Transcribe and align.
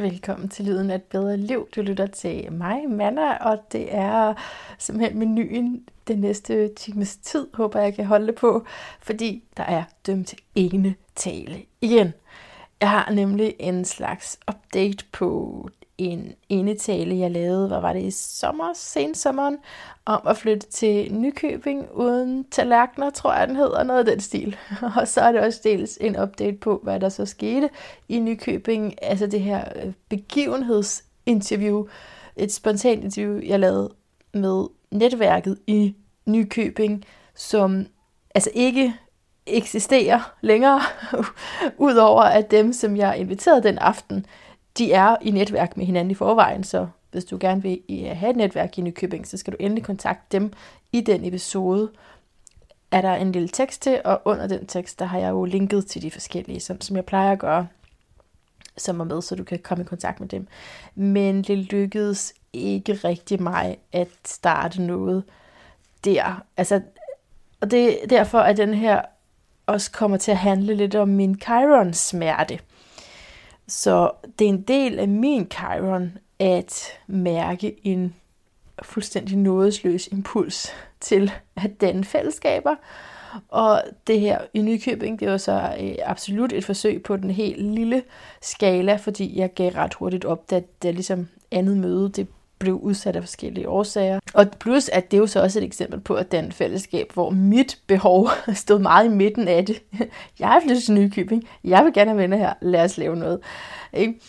Velkommen 0.00 0.48
til 0.48 0.64
Lyden 0.64 0.90
af 0.90 0.94
et 0.94 1.02
bedre 1.02 1.36
liv. 1.36 1.68
Du 1.76 1.82
lytter 1.82 2.06
til 2.06 2.52
mig, 2.52 2.90
Manna, 2.90 3.36
og 3.36 3.58
det 3.72 3.94
er 3.94 4.34
simpelthen 4.78 5.18
menuen 5.18 5.88
den 6.08 6.18
næste 6.18 6.68
times 6.68 7.16
tid, 7.16 7.48
håber 7.54 7.80
jeg 7.80 7.94
kan 7.94 8.04
holde 8.06 8.26
det 8.26 8.34
på, 8.34 8.66
fordi 9.00 9.44
der 9.56 9.62
er 9.62 9.84
dømt 10.06 10.34
ene 10.54 10.94
tale 11.14 11.62
igen. 11.80 12.12
Jeg 12.80 12.90
har 12.90 13.10
nemlig 13.10 13.54
en 13.58 13.84
slags 13.84 14.38
update 14.48 15.04
på 15.12 15.68
en 16.00 16.32
indetale, 16.48 17.18
jeg 17.18 17.30
lavede, 17.30 17.68
hvad 17.68 17.80
var 17.80 17.92
det 17.92 18.02
i 18.02 18.10
sommer, 18.10 18.72
sensommeren, 18.74 19.58
om 20.04 20.20
at 20.26 20.36
flytte 20.36 20.66
til 20.66 21.14
Nykøbing 21.14 21.88
uden 21.94 22.44
tallerkener, 22.50 23.10
tror 23.10 23.34
jeg 23.34 23.48
den 23.48 23.56
hedder, 23.56 23.82
noget 23.82 23.98
af 23.98 24.04
den 24.04 24.20
stil. 24.20 24.56
Og 24.96 25.08
så 25.08 25.20
er 25.20 25.32
det 25.32 25.40
også 25.40 25.60
dels 25.64 25.98
en 26.00 26.20
update 26.20 26.56
på, 26.56 26.80
hvad 26.82 27.00
der 27.00 27.08
så 27.08 27.26
skete 27.26 27.68
i 28.08 28.18
Nykøbing, 28.18 28.94
altså 29.02 29.26
det 29.26 29.40
her 29.40 29.64
øh, 29.76 29.92
begivenhedsinterview, 30.08 31.86
et 32.36 32.52
spontant 32.52 33.04
interview, 33.04 33.40
jeg 33.46 33.60
lavede 33.60 33.90
med 34.34 34.66
netværket 34.90 35.58
i 35.66 35.94
Nykøbing, 36.26 37.04
som 37.34 37.86
altså 38.34 38.50
ikke 38.54 38.94
eksisterer 39.46 40.34
længere, 40.40 40.80
udover 41.88 42.22
at 42.22 42.50
dem, 42.50 42.72
som 42.72 42.96
jeg 42.96 43.18
inviterede 43.18 43.62
den 43.62 43.78
aften, 43.78 44.26
de 44.78 44.92
er 44.92 45.16
i 45.22 45.30
netværk 45.30 45.76
med 45.76 45.86
hinanden 45.86 46.10
i 46.10 46.14
forvejen, 46.14 46.64
så 46.64 46.86
hvis 47.10 47.24
du 47.24 47.38
gerne 47.40 47.62
vil 47.62 47.80
øh, 47.90 48.16
have 48.16 48.30
et 48.30 48.36
netværk 48.36 48.78
i 48.78 48.80
Nykøbing, 48.80 49.26
så 49.26 49.36
skal 49.36 49.52
du 49.52 49.56
endelig 49.60 49.84
kontakte 49.84 50.38
dem 50.38 50.52
i 50.92 51.00
den 51.00 51.24
episode. 51.24 51.90
Er 52.90 53.00
der 53.00 53.14
en 53.14 53.32
lille 53.32 53.48
tekst 53.48 53.82
til, 53.82 54.00
og 54.04 54.22
under 54.24 54.46
den 54.46 54.66
tekst, 54.66 54.98
der 54.98 55.04
har 55.04 55.18
jeg 55.18 55.30
jo 55.30 55.44
linket 55.44 55.86
til 55.86 56.02
de 56.02 56.10
forskellige, 56.10 56.60
som, 56.60 56.80
som 56.80 56.96
jeg 56.96 57.04
plejer 57.04 57.32
at 57.32 57.38
gøre, 57.38 57.66
som 58.76 59.00
er 59.00 59.04
med, 59.04 59.22
så 59.22 59.36
du 59.36 59.44
kan 59.44 59.58
komme 59.58 59.84
i 59.84 59.86
kontakt 59.86 60.20
med 60.20 60.28
dem. 60.28 60.46
Men 60.94 61.42
det 61.42 61.58
lykkedes 61.58 62.34
ikke 62.52 62.92
rigtig 62.92 63.42
mig 63.42 63.78
at 63.92 64.08
starte 64.24 64.82
noget 64.82 65.24
der. 66.04 66.42
Altså, 66.56 66.80
og 67.60 67.70
det 67.70 68.02
er 68.02 68.06
derfor, 68.06 68.38
at 68.38 68.56
den 68.56 68.74
her 68.74 69.02
også 69.66 69.90
kommer 69.90 70.16
til 70.16 70.30
at 70.30 70.36
handle 70.36 70.74
lidt 70.74 70.94
om 70.94 71.08
min 71.08 71.40
Chiron-smerte. 71.42 72.58
Så 73.70 74.10
det 74.38 74.44
er 74.44 74.48
en 74.48 74.62
del 74.62 74.98
af 74.98 75.08
min 75.08 75.46
Chiron 75.52 76.18
at 76.38 76.86
mærke 77.06 77.86
en 77.86 78.14
fuldstændig 78.82 79.36
nådesløs 79.36 80.06
impuls 80.06 80.72
til 81.00 81.32
at 81.56 81.80
danne 81.80 82.04
fællesskaber. 82.04 82.74
Og 83.48 83.82
det 84.06 84.20
her 84.20 84.38
i 84.54 84.62
Nykøbing, 84.62 85.20
det 85.20 85.30
var 85.30 85.36
så 85.36 85.76
øh, 85.80 85.94
absolut 86.04 86.52
et 86.52 86.64
forsøg 86.64 87.02
på 87.02 87.16
den 87.16 87.30
helt 87.30 87.74
lille 87.74 88.02
skala, 88.42 88.96
fordi 88.96 89.38
jeg 89.38 89.54
gav 89.54 89.72
ret 89.72 89.94
hurtigt 89.94 90.24
op, 90.24 90.50
da 90.50 90.62
det 90.82 90.94
ligesom 90.94 91.28
andet 91.50 91.76
møde, 91.76 92.08
det 92.08 92.28
blev 92.60 92.74
udsat 92.74 93.16
af 93.16 93.22
forskellige 93.22 93.68
årsager. 93.68 94.20
Og 94.34 94.46
plus, 94.60 94.88
at 94.88 95.10
det 95.10 95.16
er 95.16 95.20
jo 95.20 95.26
så 95.26 95.42
også 95.42 95.58
et 95.58 95.64
eksempel 95.64 96.00
på, 96.00 96.14
at 96.14 96.32
den 96.32 96.52
fællesskab, 96.52 97.12
hvor 97.14 97.30
mit 97.30 97.78
behov 97.86 98.28
stod 98.54 98.78
meget 98.78 99.04
i 99.04 99.08
midten 99.08 99.48
af 99.48 99.66
det. 99.66 99.82
Jeg 100.40 100.56
er 100.56 100.60
flyttet 100.60 100.84
til 100.84 100.94
Nykøbing. 100.94 101.48
Jeg 101.64 101.84
vil 101.84 101.92
gerne 101.92 102.10
have 102.10 102.18
venner 102.18 102.36
her. 102.36 102.54
Lad 102.60 102.84
os 102.84 102.98
lave 102.98 103.16
noget. 103.16 103.40
Ikke? 103.92 104.20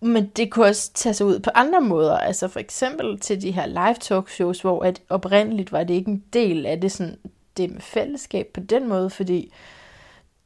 Men 0.00 0.26
det 0.26 0.50
kunne 0.50 0.66
også 0.66 0.92
tage 0.92 1.14
sig 1.14 1.26
ud 1.26 1.40
på 1.40 1.50
andre 1.54 1.80
måder. 1.80 2.18
Altså 2.18 2.48
for 2.48 2.60
eksempel 2.60 3.20
til 3.20 3.42
de 3.42 3.50
her 3.50 3.66
live 3.66 3.96
talk 4.00 4.28
shows, 4.28 4.60
hvor 4.60 4.82
at 4.82 5.02
oprindeligt 5.08 5.72
var 5.72 5.84
det 5.84 5.94
ikke 5.94 6.10
en 6.10 6.24
del 6.32 6.66
af 6.66 6.80
det, 6.80 6.92
sådan, 6.92 7.16
det 7.56 7.70
med 7.70 7.80
fællesskab 7.80 8.46
på 8.54 8.60
den 8.60 8.88
måde, 8.88 9.10
fordi 9.10 9.52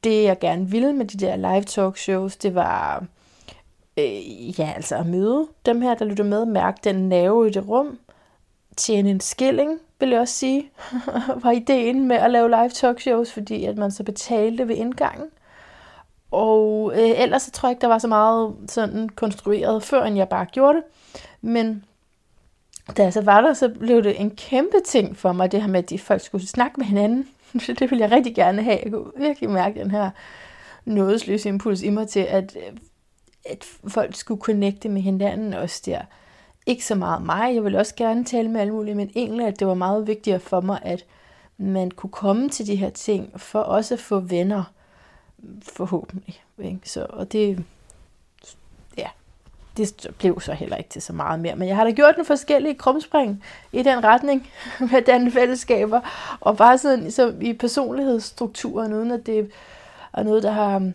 det 0.05 0.23
jeg 0.23 0.39
gerne 0.39 0.71
ville 0.71 0.93
med 0.93 1.07
de 1.07 1.27
der 1.27 1.37
live 1.37 1.63
talk 1.63 1.97
shows, 1.97 2.37
det 2.37 2.55
var 2.55 3.05
øh, 3.97 4.61
ja, 4.61 4.73
altså 4.77 4.97
at 4.97 5.07
møde 5.07 5.49
dem 5.67 5.83
her, 5.83 5.95
der 5.95 6.05
lytter 6.05 6.25
med, 6.25 6.45
mærke 6.45 6.79
den 6.85 7.09
nerve 7.09 7.49
i 7.49 7.51
det 7.51 7.69
rum, 7.69 7.99
tjene 8.77 9.11
en 9.11 9.21
skilling, 9.21 9.81
vil 10.01 10.11
jeg 10.11 10.21
også 10.21 10.35
sige, 10.35 10.71
var 11.43 11.51
ideen 11.51 12.09
med 12.09 12.17
at 12.17 12.31
lave 12.31 12.49
live 12.49 12.69
talk 12.69 13.01
shows, 13.01 13.33
fordi 13.33 13.65
at 13.65 13.77
man 13.77 13.91
så 13.91 14.05
betalte 14.05 14.69
ved 14.69 14.77
indgangen. 14.77 15.27
Og 16.31 16.93
øh, 16.95 17.11
ellers 17.23 17.43
så 17.43 17.51
tror 17.51 17.69
jeg 17.69 17.73
ikke, 17.73 17.81
der 17.81 17.89
var 17.89 17.99
så 17.99 18.09
meget 18.09 18.55
sådan 18.69 19.09
konstrueret, 19.09 19.83
før 19.83 20.05
end 20.05 20.17
jeg 20.17 20.29
bare 20.29 20.47
gjorde 20.47 20.79
det. 20.79 20.85
Men 21.41 21.85
da 22.97 23.03
jeg 23.03 23.13
så 23.13 23.21
var 23.21 23.41
der, 23.41 23.53
så 23.53 23.69
blev 23.69 24.03
det 24.03 24.21
en 24.21 24.31
kæmpe 24.31 24.77
ting 24.87 25.17
for 25.17 25.33
mig, 25.33 25.53
det 25.53 25.63
her 25.63 25.69
med, 25.69 25.83
at 25.83 25.91
de 25.91 25.99
folk 25.99 26.21
skulle 26.21 26.49
snakke 26.49 26.75
med 26.79 26.87
hinanden. 26.87 27.29
det 27.79 27.81
ville 27.81 28.01
jeg 28.01 28.11
rigtig 28.11 28.35
gerne 28.35 28.63
have. 28.63 28.79
Jeg 28.85 28.93
kunne 28.93 29.13
virkelig 29.17 29.51
mærke 29.51 29.81
den 29.81 29.91
her 29.91 30.11
nådesløse 30.85 31.49
impuls 31.49 31.83
i 31.83 31.91
mig 31.91 32.09
til, 32.09 32.21
at 32.21 32.57
øh, 32.57 32.79
at 33.45 33.65
folk 33.89 34.15
skulle 34.15 34.43
connecte 34.43 34.89
med 34.89 35.03
hinanden 35.03 35.55
også 35.55 35.83
der. 35.87 36.01
Ikke 36.67 36.85
så 36.85 36.95
meget 36.95 37.23
mig, 37.23 37.55
jeg 37.55 37.65
ville 37.65 37.79
også 37.79 37.95
gerne 37.95 38.25
tale 38.25 38.49
med 38.49 38.61
alle 38.61 38.73
mulige, 38.73 38.95
men 38.95 39.11
egentlig 39.15 39.47
at 39.47 39.59
det 39.61 39.67
var 39.67 39.75
meget 39.75 40.07
vigtigere 40.07 40.41
for 40.41 40.61
mig, 40.61 40.79
at 40.83 41.05
man 41.57 41.91
kunne 41.91 42.11
komme 42.11 42.49
til 42.49 42.67
de 42.67 42.77
her 42.77 42.91
ting, 42.91 43.41
for 43.41 43.59
også 43.59 43.95
at 43.95 44.01
få 44.01 44.21
venner, 44.21 44.65
forhåbentlig. 45.63 46.43
Ikke? 46.59 46.81
Så, 46.85 47.07
og 47.11 47.33
det, 47.33 47.65
ja, 48.99 49.09
det 49.77 50.07
blev 50.19 50.41
så 50.41 50.53
heller 50.53 50.77
ikke 50.77 50.91
til 50.91 51.03
så 51.03 51.13
meget 51.13 51.41
mere. 51.41 51.57
Men 51.57 51.69
jeg 51.69 51.77
har 51.77 51.85
da 51.85 51.91
gjort 51.91 52.17
en 52.19 52.25
forskellige 52.25 52.75
krumspring 52.75 53.45
i 53.73 53.83
den 53.83 54.05
retning 54.05 54.51
med 54.93 55.03
den 55.03 55.33
fællesskaber, 55.33 56.01
og 56.41 56.57
bare 56.57 56.79
sådan 56.79 57.11
så 57.11 57.35
i 57.41 57.53
personlighedsstrukturen, 57.53 58.93
uden 58.93 59.11
at 59.11 59.27
det 59.27 59.53
er 60.13 60.23
noget, 60.23 60.43
der 60.43 60.51
har 60.51 60.93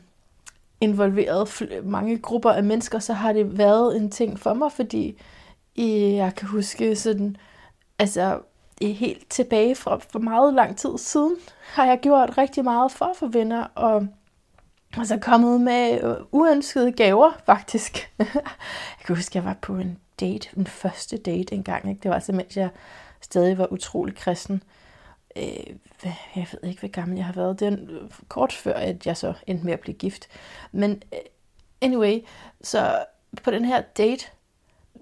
involveret 0.81 1.69
mange 1.83 2.17
grupper 2.17 2.51
af 2.51 2.63
mennesker, 2.63 2.99
så 2.99 3.13
har 3.13 3.33
det 3.33 3.57
været 3.57 3.97
en 3.97 4.11
ting 4.11 4.39
for 4.39 4.53
mig, 4.53 4.71
fordi 4.71 5.21
jeg 5.77 6.35
kan 6.35 6.47
huske 6.47 6.95
sådan, 6.95 7.37
altså 7.99 8.39
helt 8.81 9.29
tilbage 9.29 9.75
fra 9.75 9.97
for 10.11 10.19
meget 10.19 10.53
lang 10.53 10.77
tid 10.77 10.97
siden, 10.97 11.35
har 11.73 11.85
jeg 11.85 11.99
gjort 12.01 12.37
rigtig 12.37 12.63
meget 12.63 12.91
for 12.91 13.05
at 13.05 13.15
få 13.15 13.27
venner, 13.27 13.67
og 13.75 14.07
altså 14.97 15.17
kommet 15.17 15.61
med 15.61 16.03
øh, 16.03 16.15
uønskede 16.31 16.91
gaver, 16.91 17.31
faktisk. 17.45 18.11
jeg 18.19 19.05
kan 19.05 19.15
huske, 19.15 19.31
at 19.31 19.35
jeg 19.35 19.45
var 19.45 19.57
på 19.61 19.75
en 19.75 19.97
date, 20.19 20.49
en 20.57 20.67
første 20.67 21.17
date 21.17 21.55
engang, 21.55 21.89
ikke? 21.89 21.99
det 22.03 22.09
var 22.09 22.15
altså 22.15 22.31
mens 22.31 22.57
jeg 22.57 22.69
stadig 23.21 23.57
var 23.57 23.73
utrolig 23.73 24.15
kristen, 24.15 24.55
øh, 24.55 24.86
Øh, 25.37 25.75
jeg 26.35 26.47
ved 26.51 26.69
ikke, 26.69 26.79
hvor 26.79 26.89
gammel 26.89 27.17
jeg 27.17 27.25
har 27.25 27.33
været. 27.33 27.59
Det 27.59 27.67
er 27.67 27.71
øh, 27.71 28.09
kort 28.27 28.53
før, 28.53 28.73
at 28.73 29.07
jeg 29.07 29.17
så 29.17 29.33
endte 29.47 29.65
med 29.65 29.73
at 29.73 29.79
blive 29.79 29.95
gift. 29.95 30.27
Men 30.71 31.03
øh, 31.13 31.19
anyway, 31.81 32.19
så 32.61 33.05
på 33.43 33.51
den 33.51 33.65
her 33.65 33.81
date, 33.81 34.25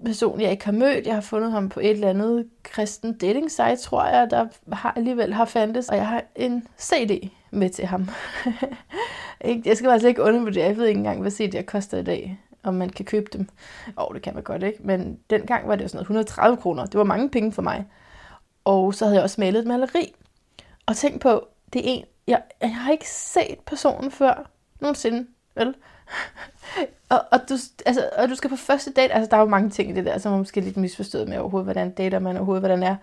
person, 0.04 0.40
jeg 0.40 0.50
ikke 0.50 0.64
har 0.64 0.72
mødt. 0.72 1.06
Jeg 1.06 1.14
har 1.14 1.20
fundet 1.20 1.50
ham 1.50 1.68
på 1.68 1.80
et 1.80 1.90
eller 1.90 2.10
andet 2.10 2.48
kristen 2.62 3.18
dating 3.18 3.50
site, 3.50 3.76
tror 3.76 4.04
jeg, 4.04 4.30
der 4.30 4.46
har 4.72 4.92
alligevel 4.96 5.34
har 5.34 5.44
fandtes. 5.44 5.88
Og 5.88 5.96
jeg 5.96 6.08
har 6.08 6.22
en 6.36 6.68
CD 6.80 7.30
med 7.50 7.70
til 7.70 7.86
ham. 7.86 8.08
jeg 9.64 9.76
skal 9.76 9.90
altså 9.90 10.08
ikke 10.08 10.22
undervurdere, 10.22 10.66
jeg 10.66 10.76
ved 10.76 10.86
ikke 10.86 10.98
engang, 10.98 11.20
hvad 11.20 11.32
CD'er 11.32 11.62
koster 11.62 11.98
i 11.98 12.02
dag. 12.02 12.38
Om 12.62 12.74
man 12.74 12.90
kan 12.90 13.04
købe 13.04 13.26
dem. 13.32 13.48
Åh, 13.98 14.04
oh, 14.04 14.14
det 14.14 14.22
kan 14.22 14.34
man 14.34 14.42
godt, 14.42 14.62
ikke? 14.62 14.78
Men 14.80 15.18
dengang 15.30 15.68
var 15.68 15.76
det 15.76 15.82
jo 15.82 15.88
sådan 15.88 15.96
noget 15.96 16.04
130 16.04 16.56
kroner. 16.56 16.86
Det 16.86 16.98
var 16.98 17.04
mange 17.04 17.30
penge 17.30 17.52
for 17.52 17.62
mig. 17.62 17.86
Og 18.64 18.94
så 18.94 19.04
havde 19.04 19.16
jeg 19.16 19.22
også 19.22 19.40
malet 19.40 19.60
et 19.60 19.66
maleri. 19.66 20.14
Og 20.86 20.96
tænk 20.96 21.20
på, 21.20 21.48
det 21.72 21.78
er 21.78 21.84
en, 21.84 22.04
jeg, 22.26 22.42
jeg 22.60 22.76
har 22.76 22.92
ikke 22.92 23.10
set 23.10 23.58
personen 23.66 24.10
før, 24.10 24.50
nogensinde, 24.80 25.26
vel? 25.54 25.74
og, 27.10 27.24
og, 27.32 27.40
du, 27.48 27.54
altså, 27.86 28.10
og 28.16 28.28
du 28.28 28.34
skal 28.34 28.50
på 28.50 28.56
første 28.56 28.92
date, 28.92 29.12
altså 29.12 29.30
der 29.30 29.36
er 29.36 29.40
jo 29.40 29.48
mange 29.48 29.70
ting 29.70 29.90
i 29.90 29.94
det 29.94 30.04
der, 30.04 30.18
som 30.18 30.32
er 30.32 30.38
måske 30.38 30.60
lidt 30.60 30.76
misforstået 30.76 31.28
med 31.28 31.38
overhovedet, 31.38 31.66
hvordan 31.66 31.90
dater 31.90 32.18
man 32.18 32.36
overhovedet, 32.36 32.62
hvordan 32.62 32.82
er 32.82 32.96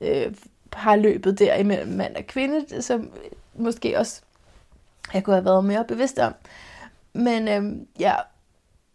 øh, 0.00 0.34
har 0.72 0.96
løbet 0.96 1.38
der 1.38 1.54
imellem 1.54 1.88
mand 1.88 2.16
og 2.16 2.26
kvinde, 2.26 2.82
som 2.82 3.10
måske 3.54 3.98
også 3.98 4.22
jeg 5.14 5.24
kunne 5.24 5.36
have 5.36 5.44
været 5.44 5.64
mere 5.64 5.84
bevidst 5.84 6.18
om. 6.18 6.34
Men 7.12 7.48
øh, 7.48 7.86
ja, 7.98 8.14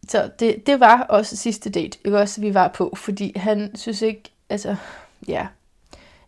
så 0.09 0.29
det, 0.39 0.67
det 0.67 0.79
var 0.79 1.01
også 1.01 1.37
sidste 1.37 1.69
date, 1.69 1.97
ikke 2.05 2.19
også, 2.19 2.41
vi 2.41 2.53
var 2.53 2.67
på, 2.67 2.93
fordi 2.95 3.33
han 3.35 3.75
synes 3.75 4.01
ikke, 4.01 4.23
altså, 4.49 4.75
ja, 5.27 5.33
jeg 5.33 5.47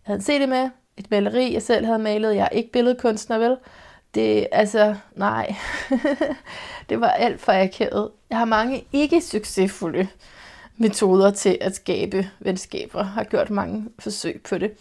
havde 0.02 0.22
set 0.22 0.42
det 0.42 0.50
med, 0.50 0.70
et 0.98 1.12
maleri, 1.12 1.54
jeg 1.54 1.62
selv 1.62 1.86
havde 1.86 2.00
malet. 2.00 2.36
Jeg 2.36 2.44
er 2.44 2.50
ikke 2.50 2.72
billedkunstner, 2.72 3.38
vel? 3.38 3.58
Det, 4.14 4.48
altså, 4.52 4.96
nej. 5.16 5.56
det 6.90 7.02
var 7.02 7.10
alt 7.10 7.42
for 7.42 7.52
akavet. 7.52 8.12
Jeg 8.30 8.38
har 8.38 8.46
mange 8.46 8.88
ikke 8.94 9.22
succesfulde 9.22 10.08
metoder 10.78 11.32
til 11.32 11.58
at 11.62 11.76
skabe 11.76 12.30
venskaber. 12.40 13.00
Jeg 13.00 13.08
har 13.08 13.24
gjort 13.24 13.50
mange 13.50 13.86
forsøg 14.00 14.42
på 14.50 14.58
det. 14.58 14.72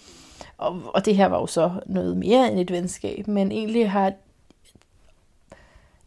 Og, 0.59 0.83
og 0.95 1.05
det 1.05 1.17
her 1.17 1.27
var 1.27 1.39
jo 1.39 1.47
så 1.47 1.73
noget 1.87 2.17
mere 2.17 2.49
end 2.49 2.61
et 2.61 2.71
venskab, 2.71 3.29
men 3.29 3.53
egentlig 3.53 3.91
har 3.91 4.13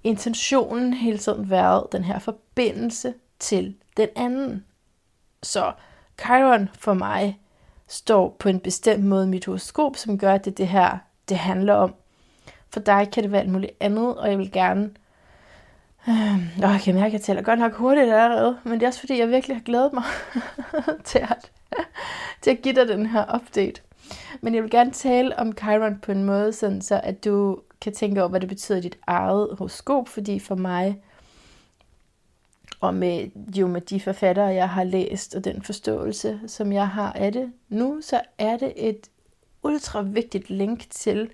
intentionen 0.04 0.94
hele 0.94 1.18
tiden 1.18 1.50
været 1.50 1.88
den 1.92 2.04
her 2.04 2.20
forbindelse 2.20 3.14
til 3.40 3.76
den 3.98 4.10
anden. 4.16 4.66
Så 5.44 5.72
Chiron 6.22 6.70
for 6.80 6.94
mig 6.94 7.40
står 7.88 8.36
på 8.40 8.50
en 8.50 8.60
bestemt 8.60 9.06
måde 9.06 9.26
i 9.26 9.30
mit 9.30 9.46
horoskop, 9.46 9.96
som 9.96 10.18
gør, 10.18 10.34
at 10.34 10.46
det 10.46 10.58
det 10.58 10.68
her, 10.68 10.98
det 11.30 11.38
handler 11.38 11.74
om. 11.74 11.94
For 12.70 12.80
dig 12.80 13.10
kan 13.14 13.24
det 13.24 13.32
være 13.32 13.42
alt 13.42 13.52
muligt 13.52 13.72
andet, 13.80 14.18
og 14.18 14.30
jeg 14.30 14.38
vil 14.38 14.52
gerne 14.52 14.90
Øh, 16.10 16.36
åh, 16.36 16.72
jeg 16.72 16.82
kan 16.84 16.96
mærke, 16.96 17.06
at 17.06 17.14
jeg 17.14 17.22
taler 17.22 17.42
godt 17.42 17.60
nok 17.60 17.74
hurtigt 17.74 18.14
allerede, 18.14 18.58
men 18.64 18.74
det 18.74 18.84
er 18.84 18.88
også 18.88 19.00
fordi, 19.00 19.20
jeg 19.20 19.30
virkelig 19.30 19.58
har 19.58 19.64
glædet 19.64 19.94
mig 19.94 20.04
til, 21.10 21.20
at, 21.20 21.52
til 22.42 22.52
at 22.52 22.62
give 22.62 22.76
dig 22.76 22.88
den 22.88 23.06
her 23.06 23.36
update. 23.36 23.82
Men 24.42 24.56
jeg 24.56 24.64
vil 24.64 24.72
gerne 24.72 24.92
tale 24.92 25.40
om 25.40 25.58
Chiron 25.58 26.00
på 26.00 26.12
en 26.12 26.24
måde, 26.24 26.54
sådan 26.54 26.82
så 26.82 27.02
at 27.04 27.26
du 27.26 27.60
kan 27.82 27.94
tænke 27.94 28.22
over, 28.22 28.30
hvad 28.30 28.40
det 28.40 28.50
betyder 28.50 28.78
i 28.78 28.82
dit 28.82 28.98
eget 29.08 29.50
horoskop, 29.58 30.10
fordi 30.10 30.40
for 30.40 30.56
mig, 30.56 31.02
og 32.80 32.94
med, 32.94 33.28
jo 33.56 33.68
med 33.68 33.82
de 33.82 34.00
forfattere, 34.00 34.46
jeg 34.46 34.70
har 34.70 34.84
læst, 34.84 35.36
og 35.36 35.44
den 35.44 35.62
forståelse, 35.62 36.40
som 36.48 36.72
jeg 36.72 36.90
har 36.90 37.14
af 37.14 37.32
det 37.32 37.52
nu, 37.70 38.02
så 38.02 38.22
er 38.38 38.58
det 38.58 38.74
et 38.76 39.10
ultra 39.64 40.02
vigtigt 40.02 40.50
link 40.50 40.90
til 40.90 41.30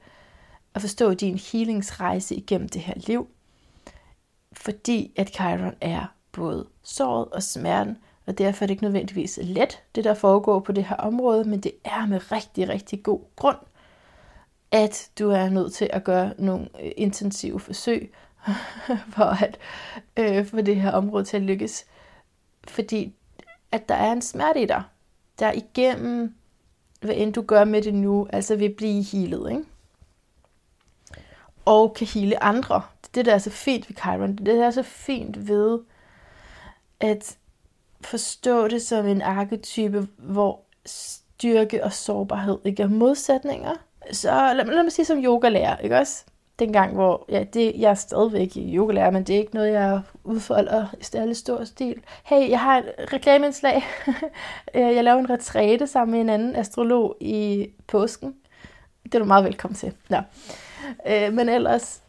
at 0.74 0.82
forstå 0.82 1.14
din 1.14 1.38
healingsrejse 1.38 2.36
igennem 2.36 2.70
det 2.70 2.82
her 2.82 2.94
liv. 2.96 3.28
Fordi 4.54 5.12
at 5.16 5.30
Chiron 5.30 5.76
er 5.82 6.14
både 6.32 6.68
såret 6.84 7.28
og 7.30 7.44
smerten, 7.44 7.98
og 8.26 8.38
derfor 8.38 8.66
er 8.66 8.68
det 8.68 8.74
ikke 8.74 8.84
nødvendigvis 8.84 9.40
let, 9.42 9.84
det 9.96 10.04
der 10.04 10.14
foregår 10.14 10.60
på 10.60 10.72
det 10.72 10.86
her 10.86 10.96
område, 10.96 11.44
men 11.44 11.60
det 11.60 11.72
er 11.84 12.06
med 12.06 12.32
rigtig, 12.32 12.70
rigtig 12.70 13.04
god 13.04 13.20
grund, 13.36 13.58
at 14.72 15.10
du 15.20 15.30
er 15.30 15.50
nødt 15.50 15.74
til 15.74 15.90
at 15.94 16.04
gøre 16.04 16.34
nogle 16.38 16.68
øh, 16.84 16.92
intensive 16.98 17.60
forsøg 17.60 18.14
for 19.16 19.44
at 19.44 19.58
øh, 20.18 20.46
få 20.46 20.62
det 20.62 20.76
her 20.76 20.92
område 20.92 21.24
til 21.24 21.38
at 21.38 21.44
lykkes. 21.44 21.86
Fordi 22.68 23.16
at 23.72 23.90
der 23.90 23.96
er 23.96 24.12
en 24.12 24.22
smerte 24.22 24.62
i 24.62 24.66
dig, 24.66 24.84
der 25.40 25.52
igennem, 25.52 26.36
hvad 27.02 27.16
end 27.16 27.34
du 27.34 27.42
gør 27.42 27.64
med 27.64 27.82
det 27.82 27.94
nu, 27.94 28.28
altså 28.34 28.56
vil 28.56 28.74
blive 28.78 29.04
healet, 29.04 29.52
ikke? 29.52 29.64
Og 31.66 31.94
kan 31.94 32.08
hele 32.08 32.44
andre. 32.44 32.82
Det 33.02 33.08
er 33.08 33.14
det, 33.14 33.26
der 33.26 33.34
er 33.34 33.38
så 33.38 33.50
fint 33.50 33.90
ved 33.90 33.96
Chiron. 33.96 34.36
Det 34.36 34.46
der 34.46 34.66
er 34.66 34.72
så 34.72 34.84
fint 34.84 35.48
ved 35.48 35.80
at 37.00 37.38
forstå 38.02 38.68
det 38.68 38.82
som 38.82 39.06
en 39.06 39.22
arketype, 39.22 40.08
hvor 40.18 40.62
styrke 40.86 41.84
og 41.84 41.94
sårbarhed 41.94 42.58
ikke 42.66 42.84
er 42.84 42.88
modsætninger. 42.88 43.74
Så 44.12 44.54
lad, 44.54 44.66
lad 44.66 44.84
mig 44.84 44.92
sige 44.92 45.06
som 45.06 45.24
yogalærer, 45.24 45.78
ikke 45.78 45.98
også? 45.98 46.26
Dengang, 46.60 46.94
hvor 46.94 47.26
ja, 47.30 47.44
det, 47.44 47.74
jeg 47.76 47.90
er 47.90 47.94
stadigvæk 47.94 48.52
yogalærer, 48.56 49.12
men 49.12 49.24
det 49.24 49.36
er 49.36 49.40
ikke 49.40 49.56
noget, 49.56 49.72
jeg 49.72 50.02
udfolder 50.24 50.86
i 51.00 51.04
stærlig 51.04 51.38
stor 51.38 51.64
stil. 51.64 52.04
Hey, 52.24 52.50
jeg 52.50 52.60
har 52.60 52.78
et 52.78 53.14
reklameindslag. 53.14 53.84
Øh, 54.76 54.96
jeg 54.96 55.04
laver 55.04 55.20
en 55.20 55.30
retræte 55.30 55.88
sammen 55.88 56.12
med 56.12 56.22
en 56.22 56.30
anden 56.30 56.56
astrolog 56.56 57.18
i 57.20 57.70
påsken. 57.88 58.36
Det 59.04 59.16
er 59.16 59.20
du 59.20 59.26
meget 59.26 59.46
velkommen 59.46 59.76
til. 59.76 59.94
Nå. 60.10 60.18
Øh, 61.08 61.34
men 61.34 61.50
ellers, 61.50 62.02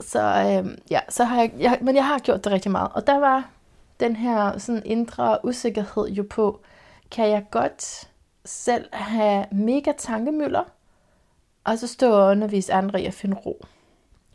så, 0.00 0.20
øh, 0.20 0.78
ja, 0.90 1.00
så 1.08 1.24
har 1.24 1.40
jeg, 1.40 1.52
jeg, 1.58 1.78
men 1.80 1.96
jeg 1.96 2.06
har 2.06 2.18
gjort 2.18 2.44
det 2.44 2.52
rigtig 2.52 2.70
meget. 2.70 2.90
Og 2.94 3.06
der 3.06 3.18
var 3.18 3.48
den 4.00 4.16
her 4.16 4.58
sådan 4.58 4.82
indre 4.84 5.38
usikkerhed 5.44 6.08
jo 6.08 6.26
på, 6.30 6.60
kan 7.10 7.28
jeg 7.28 7.44
godt 7.50 8.08
selv 8.44 8.88
have 8.92 9.46
mega 9.52 9.92
tankemøller, 9.98 10.64
og 11.64 11.78
så 11.78 11.86
stå 11.86 12.12
og 12.12 12.30
undervise 12.30 12.72
andre 12.72 13.02
i 13.02 13.06
at 13.06 13.14
finde 13.14 13.36
ro. 13.36 13.64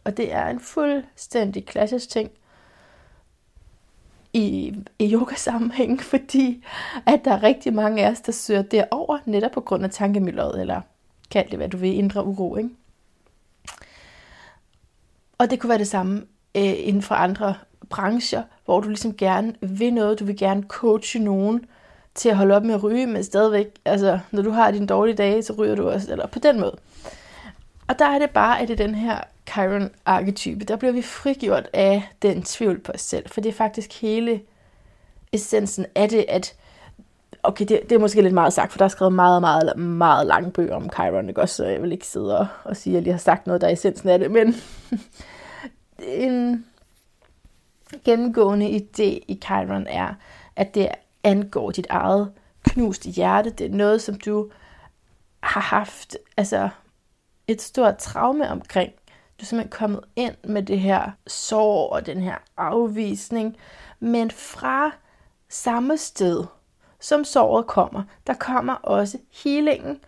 Og 0.08 0.18
det 0.18 0.34
er 0.34 0.48
en 0.48 0.60
fuldstændig 0.60 1.66
klassisk 1.66 2.10
ting 2.10 2.32
i, 4.34 4.74
i 5.00 5.14
yoga-sammenhæng, 5.14 6.04
fordi 6.12 6.64
at 7.06 7.22
der 7.26 7.32
er 7.32 7.44
rigtig 7.44 7.74
mange 7.74 8.06
af 8.06 8.12
os, 8.12 8.22
der 8.22 8.32
søger 8.32 8.62
derover 8.62 9.18
netop 9.26 9.52
på 9.52 9.62
grund 9.62 9.84
af 9.84 9.90
tankemylderet, 9.90 10.62
eller 10.62 10.82
kald 11.32 11.50
det, 11.50 11.58
hvad 11.58 11.70
du 11.70 11.78
vil, 11.78 11.94
indre 11.96 12.26
uro. 12.26 12.56
Ikke? 12.56 12.70
Og 15.38 15.50
det 15.52 15.60
kunne 15.60 15.70
være 15.70 15.78
det 15.78 15.88
samme 15.88 16.26
øh, 16.56 16.74
inden 16.78 17.02
for 17.02 17.16
andre 17.16 17.56
brancher, 17.90 18.44
hvor 18.66 18.80
du 18.80 18.88
ligesom 18.88 19.18
gerne 19.18 19.56
vil 19.62 19.94
noget, 19.94 20.20
du 20.20 20.26
vil 20.26 20.38
gerne 20.38 20.64
coache 20.64 21.20
nogen 21.20 21.66
til 22.16 22.30
at 22.30 22.38
holde 22.38 22.56
op 22.56 22.64
med 22.64 22.74
at 22.74 22.84
ryge, 22.84 23.08
men 23.08 23.24
stadigvæk, 23.24 23.68
altså 23.86 24.20
når 24.32 24.42
du 24.42 24.52
har 24.52 24.72
dine 24.72 24.88
dårlige 24.88 25.16
dage, 25.16 25.44
så 25.44 25.54
ryger 25.54 25.76
du 25.76 25.90
også, 25.90 26.12
eller 26.12 26.28
på 26.28 26.40
den 26.40 26.60
måde. 26.60 26.78
Og 27.88 28.00
der 28.00 28.06
er 28.06 28.20
det 28.20 28.30
bare, 28.30 28.62
at 28.62 28.68
det 28.68 28.80
er 28.80 28.86
den 28.86 28.96
her 28.96 29.22
Chiron-arketype, 29.50 30.66
der 30.66 30.76
bliver 30.76 30.92
vi 30.92 31.02
frigjort 31.02 31.70
af 31.74 32.10
den 32.22 32.44
tvivl 32.44 32.80
på 32.80 32.92
os 32.92 33.02
selv. 33.02 33.30
For 33.30 33.42
det 33.42 33.50
er 33.50 33.54
faktisk 33.54 34.02
hele 34.02 34.42
essensen 35.32 35.86
af 35.96 36.10
det, 36.10 36.26
at 36.28 36.56
okay, 37.44 37.66
det, 37.66 37.82
det 37.90 37.92
er 37.92 38.00
måske 38.00 38.22
lidt 38.22 38.34
meget 38.34 38.54
sagt, 38.54 38.72
for 38.72 38.78
der 38.78 38.86
er 38.86 38.90
skrevet 38.90 39.14
meget, 39.14 39.42
meget, 39.42 39.80
meget 39.80 40.28
lange 40.28 40.52
bøger 40.52 40.76
om 40.76 40.90
Chiron, 40.94 41.30
ikke 41.30 41.42
også? 41.42 41.56
Så 41.56 41.66
jeg 41.66 41.82
vil 41.82 41.92
ikke 41.92 42.08
sidde 42.08 42.40
og, 42.40 42.48
og 42.64 42.78
sige, 42.78 42.94
at 42.94 42.96
jeg 42.96 43.04
lige 43.04 43.14
har 43.14 43.20
sagt 43.20 43.48
noget, 43.48 43.62
der 43.62 43.68
er 43.68 43.72
essensen 43.72 44.10
af 44.10 44.20
det, 44.20 44.32
men 44.32 44.56
en 46.26 46.66
gennemgående 48.06 48.68
idé 48.68 49.04
i 49.28 49.40
Chiron 49.44 49.88
er, 49.88 50.14
at 50.56 50.76
det 50.76 50.90
angår 51.24 51.72
dit 51.72 51.88
eget 51.90 52.32
knuste 52.64 53.10
hjerte. 53.10 53.50
Det 53.50 53.66
er 53.66 53.76
noget, 53.76 54.02
som 54.02 54.16
du 54.16 54.50
har 55.44 55.62
haft 55.62 56.18
altså, 56.38 56.70
et 57.48 57.62
stort 57.62 57.98
traume 57.98 58.50
omkring. 58.50 58.92
Du 59.40 59.44
er 59.44 59.46
simpelthen 59.46 59.72
kommet 59.72 60.02
ind 60.16 60.36
med 60.44 60.64
det 60.64 60.80
her 60.80 61.12
sorg 61.28 61.92
og 61.92 62.06
den 62.06 62.22
her 62.22 62.36
afvisning, 62.58 63.58
men 64.00 64.32
fra 64.32 64.92
samme 65.50 65.98
sted, 65.98 66.44
som 67.00 67.24
såret 67.24 67.68
kommer, 67.68 68.04
der 68.28 68.34
kommer 68.34 68.74
også 68.74 69.18
healingen, 69.44 70.00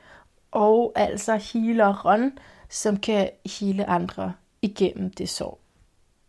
og 0.51 0.93
altså 0.95 1.35
healeren, 1.35 2.37
som 2.69 2.97
kan 2.97 3.29
hele 3.59 3.89
andre 3.89 4.33
igennem 4.61 5.11
det 5.11 5.29
sorg. 5.29 5.59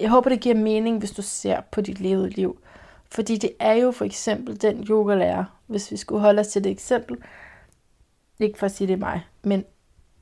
Jeg 0.00 0.10
håber, 0.10 0.30
det 0.30 0.40
giver 0.40 0.54
mening, 0.54 0.98
hvis 0.98 1.10
du 1.10 1.22
ser 1.22 1.60
på 1.60 1.80
dit 1.80 2.00
levede 2.00 2.30
liv. 2.30 2.58
Fordi 3.10 3.36
det 3.36 3.50
er 3.58 3.72
jo 3.72 3.90
for 3.90 4.04
eksempel 4.04 4.62
den 4.62 4.86
yogalærer, 4.90 5.44
hvis 5.66 5.90
vi 5.90 5.96
skulle 5.96 6.20
holde 6.20 6.40
os 6.40 6.48
til 6.48 6.64
det 6.64 6.72
eksempel, 6.72 7.16
ikke 8.40 8.58
for 8.58 8.66
at 8.66 8.72
sige 8.72 8.88
det 8.88 8.94
er 8.94 8.98
mig, 8.98 9.26
men 9.42 9.64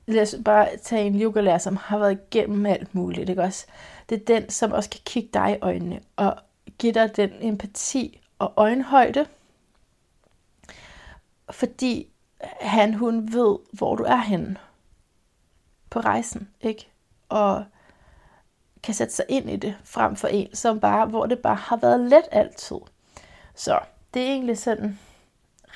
lad 0.08 0.22
os 0.22 0.34
bare 0.44 0.68
tage 0.82 1.06
en 1.06 1.22
yogalærer, 1.22 1.58
som 1.58 1.76
har 1.76 1.98
været 1.98 2.18
igennem 2.26 2.66
alt 2.66 2.94
muligt, 2.94 3.28
ikke 3.28 3.42
også? 3.42 3.66
Det 4.08 4.20
er 4.20 4.24
den, 4.24 4.50
som 4.50 4.72
også 4.72 4.90
kan 4.90 5.00
kigge 5.04 5.30
dig 5.34 5.56
i 5.56 5.62
øjnene 5.62 6.00
og 6.16 6.36
give 6.78 6.92
dig 6.92 7.16
den 7.16 7.30
empati 7.40 8.20
og 8.38 8.52
øjenhøjde, 8.56 9.26
fordi 11.50 12.06
han, 12.60 12.94
hun 12.94 13.32
ved, 13.32 13.58
hvor 13.72 13.96
du 13.96 14.04
er 14.04 14.16
henne 14.16 14.56
på 15.90 16.00
rejsen, 16.00 16.48
ikke? 16.60 16.88
Og 17.28 17.64
kan 18.82 18.94
sætte 18.94 19.14
sig 19.14 19.24
ind 19.28 19.50
i 19.50 19.56
det, 19.56 19.76
frem 19.84 20.16
for 20.16 20.28
en, 20.28 20.54
som 20.54 20.80
bare, 20.80 21.06
hvor 21.06 21.26
det 21.26 21.38
bare 21.38 21.54
har 21.54 21.76
været 21.76 22.00
let 22.00 22.24
altid. 22.30 22.76
Så 23.54 23.80
det 24.14 24.22
er 24.22 24.26
egentlig 24.26 24.58
sådan 24.58 24.98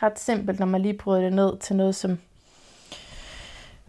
ret 0.02 0.18
simpelt, 0.18 0.58
når 0.58 0.66
man 0.66 0.82
lige 0.82 0.98
bryder 0.98 1.20
det 1.20 1.32
ned 1.32 1.58
til 1.58 1.76
noget, 1.76 1.94
som 1.94 2.18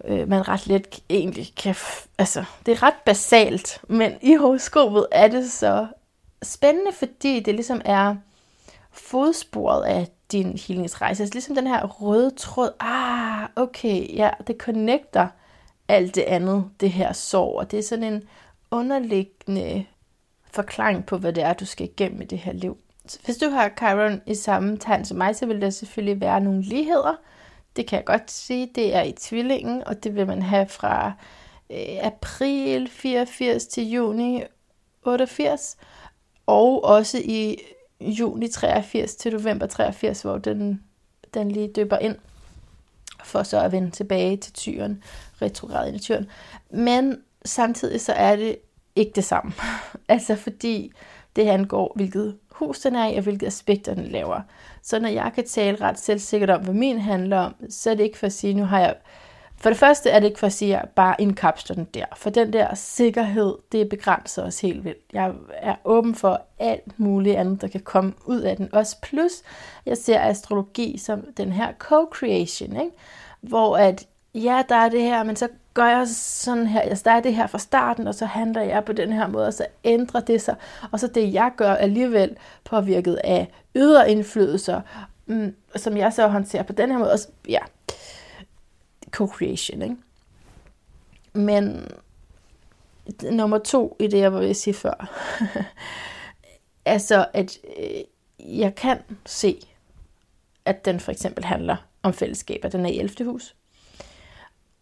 øh, 0.03 0.29
man 0.29 0.47
ret 0.47 0.67
let 0.67 0.99
egentlig 1.09 1.53
kan... 1.57 1.75
Altså, 2.17 2.45
det 2.65 2.71
er 2.71 2.83
ret 2.83 3.01
basalt, 3.05 3.81
men 3.87 4.11
i 4.21 4.35
horoskopet 4.35 5.07
er 5.11 5.27
det 5.27 5.51
så 5.51 5.87
spændende, 6.43 6.91
fordi 6.91 7.39
det 7.39 7.55
ligesom 7.55 7.81
er 7.85 8.15
fodsporet 8.91 9.83
af 9.83 10.07
din 10.31 10.57
healingsrejse. 10.67 11.23
Altså 11.23 11.35
ligesom 11.35 11.55
den 11.55 11.67
her 11.67 11.85
røde 11.85 12.31
tråd. 12.37 12.71
Ah, 12.79 13.49
okay, 13.55 14.15
ja, 14.15 14.29
det 14.47 14.55
connecter 14.59 15.27
alt 15.87 16.15
det 16.15 16.21
andet, 16.21 16.69
det 16.79 16.91
her 16.91 17.13
sorg. 17.13 17.55
Og 17.57 17.71
det 17.71 17.79
er 17.79 17.83
sådan 17.83 18.13
en 18.13 18.23
underliggende 18.71 19.85
forklaring 20.51 21.05
på, 21.05 21.17
hvad 21.17 21.33
det 21.33 21.43
er, 21.43 21.53
du 21.53 21.65
skal 21.65 21.85
igennem 21.85 22.21
i 22.21 22.25
det 22.25 22.37
her 22.37 22.53
liv. 22.53 22.77
Så 23.07 23.19
hvis 23.25 23.37
du 23.37 23.49
har 23.49 23.71
Chiron 23.77 24.21
i 24.25 24.35
samme 24.35 24.77
tegn 24.77 25.05
som 25.05 25.17
mig, 25.17 25.35
så 25.35 25.45
vil 25.45 25.61
der 25.61 25.69
selvfølgelig 25.69 26.21
være 26.21 26.41
nogle 26.41 26.61
ligheder, 26.61 27.15
det 27.75 27.87
kan 27.87 27.97
jeg 27.97 28.05
godt 28.05 28.31
sige, 28.31 28.69
det 28.75 28.95
er 28.95 29.01
i 29.01 29.11
tvillingen, 29.11 29.83
og 29.87 30.03
det 30.03 30.15
vil 30.15 30.27
man 30.27 30.41
have 30.41 30.67
fra 30.67 31.11
øh, 31.69 31.97
april 32.01 32.89
84 32.89 33.65
til 33.65 33.89
juni 33.89 34.43
88, 35.03 35.77
og 36.45 36.83
også 36.83 37.17
i 37.17 37.57
juni 37.99 38.47
83 38.47 39.15
til 39.15 39.33
november 39.33 39.67
83, 39.67 40.21
hvor 40.21 40.37
den, 40.37 40.83
den 41.33 41.51
lige 41.51 41.67
døber 41.67 41.97
ind, 41.97 42.15
for 43.23 43.43
så 43.43 43.61
at 43.61 43.71
vende 43.71 43.91
tilbage 43.91 44.37
til 44.37 44.53
tyren, 44.53 45.03
retrograd 45.41 45.93
i 45.93 45.99
tyren. 45.99 46.29
Men 46.69 47.21
samtidig 47.45 48.01
så 48.01 48.13
er 48.13 48.35
det 48.35 48.57
ikke 48.95 49.11
det 49.15 49.23
samme. 49.23 49.53
altså 50.09 50.35
fordi 50.35 50.91
det 51.35 51.47
angår, 51.47 51.91
hvilket 51.95 52.37
hus 52.51 52.79
den 52.79 52.95
er 52.95 53.07
i, 53.07 53.15
og 53.15 53.23
hvilket 53.23 53.47
aspekt 53.47 53.85
den 53.85 54.05
laver. 54.05 54.41
Så 54.81 54.99
når 54.99 55.09
jeg 55.09 55.31
kan 55.35 55.45
tale 55.47 55.81
ret 55.81 55.99
selvsikkert 55.99 56.49
om, 56.49 56.61
hvad 56.61 56.73
min 56.73 56.99
handler 56.99 57.37
om, 57.37 57.55
så 57.69 57.91
er 57.91 57.95
det 57.95 58.03
ikke 58.03 58.17
for 58.17 58.25
at 58.25 58.33
sige, 58.33 58.53
nu 58.53 58.63
har 58.63 58.79
jeg... 58.79 58.95
For 59.57 59.69
det 59.69 59.79
første 59.79 60.09
er 60.09 60.19
det 60.19 60.27
ikke 60.27 60.39
for 60.39 60.47
at 60.47 60.53
sige, 60.53 60.75
at 60.75 60.81
jeg 60.81 60.89
bare 60.95 61.15
indkapsler 61.19 61.75
den 61.75 61.87
der. 61.93 62.05
For 62.15 62.29
den 62.29 62.53
der 62.53 62.75
sikkerhed, 62.75 63.55
det 63.71 63.89
begrænser 63.89 64.43
os 64.43 64.61
helt 64.61 64.83
vildt. 64.85 65.13
Jeg 65.13 65.31
er 65.53 65.75
åben 65.85 66.15
for 66.15 66.41
alt 66.59 66.99
muligt 66.99 67.35
andet, 67.35 67.61
der 67.61 67.67
kan 67.67 67.81
komme 67.81 68.13
ud 68.25 68.39
af 68.39 68.57
den. 68.57 68.73
Også 68.73 68.97
plus, 69.01 69.31
jeg 69.85 69.97
ser 69.97 70.19
astrologi 70.19 70.97
som 70.97 71.25
den 71.37 71.51
her 71.51 71.73
co-creation, 71.79 72.81
ikke? 72.81 72.95
hvor 73.41 73.77
at 73.77 74.07
ja, 74.35 74.63
der 74.69 74.75
er 74.75 74.89
det 74.89 75.01
her, 75.01 75.23
men 75.23 75.35
så 75.35 75.47
gør 75.73 75.85
jeg 75.85 76.07
sådan 76.07 76.67
her, 76.67 76.83
jeg 76.83 76.97
starter 76.97 77.21
det 77.21 77.35
her 77.35 77.47
fra 77.47 77.57
starten, 77.57 78.07
og 78.07 78.15
så 78.15 78.25
handler 78.25 78.61
jeg 78.61 78.85
på 78.85 78.93
den 78.93 79.13
her 79.13 79.27
måde, 79.27 79.47
og 79.47 79.53
så 79.53 79.65
ændrer 79.83 80.21
det 80.21 80.41
sig, 80.41 80.55
og 80.91 80.99
så 80.99 81.07
det 81.07 81.33
jeg 81.33 81.51
gør 81.57 81.73
alligevel 81.73 82.37
påvirket 82.63 83.19
af 83.23 83.51
ydre 83.75 84.11
indflydelser, 84.11 84.81
mm, 85.25 85.55
som 85.75 85.97
jeg 85.97 86.13
så 86.13 86.27
håndterer 86.27 86.63
på 86.63 86.73
den 86.73 86.91
her 86.91 86.97
måde, 86.97 87.11
og 87.11 87.19
så, 87.19 87.27
ja, 87.49 87.59
co-creation, 89.11 89.81
ikke? 89.81 89.97
Men 91.33 91.87
nummer 93.31 93.57
to 93.57 93.95
i 93.99 94.07
det, 94.07 94.19
jeg 94.19 94.33
var 94.33 94.39
ved 94.39 94.49
at 94.49 94.55
sige 94.55 94.73
før, 94.73 95.09
altså 96.85 97.25
at 97.33 97.57
øh, 97.79 98.01
jeg 98.59 98.75
kan 98.75 98.99
se, 99.25 99.59
at 100.65 100.85
den 100.85 100.99
for 100.99 101.11
eksempel 101.11 101.43
handler 101.43 101.75
om 102.03 102.13
fællesskaber. 102.13 102.69
Den 102.69 102.85
er 102.85 102.89
i 102.89 102.99
11. 102.99 103.25
hus. 103.25 103.55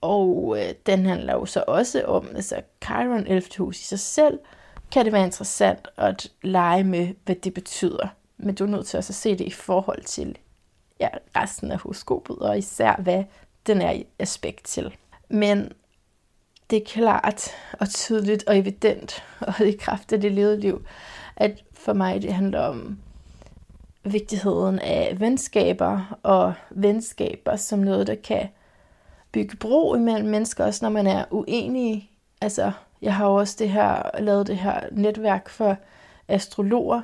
Og 0.02 0.58
øh, 0.60 0.74
den 0.86 1.06
handler 1.06 1.34
jo 1.34 1.46
så 1.46 1.64
også 1.68 2.04
om, 2.04 2.28
altså 2.36 2.62
Chiron 2.84 3.28
11. 3.28 3.44
hus 3.58 3.82
i 3.82 3.84
sig 3.84 4.00
selv, 4.00 4.40
kan 4.92 5.06
det 5.06 5.14
være 5.14 5.26
interessant 5.26 5.88
at 5.98 6.32
lege 6.42 6.84
med, 6.84 7.08
hvad 7.26 7.36
det 7.36 7.54
betyder. 7.54 8.08
Men 8.38 8.56
du 8.56 8.64
er 8.64 8.68
nødt 8.68 8.88
til 8.88 8.98
også 8.98 9.12
at 9.12 9.16
se 9.16 9.30
det 9.38 9.46
i 9.46 9.52
forhold 9.52 10.04
til 10.04 10.38
ja, 11.00 11.08
resten 11.36 11.72
af 11.72 11.80
horoskopet, 11.80 12.40
og 12.40 12.58
især 12.58 13.02
hvad 13.02 13.24
den 13.68 13.82
er 13.82 13.92
i 13.92 14.06
aspekt 14.20 14.66
til. 14.66 14.96
Men 15.30 15.72
det 16.70 16.82
er 16.82 16.86
klart 16.86 17.52
og 17.80 17.90
tydeligt 17.90 18.44
og 18.48 18.58
evident, 18.58 19.24
og 19.40 19.62
i 19.62 19.72
kraft 19.72 20.14
af 20.14 20.22
det 20.22 20.32
levede 20.32 20.60
liv, 20.60 20.86
at 21.36 21.64
for 21.74 21.94
mig 21.94 22.22
det 22.22 22.34
handler 22.34 22.60
om 22.60 23.00
vigtigheden 24.04 24.80
af 24.80 25.20
venskaber 25.20 26.20
og 26.24 26.54
venskaber 26.70 27.56
som 27.56 27.80
noget, 27.80 28.08
der 28.08 28.16
kan 28.16 28.50
bygge 29.32 29.58
bro 29.58 29.96
imellem 29.96 30.30
mennesker, 30.30 30.66
også 30.66 30.86
når 30.86 30.90
man 30.90 31.08
er 31.08 31.26
uenige. 31.32 32.10
Altså, 32.42 32.72
jeg 33.02 33.16
har 33.16 33.26
jo 33.26 33.36
også 33.36 33.56
det 33.60 33.70
her, 33.70 34.20
lavet 34.20 34.48
det 34.48 34.58
her 34.58 34.80
netværk 34.92 35.50
for 35.50 35.78
astrologer, 36.28 37.02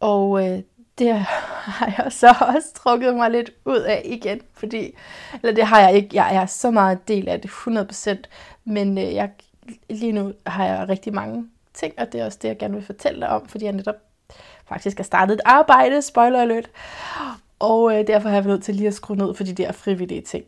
og 0.00 0.48
øh, 0.48 0.62
det 0.98 1.14
har 1.78 1.94
jeg 1.98 2.12
så 2.12 2.34
også 2.40 2.74
trukket 2.74 3.14
mig 3.14 3.30
lidt 3.30 3.50
ud 3.64 3.80
af 3.80 4.02
igen, 4.04 4.40
fordi, 4.54 4.94
eller 5.42 5.54
det 5.54 5.66
har 5.66 5.80
jeg 5.80 5.94
ikke, 5.94 6.08
jeg 6.12 6.36
er 6.36 6.46
så 6.46 6.70
meget 6.70 7.08
del 7.08 7.28
af 7.28 7.40
det, 7.40 7.50
100%, 7.50 8.16
men 8.64 8.98
øh, 8.98 9.14
jeg, 9.14 9.30
lige 9.90 10.12
nu 10.12 10.32
har 10.46 10.66
jeg 10.66 10.88
rigtig 10.88 11.14
mange 11.14 11.48
ting, 11.74 11.94
og 11.98 12.12
det 12.12 12.20
er 12.20 12.24
også 12.24 12.38
det, 12.42 12.48
jeg 12.48 12.58
gerne 12.58 12.74
vil 12.74 12.84
fortælle 12.84 13.20
dig 13.20 13.28
om, 13.28 13.48
fordi 13.48 13.64
jeg 13.64 13.72
netop 13.72 13.96
faktisk 14.66 14.96
har 14.96 15.04
startet 15.04 15.34
et 15.34 15.40
arbejde, 15.44 16.02
spoiler 16.02 16.40
alert, 16.40 16.70
og 17.58 17.98
øh, 17.98 18.06
derfor 18.06 18.28
har 18.28 18.36
jeg 18.36 18.44
været 18.44 18.54
nødt 18.54 18.64
til 18.64 18.74
lige 18.74 18.88
at 18.88 18.94
skrue 18.94 19.16
ned 19.16 19.34
for 19.34 19.44
de 19.44 19.52
der 19.52 19.72
frivillige 19.72 20.20
ting. 20.20 20.44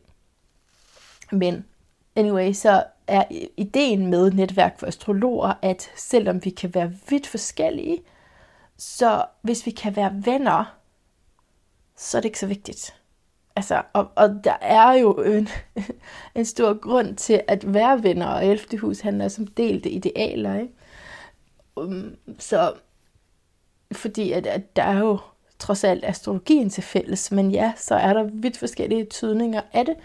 Men 1.33 1.65
anyway, 2.17 2.53
så 2.53 2.85
er 3.07 3.25
ideen 3.57 4.07
med 4.07 4.31
netværk 4.31 4.79
for 4.79 4.87
astrologer, 4.87 5.53
at 5.63 5.91
selvom 5.97 6.45
vi 6.45 6.51
kan 6.51 6.75
være 6.75 6.93
vidt 7.09 7.27
forskellige, 7.27 8.03
så 8.77 9.25
hvis 9.43 9.67
vi 9.67 9.71
kan 9.71 9.97
være 9.97 10.23
venner, 10.25 10.77
så 11.97 12.17
er 12.17 12.21
det 12.21 12.29
ikke 12.29 12.39
så 12.39 12.47
vigtigt. 12.47 12.95
Altså, 13.57 13.83
og, 13.93 14.09
og 14.15 14.41
der 14.45 14.57
er 14.61 14.93
jo 14.93 15.15
en, 15.15 15.49
en 16.35 16.45
stor 16.45 16.75
grund 16.75 17.17
til 17.17 17.43
at 17.49 17.75
være 17.75 18.03
venner, 18.03 18.27
og 18.27 18.47
11. 18.47 18.79
hus 18.79 19.01
handler 19.01 19.29
som 19.29 19.47
delte 19.47 19.91
idealer. 19.91 20.55
Ikke? 20.61 20.73
Um, 21.77 22.17
så 22.39 22.75
fordi 23.93 24.33
at, 24.33 24.47
at 24.47 24.77
der 24.77 24.83
er 24.83 24.99
jo 24.99 25.19
trods 25.59 25.85
alt 25.85 26.05
astrologien 26.05 26.71
til 26.71 26.83
fælles, 26.83 27.33
men 27.33 27.51
ja, 27.51 27.73
så 27.77 27.95
er 27.95 28.13
der 28.13 28.23
vidt 28.23 28.59
forskellige 28.59 29.05
tydninger 29.05 29.61
af 29.73 29.85
det. 29.85 29.97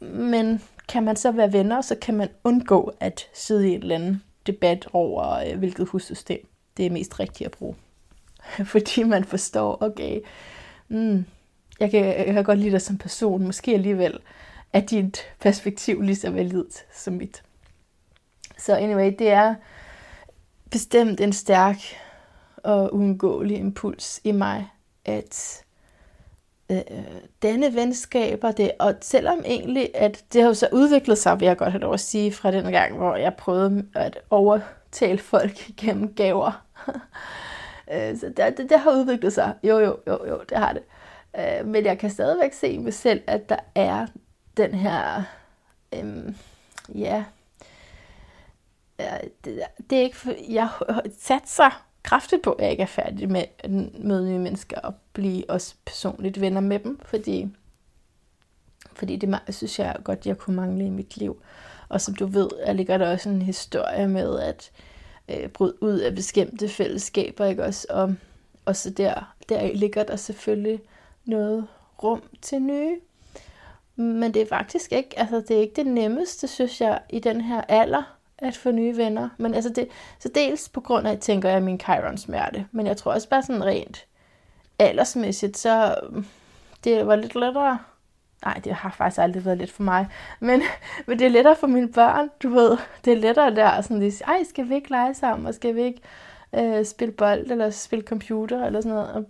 Men 0.00 0.62
kan 0.88 1.02
man 1.02 1.16
så 1.16 1.32
være 1.32 1.52
venner, 1.52 1.80
så 1.80 1.94
kan 1.94 2.16
man 2.16 2.28
undgå 2.44 2.92
at 3.00 3.28
sidde 3.32 3.68
i 3.70 3.74
en 3.74 3.82
eller 3.82 3.94
anden 3.94 4.22
debat 4.46 4.88
over, 4.92 5.30
øh, 5.30 5.58
hvilket 5.58 5.88
hussystem 5.88 6.48
det 6.76 6.86
er 6.86 6.90
mest 6.90 7.20
rigtigt 7.20 7.46
at 7.46 7.52
bruge. 7.58 7.74
Fordi 8.72 9.02
man 9.02 9.24
forstår, 9.24 9.82
okay, 9.82 10.20
mm, 10.88 11.24
jeg, 11.80 11.90
kan, 11.90 12.04
jeg 12.04 12.34
kan 12.34 12.44
godt 12.44 12.58
lide 12.58 12.70
dig 12.70 12.82
som 12.82 12.98
person, 12.98 13.44
måske 13.44 13.74
alligevel 13.74 14.18
er 14.72 14.80
dit 14.80 15.20
perspektiv 15.40 16.02
lige 16.02 16.16
så 16.16 16.30
validt 16.30 16.86
som 16.94 17.14
mit. 17.14 17.42
Så 18.58 18.76
anyway, 18.76 19.12
det 19.18 19.28
er 19.28 19.54
bestemt 20.70 21.20
en 21.20 21.32
stærk 21.32 21.76
og 22.56 22.94
uundgåelig 22.94 23.58
impuls 23.58 24.20
i 24.24 24.32
mig, 24.32 24.68
at 25.04 25.64
øh, 26.70 26.80
denne 27.42 27.74
venskaber, 27.74 28.50
det, 28.50 28.70
og 28.78 28.94
selvom 29.00 29.42
egentlig, 29.44 29.90
at 29.94 30.24
det 30.32 30.42
har 30.42 30.48
jo 30.48 30.54
så 30.54 30.68
udviklet 30.72 31.18
sig, 31.18 31.40
vil 31.40 31.46
jeg 31.46 31.56
godt 31.56 31.70
have 31.70 31.80
lov 31.80 31.94
at 31.94 32.00
sige, 32.00 32.32
fra 32.32 32.50
den 32.50 32.72
gang, 32.72 32.96
hvor 32.96 33.16
jeg 33.16 33.34
prøvede 33.34 33.86
at 33.94 34.18
overtale 34.30 35.18
folk 35.18 35.56
gennem 35.80 36.14
gaver. 36.14 36.62
Øh, 37.92 38.18
så 38.18 38.26
det, 38.26 38.58
det, 38.58 38.70
det 38.70 38.80
har 38.80 38.90
udviklet 38.90 39.32
sig. 39.32 39.54
Jo, 39.62 39.78
jo, 39.78 39.98
jo, 40.06 40.26
jo, 40.28 40.40
det 40.48 40.58
har 40.58 40.72
det. 40.72 40.82
Øh, 41.38 41.66
men 41.66 41.84
jeg 41.84 41.98
kan 41.98 42.10
stadigvæk 42.10 42.52
se 42.52 42.68
i 42.68 42.78
mig 42.78 42.94
selv, 42.94 43.22
at 43.26 43.48
der 43.48 43.58
er 43.74 44.06
den 44.56 44.74
her, 44.74 45.22
øhm, 45.92 46.36
ja, 46.94 47.24
øh, 49.00 49.06
det, 49.44 49.62
det 49.90 49.98
er 49.98 50.02
ikke, 50.02 50.36
jeg 50.48 50.68
satser 51.18 51.85
kraftigt 52.06 52.42
på, 52.42 52.52
at 52.52 52.62
jeg 52.62 52.70
ikke 52.70 52.82
er 52.82 52.86
færdig 52.86 53.30
med 53.30 53.44
at 53.58 53.70
møde 54.00 54.32
nye 54.32 54.38
mennesker 54.38 54.80
og 54.80 54.94
blive 55.12 55.50
også 55.50 55.74
personligt 55.84 56.40
venner 56.40 56.60
med 56.60 56.78
dem, 56.78 57.00
fordi, 57.04 57.48
fordi 58.92 59.16
det 59.16 59.38
synes 59.48 59.78
jeg 59.78 59.96
godt, 60.04 60.26
jeg 60.26 60.38
kunne 60.38 60.56
mangle 60.56 60.86
i 60.86 60.90
mit 60.90 61.16
liv. 61.16 61.42
Og 61.88 62.00
som 62.00 62.14
du 62.14 62.26
ved, 62.26 62.48
er 62.58 62.72
ligger 62.72 62.98
der 62.98 63.12
også 63.12 63.28
en 63.28 63.42
historie 63.42 64.08
med 64.08 64.40
at 64.40 64.70
øh, 65.28 65.48
bryde 65.48 65.82
ud 65.82 65.98
af 65.98 66.14
bestemte 66.14 66.68
fællesskaber, 66.68 67.44
ikke 67.44 67.64
også? 67.64 67.86
Og, 67.90 68.14
og 68.64 68.76
så 68.76 68.90
der, 68.90 69.34
der 69.48 69.74
ligger 69.74 70.02
der 70.02 70.16
selvfølgelig 70.16 70.80
noget 71.24 71.66
rum 72.02 72.22
til 72.42 72.62
nye. 72.62 73.00
Men 73.96 74.34
det 74.34 74.42
er 74.42 74.46
faktisk 74.46 74.92
ikke, 74.92 75.18
altså 75.18 75.36
det 75.36 75.50
er 75.56 75.60
ikke 75.60 75.76
det 75.76 75.86
nemmeste, 75.86 76.48
synes 76.48 76.80
jeg, 76.80 77.00
i 77.10 77.18
den 77.18 77.40
her 77.40 77.60
alder, 77.60 78.15
at 78.38 78.56
få 78.56 78.70
nye 78.70 78.96
venner. 78.96 79.28
Men 79.38 79.54
altså 79.54 79.70
det, 79.70 79.88
så 80.18 80.28
dels 80.34 80.68
på 80.68 80.80
grund 80.80 81.08
af, 81.08 81.18
tænker 81.18 81.48
jeg, 81.48 81.62
min 81.62 81.80
Chiron 81.80 82.18
smerte. 82.18 82.66
Men 82.72 82.86
jeg 82.86 82.96
tror 82.96 83.12
også 83.12 83.28
bare 83.28 83.42
sådan 83.42 83.64
rent 83.64 84.06
aldersmæssigt, 84.78 85.56
så 85.56 85.94
mm, 86.10 86.26
det 86.84 87.06
var 87.06 87.16
lidt 87.16 87.34
lettere. 87.34 87.78
Nej, 88.44 88.60
det 88.64 88.72
har 88.72 88.90
faktisk 88.90 89.20
aldrig 89.20 89.44
været 89.44 89.58
lidt 89.58 89.72
for 89.72 89.82
mig. 89.82 90.08
Men, 90.40 90.62
men 91.06 91.18
det 91.18 91.24
er 91.24 91.30
lettere 91.30 91.56
for 91.56 91.66
mine 91.66 91.92
børn, 91.92 92.30
du 92.42 92.48
ved. 92.48 92.76
Det 93.04 93.12
er 93.12 93.16
lettere 93.16 93.54
der, 93.54 93.80
sådan 93.80 94.00
de 94.00 94.12
siger, 94.12 94.28
ej, 94.28 94.44
skal 94.44 94.68
vi 94.68 94.74
ikke 94.74 94.90
lege 94.90 95.14
sammen, 95.14 95.46
og 95.46 95.54
skal 95.54 95.74
vi 95.74 95.82
ikke 95.82 96.00
øh, 96.54 96.84
spille 96.84 97.12
bold, 97.12 97.50
eller 97.50 97.70
spille 97.70 98.04
computer, 98.04 98.64
eller 98.64 98.80
sådan 98.80 98.94
noget. 98.94 99.12
Og, 99.12 99.24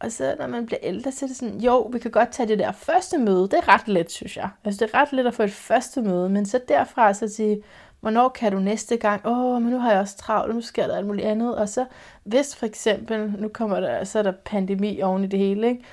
og 0.00 0.12
så 0.12 0.36
når 0.38 0.46
man 0.46 0.66
bliver 0.66 0.78
ældre, 0.82 1.12
så 1.12 1.24
er 1.24 1.28
det 1.28 1.36
sådan, 1.36 1.60
jo, 1.60 1.80
vi 1.80 1.98
kan 1.98 2.10
godt 2.10 2.32
tage 2.32 2.48
det 2.48 2.58
der 2.58 2.72
første 2.72 3.18
møde. 3.18 3.42
Det 3.42 3.54
er 3.54 3.68
ret 3.68 3.88
let, 3.88 4.10
synes 4.10 4.36
jeg. 4.36 4.48
Altså, 4.64 4.84
det 4.84 4.94
er 4.94 5.00
ret 5.00 5.12
let 5.12 5.26
at 5.26 5.34
få 5.34 5.42
et 5.42 5.52
første 5.52 6.02
møde, 6.02 6.28
men 6.28 6.46
så 6.46 6.60
derfra 6.68 7.14
så 7.14 7.28
sige, 7.28 7.62
hvornår 8.02 8.28
kan 8.28 8.52
du 8.52 8.58
næste 8.58 8.96
gang? 8.96 9.26
Åh, 9.26 9.38
oh, 9.38 9.62
men 9.62 9.72
nu 9.72 9.78
har 9.78 9.90
jeg 9.90 10.00
også 10.00 10.16
travlt, 10.16 10.54
nu 10.54 10.60
sker 10.60 10.86
der 10.86 10.96
alt 10.96 11.06
muligt 11.06 11.26
andet. 11.26 11.56
Og 11.56 11.68
så 11.68 11.86
hvis 12.24 12.56
for 12.56 12.66
eksempel, 12.66 13.34
nu 13.38 13.48
kommer 13.48 13.80
der, 13.80 14.04
så 14.04 14.18
er 14.18 14.22
der 14.22 14.32
pandemi 14.44 15.02
oven 15.02 15.24
i 15.24 15.26
det 15.26 15.38
hele, 15.38 15.68
ikke? 15.68 15.84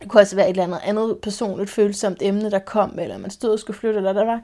Det 0.00 0.08
kunne 0.08 0.20
også 0.20 0.36
være 0.36 0.46
et 0.46 0.50
eller 0.50 0.64
andet 0.64 0.80
andet 0.84 1.18
personligt 1.22 1.70
følsomt 1.70 2.22
emne, 2.22 2.50
der 2.50 2.58
kom, 2.58 2.98
eller 2.98 3.18
man 3.18 3.30
stod 3.30 3.50
og 3.50 3.58
skulle 3.58 3.78
flytte, 3.78 3.96
eller 3.96 4.12
der 4.12 4.24
var 4.24 4.40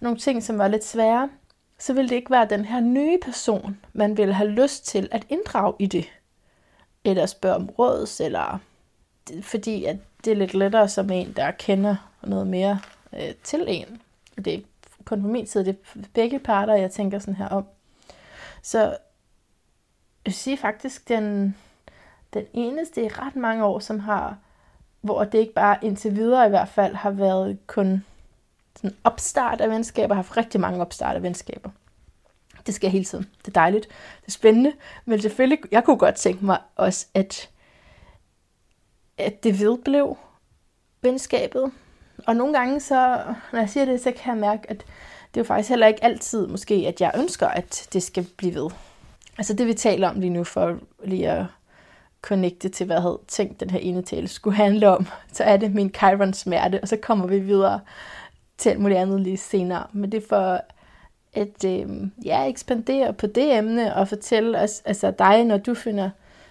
nogle 0.00 0.18
ting, 0.18 0.42
som 0.42 0.58
var 0.58 0.68
lidt 0.68 0.84
svære, 0.84 1.30
så 1.78 1.92
ville 1.92 2.08
det 2.08 2.16
ikke 2.16 2.30
være 2.30 2.46
den 2.50 2.64
her 2.64 2.80
nye 2.80 3.18
person, 3.24 3.78
man 3.92 4.16
ville 4.16 4.34
have 4.34 4.50
lyst 4.50 4.86
til 4.86 5.08
at 5.10 5.26
inddrage 5.28 5.74
i 5.78 5.86
det. 5.86 6.04
Eller 7.04 7.26
spørge 7.26 7.56
om 7.56 7.68
råds, 7.68 8.20
eller 8.20 8.58
fordi 9.42 9.84
at 9.84 9.96
det 10.24 10.30
er 10.30 10.36
lidt 10.36 10.54
lettere 10.54 10.88
som 10.88 11.10
en, 11.10 11.32
der 11.36 11.50
kender 11.50 11.96
noget 12.22 12.46
mere 12.46 12.80
øh, 13.12 13.34
til 13.42 13.64
en. 13.68 14.00
Det 14.44 14.64
er 15.08 15.16
kun 15.16 15.22
på 15.22 15.28
min 15.28 15.46
side, 15.46 15.64
det 15.64 15.76
er 15.96 16.00
begge 16.14 16.38
parter, 16.38 16.74
jeg 16.74 16.90
tænker 16.90 17.18
sådan 17.18 17.34
her 17.34 17.48
om. 17.48 17.66
Så 18.62 18.78
jeg 18.78 18.96
vil 20.24 20.34
sige 20.34 20.56
faktisk, 20.56 21.08
den, 21.08 21.56
den 22.34 22.44
eneste 22.52 23.04
i 23.04 23.08
ret 23.08 23.36
mange 23.36 23.64
år, 23.64 23.78
som 23.78 24.00
har, 24.00 24.38
hvor 25.00 25.24
det 25.24 25.38
ikke 25.38 25.54
bare 25.54 25.78
indtil 25.82 26.16
videre 26.16 26.46
i 26.46 26.48
hvert 26.48 26.68
fald 26.68 26.94
har 26.94 27.10
været 27.10 27.58
kun 27.66 28.04
sådan 28.76 28.96
opstart 29.04 29.60
af 29.60 29.70
venskaber, 29.70 30.14
har 30.14 30.22
haft 30.22 30.36
rigtig 30.36 30.60
mange 30.60 30.80
opstart 30.80 31.16
af 31.16 31.22
venskaber. 31.22 31.70
Det 32.66 32.74
sker 32.74 32.88
hele 32.88 33.04
tiden. 33.04 33.24
Det 33.38 33.48
er 33.48 33.60
dejligt. 33.60 33.88
Det 34.20 34.26
er 34.26 34.30
spændende. 34.32 34.72
Men 35.04 35.20
selvfølgelig, 35.20 35.58
jeg 35.72 35.84
kunne 35.84 35.98
godt 35.98 36.14
tænke 36.14 36.44
mig 36.44 36.58
også, 36.76 37.06
at, 37.14 37.50
at 39.18 39.44
det 39.44 39.60
vedblev 39.60 40.16
venskabet. 41.02 41.72
Og 42.28 42.36
nogle 42.36 42.58
gange 42.58 42.80
så, 42.80 43.18
når 43.52 43.58
jeg 43.58 43.68
siger 43.68 43.84
det, 43.84 44.00
så 44.00 44.12
kan 44.16 44.32
jeg 44.34 44.40
mærke, 44.40 44.70
at 44.70 44.78
det 45.34 45.40
er 45.40 45.40
jo 45.40 45.44
faktisk 45.44 45.68
heller 45.68 45.86
ikke 45.86 46.04
altid 46.04 46.46
måske, 46.46 46.74
at 46.74 47.00
jeg 47.00 47.12
ønsker, 47.18 47.46
at 47.46 47.88
det 47.92 48.02
skal 48.02 48.26
blive 48.36 48.54
ved. 48.54 48.70
Altså 49.38 49.54
det 49.54 49.66
vi 49.66 49.74
taler 49.74 50.08
om 50.08 50.20
lige 50.20 50.30
nu, 50.30 50.44
for 50.44 50.78
lige 51.04 51.30
at 51.30 51.44
connecte 52.22 52.68
til, 52.68 52.86
hvad 52.86 52.96
jeg 52.96 53.02
havde 53.02 53.18
tænkt, 53.28 53.60
den 53.60 53.70
her 53.70 53.78
ene 53.78 54.02
tale 54.02 54.28
skulle 54.28 54.56
handle 54.56 54.88
om, 54.88 55.06
så 55.32 55.44
er 55.44 55.56
det 55.56 55.74
min 55.74 55.94
Chiron 55.94 56.32
smerte, 56.32 56.80
og 56.82 56.88
så 56.88 56.96
kommer 56.96 57.26
vi 57.26 57.38
videre. 57.38 57.80
til 58.58 58.70
alt 58.70 58.80
muligt 58.80 59.00
andet 59.00 59.20
lige 59.20 59.36
senere. 59.36 59.86
Men 59.92 60.12
det 60.12 60.22
er 60.22 60.28
for 60.28 60.60
at 61.34 61.64
øh, 61.64 61.88
ja, 62.24 62.44
ekspandere 62.44 63.12
på 63.12 63.26
det 63.26 63.58
emne 63.58 63.96
og 63.96 64.08
fortælle 64.08 64.58
os, 64.60 64.82
altså 64.84 65.10
dig, 65.10 65.44
når 65.44 65.56
du 65.56 65.74
finder, 65.74 66.10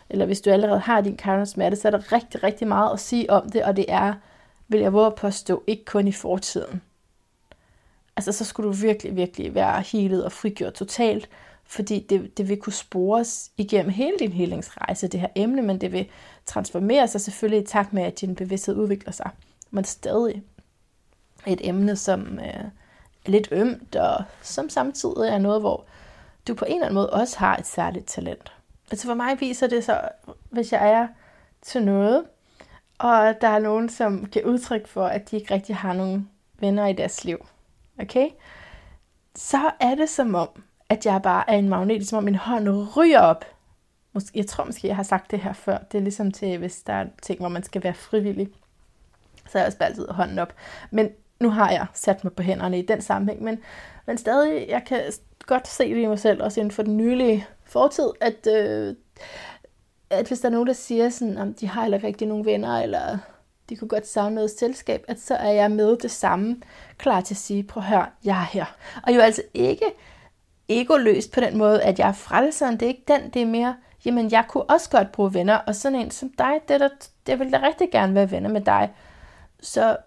eller 0.09 0.25
hvis 0.25 0.41
du 0.41 0.49
allerede 0.49 0.79
har 0.79 1.01
din 1.01 1.19
Chiron 1.19 1.45
smerte, 1.45 1.75
så 1.75 1.87
er 1.87 1.91
der 1.91 2.11
rigtig, 2.11 2.43
rigtig 2.43 2.67
meget 2.67 2.93
at 2.93 2.99
sige 2.99 3.29
om 3.29 3.49
det, 3.49 3.63
og 3.63 3.75
det 3.77 3.85
er, 3.87 4.13
vil 4.67 4.79
jeg 4.79 4.93
våge 4.93 5.07
at 5.07 5.15
påstå, 5.15 5.63
ikke 5.67 5.85
kun 5.85 6.07
i 6.07 6.11
fortiden. 6.11 6.81
Altså, 8.15 8.31
så 8.31 8.45
skulle 8.45 8.67
du 8.67 8.73
virkelig, 8.73 9.15
virkelig 9.15 9.55
være 9.55 9.81
helet 9.81 10.25
og 10.25 10.31
frigjort 10.31 10.73
totalt, 10.73 11.29
fordi 11.65 12.05
det, 12.09 12.37
det 12.37 12.49
vil 12.49 12.57
kunne 12.57 12.73
spores 12.73 13.51
igennem 13.57 13.91
hele 13.91 14.17
din 14.19 14.31
helingsrejse, 14.31 15.07
det 15.07 15.19
her 15.19 15.27
emne, 15.35 15.61
men 15.61 15.81
det 15.81 15.91
vil 15.91 16.07
transformere 16.45 17.07
sig 17.07 17.21
selvfølgelig 17.21 17.63
i 17.63 17.67
takt 17.67 17.93
med, 17.93 18.03
at 18.03 18.21
din 18.21 18.35
bevidsthed 18.35 18.75
udvikler 18.75 19.11
sig. 19.11 19.29
Men 19.71 19.83
stadig 19.83 20.43
et 21.47 21.67
emne, 21.67 21.95
som 21.95 22.39
øh, 22.39 22.45
er 22.45 22.69
lidt 23.25 23.47
ømt, 23.51 23.95
og 23.95 24.23
som 24.41 24.69
samtidig 24.69 25.29
er 25.29 25.37
noget, 25.37 25.61
hvor 25.61 25.85
du 26.47 26.53
på 26.53 26.65
en 26.65 26.73
eller 26.73 26.85
anden 26.85 26.95
måde 26.95 27.09
også 27.09 27.39
har 27.39 27.57
et 27.57 27.67
særligt 27.67 28.07
talent. 28.07 28.51
Altså 28.91 29.07
for 29.07 29.13
mig 29.13 29.39
viser 29.39 29.67
det 29.67 29.83
så, 29.83 30.01
hvis 30.49 30.71
jeg 30.71 30.91
er 30.91 31.07
til 31.61 31.85
noget, 31.85 32.23
og 32.99 33.33
der 33.41 33.47
er 33.47 33.59
nogen, 33.59 33.89
som 33.89 34.25
giver 34.25 34.45
udtryk 34.45 34.87
for, 34.87 35.05
at 35.05 35.31
de 35.31 35.35
ikke 35.35 35.53
rigtig 35.53 35.75
har 35.75 35.93
nogen 35.93 36.29
venner 36.59 36.87
i 36.87 36.93
deres 36.93 37.25
liv, 37.25 37.45
okay? 37.99 38.29
Så 39.35 39.71
er 39.79 39.95
det 39.95 40.09
som 40.09 40.35
om, 40.35 40.49
at 40.89 41.05
jeg 41.05 41.21
bare 41.21 41.49
er 41.49 41.57
en 41.57 41.69
magnet, 41.69 42.07
som 42.07 42.17
om 42.17 42.23
min 42.23 42.35
hånd 42.35 42.69
ryger 42.97 43.19
op. 43.19 43.45
Jeg 44.35 44.47
tror 44.47 44.63
måske, 44.63 44.87
jeg 44.87 44.95
har 44.95 45.03
sagt 45.03 45.31
det 45.31 45.39
her 45.39 45.53
før. 45.53 45.77
Det 45.91 45.97
er 45.97 46.01
ligesom 46.01 46.31
til, 46.31 46.57
hvis 46.57 46.81
der 46.81 46.93
er 46.93 47.05
ting, 47.21 47.39
hvor 47.39 47.49
man 47.49 47.63
skal 47.63 47.83
være 47.83 47.93
frivillig. 47.93 48.49
Så 49.49 49.57
er 49.57 49.61
jeg 49.61 49.67
også 49.67 49.77
bare 49.77 49.89
altid 49.89 50.07
hånden 50.07 50.39
op. 50.39 50.53
Men 50.91 51.09
nu 51.39 51.49
har 51.49 51.71
jeg 51.71 51.85
sat 51.93 52.23
mig 52.23 52.33
på 52.33 52.43
hænderne 52.43 52.79
i 52.79 52.85
den 52.85 53.01
sammenhæng. 53.01 53.43
Men, 53.43 53.59
men 54.05 54.17
stadig, 54.17 54.65
jeg 54.69 54.83
kan 54.85 55.01
godt 55.45 55.67
se 55.67 55.95
det 55.95 56.01
i 56.01 56.05
mig 56.05 56.19
selv, 56.19 56.43
også 56.43 56.59
inden 56.59 56.71
for 56.71 56.83
den 56.83 56.97
nylige 56.97 57.47
fortid, 57.65 58.09
at, 58.21 58.47
øh, 58.47 58.95
at 60.09 60.27
hvis 60.27 60.39
der 60.39 60.47
er 60.47 60.51
nogen, 60.51 60.67
der 60.67 60.73
siger 60.73 61.09
sådan, 61.09 61.37
om 61.37 61.53
de 61.53 61.67
har 61.67 61.81
heller 61.81 62.03
rigtig 62.03 62.27
nogle 62.27 62.45
venner, 62.45 62.79
eller 62.79 63.17
de 63.69 63.75
kunne 63.75 63.87
godt 63.87 64.07
savne 64.07 64.35
noget 64.35 64.51
selskab, 64.51 65.05
at 65.07 65.19
så 65.19 65.35
er 65.35 65.51
jeg 65.51 65.71
med 65.71 65.97
det 65.97 66.11
samme, 66.11 66.61
klar 66.97 67.21
til 67.21 67.33
at 67.33 67.37
sige, 67.37 67.63
prøv 67.63 67.83
at 67.83 67.89
høre, 67.89 68.05
jeg 68.23 68.37
er 68.37 68.45
her. 68.51 68.65
Og 69.03 69.15
jo 69.15 69.19
altså 69.19 69.41
ikke 69.53 69.85
egoløst 70.69 71.31
på 71.31 71.39
den 71.39 71.57
måde, 71.57 71.83
at 71.83 71.99
jeg 71.99 72.07
er 72.07 72.13
frelseren. 72.13 72.73
Det 72.73 72.81
er 72.81 72.87
ikke 72.87 73.03
den, 73.07 73.29
det 73.29 73.41
er 73.41 73.45
mere, 73.45 73.75
jamen 74.05 74.31
jeg 74.31 74.45
kunne 74.47 74.63
også 74.63 74.89
godt 74.89 75.11
bruge 75.11 75.33
venner, 75.33 75.55
og 75.55 75.75
sådan 75.75 75.99
en 75.99 76.11
som 76.11 76.31
dig, 76.37 76.53
det, 76.67 76.79
der, 76.79 76.89
jeg 77.27 77.39
vil 77.39 77.51
da 77.51 77.61
rigtig 77.67 77.91
gerne 77.91 78.15
være 78.15 78.31
venner 78.31 78.49
med 78.49 78.61
dig. 78.61 78.93
Så 79.61 79.97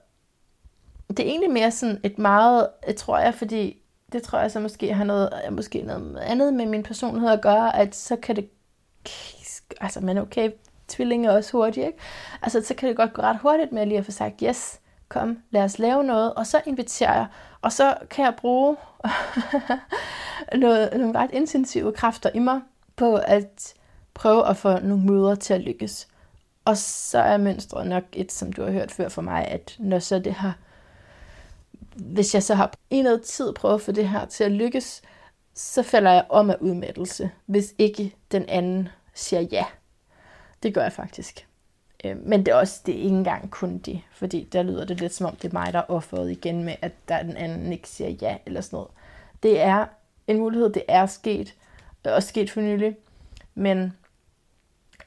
det 1.09 1.21
er 1.21 1.25
egentlig 1.25 1.51
mere 1.51 1.71
sådan 1.71 2.01
et 2.03 2.19
meget, 2.19 2.69
jeg 2.87 2.97
tror 2.97 3.19
jeg, 3.19 3.35
fordi 3.35 3.83
det 4.13 4.23
tror 4.23 4.39
jeg 4.39 4.51
så 4.51 4.61
måske 4.61 4.95
har 4.95 5.05
noget, 5.05 5.31
måske 5.51 5.83
noget 5.83 6.19
andet 6.19 6.55
med 6.55 6.67
min 6.67 6.83
personlighed 6.83 7.31
at 7.31 7.43
gøre, 7.43 7.77
at 7.77 7.95
så 7.95 8.17
kan 8.17 8.37
det, 8.37 8.49
altså 9.81 10.01
men 10.01 10.19
okay, 10.19 10.51
tvillinger 10.89 11.31
er 11.31 11.37
også 11.37 11.53
hurtigt, 11.53 11.87
ikke? 11.87 11.99
Altså 12.43 12.63
så 12.63 12.75
kan 12.75 12.89
det 12.89 12.97
godt 12.97 13.13
gå 13.13 13.23
ret 13.23 13.39
hurtigt 13.39 13.73
med 13.73 13.87
lige 13.87 13.99
at 13.99 14.05
få 14.05 14.11
sagt, 14.11 14.41
yes, 14.45 14.81
kom, 15.09 15.39
lad 15.51 15.63
os 15.63 15.79
lave 15.79 16.05
noget, 16.05 16.35
og 16.35 16.47
så 16.47 16.61
inviterer 16.67 17.15
jeg, 17.15 17.27
og 17.63 17.73
så 17.73 17.95
kan 18.11 18.25
jeg 18.25 18.35
bruge 18.37 18.77
noget, 20.63 20.91
nogle 20.93 21.19
ret 21.19 21.31
intensive 21.33 21.93
kræfter 21.93 22.31
i 22.35 22.39
mig 22.39 22.61
på 22.97 23.17
at 23.17 23.75
prøve 24.15 24.49
at 24.49 24.57
få 24.57 24.79
nogle 24.79 25.05
møder 25.05 25.35
til 25.35 25.55
at 25.55 25.61
lykkes. 25.61 26.09
Og 26.65 26.77
så 26.77 27.19
er 27.19 27.37
mønstret 27.37 27.87
nok 27.87 28.05
et, 28.13 28.33
som 28.33 28.53
du 28.53 28.63
har 28.63 28.71
hørt 28.71 28.91
før 28.91 29.09
for 29.09 29.23
mig, 29.23 29.45
at 29.45 29.77
når 29.79 29.99
så 29.99 30.19
det 30.19 30.33
har, 30.33 30.59
hvis 31.95 32.35
jeg 32.35 32.43
så 32.43 32.55
har 32.55 32.73
i 32.91 33.03
noget 33.03 33.23
tid 33.23 33.53
prøvet 33.53 33.75
at 33.75 33.81
få 33.81 33.93
det 33.93 34.09
her 34.09 34.25
til 34.25 34.45
at 34.45 34.53
lykkes, 34.53 35.03
så 35.55 35.83
falder 35.83 36.11
jeg 36.11 36.25
om 36.29 36.51
af 36.51 36.57
udmattelse, 36.61 37.31
hvis 37.47 37.75
ikke 37.79 38.15
den 38.33 38.49
anden 38.49 38.89
siger 39.21 39.41
ja. 39.41 39.65
Det 40.63 40.75
gør 40.75 40.83
jeg 40.83 40.93
faktisk. 40.93 41.47
Øh, 42.05 42.17
men 42.17 42.47
det 42.47 42.53
er 42.53 42.57
også 42.57 42.81
det 42.87 42.95
er 42.95 43.03
ikke 43.03 43.17
engang 43.17 43.51
kun 43.51 43.79
det, 43.79 44.03
fordi 44.13 44.49
der 44.53 44.63
lyder 44.63 44.85
det 44.85 45.01
lidt 45.01 45.15
som 45.15 45.27
om, 45.27 45.37
det 45.37 45.49
er 45.49 45.53
mig, 45.53 45.73
der 45.73 45.79
er 45.79 45.91
offeret 45.91 46.31
igen 46.31 46.65
med, 46.65 46.75
at 46.83 46.93
der 47.09 47.23
den 47.23 47.37
anden 47.37 47.73
ikke 47.73 47.89
siger 47.89 48.11
ja 48.11 48.37
eller 48.47 48.61
sådan 48.61 48.77
noget. 48.77 48.91
Det 49.43 49.61
er 49.61 49.87
en 50.27 50.39
mulighed, 50.39 50.73
det 50.73 50.83
er 50.89 51.07
sket, 51.07 51.55
og 52.05 52.13
også 52.13 52.29
sket 52.29 52.51
for 52.51 52.61
nylig, 52.61 52.97
men 53.55 53.97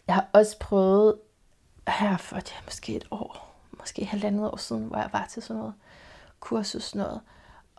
jeg 0.08 0.15
har 0.15 0.28
også 0.34 0.60
prøvet 0.60 1.15
her 1.88 2.17
for 2.17 2.36
det 2.36 2.52
er 2.60 2.63
måske 2.65 2.95
et 2.95 3.08
år, 3.12 3.56
måske 3.80 4.06
halvandet 4.06 4.52
år 4.52 4.58
siden, 4.58 4.84
hvor 4.84 4.97
jeg 4.97 5.10
var 5.12 5.26
til 5.30 5.41
sådan 5.41 5.60
noget 5.60 5.73
kursus 6.39 6.95
noget. 6.95 7.21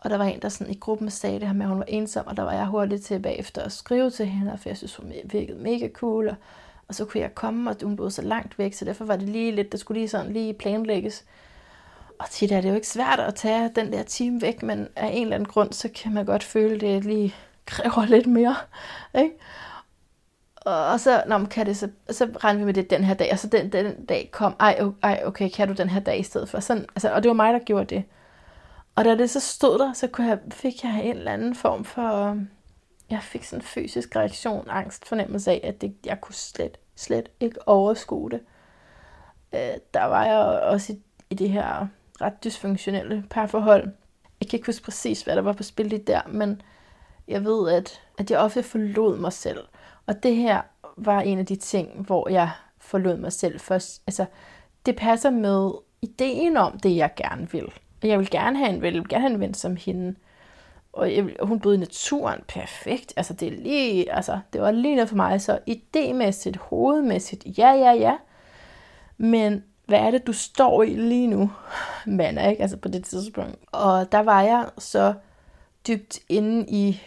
Og 0.05 0.11
der 0.11 0.17
var 0.17 0.25
en, 0.25 0.41
der 0.41 0.49
sådan 0.49 0.73
i 0.73 0.77
gruppen 0.77 1.09
sagde 1.09 1.39
det 1.39 1.47
her 1.47 1.53
med, 1.53 1.65
at 1.65 1.69
hun 1.69 1.79
var 1.79 1.85
ensom, 1.87 2.27
og 2.27 2.37
der 2.37 2.43
var 2.43 2.53
jeg 2.53 2.65
hurtigt 2.65 3.03
til 3.03 3.19
bagefter 3.19 3.61
at 3.61 3.71
skrive 3.71 4.09
til 4.09 4.25
hende, 4.25 4.57
for 4.57 4.69
jeg 4.69 4.77
synes, 4.77 4.95
hun 4.95 5.13
virkede 5.25 5.57
mega 5.57 5.89
cool, 5.93 6.27
og 6.27 6.35
og 6.87 6.95
så 6.95 7.05
kunne 7.05 7.21
jeg 7.21 7.35
komme, 7.35 7.69
og 7.69 7.75
hun 7.83 7.95
boede 7.95 8.11
så 8.11 8.21
langt 8.21 8.59
væk, 8.59 8.73
så 8.73 8.85
derfor 8.85 9.05
var 9.05 9.15
det 9.15 9.29
lige 9.29 9.51
lidt, 9.51 9.71
der 9.71 9.77
skulle 9.77 9.99
lige 9.99 10.09
sådan 10.09 10.33
lige 10.33 10.53
planlægges. 10.53 11.25
Og 12.19 12.29
tit 12.29 12.51
er 12.51 12.61
det 12.61 12.69
jo 12.69 12.75
ikke 12.75 12.87
svært 12.87 13.19
at 13.19 13.35
tage 13.35 13.71
den 13.75 13.93
der 13.93 14.03
time 14.03 14.41
væk, 14.41 14.63
men 14.63 14.87
af 14.95 15.07
en 15.07 15.21
eller 15.21 15.35
anden 15.35 15.47
grund, 15.47 15.73
så 15.73 15.89
kan 15.95 16.13
man 16.13 16.25
godt 16.25 16.43
føle, 16.43 16.75
at 16.75 16.81
det 16.81 17.05
lige 17.05 17.35
kræver 17.65 18.05
lidt 18.05 18.27
mere. 18.27 18.55
Ikke? 19.17 19.31
Og 20.65 20.99
så, 20.99 21.23
når 21.27 21.37
man 21.37 21.47
kan 21.47 21.65
det, 21.65 21.77
så, 21.77 21.89
så 22.09 22.29
regner 22.43 22.59
vi 22.59 22.65
med 22.65 22.73
det 22.73 22.89
den 22.89 23.03
her 23.03 23.13
dag, 23.13 23.29
og 23.31 23.39
så 23.39 23.47
den, 23.47 23.71
den 23.71 24.05
dag 24.05 24.29
kom, 24.31 24.55
ej, 24.59 24.79
ej, 25.03 25.21
okay, 25.25 25.49
kan 25.49 25.67
du 25.67 25.73
den 25.73 25.89
her 25.89 25.99
dag 25.99 26.19
i 26.19 26.23
stedet 26.23 26.49
for? 26.49 26.59
Sådan, 26.59 26.85
altså, 26.95 27.13
og 27.13 27.23
det 27.23 27.29
var 27.29 27.35
mig, 27.35 27.53
der 27.53 27.59
gjorde 27.59 27.95
det. 27.95 28.03
Og 28.95 29.05
da 29.05 29.15
det 29.15 29.29
så 29.29 29.39
stod 29.39 29.79
der, 29.79 29.93
så 29.93 30.07
kunne 30.07 30.27
jeg, 30.27 30.39
fik 30.51 30.83
jeg 30.83 31.05
en 31.05 31.17
eller 31.17 31.31
anden 31.31 31.55
form 31.55 31.85
for, 31.85 32.39
jeg 33.09 33.23
fik 33.23 33.43
sådan 33.43 33.61
en 33.61 33.65
fysisk 33.65 34.15
reaktion, 34.15 34.69
angst, 34.69 35.07
fornemmelse 35.07 35.51
af, 35.51 35.61
at 35.63 35.81
det, 35.81 35.95
jeg 36.05 36.21
kunne 36.21 36.35
slet, 36.35 36.77
slet 36.95 37.29
ikke 37.39 37.67
overskue 37.67 38.29
det. 38.29 38.39
Øh, 39.53 39.77
der 39.93 40.03
var 40.03 40.25
jeg 40.25 40.61
også 40.61 40.93
i, 40.93 41.01
i 41.29 41.35
det 41.35 41.49
her 41.49 41.87
ret 42.21 42.43
dysfunktionelle 42.43 43.25
parforhold. 43.29 43.83
Jeg 44.41 44.49
kan 44.49 44.57
ikke 44.57 44.67
huske 44.67 44.83
præcis, 44.83 45.21
hvad 45.21 45.35
der 45.35 45.41
var 45.41 45.53
på 45.53 45.63
spil 45.63 45.85
lige 45.85 46.03
der, 46.03 46.21
men 46.27 46.61
jeg 47.27 47.45
ved, 47.45 47.71
at, 47.71 48.01
at 48.17 48.31
jeg 48.31 48.39
ofte 48.39 48.63
forlod 48.63 49.17
mig 49.17 49.33
selv. 49.33 49.59
Og 50.05 50.23
det 50.23 50.35
her 50.35 50.61
var 50.97 51.21
en 51.21 51.39
af 51.39 51.45
de 51.45 51.55
ting, 51.55 52.05
hvor 52.05 52.29
jeg 52.29 52.51
forlod 52.77 53.17
mig 53.17 53.33
selv 53.33 53.59
først. 53.59 54.01
Altså, 54.07 54.25
det 54.85 54.95
passer 54.95 55.29
med 55.29 55.71
ideen 56.01 56.57
om 56.57 56.79
det, 56.79 56.95
jeg 56.95 57.13
gerne 57.15 57.51
vil. 57.51 57.73
Jeg 58.05 58.19
vil 58.19 58.29
gerne 58.29 58.57
have 58.57 58.69
en, 58.69 58.81
vil 58.81 59.09
gerne 59.09 59.21
have 59.21 59.33
en 59.33 59.39
ven 59.39 59.53
som 59.53 59.75
hende 59.75 60.15
og 60.95 61.15
jeg, 61.15 61.29
hun 61.41 61.59
boede 61.59 61.75
i 61.75 61.79
naturen 61.79 62.39
perfekt. 62.47 63.13
Altså, 63.17 63.33
det, 63.33 63.47
er 63.47 63.51
lige, 63.51 64.13
altså, 64.13 64.39
det 64.53 64.61
var 64.61 64.71
lige 64.71 64.95
noget 64.95 65.09
for 65.09 65.15
mig. 65.15 65.41
Så 65.41 65.59
idémæssigt, 65.69 66.59
hovedmæssigt, 66.59 67.45
ja, 67.57 67.71
ja, 67.71 67.91
ja. 67.91 68.17
Men 69.17 69.63
hvad 69.85 69.99
er 69.99 70.11
det, 70.11 70.27
du 70.27 70.33
står 70.33 70.83
i 70.83 70.89
lige 70.89 71.27
nu, 71.27 71.51
mand, 72.05 72.39
ikke? 72.39 72.61
Altså 72.61 72.77
på 72.77 72.87
det 72.87 73.03
tidspunkt. 73.03 73.55
Og 73.71 74.11
der 74.11 74.19
var 74.19 74.41
jeg 74.41 74.69
så 74.77 75.13
dybt 75.87 76.19
inde 76.29 76.65
i 76.67 77.01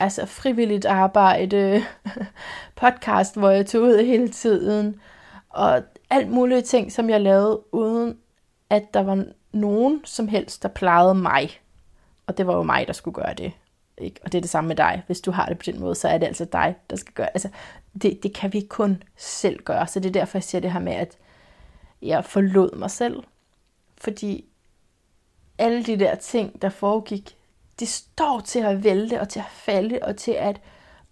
altså 0.00 0.26
frivilligt 0.26 0.86
arbejde, 0.86 1.82
podcast, 2.82 3.36
hvor 3.36 3.50
jeg 3.50 3.66
tog 3.66 3.82
ud 3.82 4.04
hele 4.04 4.28
tiden, 4.28 5.00
og 5.48 5.82
alt 6.10 6.30
mulige 6.30 6.62
ting, 6.62 6.92
som 6.92 7.10
jeg 7.10 7.20
lavede, 7.20 7.74
uden 7.74 8.18
at 8.70 8.94
der 8.94 9.02
var 9.02 9.24
nogen 9.52 10.00
som 10.04 10.28
helst, 10.28 10.62
der 10.62 10.68
plejede 10.68 11.14
mig. 11.14 11.60
Og 12.26 12.38
det 12.38 12.46
var 12.46 12.56
jo 12.56 12.62
mig, 12.62 12.86
der 12.86 12.92
skulle 12.92 13.14
gøre 13.14 13.34
det. 13.34 13.52
Ikke? 13.98 14.20
Og 14.24 14.32
det 14.32 14.38
er 14.38 14.42
det 14.42 14.50
samme 14.50 14.68
med 14.68 14.76
dig. 14.76 15.02
Hvis 15.06 15.20
du 15.20 15.30
har 15.30 15.46
det 15.46 15.58
på 15.58 15.62
den 15.66 15.80
måde, 15.80 15.94
så 15.94 16.08
er 16.08 16.18
det 16.18 16.26
altså 16.26 16.44
dig, 16.44 16.76
der 16.90 16.96
skal 16.96 17.14
gøre 17.14 17.28
Altså, 17.34 17.48
det, 18.02 18.22
det 18.22 18.34
kan 18.34 18.52
vi 18.52 18.60
kun 18.60 19.02
selv 19.16 19.62
gøre. 19.62 19.86
Så 19.86 20.00
det 20.00 20.08
er 20.08 20.12
derfor, 20.12 20.38
jeg 20.38 20.44
siger 20.44 20.60
det 20.60 20.72
her 20.72 20.80
med, 20.80 20.92
at 20.92 21.18
jeg 22.02 22.24
forlod 22.24 22.76
mig 22.76 22.90
selv. 22.90 23.22
Fordi 23.96 24.44
alle 25.58 25.84
de 25.84 25.98
der 25.98 26.14
ting, 26.14 26.62
der 26.62 26.68
foregik, 26.68 27.36
de 27.80 27.86
står 27.86 28.40
til 28.40 28.58
at 28.58 28.84
vælte 28.84 29.20
og 29.20 29.28
til 29.28 29.38
at 29.38 29.50
falde 29.52 29.98
og 30.02 30.16
til 30.16 30.32
at 30.32 30.60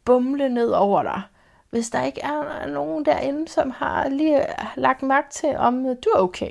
bumle 0.05 0.49
ned 0.49 0.70
over 0.70 1.03
dig. 1.03 1.22
Hvis 1.70 1.90
der 1.90 2.03
ikke 2.03 2.20
er 2.20 2.66
nogen 2.66 3.05
derinde, 3.05 3.49
som 3.49 3.70
har 3.70 4.09
lige 4.09 4.46
lagt 4.77 5.03
mærke 5.03 5.31
til, 5.31 5.57
om 5.57 5.83
du 5.85 6.11
er 6.14 6.18
okay. 6.18 6.51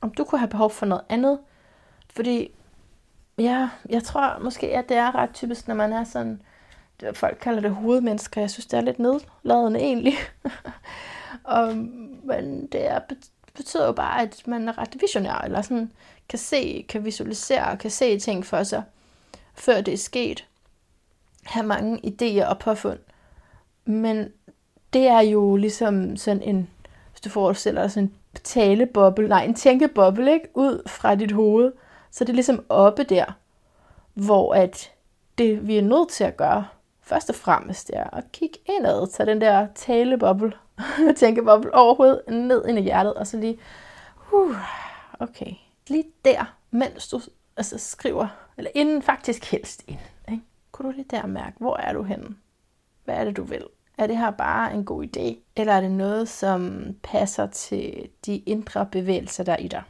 Om 0.00 0.10
du 0.10 0.24
kunne 0.24 0.38
have 0.38 0.50
behov 0.50 0.70
for 0.70 0.86
noget 0.86 1.04
andet. 1.08 1.38
Fordi 2.10 2.50
Ja, 3.38 3.70
jeg 3.88 4.02
tror 4.02 4.38
måske, 4.38 4.76
at 4.76 4.88
det 4.88 4.96
er 4.96 5.14
ret 5.14 5.30
typisk, 5.34 5.68
når 5.68 5.74
man 5.74 5.92
er 5.92 6.04
sådan, 6.04 6.42
folk 7.14 7.38
kalder 7.40 7.60
det 7.60 7.70
hovedmennesker, 7.70 8.40
jeg 8.40 8.50
synes, 8.50 8.66
det 8.66 8.76
er 8.76 8.80
lidt 8.80 8.98
nedladende 8.98 9.80
egentlig. 9.80 10.14
og, 11.44 11.76
men 12.24 12.66
det 12.66 12.86
er, 12.86 13.00
betyder 13.54 13.86
jo 13.86 13.92
bare, 13.92 14.22
at 14.22 14.42
man 14.46 14.68
er 14.68 14.78
ret 14.78 14.96
visionær, 15.00 15.34
eller 15.34 15.62
sådan 15.62 15.90
kan 16.28 16.38
se, 16.38 16.84
kan 16.88 17.04
visualisere, 17.04 17.66
og 17.66 17.78
kan 17.78 17.90
se 17.90 18.18
ting 18.18 18.46
for 18.46 18.62
sig, 18.62 18.82
før 19.54 19.80
det 19.80 19.94
er 19.94 19.98
sket. 19.98 20.46
Have 21.44 21.66
mange 21.66 22.00
idéer 22.06 22.46
og 22.46 22.58
påfund. 22.58 22.98
Men 23.84 24.32
det 24.92 25.06
er 25.06 25.20
jo 25.20 25.56
ligesom 25.56 26.16
sådan 26.16 26.42
en, 26.42 26.70
hvis 27.10 27.20
du 27.20 27.28
forestiller 27.28 27.82
dig 27.82 27.90
sådan 27.90 28.08
en 28.08 28.14
taleboble, 28.38 29.28
nej, 29.28 29.44
en 29.44 29.54
tænkeboble, 29.54 30.32
ikke? 30.32 30.48
Ud 30.54 30.88
fra 30.88 31.14
dit 31.14 31.32
hoved, 31.32 31.72
Så 32.10 32.24
det 32.24 32.30
er 32.30 32.34
ligesom 32.34 32.64
oppe 32.68 33.02
der, 33.02 33.24
hvor 34.14 34.54
at 34.54 34.92
det 35.38 35.66
vi 35.66 35.78
er 35.78 35.82
nødt 35.82 36.08
til 36.08 36.24
at 36.24 36.36
gøre, 36.36 36.66
først 37.02 37.30
og 37.30 37.36
fremmest 37.36 37.90
er 37.94 38.16
at 38.16 38.24
kigge 38.32 38.58
indad, 38.66 39.06
tage 39.12 39.30
den 39.30 39.40
der 39.40 39.66
taleboble, 39.74 40.52
tænkeboble 41.16 41.74
overhovedet 41.74 42.22
ned 42.28 42.68
ind 42.68 42.78
i 42.78 42.82
hjertet, 42.82 43.14
og 43.14 43.26
så 43.26 43.36
lige, 43.36 43.58
uh, 44.32 44.56
okay, 45.20 45.52
lige 45.88 46.04
der, 46.24 46.56
mens 46.70 47.08
du 47.08 47.20
altså, 47.56 47.78
skriver, 47.78 48.28
eller 48.56 48.70
inden 48.74 49.02
faktisk 49.02 49.50
helst 49.50 49.84
ind, 49.86 49.98
ikke? 50.30 50.42
kunne 50.72 50.88
du 50.88 50.96
lige 50.96 51.06
der 51.10 51.26
mærke, 51.26 51.56
hvor 51.58 51.76
er 51.76 51.92
du 51.92 52.02
henne? 52.02 52.36
Hvad 53.04 53.14
er 53.14 53.24
det, 53.24 53.36
du 53.36 53.42
vil? 53.42 53.64
Er 53.98 54.06
det 54.06 54.18
her 54.18 54.30
bare 54.30 54.74
en 54.74 54.84
god 54.84 55.04
idé? 55.04 55.36
Eller 55.56 55.72
er 55.72 55.80
det 55.80 55.90
noget, 55.90 56.28
som 56.28 56.86
passer 57.02 57.46
til 57.46 58.08
de 58.26 58.36
indre 58.36 58.86
bevægelser, 58.86 59.44
der 59.44 59.52
er 59.52 59.56
i 59.56 59.68
dig? 59.68 59.82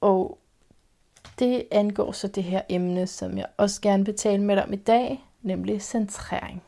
Og 0.00 0.38
det 1.38 1.68
angår 1.70 2.12
så 2.12 2.28
det 2.28 2.44
her 2.44 2.62
emne, 2.68 3.06
som 3.06 3.38
jeg 3.38 3.46
også 3.56 3.80
gerne 3.80 4.04
vil 4.04 4.16
tale 4.16 4.42
med 4.42 4.56
dig 4.56 4.64
om 4.64 4.72
i 4.72 4.76
dag, 4.76 5.24
nemlig 5.42 5.82
centrering. 5.82 6.62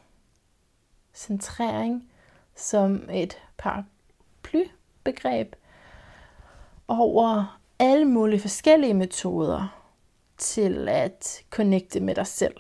Centrering 1.15 2.11
som 2.55 3.09
et 3.13 3.39
paraplybegreb 3.59 5.57
over 6.89 7.61
alle 7.79 8.05
mulige 8.05 8.41
forskellige 8.41 8.95
metoder 8.95 9.81
til 10.37 10.89
at 10.89 11.45
connecte 11.51 12.01
med 12.01 12.15
dig 12.15 12.27
selv. 12.27 12.57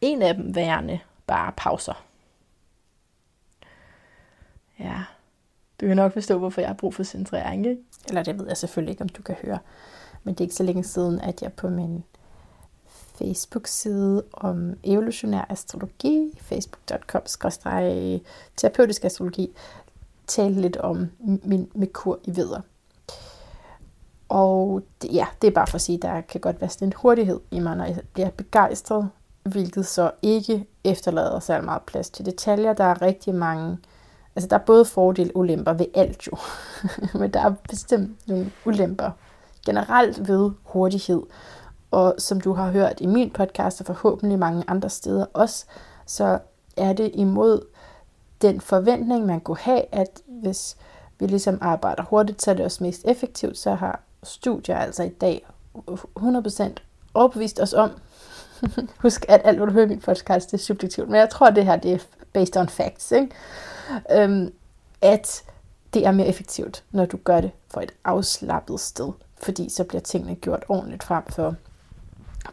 En 0.00 0.22
af 0.22 0.34
dem 0.34 0.54
værende 0.54 1.00
bare 1.26 1.52
pauser. 1.56 2.04
Ja, 4.78 5.04
du 5.80 5.86
kan 5.86 5.96
nok 5.96 6.12
forstå, 6.12 6.38
hvorfor 6.38 6.60
jeg 6.60 6.68
har 6.68 6.74
brug 6.74 6.94
for 6.94 7.02
centrering, 7.02 7.66
ikke? 7.66 7.82
Eller 8.08 8.22
det 8.22 8.38
ved 8.38 8.46
jeg 8.46 8.56
selvfølgelig 8.56 8.90
ikke, 8.90 9.02
om 9.02 9.08
du 9.08 9.22
kan 9.22 9.36
høre. 9.42 9.58
Men 10.24 10.34
det 10.34 10.40
er 10.40 10.44
ikke 10.44 10.54
så 10.54 10.62
længe 10.62 10.84
siden, 10.84 11.20
at 11.20 11.42
jeg 11.42 11.52
på 11.52 11.68
min 11.68 12.04
Facebook-side 13.18 14.24
om 14.32 14.74
evolutionær 14.84 15.46
astrologi, 15.48 16.38
facebook.com-terapeutisk 16.40 19.04
astrologi, 19.04 19.56
talte 20.26 20.60
lidt 20.60 20.76
om 20.76 21.10
min 21.20 21.70
Merkur 21.74 22.18
i 22.24 22.30
videre. 22.30 22.62
Og 24.28 24.82
det, 25.02 25.14
ja, 25.14 25.26
det 25.42 25.48
er 25.48 25.52
bare 25.52 25.66
for 25.66 25.74
at 25.74 25.80
sige, 25.80 25.96
at 25.96 26.02
der 26.02 26.20
kan 26.20 26.40
godt 26.40 26.60
være 26.60 26.70
sådan 26.70 26.88
en 26.88 26.94
hurtighed 26.96 27.40
i 27.50 27.60
mig, 27.60 27.76
når 27.76 27.84
jeg 27.84 28.00
bliver 28.12 28.30
begejstret, 28.30 29.10
hvilket 29.46 29.86
så 29.86 30.10
ikke 30.22 30.66
efterlader 30.84 31.40
særlig 31.40 31.64
meget 31.64 31.82
plads 31.82 32.10
til 32.10 32.26
detaljer. 32.26 32.72
Der 32.72 32.84
er 32.84 33.02
rigtig 33.02 33.34
mange, 33.34 33.78
altså 34.36 34.48
der 34.48 34.56
er 34.56 34.64
både 34.64 34.84
fordele 34.84 35.30
og 35.34 35.36
ulemper 35.36 35.72
ved 35.72 35.86
alt 35.94 36.26
jo, 36.26 36.36
men 37.20 37.30
der 37.30 37.40
er 37.40 37.54
bestemt 37.68 38.28
nogle 38.28 38.52
ulemper 38.64 39.10
generelt 39.66 40.28
ved 40.28 40.50
hurtighed. 40.62 41.22
Og 41.90 42.14
som 42.18 42.40
du 42.40 42.52
har 42.52 42.70
hørt 42.70 43.00
i 43.00 43.06
min 43.06 43.30
podcast, 43.30 43.80
og 43.80 43.86
forhåbentlig 43.86 44.38
mange 44.38 44.64
andre 44.68 44.90
steder 44.90 45.26
også, 45.32 45.64
så 46.06 46.38
er 46.76 46.92
det 46.92 47.10
imod 47.14 47.60
den 48.42 48.60
forventning, 48.60 49.26
man 49.26 49.40
kunne 49.40 49.58
have, 49.60 49.82
at 49.92 50.22
hvis 50.26 50.76
vi 51.18 51.26
ligesom 51.26 51.58
arbejder 51.60 52.02
hurtigt, 52.02 52.42
så 52.42 52.50
er 52.50 52.54
det 52.54 52.64
også 52.64 52.84
mest 52.84 53.02
effektivt, 53.04 53.58
så 53.58 53.74
har 53.74 54.00
studier 54.22 54.78
altså 54.78 55.02
i 55.02 55.08
dag 55.08 55.46
100% 56.18 56.72
overbevist 57.14 57.60
os 57.60 57.72
om, 57.72 57.90
husk 59.02 59.24
at 59.28 59.40
alt, 59.44 59.56
hvad 59.56 59.66
du 59.66 59.72
hører 59.72 59.86
i 59.86 59.88
min 59.88 60.00
podcast, 60.00 60.50
det 60.50 60.58
er 60.58 60.62
subjektivt, 60.62 61.08
men 61.08 61.20
jeg 61.20 61.30
tror, 61.30 61.46
at 61.46 61.56
det 61.56 61.64
her 61.64 61.76
det 61.76 61.92
er 61.92 61.98
based 62.32 62.56
on 62.56 62.68
facts, 62.68 63.12
ikke? 63.12 63.30
Øhm, 64.12 64.52
at 65.02 65.42
det 65.94 66.06
er 66.06 66.10
mere 66.10 66.26
effektivt, 66.26 66.84
når 66.90 67.06
du 67.06 67.16
gør 67.16 67.40
det 67.40 67.50
for 67.68 67.80
et 67.80 67.92
afslappet 68.04 68.80
sted, 68.80 69.12
fordi 69.42 69.68
så 69.68 69.84
bliver 69.84 70.00
tingene 70.00 70.34
gjort 70.34 70.64
ordentligt 70.68 71.04
frem 71.04 71.24
for 71.28 71.54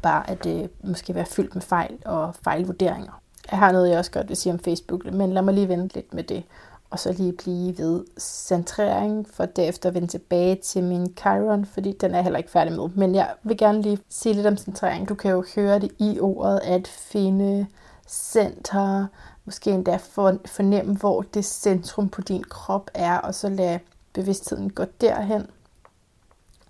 bare 0.02 0.30
at 0.30 0.44
det 0.44 0.70
måske 0.84 1.16
være 1.16 1.26
fyldt 1.26 1.56
med 1.56 1.62
fejl 1.62 1.98
og 2.06 2.36
fejlvurderinger. 2.44 3.22
Jeg 3.52 3.60
har 3.60 3.72
noget, 3.72 3.89
jeg 3.89 3.98
også 3.98 4.12
godt 4.12 4.30
vil 4.30 4.38
sige 4.38 4.54
om 4.54 4.60
Facebook, 4.60 5.06
men 5.06 5.34
lad 5.34 5.42
mig 5.42 5.54
lige 5.54 5.68
vente 5.68 5.96
lidt 5.96 6.13
med 6.13 6.24
det 6.24 6.44
og 6.93 6.99
så 6.99 7.12
lige 7.12 7.34
blive 7.34 7.77
ved 7.77 8.03
centrering, 8.19 9.27
for 9.29 9.45
derefter 9.45 9.91
vende 9.91 10.08
tilbage 10.08 10.56
til 10.56 10.84
min 10.84 11.13
Chiron, 11.17 11.65
fordi 11.65 11.91
den 11.91 12.15
er 12.15 12.21
heller 12.21 12.38
ikke 12.38 12.51
færdig 12.51 12.73
med. 12.73 12.89
Men 12.95 13.15
jeg 13.15 13.34
vil 13.43 13.58
gerne 13.58 13.82
lige 13.82 13.99
sige 14.10 14.34
lidt 14.34 14.47
om 14.47 14.58
centrering. 14.58 15.10
Du 15.10 15.15
kan 15.15 15.32
jo 15.32 15.45
høre 15.56 15.79
det 15.79 15.91
i 15.99 16.19
ordet 16.19 16.60
at 16.63 16.88
finde 16.88 17.67
center, 18.08 19.08
måske 19.45 19.71
endda 19.71 19.99
fornemme, 20.45 20.95
hvor 20.95 21.21
det 21.21 21.45
centrum 21.45 22.10
på 22.10 22.21
din 22.21 22.43
krop 22.43 22.89
er, 22.93 23.17
og 23.17 23.36
så 23.36 23.49
lade 23.49 23.79
bevidstheden 24.13 24.69
gå 24.69 24.84
derhen. 25.01 25.47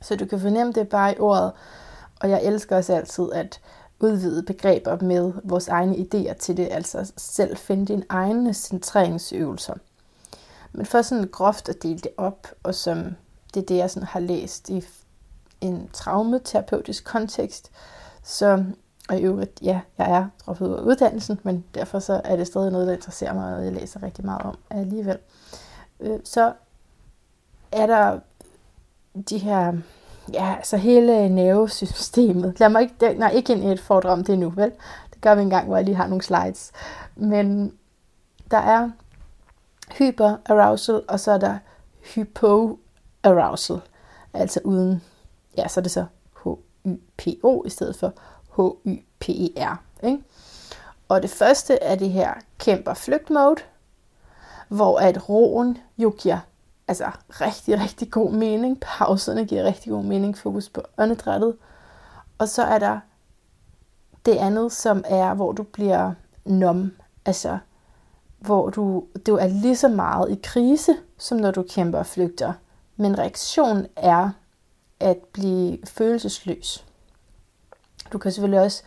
Så 0.01 0.15
du 0.15 0.25
kan 0.25 0.39
fornemme 0.39 0.73
det 0.73 0.89
bare 0.89 1.13
i 1.13 1.19
ordet, 1.19 1.51
og 2.21 2.29
jeg 2.29 2.43
elsker 2.43 2.77
også 2.77 2.93
altid 2.93 3.31
at 3.33 3.59
udvide 3.99 4.43
begreber 4.43 4.97
med 5.01 5.33
vores 5.43 5.67
egne 5.67 5.95
idéer 5.95 6.33
til 6.33 6.57
det, 6.57 6.67
altså 6.71 7.11
selv 7.17 7.57
finde 7.57 7.85
dine 7.85 8.03
egne 8.09 8.53
centreringsøvelser. 8.53 9.73
Men 10.73 10.85
for 10.85 11.01
sådan 11.01 11.27
groft 11.27 11.69
at 11.69 11.83
dele 11.83 11.99
det 11.99 12.11
op, 12.17 12.47
og 12.63 12.75
som 12.75 13.15
det 13.53 13.61
er 13.61 13.65
det, 13.65 13.77
jeg 13.77 13.89
sådan 13.89 14.07
har 14.07 14.19
læst 14.19 14.69
i 14.69 14.83
en 15.61 15.89
traumaterapeutisk 15.93 17.05
kontekst, 17.05 17.71
så 18.23 18.63
og 19.09 19.19
i 19.19 19.21
øvrigt, 19.21 19.59
ja, 19.61 19.79
jeg 19.97 20.11
er 20.11 20.27
droppet 20.45 20.67
ud 20.67 20.73
af 20.73 20.81
uddannelsen, 20.81 21.39
men 21.43 21.65
derfor 21.75 21.99
så 21.99 22.21
er 22.23 22.35
det 22.35 22.47
stadig 22.47 22.71
noget, 22.71 22.87
der 22.87 22.93
interesserer 22.93 23.33
mig, 23.33 23.55
og 23.55 23.65
jeg 23.65 23.73
læser 23.73 24.03
rigtig 24.03 24.25
meget 24.25 24.41
om 24.41 24.57
alligevel. 24.69 25.17
Øh, 25.99 26.19
så 26.23 26.53
er 27.71 27.87
der 27.87 28.19
de 29.29 29.37
her, 29.37 29.73
ja, 30.33 30.55
så 30.63 30.77
hele 30.77 31.29
nervesystemet. 31.29 32.59
Lad 32.59 32.69
mig 32.69 32.81
ikke, 32.81 33.19
nej, 33.19 33.29
ikke 33.29 33.53
ind 33.53 33.63
i 33.63 33.71
et 33.71 33.79
foredrag 33.79 34.11
om 34.11 34.23
det 34.23 34.39
nu, 34.39 34.49
vel? 34.49 34.71
Det 35.13 35.21
gør 35.21 35.35
vi 35.35 35.41
en 35.41 35.49
gang, 35.49 35.67
hvor 35.67 35.75
jeg 35.75 35.85
lige 35.85 35.95
har 35.95 36.07
nogle 36.07 36.23
slides. 36.23 36.71
Men 37.15 37.73
der 38.51 38.57
er 38.57 38.89
hyperarousal, 39.97 41.01
og 41.07 41.19
så 41.19 41.31
er 41.31 41.37
der 41.37 41.57
hypoarousal, 42.15 43.81
altså 44.33 44.59
uden, 44.63 45.03
ja, 45.57 45.67
så 45.67 45.79
er 45.79 45.81
det 45.81 45.91
så 45.91 46.05
H-Y-P-O 46.45 47.63
i 47.65 47.69
stedet 47.69 47.95
for 47.95 48.13
H-Y-P-E-R. 48.55 49.81
Ikke? 50.03 50.23
Og 51.07 51.21
det 51.21 51.29
første 51.29 51.83
er 51.83 51.95
det 51.95 52.09
her 52.09 52.33
kæmper 52.57 52.93
flygt 52.93 53.29
mode, 53.29 53.61
hvor 54.67 54.99
at 54.99 55.29
roen 55.29 55.77
jo 55.97 56.15
giver 56.17 56.39
altså 56.87 57.11
rigtig, 57.29 57.81
rigtig 57.81 58.11
god 58.11 58.31
mening. 58.31 58.79
Pauserne 58.79 59.45
giver 59.45 59.63
rigtig 59.63 59.91
god 59.91 60.03
mening. 60.03 60.37
Fokus 60.37 60.69
på 60.69 60.81
åndedrættet. 60.97 61.55
Og 62.37 62.49
så 62.49 62.63
er 62.63 62.79
der 62.79 62.99
det 64.25 64.35
andet, 64.35 64.71
som 64.71 65.03
er, 65.07 65.33
hvor 65.33 65.51
du 65.51 65.63
bliver 65.63 66.13
nom. 66.45 66.91
Altså 67.25 67.57
hvor 68.45 68.69
du, 68.69 69.03
du 69.27 69.35
er 69.35 69.47
lige 69.47 69.75
så 69.75 69.87
meget 69.87 70.31
i 70.31 70.39
krise, 70.43 70.95
som 71.17 71.37
når 71.37 71.51
du 71.51 71.65
kæmper 71.69 71.99
og 71.99 72.05
flygter. 72.05 72.53
Men 72.97 73.19
reaktionen 73.19 73.87
er 73.95 74.29
at 74.99 75.17
blive 75.17 75.77
følelsesløs. 75.85 76.85
Du 78.13 78.17
kan 78.17 78.31
selvfølgelig 78.31 78.61
også 78.61 78.83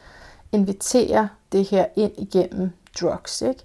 invitere 0.53 1.29
det 1.53 1.65
her 1.65 1.87
ind 1.97 2.13
igennem 2.19 2.71
drugs, 3.01 3.43
ikke? 3.43 3.65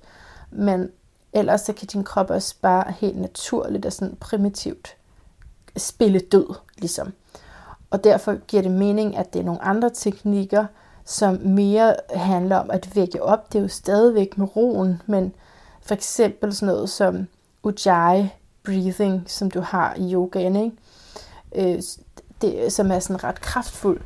Men 0.51 0.91
ellers 1.33 1.61
så 1.61 1.73
kan 1.73 1.87
din 1.87 2.03
krop 2.03 2.29
også 2.29 2.55
bare 2.61 2.93
helt 2.99 3.17
naturligt 3.17 3.85
og 3.85 3.93
sådan 3.93 4.15
primitivt 4.19 4.95
spille 5.77 6.19
død, 6.19 6.55
ligesom. 6.77 7.13
Og 7.89 8.03
derfor 8.03 8.35
giver 8.47 8.61
det 8.63 8.71
mening, 8.71 9.17
at 9.17 9.33
det 9.33 9.39
er 9.39 9.45
nogle 9.45 9.61
andre 9.61 9.89
teknikker, 9.89 10.65
som 11.05 11.39
mere 11.43 11.95
handler 12.15 12.55
om 12.55 12.69
at 12.69 12.95
vække 12.95 13.23
op. 13.23 13.53
Det 13.53 13.59
er 13.59 13.63
jo 13.63 13.67
stadigvæk 13.67 14.37
med 14.37 14.55
roen, 14.55 15.01
men 15.05 15.33
for 15.91 15.95
eksempel 15.95 16.55
sådan 16.55 16.73
noget 16.73 16.89
som 16.89 17.27
Ujjayi 17.63 18.29
breathing, 18.63 19.23
som 19.27 19.51
du 19.51 19.59
har 19.59 19.95
i 19.95 20.13
yogaen, 20.13 20.55
ikke? 20.55 20.75
Øh, 21.55 21.81
det, 22.41 22.73
som 22.73 22.91
er 22.91 22.99
sådan 22.99 23.23
ret 23.23 23.41
kraftfuld. 23.41 24.01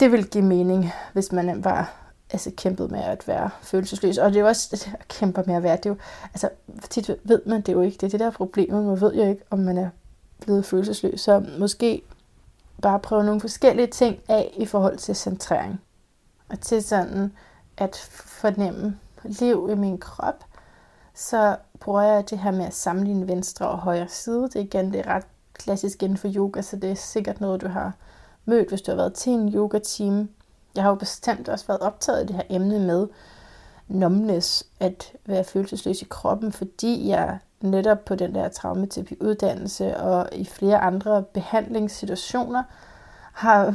Det 0.00 0.12
vil 0.12 0.26
give 0.26 0.44
mening, 0.44 0.92
hvis 1.12 1.32
man 1.32 1.64
var 1.64 1.94
altså, 2.30 2.50
kæmpet 2.56 2.90
med 2.90 3.00
at 3.00 3.28
være 3.28 3.50
følelsesløs. 3.62 4.18
Og 4.18 4.30
det 4.30 4.36
er 4.36 4.40
jo 4.40 4.46
også, 4.46 4.68
at 4.72 5.08
kæmper 5.08 5.42
med 5.46 5.54
at 5.54 5.62
være, 5.62 5.76
det 5.76 5.86
er 5.86 5.90
jo, 5.90 5.96
altså 6.24 6.48
tit 6.90 7.10
ved 7.24 7.42
man 7.46 7.60
det 7.60 7.72
jo 7.72 7.80
ikke. 7.80 7.96
Det 7.96 8.02
er 8.02 8.10
det 8.10 8.20
der 8.20 8.30
problem, 8.30 8.74
man 8.74 9.00
ved 9.00 9.14
jo 9.14 9.28
ikke, 9.28 9.42
om 9.50 9.58
man 9.58 9.78
er 9.78 9.90
blevet 10.40 10.64
følelsesløs. 10.64 11.20
Så 11.20 11.44
måske 11.58 12.02
bare 12.82 12.98
prøve 12.98 13.24
nogle 13.24 13.40
forskellige 13.40 13.86
ting 13.86 14.18
af 14.28 14.54
i 14.56 14.66
forhold 14.66 14.96
til 14.98 15.16
centrering. 15.16 15.80
Og 16.48 16.60
til 16.60 16.82
sådan 16.82 17.32
at 17.76 17.96
fornemme 18.24 18.98
liv 19.24 19.68
i 19.72 19.74
min 19.74 19.98
krop, 19.98 20.44
så 21.16 21.56
bruger 21.80 22.02
jeg 22.02 22.30
det 22.30 22.38
her 22.38 22.50
med 22.50 22.64
at 22.64 22.74
sammenligne 22.74 23.28
venstre 23.28 23.68
og 23.68 23.78
højre 23.78 24.08
side. 24.08 24.42
Det 24.42 24.56
er 24.56 24.60
igen 24.60 24.92
det 24.92 25.00
er 25.00 25.14
ret 25.14 25.26
klassisk 25.52 26.02
inden 26.02 26.18
for 26.18 26.28
yoga, 26.36 26.62
så 26.62 26.76
det 26.76 26.90
er 26.90 26.94
sikkert 26.94 27.40
noget, 27.40 27.60
du 27.60 27.68
har 27.68 27.92
mødt, 28.44 28.68
hvis 28.68 28.82
du 28.82 28.90
har 28.90 28.96
været 28.96 29.14
til 29.14 29.32
en 29.32 29.54
yoga-team. 29.54 30.28
Jeg 30.74 30.82
har 30.82 30.90
jo 30.90 30.96
bestemt 30.96 31.48
også 31.48 31.66
været 31.66 31.80
optaget 31.80 32.18
af 32.18 32.26
det 32.26 32.36
her 32.36 32.42
emne 32.50 32.78
med 32.78 33.08
numbness, 33.88 34.66
at 34.80 35.12
være 35.26 35.44
følelsesløs 35.44 36.02
i 36.02 36.06
kroppen, 36.10 36.52
fordi 36.52 37.08
jeg 37.08 37.38
netop 37.60 38.04
på 38.04 38.14
den 38.14 38.34
der 38.34 38.48
traumaterapi 38.48 39.16
uddannelse 39.20 39.96
og 39.96 40.28
i 40.32 40.44
flere 40.44 40.78
andre 40.78 41.22
behandlingssituationer 41.22 42.62
har 43.32 43.74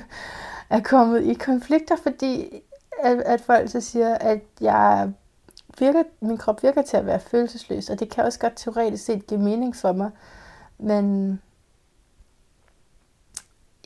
er 0.70 0.80
kommet 0.80 1.22
i 1.22 1.34
konflikter, 1.34 1.96
fordi 2.02 2.60
at, 3.02 3.18
at 3.18 3.40
folk 3.40 3.70
så 3.70 3.80
siger, 3.80 4.14
at 4.14 4.40
jeg 4.60 5.12
virker, 5.80 6.02
min 6.20 6.38
krop 6.38 6.62
virker 6.62 6.82
til 6.82 6.96
at 6.96 7.06
være 7.06 7.20
følelsesløs, 7.20 7.90
og 7.90 8.00
det 8.00 8.10
kan 8.10 8.24
også 8.24 8.38
godt 8.38 8.52
teoretisk 8.56 9.04
set 9.04 9.26
give 9.26 9.40
mening 9.40 9.76
for 9.76 9.92
mig, 9.92 10.10
men 10.78 11.40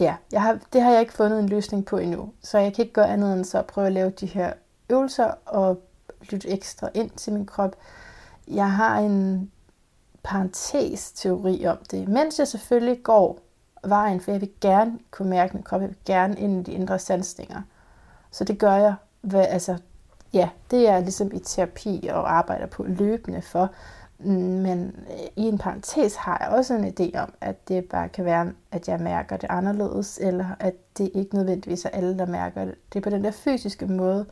ja, 0.00 0.16
jeg 0.32 0.42
har, 0.42 0.58
det 0.72 0.82
har 0.82 0.90
jeg 0.90 1.00
ikke 1.00 1.12
fundet 1.12 1.40
en 1.40 1.48
løsning 1.48 1.86
på 1.86 1.98
endnu, 1.98 2.32
så 2.42 2.58
jeg 2.58 2.74
kan 2.74 2.82
ikke 2.82 2.94
gøre 2.94 3.08
andet 3.08 3.32
end 3.32 3.44
så 3.44 3.58
at 3.58 3.66
prøve 3.66 3.86
at 3.86 3.92
lave 3.92 4.10
de 4.10 4.26
her 4.26 4.52
øvelser 4.88 5.32
og 5.46 5.82
lytte 6.30 6.48
ekstra 6.48 6.88
ind 6.94 7.10
til 7.10 7.32
min 7.32 7.46
krop. 7.46 7.76
Jeg 8.48 8.72
har 8.72 8.98
en 8.98 9.50
parentes 10.22 11.12
teori 11.12 11.66
om 11.66 11.78
det, 11.90 12.08
mens 12.08 12.38
jeg 12.38 12.48
selvfølgelig 12.48 13.02
går 13.02 13.38
vejen, 13.84 14.20
for 14.20 14.30
jeg 14.30 14.40
vil 14.40 14.50
gerne 14.60 14.98
kunne 15.10 15.30
mærke 15.30 15.54
min 15.54 15.62
krop, 15.62 15.80
jeg 15.80 15.88
vil 15.88 15.96
gerne 16.04 16.40
ind 16.40 16.60
i 16.60 16.70
de 16.70 16.76
indre 16.76 16.98
sansninger. 16.98 17.62
Så 18.30 18.44
det 18.44 18.58
gør 18.58 18.74
jeg, 18.74 18.94
hvad, 19.20 19.46
altså, 19.48 19.78
ja, 20.32 20.48
det 20.70 20.88
er 20.88 21.00
ligesom 21.00 21.30
i 21.34 21.38
terapi 21.38 22.08
og 22.12 22.36
arbejder 22.36 22.66
på 22.66 22.82
løbende 22.82 23.42
for. 23.42 23.70
Mm, 24.18 24.32
men 24.34 25.06
øh, 25.10 25.26
i 25.36 25.42
en 25.42 25.58
parentes 25.58 26.16
har 26.16 26.38
jeg 26.40 26.58
også 26.58 26.74
en 26.74 26.94
idé 27.00 27.18
om, 27.18 27.32
at 27.40 27.68
det 27.68 27.84
bare 27.84 28.08
kan 28.08 28.24
være, 28.24 28.52
at 28.72 28.88
jeg 28.88 29.00
mærker 29.00 29.36
det 29.36 29.50
anderledes, 29.50 30.18
eller 30.22 30.46
at 30.60 30.74
det 30.98 31.10
ikke 31.14 31.34
nødvendigvis 31.34 31.84
er 31.84 31.88
alle, 31.88 32.18
der 32.18 32.26
mærker 32.26 32.64
det. 32.64 32.74
Det 32.92 32.98
er 32.98 33.02
på 33.02 33.10
den 33.10 33.24
der 33.24 33.30
fysiske 33.30 33.86
måde, 33.86 34.26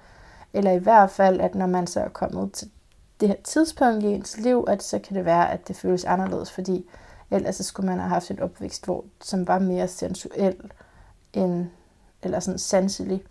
eller 0.53 0.71
i 0.71 0.79
hvert 0.79 1.11
fald, 1.11 1.41
at 1.41 1.55
når 1.55 1.67
man 1.67 1.87
så 1.87 2.01
er 2.01 2.09
kommet 2.09 2.53
til 2.53 2.71
det 3.21 3.29
her 3.29 3.37
tidspunkt 3.45 4.05
i 4.05 4.07
ens 4.07 4.39
liv, 4.39 4.65
at 4.69 4.83
så 4.83 4.99
kan 4.99 5.17
det 5.17 5.25
være, 5.25 5.53
at 5.53 5.69
det 5.69 5.77
føles 5.77 6.05
anderledes, 6.05 6.53
fordi 6.53 6.87
ellers 7.31 7.57
så 7.57 7.65
skulle 7.65 7.87
man 7.87 7.99
have 7.99 8.09
haft 8.09 8.31
en 8.31 8.41
opvækst, 8.41 8.85
hvor, 8.85 9.05
som 9.21 9.49
var 9.49 9.59
mere 9.59 9.89
sensuel, 9.89 10.57
end, 11.33 11.67
eller 12.23 12.41
sådan 12.41 12.59
sanselig, 12.59 13.23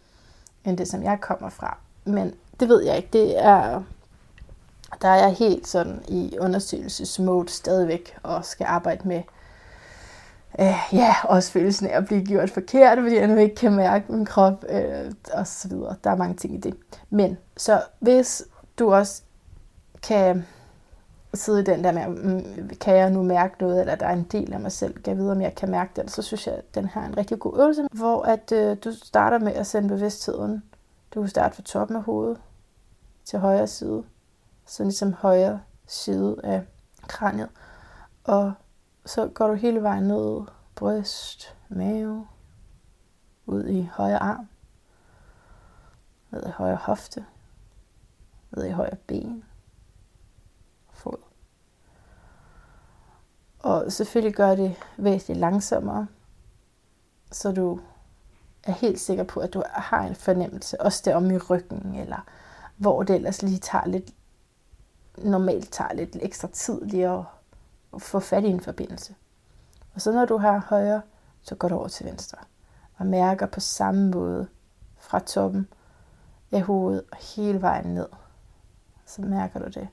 end 0.65 0.77
det, 0.77 0.87
som 0.87 1.03
jeg 1.03 1.21
kommer 1.21 1.49
fra. 1.49 1.77
Men 2.05 2.33
det 2.59 2.69
ved 2.69 2.83
jeg 2.83 2.97
ikke. 2.97 3.09
Det 3.13 3.45
er, 3.45 3.83
der 5.01 5.07
er 5.07 5.15
jeg 5.15 5.33
helt 5.33 5.67
sådan 5.67 6.03
i 6.07 6.37
undersøgelsesmode 6.39 7.49
stadigvæk, 7.49 8.17
og 8.23 8.45
skal 8.45 8.65
arbejde 8.69 9.07
med, 9.07 9.21
øh, 10.59 10.75
ja, 10.93 11.15
også 11.23 11.51
følelsen 11.51 11.87
af 11.87 11.97
at 11.97 12.05
blive 12.05 12.25
gjort 12.25 12.49
forkert, 12.49 12.97
fordi 12.97 13.15
jeg 13.15 13.27
nu 13.27 13.35
ikke 13.35 13.55
kan 13.55 13.75
mærke 13.75 14.11
min 14.11 14.25
krop, 14.25 14.65
øh, 14.69 15.11
og 15.33 15.47
så 15.47 15.67
videre. 15.67 15.95
Der 16.03 16.09
er 16.09 16.15
mange 16.15 16.35
ting 16.35 16.53
i 16.53 16.57
det. 16.57 16.75
Men, 17.09 17.37
så 17.57 17.81
hvis 17.99 18.43
du 18.79 18.93
også 18.93 19.21
kan 20.03 20.45
sidde 21.33 21.61
i 21.61 21.63
den 21.63 21.83
der 21.83 21.91
med, 21.91 22.07
mm, 22.07 22.69
kan 22.81 22.95
jeg 22.95 23.09
nu 23.09 23.23
mærke 23.23 23.55
noget, 23.59 23.79
eller 23.79 23.95
der 23.95 24.05
er 24.05 24.13
en 24.13 24.27
del 24.31 24.53
af 24.53 24.59
mig 24.59 24.71
selv, 24.71 24.93
kan 24.93 25.13
jeg 25.13 25.17
vide, 25.17 25.31
om 25.31 25.41
jeg 25.41 25.55
kan 25.55 25.71
mærke 25.71 25.91
det, 25.95 26.11
så 26.11 26.21
synes 26.21 26.47
jeg, 26.47 26.55
at 26.55 26.75
den 26.75 26.89
her 26.93 27.01
er 27.01 27.05
en 27.05 27.17
rigtig 27.17 27.39
god 27.39 27.59
øvelse, 27.59 27.87
hvor 27.91 28.23
at 28.23 28.51
øh, 28.51 28.77
du 28.83 28.91
starter 29.03 29.39
med 29.39 29.53
at 29.53 29.67
sende 29.67 29.89
bevidstheden. 29.89 30.63
Du 31.15 31.21
kan 31.21 31.29
starte 31.29 31.55
fra 31.55 31.63
toppen 31.63 31.97
af 31.97 32.03
hovedet 32.03 32.41
til 33.25 33.39
højre 33.39 33.67
side, 33.67 34.03
så 34.65 34.83
ligesom 34.83 35.13
højre 35.13 35.61
side 35.87 36.41
af 36.43 36.65
kraniet, 37.07 37.49
og 38.23 38.53
så 39.05 39.27
går 39.27 39.47
du 39.47 39.53
hele 39.53 39.83
vejen 39.83 40.03
ned, 40.03 40.41
bryst, 40.75 41.57
mave, 41.69 42.27
ud 43.45 43.67
i 43.67 43.89
højre 43.93 44.17
arm, 44.17 44.47
ned 46.31 46.45
i 46.47 46.49
højre 46.49 46.75
hofte, 46.75 47.25
ned 48.51 48.65
i 48.65 48.71
højre 48.71 48.95
ben, 48.95 49.43
fod. 50.91 51.17
Og 53.59 53.91
selvfølgelig 53.91 54.35
gør 54.35 54.55
det 54.55 54.75
væsentligt 54.97 55.39
langsommere, 55.39 56.07
så 57.31 57.51
du 57.51 57.79
er 58.65 58.71
helt 58.71 58.99
sikker 58.99 59.23
på, 59.23 59.39
at 59.39 59.53
du 59.53 59.63
har 59.73 60.01
en 60.01 60.15
fornemmelse, 60.15 60.81
også 60.81 61.01
der 61.05 61.15
om 61.15 61.31
i 61.31 61.37
ryggen, 61.37 61.95
eller 61.95 62.25
hvor 62.77 63.03
det 63.03 63.15
ellers 63.15 63.41
lige 63.41 63.57
tager 63.57 63.85
lidt, 63.85 64.11
normalt 65.17 65.71
tager 65.71 65.93
lidt 65.93 66.17
ekstra 66.21 66.47
tid 66.47 66.81
lige 66.85 67.09
at, 67.09 67.23
at 67.93 68.01
få 68.01 68.19
fat 68.19 68.43
i 68.43 68.47
en 68.47 68.61
forbindelse. 68.61 69.15
Og 69.93 70.01
så 70.01 70.11
når 70.11 70.25
du 70.25 70.37
har 70.37 70.65
højre, 70.69 71.01
så 71.41 71.55
går 71.55 71.67
du 71.67 71.75
over 71.75 71.87
til 71.87 72.05
venstre. 72.05 72.37
Og 72.97 73.05
mærker 73.05 73.45
på 73.45 73.59
samme 73.59 74.11
måde 74.11 74.47
fra 74.99 75.19
toppen 75.19 75.67
af 76.51 76.61
hovedet 76.61 77.03
og 77.11 77.17
hele 77.17 77.61
vejen 77.61 77.93
ned. 77.93 78.07
Så 79.05 79.21
mærker 79.21 79.59
du 79.59 79.65
det. 79.65 79.87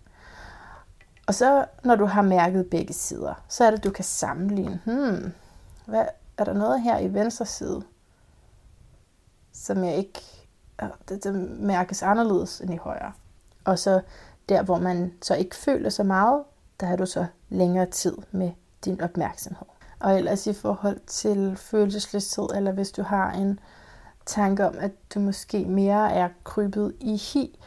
Og 1.27 1.35
så 1.35 1.65
når 1.85 1.97
du 1.97 2.05
har 2.05 2.23
mærket 2.23 2.71
begge 2.71 2.95
sider, 2.95 3.35
så 3.49 3.65
er 3.65 3.71
det, 3.71 3.85
du 3.85 3.91
kan 3.91 4.05
sammenligne. 4.05 4.81
Hmm, 4.85 5.33
hvad, 5.87 6.07
er 6.39 6.45
der 6.45 6.53
noget 6.53 6.83
her 6.83 6.99
i 6.99 7.15
venstre 7.15 7.47
side, 7.47 7.83
som 9.53 9.85
jeg 9.85 9.97
ikke, 9.97 10.21
det, 11.09 11.25
det 11.25 11.35
mærkes 11.61 12.03
anderledes 12.03 12.61
end 12.61 12.75
i 12.75 12.77
højre. 12.77 13.13
Og 13.65 13.79
så 13.79 14.01
der, 14.49 14.63
hvor 14.63 14.79
man 14.79 15.13
så 15.23 15.35
ikke 15.35 15.57
føler 15.57 15.91
så 15.91 16.03
meget, 16.03 16.43
der 16.81 16.87
har 16.87 16.97
du 16.97 17.07
så 17.07 17.27
længere 17.49 17.87
tid 17.87 18.17
med 18.31 18.51
din 18.85 19.01
opmærksomhed. 19.01 19.67
Og 20.01 20.17
ellers 20.17 20.47
i 20.47 20.53
forhold 20.53 21.01
til 21.07 21.57
følelsesløshed, 21.57 22.49
eller 22.55 22.73
hvis 22.73 22.91
du 22.91 23.03
har 23.03 23.33
en 23.33 23.61
tanke 24.27 24.67
om, 24.67 24.75
at 24.79 24.93
du 25.15 25.21
måske 25.21 25.65
mere 25.65 26.13
er 26.13 26.29
krybet 26.45 26.95
i 27.01 27.17
hi, 27.17 27.59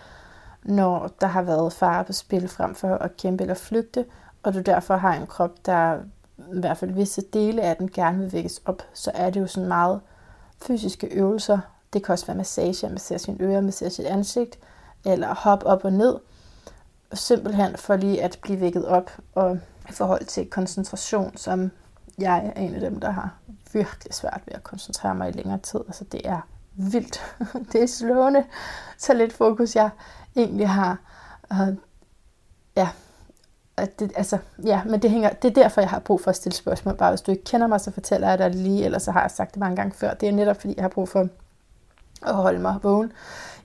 når 0.63 1.11
der 1.21 1.27
har 1.27 1.41
været 1.41 1.73
fare 1.73 2.03
på 2.03 2.13
spil 2.13 2.47
frem 2.47 2.75
for 2.75 2.95
at 2.95 3.17
kæmpe 3.17 3.43
eller 3.43 3.55
flygte, 3.55 4.05
og 4.43 4.53
du 4.53 4.61
derfor 4.61 4.95
har 4.95 5.13
en 5.13 5.27
krop, 5.27 5.65
der 5.65 5.99
i 6.37 6.59
hvert 6.59 6.77
fald 6.77 6.91
visse 6.91 7.21
dele 7.21 7.61
af 7.61 7.75
den 7.75 7.91
gerne 7.91 8.17
vil 8.17 8.31
vækkes 8.31 8.61
op, 8.65 8.81
så 8.93 9.11
er 9.13 9.29
det 9.29 9.39
jo 9.39 9.47
sådan 9.47 9.67
meget 9.67 10.01
fysiske 10.61 11.07
øvelser. 11.07 11.59
Det 11.93 12.03
kan 12.03 12.13
også 12.13 12.25
være 12.25 12.37
massage, 12.37 12.89
massere 12.89 13.19
sine 13.19 13.37
ører, 13.41 13.61
massere 13.61 13.89
sit 13.89 14.05
ansigt, 14.05 14.59
eller 15.05 15.35
hoppe 15.35 15.65
op 15.65 15.85
og 15.85 15.93
ned. 15.93 16.19
Simpelthen 17.13 17.77
for 17.77 17.95
lige 17.95 18.23
at 18.23 18.39
blive 18.41 18.59
vækket 18.59 18.85
op, 18.85 19.11
og 19.35 19.59
i 19.89 19.91
forhold 19.91 20.25
til 20.25 20.49
koncentration, 20.49 21.37
som 21.37 21.71
jeg 22.17 22.51
er 22.55 22.61
en 22.61 22.75
af 22.75 22.79
dem, 22.81 22.99
der 22.99 23.11
har 23.11 23.33
virkelig 23.73 24.13
svært 24.13 24.41
ved 24.45 24.53
at 24.53 24.63
koncentrere 24.63 25.15
mig 25.15 25.29
i 25.29 25.31
længere 25.31 25.57
tid. 25.57 25.79
Altså 25.87 26.03
det 26.03 26.21
er 26.23 26.47
vildt. 26.73 27.37
det 27.71 27.83
er 27.83 27.87
slående, 27.87 28.45
så 28.97 29.13
lidt 29.13 29.33
fokus 29.33 29.75
jeg 29.75 29.89
egentlig 30.35 30.69
har. 30.69 30.97
Ja, 32.77 32.89
at 33.77 33.99
det, 33.99 34.11
altså, 34.15 34.37
ja, 34.65 34.83
men 34.83 35.01
det, 35.01 35.09
hænger, 35.09 35.29
det 35.29 35.49
er 35.49 35.63
derfor, 35.63 35.81
jeg 35.81 35.89
har 35.89 35.99
brug 35.99 36.21
for 36.21 36.29
at 36.29 36.35
stille 36.35 36.55
spørgsmål. 36.55 36.95
Bare 36.97 37.11
hvis 37.11 37.21
du 37.21 37.31
ikke 37.31 37.43
kender 37.43 37.67
mig, 37.67 37.81
så 37.81 37.91
fortæller 37.91 38.29
jeg 38.29 38.37
dig 38.37 38.49
lige, 38.49 38.85
eller 38.85 38.99
så 38.99 39.11
har 39.11 39.21
jeg 39.21 39.31
sagt 39.31 39.53
det 39.53 39.59
mange 39.59 39.75
gange 39.75 39.93
før. 39.93 40.13
Det 40.13 40.29
er 40.29 40.33
netop, 40.33 40.61
fordi 40.61 40.73
jeg 40.77 40.83
har 40.83 40.89
brug 40.89 41.09
for 41.09 41.27
at 42.27 42.35
holde 42.35 42.59
mig 42.59 42.79
vågen 42.83 43.11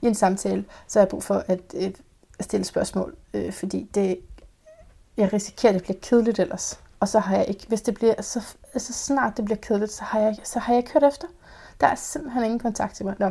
i 0.01 0.07
en 0.07 0.15
samtale, 0.15 0.65
så 0.87 0.99
har 0.99 1.05
jeg 1.05 1.09
brug 1.09 1.23
for 1.23 1.43
at, 1.47 1.59
øh, 1.73 1.91
at 2.39 2.45
stille 2.45 2.65
spørgsmål, 2.65 3.15
øh, 3.33 3.53
fordi 3.53 3.89
det, 3.95 4.19
jeg 5.17 5.33
risikerer, 5.33 5.73
at 5.73 5.75
det 5.75 5.83
bliver 5.83 5.99
kedeligt 6.01 6.39
ellers. 6.39 6.79
Og 6.99 7.07
så 7.07 7.19
har 7.19 7.35
jeg 7.35 7.45
ikke, 7.47 7.65
hvis 7.67 7.81
det 7.81 7.93
bliver, 7.93 8.21
så, 8.21 8.41
så 8.77 8.93
snart 8.93 9.37
det 9.37 9.45
bliver 9.45 9.57
kedeligt, 9.57 9.91
så 9.91 10.03
har 10.03 10.19
jeg, 10.19 10.35
så 10.43 10.59
har 10.59 10.73
jeg 10.73 10.77
ikke 10.77 10.93
hørt 10.93 11.03
efter. 11.03 11.27
Der 11.81 11.87
er 11.87 11.95
simpelthen 11.95 12.43
ingen 12.43 12.59
kontakt 12.59 12.95
til 12.95 13.05
mig. 13.05 13.15
Nå. 13.19 13.29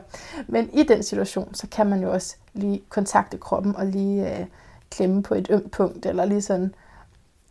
Men 0.49 0.71
i 0.73 0.83
den 0.83 1.03
situation, 1.03 1.55
så 1.55 1.67
kan 1.69 1.87
man 1.87 2.03
jo 2.03 2.13
også 2.13 2.37
lige 2.53 2.83
kontakte 2.89 3.39
kroppen 3.39 3.77
og 3.77 3.87
lige 3.87 4.39
øh, 4.39 4.47
klemme 4.91 5.23
på 5.23 5.35
et 5.35 5.47
ømt 5.51 5.71
punkt, 5.71 6.07
eller 6.07 6.25
lige 6.25 6.43
sådan, 6.43 6.75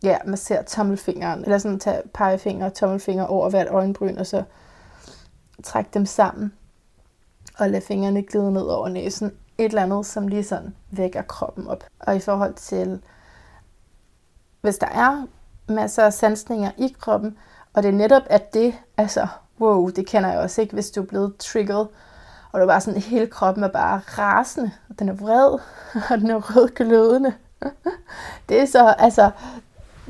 ja, 0.02 0.18
man 0.26 0.36
ser 0.36 0.62
tommelfingeren, 0.62 1.44
eller 1.44 1.58
sådan 1.58 1.78
tage 1.78 2.02
pegefinger 2.14 2.66
og 2.66 2.74
tommelfinger 2.74 3.24
over 3.24 3.50
hvert 3.50 3.68
øjenbryn, 3.70 4.18
og 4.18 4.26
så 4.26 4.42
trække 5.62 5.90
dem 5.94 6.06
sammen, 6.06 6.52
og 7.58 7.70
lade 7.70 7.82
fingrene 7.82 8.22
glide 8.22 8.52
ned 8.52 8.62
over 8.62 8.88
næsen. 8.88 9.32
Et 9.58 9.64
eller 9.64 9.82
andet, 9.82 10.06
som 10.06 10.28
lige 10.28 10.44
sådan 10.44 10.74
vækker 10.90 11.22
kroppen 11.22 11.66
op. 11.66 11.84
Og 12.00 12.16
i 12.16 12.20
forhold 12.20 12.54
til, 12.54 13.02
hvis 14.60 14.78
der 14.78 14.86
er 14.86 15.26
masser 15.68 16.02
af 16.02 16.12
sansninger 16.12 16.70
i 16.78 16.94
kroppen, 17.00 17.38
og 17.74 17.82
det 17.82 17.88
er 17.88 17.92
netop, 17.92 18.22
at 18.26 18.54
det, 18.54 18.74
altså, 18.96 19.26
wow, 19.60 19.88
det 19.88 20.06
kender 20.06 20.30
jeg 20.30 20.38
også 20.38 20.60
ikke, 20.60 20.74
hvis 20.74 20.90
du 20.90 21.02
er 21.02 21.06
blevet 21.06 21.36
triggered, 21.36 21.86
og 22.52 22.60
du 22.60 22.62
er 22.62 22.66
bare 22.66 22.80
sådan, 22.80 23.00
hele 23.00 23.26
kroppen 23.26 23.64
er 23.64 23.68
bare 23.68 23.98
rasende, 23.98 24.70
og 24.88 24.98
den 24.98 25.08
er 25.08 25.12
vred, 25.12 25.58
og 26.10 26.18
den 26.18 26.30
er 26.30 26.56
rødglødende. 26.56 27.34
det 28.48 28.60
er 28.60 28.66
så, 28.66 28.94
altså, 28.98 29.30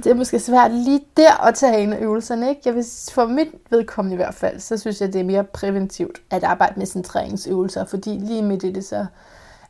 det 0.04 0.10
er 0.10 0.14
måske 0.14 0.40
svært 0.40 0.72
lige 0.72 1.00
der 1.16 1.46
at 1.46 1.54
tage 1.54 1.82
en 1.82 1.92
af 1.92 2.00
øvelserne, 2.00 2.48
ikke? 2.48 2.62
Jeg 2.64 2.74
vil, 2.74 2.84
for 3.12 3.26
mit 3.26 3.48
vedkommende 3.70 4.14
i 4.14 4.16
hvert 4.16 4.34
fald, 4.34 4.60
så 4.60 4.76
synes 4.76 5.00
jeg, 5.00 5.12
det 5.12 5.20
er 5.20 5.24
mere 5.24 5.44
præventivt 5.44 6.22
at 6.30 6.44
arbejde 6.44 6.74
med 6.76 6.86
centreringsøvelser, 6.86 7.84
fordi 7.84 8.10
lige 8.10 8.42
midt 8.42 8.64
i 8.64 8.72
det, 8.72 8.84
så 8.84 9.06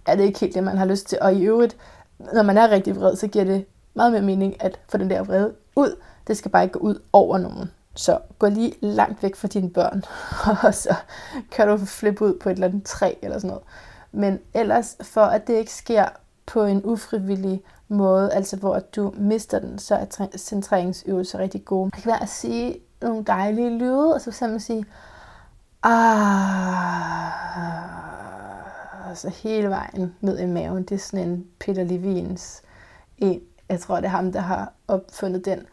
er 0.07 0.17
det 0.17 0.25
ikke 0.25 0.41
helt 0.41 0.55
det, 0.55 0.65
man 0.65 0.79
har 0.79 0.85
lyst 0.85 1.07
til. 1.07 1.19
Og 1.21 1.35
i 1.35 1.43
øvrigt, 1.43 1.77
når 2.33 2.43
man 2.43 2.59
er 2.59 2.71
rigtig 2.71 2.97
vred, 2.97 3.17
så 3.17 3.27
giver 3.27 3.45
det 3.45 3.65
meget 3.95 4.13
mere 4.13 4.23
mening 4.23 4.63
at 4.63 4.79
få 4.89 4.99
den 4.99 5.11
der 5.11 5.23
vrede 5.23 5.55
ud. 5.77 5.97
Det 6.27 6.37
skal 6.37 6.51
bare 6.51 6.63
ikke 6.63 6.79
gå 6.79 6.79
ud 6.79 7.03
over 7.13 7.39
nogen. 7.39 7.71
Så 7.95 8.19
gå 8.39 8.49
lige 8.49 8.75
langt 8.81 9.23
væk 9.23 9.37
fra 9.37 9.49
dine 9.49 9.71
børn, 9.71 10.03
og 10.67 10.75
så 10.75 10.95
kan 11.51 11.69
du 11.69 11.77
flippe 11.77 12.25
ud 12.25 12.39
på 12.39 12.49
et 12.49 12.55
eller 12.55 12.69
andet 12.69 12.85
træ 12.85 13.15
eller 13.23 13.39
sådan 13.39 13.49
noget. 13.49 13.65
Men 14.13 14.39
ellers, 14.55 14.97
for 15.03 15.21
at 15.21 15.47
det 15.47 15.55
ikke 15.55 15.73
sker 15.73 16.05
på 16.47 16.65
en 16.65 16.81
ufrivillig 16.85 17.63
måde, 17.91 18.33
altså 18.33 18.57
hvor 18.57 18.75
at 18.75 18.97
du 18.97 19.13
mister 19.17 19.59
den, 19.59 19.79
så 19.79 19.95
er 19.95 20.27
centreringsøvelser 20.37 21.39
rigtig 21.39 21.65
gode. 21.65 21.91
Det 21.91 22.03
kan 22.03 22.11
være 22.11 22.23
at 22.23 22.29
sige 22.29 22.79
nogle 23.03 23.25
dejlige 23.25 23.79
lyde, 23.79 24.15
og 24.15 24.21
så 24.21 24.31
simpelthen 24.31 24.61
sige, 24.61 24.87
Ah, 25.83 27.33
altså 29.09 29.29
hele 29.29 29.71
vejen 29.71 30.15
ned 30.21 30.39
i 30.39 30.47
maven. 30.47 30.83
Det 30.83 30.95
er 30.95 30.99
sådan 30.99 31.29
en 31.29 31.47
Peter 31.61 31.85
Levins 31.85 32.63
en. 33.19 33.41
Jeg 33.69 33.81
tror, 33.81 33.97
det 33.97 34.05
er 34.05 34.09
ham, 34.09 34.33
der 34.33 34.41
har 34.41 34.73
opfundet 34.89 35.45
den. 35.45 35.67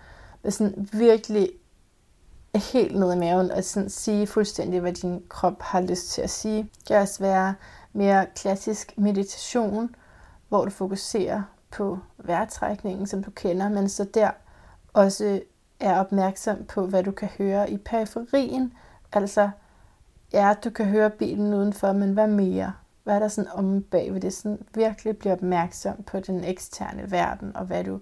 Med 0.43 0.51
sådan 0.51 0.89
virkelig 0.93 1.49
helt 2.55 2.99
ned 2.99 3.13
i 3.13 3.17
maven 3.17 3.51
og 3.51 3.63
sådan 3.63 3.89
sige 3.89 4.27
fuldstændig, 4.27 4.79
hvad 4.79 4.93
din 4.93 5.23
krop 5.29 5.61
har 5.61 5.81
lyst 5.81 6.09
til 6.09 6.21
at 6.21 6.29
sige. 6.29 6.57
Det 6.57 6.87
kan 6.87 6.97
også 6.97 7.19
være 7.19 7.55
mere 7.93 8.25
klassisk 8.35 8.93
meditation, 8.97 9.95
hvor 10.49 10.65
du 10.65 10.71
fokuserer 10.71 11.41
på 11.71 11.99
vejrtrækningen, 12.17 13.07
som 13.07 13.23
du 13.23 13.31
kender, 13.31 13.69
men 13.69 13.89
så 13.89 14.03
der 14.03 14.31
også 14.93 15.41
er 15.79 15.99
opmærksom 15.99 16.65
på, 16.65 16.85
hvad 16.85 17.03
du 17.03 17.11
kan 17.11 17.29
høre 17.37 17.71
i 17.71 17.77
periferien. 17.77 18.73
Altså, 19.13 19.49
ja, 20.33 20.53
du 20.63 20.69
kan 20.69 20.85
høre 20.85 21.09
bilen 21.09 21.53
udenfor, 21.53 21.91
men 21.91 22.13
hvad 22.13 22.27
mere? 22.27 22.73
Hvad 23.03 23.15
er 23.15 23.19
der 23.19 23.27
sådan 23.27 23.51
om 23.51 23.83
bagved 23.83 24.21
det? 24.21 24.33
Sådan 24.33 24.65
virkelig 24.73 25.17
bliver 25.17 25.33
opmærksom 25.33 26.03
på 26.03 26.19
den 26.19 26.43
eksterne 26.43 27.11
verden, 27.11 27.55
og 27.55 27.65
hvad 27.65 27.83
du 27.83 27.99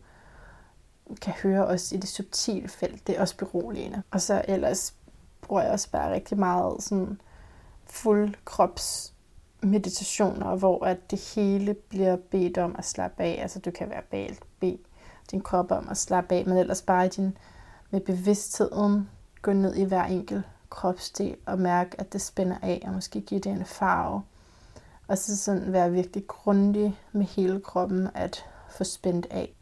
kan 1.21 1.33
høre 1.43 1.65
også 1.65 1.95
i 1.95 1.97
det 1.97 2.09
subtile 2.09 2.67
felt. 2.67 3.07
Det 3.07 3.17
er 3.17 3.21
også 3.21 3.37
beroligende. 3.37 4.03
Og 4.11 4.21
så 4.21 4.45
ellers 4.47 4.93
bruger 5.41 5.61
jeg 5.61 5.71
også 5.71 5.91
bare 5.91 6.13
rigtig 6.13 6.39
meget 6.39 6.83
sådan 6.83 7.21
fuld 7.85 8.33
krops 8.45 9.14
meditationer, 9.61 10.55
hvor 10.55 10.85
at 10.85 11.11
det 11.11 11.33
hele 11.35 11.73
bliver 11.73 12.15
bedt 12.15 12.57
om 12.57 12.75
at 12.77 12.85
slappe 12.85 13.23
af. 13.23 13.39
Altså 13.41 13.59
du 13.59 13.71
kan 13.71 13.89
være 13.89 14.01
balt 14.11 14.43
bede 14.59 14.77
din 15.31 15.41
krop 15.41 15.71
om 15.71 15.87
at 15.89 15.97
slappe 15.97 16.35
af, 16.35 16.45
men 16.45 16.57
ellers 16.57 16.81
bare 16.81 17.05
i 17.05 17.09
din, 17.09 17.37
med 17.89 18.01
bevidstheden 18.01 19.09
gå 19.41 19.53
ned 19.53 19.75
i 19.75 19.83
hver 19.83 20.03
enkelt 20.03 20.43
kropsdel 20.69 21.35
og 21.45 21.59
mærke, 21.59 21.99
at 21.99 22.13
det 22.13 22.21
spænder 22.21 22.57
af, 22.61 22.83
og 22.87 22.93
måske 22.93 23.21
give 23.21 23.39
det 23.39 23.51
en 23.51 23.65
farve. 23.65 24.23
Og 25.07 25.17
så 25.17 25.37
sådan 25.37 25.73
være 25.73 25.91
virkelig 25.91 26.27
grundig 26.27 26.99
med 27.11 27.25
hele 27.25 27.61
kroppen 27.61 28.09
at 28.13 28.45
få 28.69 28.83
spændt 28.83 29.27
af. 29.29 29.53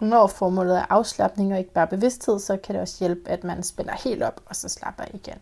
Når 0.00 0.26
formålet 0.26 0.78
er 0.78 0.86
afslappning 0.90 1.52
og 1.52 1.58
ikke 1.58 1.72
bare 1.72 1.86
bevidsthed, 1.86 2.38
så 2.38 2.56
kan 2.56 2.74
det 2.74 2.82
også 2.82 2.96
hjælpe, 3.04 3.30
at 3.30 3.44
man 3.44 3.62
spænder 3.62 3.94
helt 4.04 4.22
op, 4.22 4.40
og 4.46 4.56
så 4.56 4.68
slapper 4.68 5.04
igen. 5.14 5.38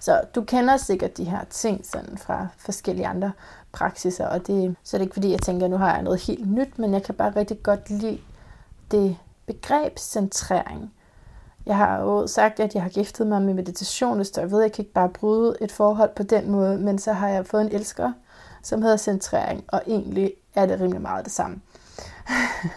Så 0.00 0.20
du 0.34 0.44
kender 0.44 0.76
sikkert 0.76 1.16
de 1.16 1.24
her 1.24 1.44
ting 1.50 1.86
sådan 1.86 2.18
fra 2.18 2.46
forskellige 2.58 3.06
andre 3.06 3.32
praksiser, 3.72 4.26
og 4.26 4.46
det, 4.46 4.76
så 4.84 4.96
er 4.96 4.98
det 4.98 5.04
ikke 5.04 5.14
fordi, 5.14 5.30
jeg 5.30 5.40
tænker, 5.40 5.64
at 5.64 5.70
nu 5.70 5.76
har 5.76 5.94
jeg 5.94 6.02
noget 6.02 6.20
helt 6.20 6.50
nyt, 6.50 6.78
men 6.78 6.92
jeg 6.92 7.02
kan 7.02 7.14
bare 7.14 7.36
rigtig 7.36 7.62
godt 7.62 7.90
lide 7.90 8.20
det 8.90 9.16
begreb 9.46 9.98
centrering. 9.98 10.92
Jeg 11.66 11.76
har 11.76 12.00
jo 12.00 12.26
sagt, 12.26 12.60
at 12.60 12.74
jeg 12.74 12.82
har 12.82 12.90
giftet 12.90 13.26
mig 13.26 13.42
med 13.42 13.54
meditation, 13.54 14.24
så 14.24 14.40
jeg 14.40 14.50
ved, 14.50 14.58
at 14.58 14.62
jeg 14.62 14.72
kan 14.72 14.82
ikke 14.82 14.92
bare 14.92 15.08
bryde 15.08 15.56
et 15.60 15.72
forhold 15.72 16.10
på 16.16 16.22
den 16.22 16.50
måde, 16.50 16.78
men 16.78 16.98
så 16.98 17.12
har 17.12 17.28
jeg 17.28 17.46
fået 17.46 17.62
en 17.62 17.72
elsker, 17.72 18.12
som 18.62 18.82
hedder 18.82 18.96
centrering, 18.96 19.64
og 19.68 19.82
egentlig 19.86 20.32
er 20.54 20.66
det 20.66 20.80
rimelig 20.80 21.02
meget 21.02 21.24
det 21.24 21.32
samme. 21.32 21.60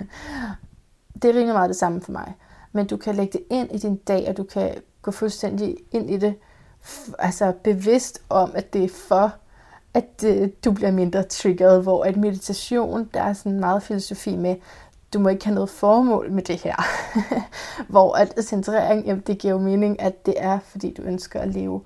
det 1.22 1.30
er 1.30 1.34
rimelig 1.34 1.54
meget 1.54 1.70
det 1.70 1.78
samme 1.78 2.02
for 2.02 2.12
mig. 2.12 2.34
Men 2.72 2.88
du 2.88 2.98
kan 2.98 3.16
lægge 3.16 3.38
det 3.38 3.44
ind 3.50 3.72
i 3.72 3.78
din 3.78 3.96
dag, 3.96 4.30
og 4.30 4.38
du 4.38 4.44
kan 4.44 4.76
gå 5.02 5.12
fuldstændig 5.12 5.78
ind 5.92 6.10
i 6.10 6.18
det, 6.18 6.36
altså 7.20 7.54
bevidst 7.64 8.22
om, 8.30 8.52
at 8.56 8.74
det 8.74 8.84
er 8.84 8.90
for, 9.08 9.34
at 9.94 10.24
øh, 10.26 10.50
du 10.66 10.72
bliver 10.72 10.92
mindre 10.92 11.24
triggeret, 11.24 11.84
hvor 11.84 12.04
at 12.04 12.18
meditation, 12.18 13.10
der 13.14 13.22
er 13.22 13.34
sådan 13.34 13.60
meget 13.60 13.84
filosofi 13.84 14.36
med, 14.36 14.56
du 15.14 15.20
må 15.20 15.30
ikke 15.30 15.46
have 15.46 15.56
noget 15.56 15.70
formål 15.70 16.32
med 16.32 16.44
det 16.44 16.62
her. 16.62 16.76
hvor 17.92 18.16
at 18.16 18.34
centrering, 18.42 19.06
jamen, 19.06 19.24
det 19.28 19.38
giver 19.38 19.54
jo 19.54 19.60
mening, 19.60 20.02
at 20.02 20.26
det 20.26 20.34
er, 20.38 20.60
fordi 20.60 20.94
du 20.94 21.02
ønsker 21.02 21.40
at 21.40 21.48
leve 21.48 21.82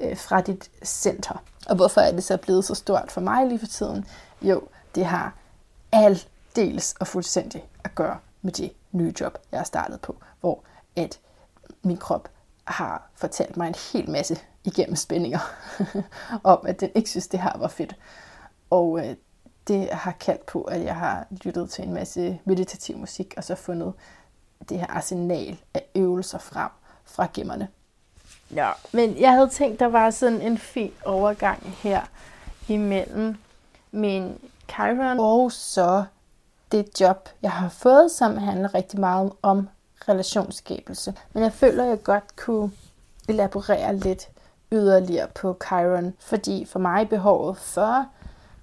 øh, 0.00 0.16
fra 0.16 0.40
dit 0.40 0.70
center. 0.84 1.42
Og 1.66 1.76
hvorfor 1.76 2.00
er 2.00 2.12
det 2.12 2.24
så 2.24 2.36
blevet 2.36 2.64
så 2.64 2.74
stort 2.74 3.12
for 3.12 3.20
mig 3.20 3.46
lige 3.46 3.58
for 3.58 3.66
tiden? 3.66 4.04
Jo, 4.42 4.62
det 4.94 5.04
har 5.04 5.34
aldeles 5.92 6.94
og 7.00 7.06
fuldstændig 7.06 7.64
at 7.84 7.94
gøre 7.94 8.18
med 8.42 8.52
det 8.52 8.72
nye 8.92 9.14
job, 9.20 9.38
jeg 9.52 9.60
har 9.60 9.64
startet 9.64 10.00
på, 10.00 10.16
hvor 10.40 10.60
at 10.96 11.18
min 11.82 11.96
krop 11.96 12.28
har 12.64 13.10
fortalt 13.14 13.56
mig 13.56 13.68
en 13.68 13.74
hel 13.92 14.10
masse 14.10 14.38
igennem 14.64 14.96
spændinger 14.96 15.38
om, 16.44 16.58
at 16.66 16.80
den 16.80 16.90
ikke 16.94 17.10
synes, 17.10 17.28
det 17.28 17.40
her 17.40 17.58
var 17.58 17.68
fedt. 17.68 17.96
Og 18.70 18.98
øh, 18.98 19.16
det 19.68 19.88
har 19.92 20.12
kaldt 20.12 20.46
på, 20.46 20.62
at 20.62 20.84
jeg 20.84 20.96
har 20.96 21.26
lyttet 21.30 21.70
til 21.70 21.84
en 21.84 21.94
masse 21.94 22.40
meditativ 22.44 22.98
musik, 22.98 23.34
og 23.36 23.44
så 23.44 23.54
fundet 23.54 23.92
det 24.68 24.78
her 24.78 24.86
arsenal 24.86 25.60
af 25.74 25.84
øvelser 25.94 26.38
frem 26.38 26.70
fra 27.04 27.28
gemmerne. 27.34 27.68
Ja, 28.54 28.70
men 28.92 29.20
jeg 29.20 29.32
havde 29.32 29.48
tænkt, 29.48 29.80
der 29.80 29.86
var 29.86 30.10
sådan 30.10 30.40
en 30.40 30.58
fin 30.58 30.92
overgang 31.04 31.76
her 31.82 32.02
imellem 32.68 33.36
min 33.90 34.38
Chiron 34.70 35.20
og 35.20 35.52
så 35.52 36.04
det 36.72 37.00
job, 37.00 37.28
jeg 37.42 37.52
har 37.52 37.68
fået, 37.68 38.10
som 38.10 38.36
handler 38.36 38.74
rigtig 38.74 39.00
meget 39.00 39.32
om 39.42 39.68
relationsskabelse. 40.08 41.14
Men 41.32 41.42
jeg 41.42 41.52
føler, 41.52 41.84
at 41.84 41.90
jeg 41.90 42.02
godt 42.02 42.36
kunne 42.36 42.70
elaborere 43.28 43.96
lidt 43.96 44.28
yderligere 44.72 45.28
på 45.34 45.56
Chiron, 45.66 46.14
fordi 46.20 46.64
for 46.64 46.78
mig 46.78 47.08
behovet 47.08 47.56
for 47.56 48.06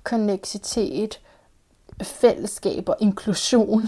konneksitet, 0.03 1.19
fællesskab 2.03 2.89
og 2.89 2.97
inklusion, 2.99 3.81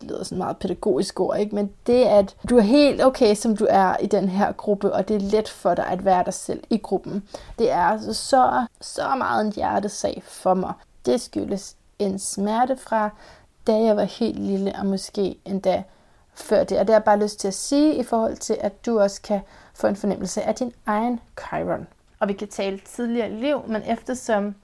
det 0.00 0.08
lyder 0.08 0.24
sådan 0.24 0.38
meget 0.38 0.56
pædagogisk 0.56 1.20
ord, 1.20 1.38
ikke? 1.38 1.54
men 1.54 1.70
det 1.86 2.04
at 2.04 2.36
du 2.50 2.56
er 2.56 2.62
helt 2.62 3.04
okay, 3.04 3.34
som 3.34 3.56
du 3.56 3.66
er 3.70 3.96
i 3.96 4.06
den 4.06 4.28
her 4.28 4.52
gruppe, 4.52 4.92
og 4.92 5.08
det 5.08 5.16
er 5.16 5.30
let 5.30 5.48
for 5.48 5.74
dig 5.74 5.86
at 5.86 6.04
være 6.04 6.24
dig 6.24 6.34
selv 6.34 6.62
i 6.70 6.76
gruppen. 6.76 7.28
Det 7.58 7.70
er 7.70 7.82
altså 7.82 8.14
så, 8.14 8.66
så 8.80 9.14
meget 9.18 9.46
en 9.46 9.52
hjertesag 9.52 10.22
for 10.26 10.54
mig. 10.54 10.72
Det 11.06 11.20
skyldes 11.20 11.76
en 11.98 12.18
smerte 12.18 12.76
fra, 12.76 13.10
da 13.66 13.76
jeg 13.76 13.96
var 13.96 14.04
helt 14.04 14.38
lille, 14.38 14.74
og 14.78 14.86
måske 14.86 15.36
endda 15.44 15.82
før 16.42 16.64
det. 16.64 16.78
Og 16.78 16.86
det 16.86 16.92
har 16.92 16.98
jeg 16.98 17.04
bare 17.04 17.22
lyst 17.22 17.40
til 17.40 17.48
at 17.48 17.54
sige 17.54 17.94
i 17.94 18.02
forhold 18.02 18.36
til, 18.36 18.56
at 18.60 18.86
du 18.86 19.00
også 19.00 19.22
kan 19.22 19.40
få 19.74 19.86
en 19.86 19.96
fornemmelse 19.96 20.42
af 20.42 20.54
din 20.54 20.72
egen 20.86 21.20
Chiron. 21.40 21.86
Og 22.20 22.28
vi 22.28 22.32
kan 22.32 22.48
tale 22.48 22.78
tidligere 22.78 23.30
liv, 23.30 23.62
men 23.66 23.82
eftersom 23.82 24.54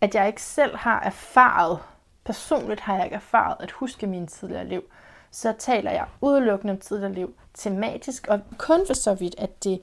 at 0.00 0.14
jeg 0.14 0.26
ikke 0.26 0.42
selv 0.42 0.76
har 0.76 1.00
erfaret, 1.00 1.78
personligt 2.24 2.80
har 2.80 2.94
jeg 2.96 3.04
ikke 3.04 3.16
erfaret 3.16 3.56
at 3.60 3.70
huske 3.70 4.06
min 4.06 4.26
tidligere 4.26 4.68
liv, 4.68 4.82
så 5.30 5.54
taler 5.58 5.90
jeg 5.90 6.06
udelukkende 6.20 6.72
om 6.72 6.78
tidligere 6.80 7.12
liv 7.12 7.34
tematisk, 7.54 8.26
og 8.28 8.40
kun 8.58 8.86
for 8.86 8.94
så 8.94 9.14
vidt, 9.14 9.34
at 9.38 9.64
det 9.64 9.80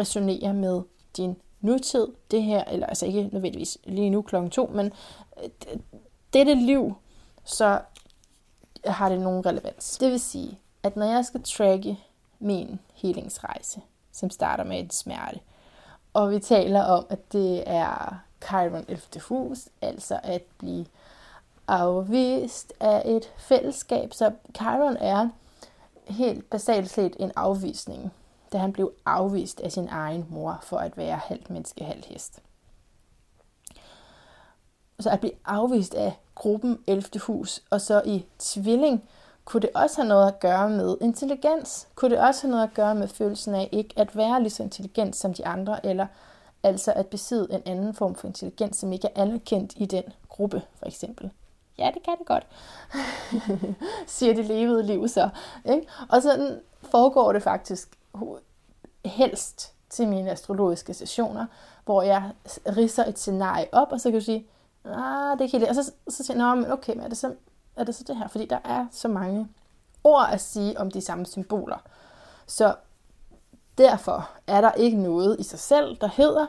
resonerer 0.00 0.52
med 0.52 0.82
din 1.16 1.36
nutid, 1.60 2.06
det 2.30 2.42
her, 2.42 2.64
eller 2.64 2.86
altså 2.86 3.06
ikke 3.06 3.28
nødvendigvis 3.32 3.78
lige 3.84 4.10
nu 4.10 4.22
klokken 4.22 4.50
to, 4.50 4.70
men 4.74 4.92
øh, 5.42 5.78
dette 6.32 6.54
liv, 6.54 6.94
så 7.44 7.80
har 8.84 9.08
det 9.08 9.20
nogen 9.20 9.46
relevans. 9.46 9.98
Det 9.98 10.10
vil 10.10 10.20
sige, 10.20 10.58
at 10.82 10.96
når 10.96 11.06
jeg 11.06 11.24
skal 11.24 11.42
tracke 11.42 11.98
min 12.38 12.80
helingsrejse, 12.94 13.80
som 14.12 14.30
starter 14.30 14.64
med 14.64 14.80
et 14.80 14.94
smerte, 14.94 15.40
og 16.12 16.30
vi 16.30 16.38
taler 16.38 16.82
om, 16.82 17.06
at 17.08 17.32
det 17.32 17.62
er 17.66 18.18
Chiron 18.44 18.84
11. 18.88 19.00
hus, 19.28 19.68
altså 19.82 20.20
at 20.22 20.42
blive 20.58 20.86
afvist 21.68 22.72
af 22.80 23.02
et 23.04 23.32
fællesskab. 23.38 24.12
Så 24.12 24.32
Chiron 24.56 24.96
er 24.96 25.28
helt 26.06 26.50
basalt 26.50 26.90
set 26.90 27.16
en 27.18 27.32
afvisning, 27.36 28.12
da 28.52 28.58
han 28.58 28.72
blev 28.72 28.92
afvist 29.06 29.60
af 29.60 29.72
sin 29.72 29.88
egen 29.88 30.26
mor 30.28 30.58
for 30.62 30.76
at 30.78 30.96
være 30.96 31.16
halvt 31.16 31.50
menneske, 31.50 31.84
halvt 31.84 32.04
hest. 32.04 32.42
Så 35.00 35.10
at 35.10 35.20
blive 35.20 35.32
afvist 35.44 35.94
af 35.94 36.18
gruppen 36.34 36.78
11. 36.86 37.20
hus, 37.20 37.62
og 37.70 37.80
så 37.80 38.02
i 38.06 38.24
tvilling, 38.38 39.08
kunne 39.48 39.60
det 39.60 39.70
også 39.74 39.96
have 39.96 40.08
noget 40.08 40.28
at 40.28 40.40
gøre 40.40 40.70
med 40.70 40.96
intelligens? 41.00 41.88
Kunne 41.94 42.10
det 42.10 42.18
også 42.18 42.42
have 42.42 42.50
noget 42.50 42.64
at 42.64 42.74
gøre 42.74 42.94
med 42.94 43.08
følelsen 43.08 43.54
af 43.54 43.68
ikke 43.72 43.94
at 43.96 44.16
være 44.16 44.40
lige 44.42 44.50
så 44.50 44.62
intelligent 44.62 45.16
som 45.16 45.34
de 45.34 45.46
andre, 45.46 45.86
eller 45.86 46.06
altså 46.62 46.92
at 46.92 47.06
besidde 47.06 47.54
en 47.54 47.62
anden 47.66 47.94
form 47.94 48.14
for 48.14 48.26
intelligens, 48.26 48.76
som 48.76 48.92
ikke 48.92 49.08
er 49.14 49.22
anerkendt 49.22 49.72
i 49.76 49.86
den 49.86 50.02
gruppe, 50.28 50.62
for 50.78 50.86
eksempel? 50.86 51.30
Ja, 51.78 51.90
det 51.94 52.02
kan 52.02 52.14
det 52.18 52.26
godt, 52.26 52.46
siger 54.06 54.34
det 54.34 54.44
levede 54.44 54.82
liv 54.82 55.08
så. 55.08 55.28
Ikke? 55.64 55.86
Og 56.08 56.22
sådan 56.22 56.60
foregår 56.82 57.32
det 57.32 57.42
faktisk 57.42 57.98
helst 59.04 59.72
til 59.90 60.08
mine 60.08 60.30
astrologiske 60.30 60.94
sessioner, 60.94 61.46
hvor 61.84 62.02
jeg 62.02 62.30
risser 62.76 63.04
et 63.04 63.18
scenarie 63.18 63.66
op, 63.72 63.92
og 63.92 64.00
så 64.00 64.10
kan 64.10 64.20
du 64.20 64.24
sige, 64.24 64.46
ah, 64.84 65.32
det 65.32 65.40
er 65.40 65.44
ikke 65.44 65.58
helt 65.58 65.68
det. 65.68 65.78
Og 65.78 65.84
så, 65.84 65.92
så 66.08 66.24
siger 66.24 66.46
jeg, 66.46 66.56
men 66.56 66.72
okay, 66.72 66.94
men 66.94 67.04
er 67.04 67.08
det 67.08 67.18
så 67.18 67.34
er 67.78 67.84
det 67.84 67.94
så 67.94 68.04
det 68.06 68.16
her? 68.16 68.28
Fordi 68.28 68.46
der 68.46 68.58
er 68.64 68.86
så 68.90 69.08
mange 69.08 69.48
ord 70.04 70.28
at 70.32 70.40
sige 70.40 70.80
om 70.80 70.90
de 70.90 71.00
samme 71.00 71.26
symboler. 71.26 71.78
Så 72.46 72.74
derfor 73.78 74.30
er 74.46 74.60
der 74.60 74.72
ikke 74.72 74.96
noget 74.96 75.40
i 75.40 75.42
sig 75.42 75.58
selv, 75.58 75.96
der 76.00 76.08
hedder 76.08 76.46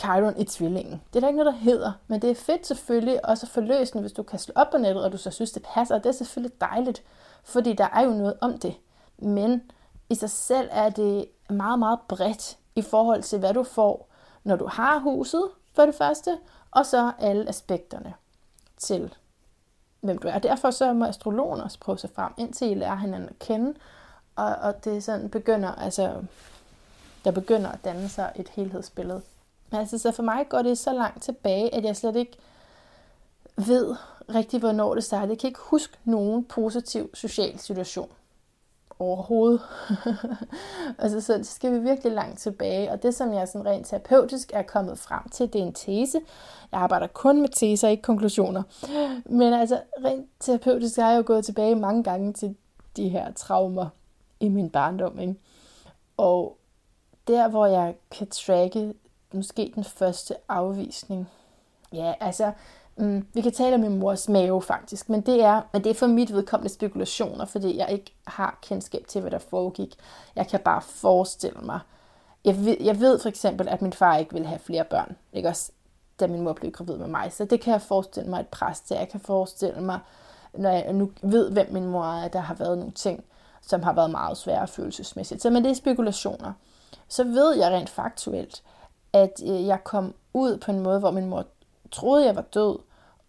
Chiron 0.00 0.40
i 0.40 0.44
tvillingen. 0.44 1.02
Det 1.12 1.16
er 1.16 1.20
der 1.20 1.28
ikke 1.28 1.38
noget, 1.38 1.54
der 1.54 1.60
hedder, 1.60 1.92
men 2.06 2.22
det 2.22 2.30
er 2.30 2.34
fedt 2.34 2.66
selvfølgelig 2.66 3.26
også 3.28 3.46
at 3.46 3.50
forløse 3.50 3.92
den, 3.92 4.00
hvis 4.00 4.12
du 4.12 4.22
kan 4.22 4.38
slå 4.38 4.52
op 4.56 4.70
på 4.70 4.78
nettet, 4.78 5.04
og 5.04 5.12
du 5.12 5.16
så 5.16 5.30
synes, 5.30 5.52
det 5.52 5.62
passer. 5.74 5.94
Og 5.94 6.04
det 6.04 6.10
er 6.10 6.14
selvfølgelig 6.14 6.60
dejligt, 6.60 7.02
fordi 7.44 7.72
der 7.72 7.88
er 7.92 8.02
jo 8.02 8.10
noget 8.10 8.34
om 8.40 8.58
det. 8.58 8.74
Men 9.18 9.62
i 10.10 10.14
sig 10.14 10.30
selv 10.30 10.68
er 10.72 10.90
det 10.90 11.26
meget, 11.50 11.78
meget 11.78 11.98
bredt 12.08 12.58
i 12.76 12.82
forhold 12.82 13.22
til, 13.22 13.38
hvad 13.38 13.54
du 13.54 13.62
får 13.62 14.08
når 14.44 14.56
du 14.56 14.66
har 14.66 14.98
huset, 14.98 15.42
for 15.72 15.86
det 15.86 15.94
første, 15.94 16.38
og 16.70 16.86
så 16.86 17.12
alle 17.18 17.48
aspekterne 17.48 18.14
til, 18.76 19.14
hvem 20.00 20.18
du 20.18 20.28
er. 20.28 20.38
Derfor 20.38 20.70
så 20.70 20.92
må 20.92 21.04
astrologen 21.04 21.60
også 21.60 21.78
prøve 21.80 21.98
sig 21.98 22.10
frem, 22.14 22.32
indtil 22.38 22.70
I 22.70 22.74
lærer 22.74 22.96
hinanden 22.96 23.28
at 23.28 23.38
kende, 23.38 23.74
og, 24.36 24.54
og 24.54 24.84
det 24.84 25.04
sådan 25.04 25.28
begynder, 25.28 25.74
altså, 25.74 26.14
der 27.24 27.30
begynder 27.30 27.70
at 27.70 27.84
danne 27.84 28.08
sig 28.08 28.32
et 28.36 28.48
helhedsbillede. 28.48 29.22
Men 29.70 29.80
altså, 29.80 29.98
så 29.98 30.12
for 30.12 30.22
mig 30.22 30.46
går 30.48 30.62
det 30.62 30.78
så 30.78 30.92
langt 30.92 31.22
tilbage, 31.22 31.74
at 31.74 31.84
jeg 31.84 31.96
slet 31.96 32.16
ikke 32.16 32.38
ved 33.56 33.96
rigtig, 34.34 34.60
hvornår 34.60 34.94
det 34.94 35.04
startede. 35.04 35.30
Jeg 35.30 35.38
kan 35.38 35.48
ikke 35.48 35.60
huske 35.62 35.96
nogen 36.04 36.44
positiv 36.44 37.10
social 37.14 37.58
situation 37.58 38.10
overhovedet. 38.98 39.60
altså, 40.98 41.20
så 41.20 41.40
skal 41.42 41.72
vi 41.72 41.78
virkelig 41.78 42.12
langt 42.12 42.38
tilbage. 42.38 42.90
Og 42.90 43.02
det, 43.02 43.14
som 43.14 43.32
jeg 43.32 43.48
sådan 43.48 43.66
rent 43.66 43.86
terapeutisk 43.86 44.50
er 44.54 44.62
kommet 44.62 44.98
frem 44.98 45.28
til, 45.28 45.52
det 45.52 45.60
er 45.60 45.66
en 45.66 45.72
tese. 45.72 46.20
Jeg 46.72 46.80
arbejder 46.80 47.06
kun 47.06 47.40
med 47.40 47.48
teser, 47.48 47.88
ikke 47.88 48.02
konklusioner. 48.02 48.62
Men 49.24 49.52
altså, 49.52 49.80
rent 50.04 50.26
terapeutisk 50.40 50.96
har 50.96 51.10
jeg 51.10 51.18
jo 51.18 51.22
gået 51.26 51.44
tilbage 51.44 51.74
mange 51.74 52.02
gange 52.02 52.32
til 52.32 52.56
de 52.96 53.08
her 53.08 53.32
traumer 53.32 53.88
i 54.40 54.48
min 54.48 54.70
barndom. 54.70 55.18
Ikke? 55.18 55.34
Og 56.16 56.58
der, 57.28 57.48
hvor 57.48 57.66
jeg 57.66 57.94
kan 58.10 58.26
tracke 58.28 58.94
måske 59.32 59.72
den 59.74 59.84
første 59.84 60.34
afvisning. 60.48 61.28
Ja, 61.92 62.14
altså, 62.20 62.52
Mm, 62.98 63.26
vi 63.34 63.40
kan 63.40 63.52
tale 63.52 63.74
om 63.74 63.80
min 63.80 63.98
mors 63.98 64.28
mave 64.28 64.62
faktisk, 64.62 65.08
men 65.08 65.20
det 65.20 65.42
er, 65.42 65.62
men 65.72 65.84
det 65.84 65.90
er 65.90 65.94
for 65.94 66.06
mit 66.06 66.32
vedkommende 66.32 66.74
spekulationer, 66.74 67.44
fordi 67.44 67.76
jeg 67.76 67.90
ikke 67.90 68.14
har 68.26 68.58
kendskab 68.62 69.04
til, 69.08 69.20
hvad 69.20 69.30
der 69.30 69.38
foregik. 69.38 69.96
Jeg 70.36 70.48
kan 70.48 70.60
bare 70.60 70.82
forestille 70.82 71.60
mig. 71.60 71.80
Jeg 72.44 72.64
ved, 72.64 72.76
jeg 72.80 73.00
ved 73.00 73.18
for 73.18 73.28
eksempel, 73.28 73.68
at 73.68 73.82
min 73.82 73.92
far 73.92 74.16
ikke 74.16 74.32
ville 74.32 74.48
have 74.48 74.58
flere 74.58 74.84
børn, 74.84 75.16
ikke 75.32 75.48
også, 75.48 75.72
da 76.20 76.26
min 76.26 76.40
mor 76.40 76.52
blev 76.52 76.72
gravid 76.72 76.96
med 76.96 77.06
mig. 77.06 77.32
Så 77.32 77.44
det 77.44 77.60
kan 77.60 77.72
jeg 77.72 77.82
forestille 77.82 78.30
mig 78.30 78.40
et 78.40 78.48
pres 78.48 78.80
til. 78.80 78.96
Jeg 78.96 79.08
kan 79.08 79.20
forestille 79.20 79.80
mig, 79.80 79.98
når 80.54 80.70
jeg 80.70 80.92
nu 80.92 81.10
ved, 81.22 81.50
hvem 81.50 81.72
min 81.72 81.86
mor 81.86 82.04
er, 82.04 82.24
at 82.24 82.32
der 82.32 82.40
har 82.40 82.54
været 82.54 82.78
nogle 82.78 82.92
ting, 82.92 83.24
som 83.62 83.82
har 83.82 83.92
været 83.92 84.10
meget 84.10 84.36
svære 84.36 84.68
følelsesmæssigt. 84.68 85.42
Så 85.42 85.50
men 85.50 85.64
det 85.64 85.70
er 85.70 85.74
spekulationer. 85.74 86.52
Så 87.08 87.24
ved 87.24 87.56
jeg 87.56 87.70
rent 87.70 87.90
faktuelt, 87.90 88.62
at 89.12 89.42
øh, 89.46 89.66
jeg 89.66 89.84
kom 89.84 90.14
ud 90.34 90.56
på 90.56 90.70
en 90.70 90.80
måde, 90.80 90.98
hvor 90.98 91.10
min 91.10 91.26
mor 91.26 91.44
troede, 91.92 92.26
jeg 92.26 92.36
var 92.36 92.42
død, 92.42 92.78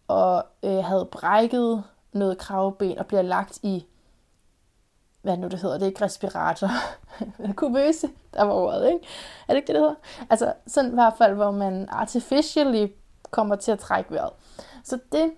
og 0.09 0.45
øh, 0.63 0.83
havde 0.83 1.05
brækket 1.11 1.83
noget 2.13 2.37
kravben 2.37 2.99
og 2.99 3.05
bliver 3.05 3.21
lagt 3.21 3.59
i, 3.63 3.85
hvad 5.21 5.37
nu 5.37 5.47
det 5.47 5.59
hedder, 5.59 5.77
det 5.77 5.83
er 5.83 5.87
ikke 5.87 6.05
respirator, 6.05 6.69
kubøse, 7.55 8.09
der 8.33 8.43
var 8.43 8.53
ordet, 8.53 8.87
ikke? 8.87 9.05
Er 9.47 9.53
det 9.53 9.55
ikke 9.55 9.67
det, 9.67 9.75
det 9.75 9.81
hedder? 9.81 9.95
Altså 10.29 10.53
sådan 10.67 10.91
i 10.91 10.93
hvert 10.93 11.13
fald, 11.17 11.33
hvor 11.35 11.51
man 11.51 11.89
artificially 11.89 12.87
kommer 13.31 13.55
til 13.55 13.71
at 13.71 13.79
trække 13.79 14.11
vejret. 14.11 14.31
Så 14.83 14.99
det 15.11 15.31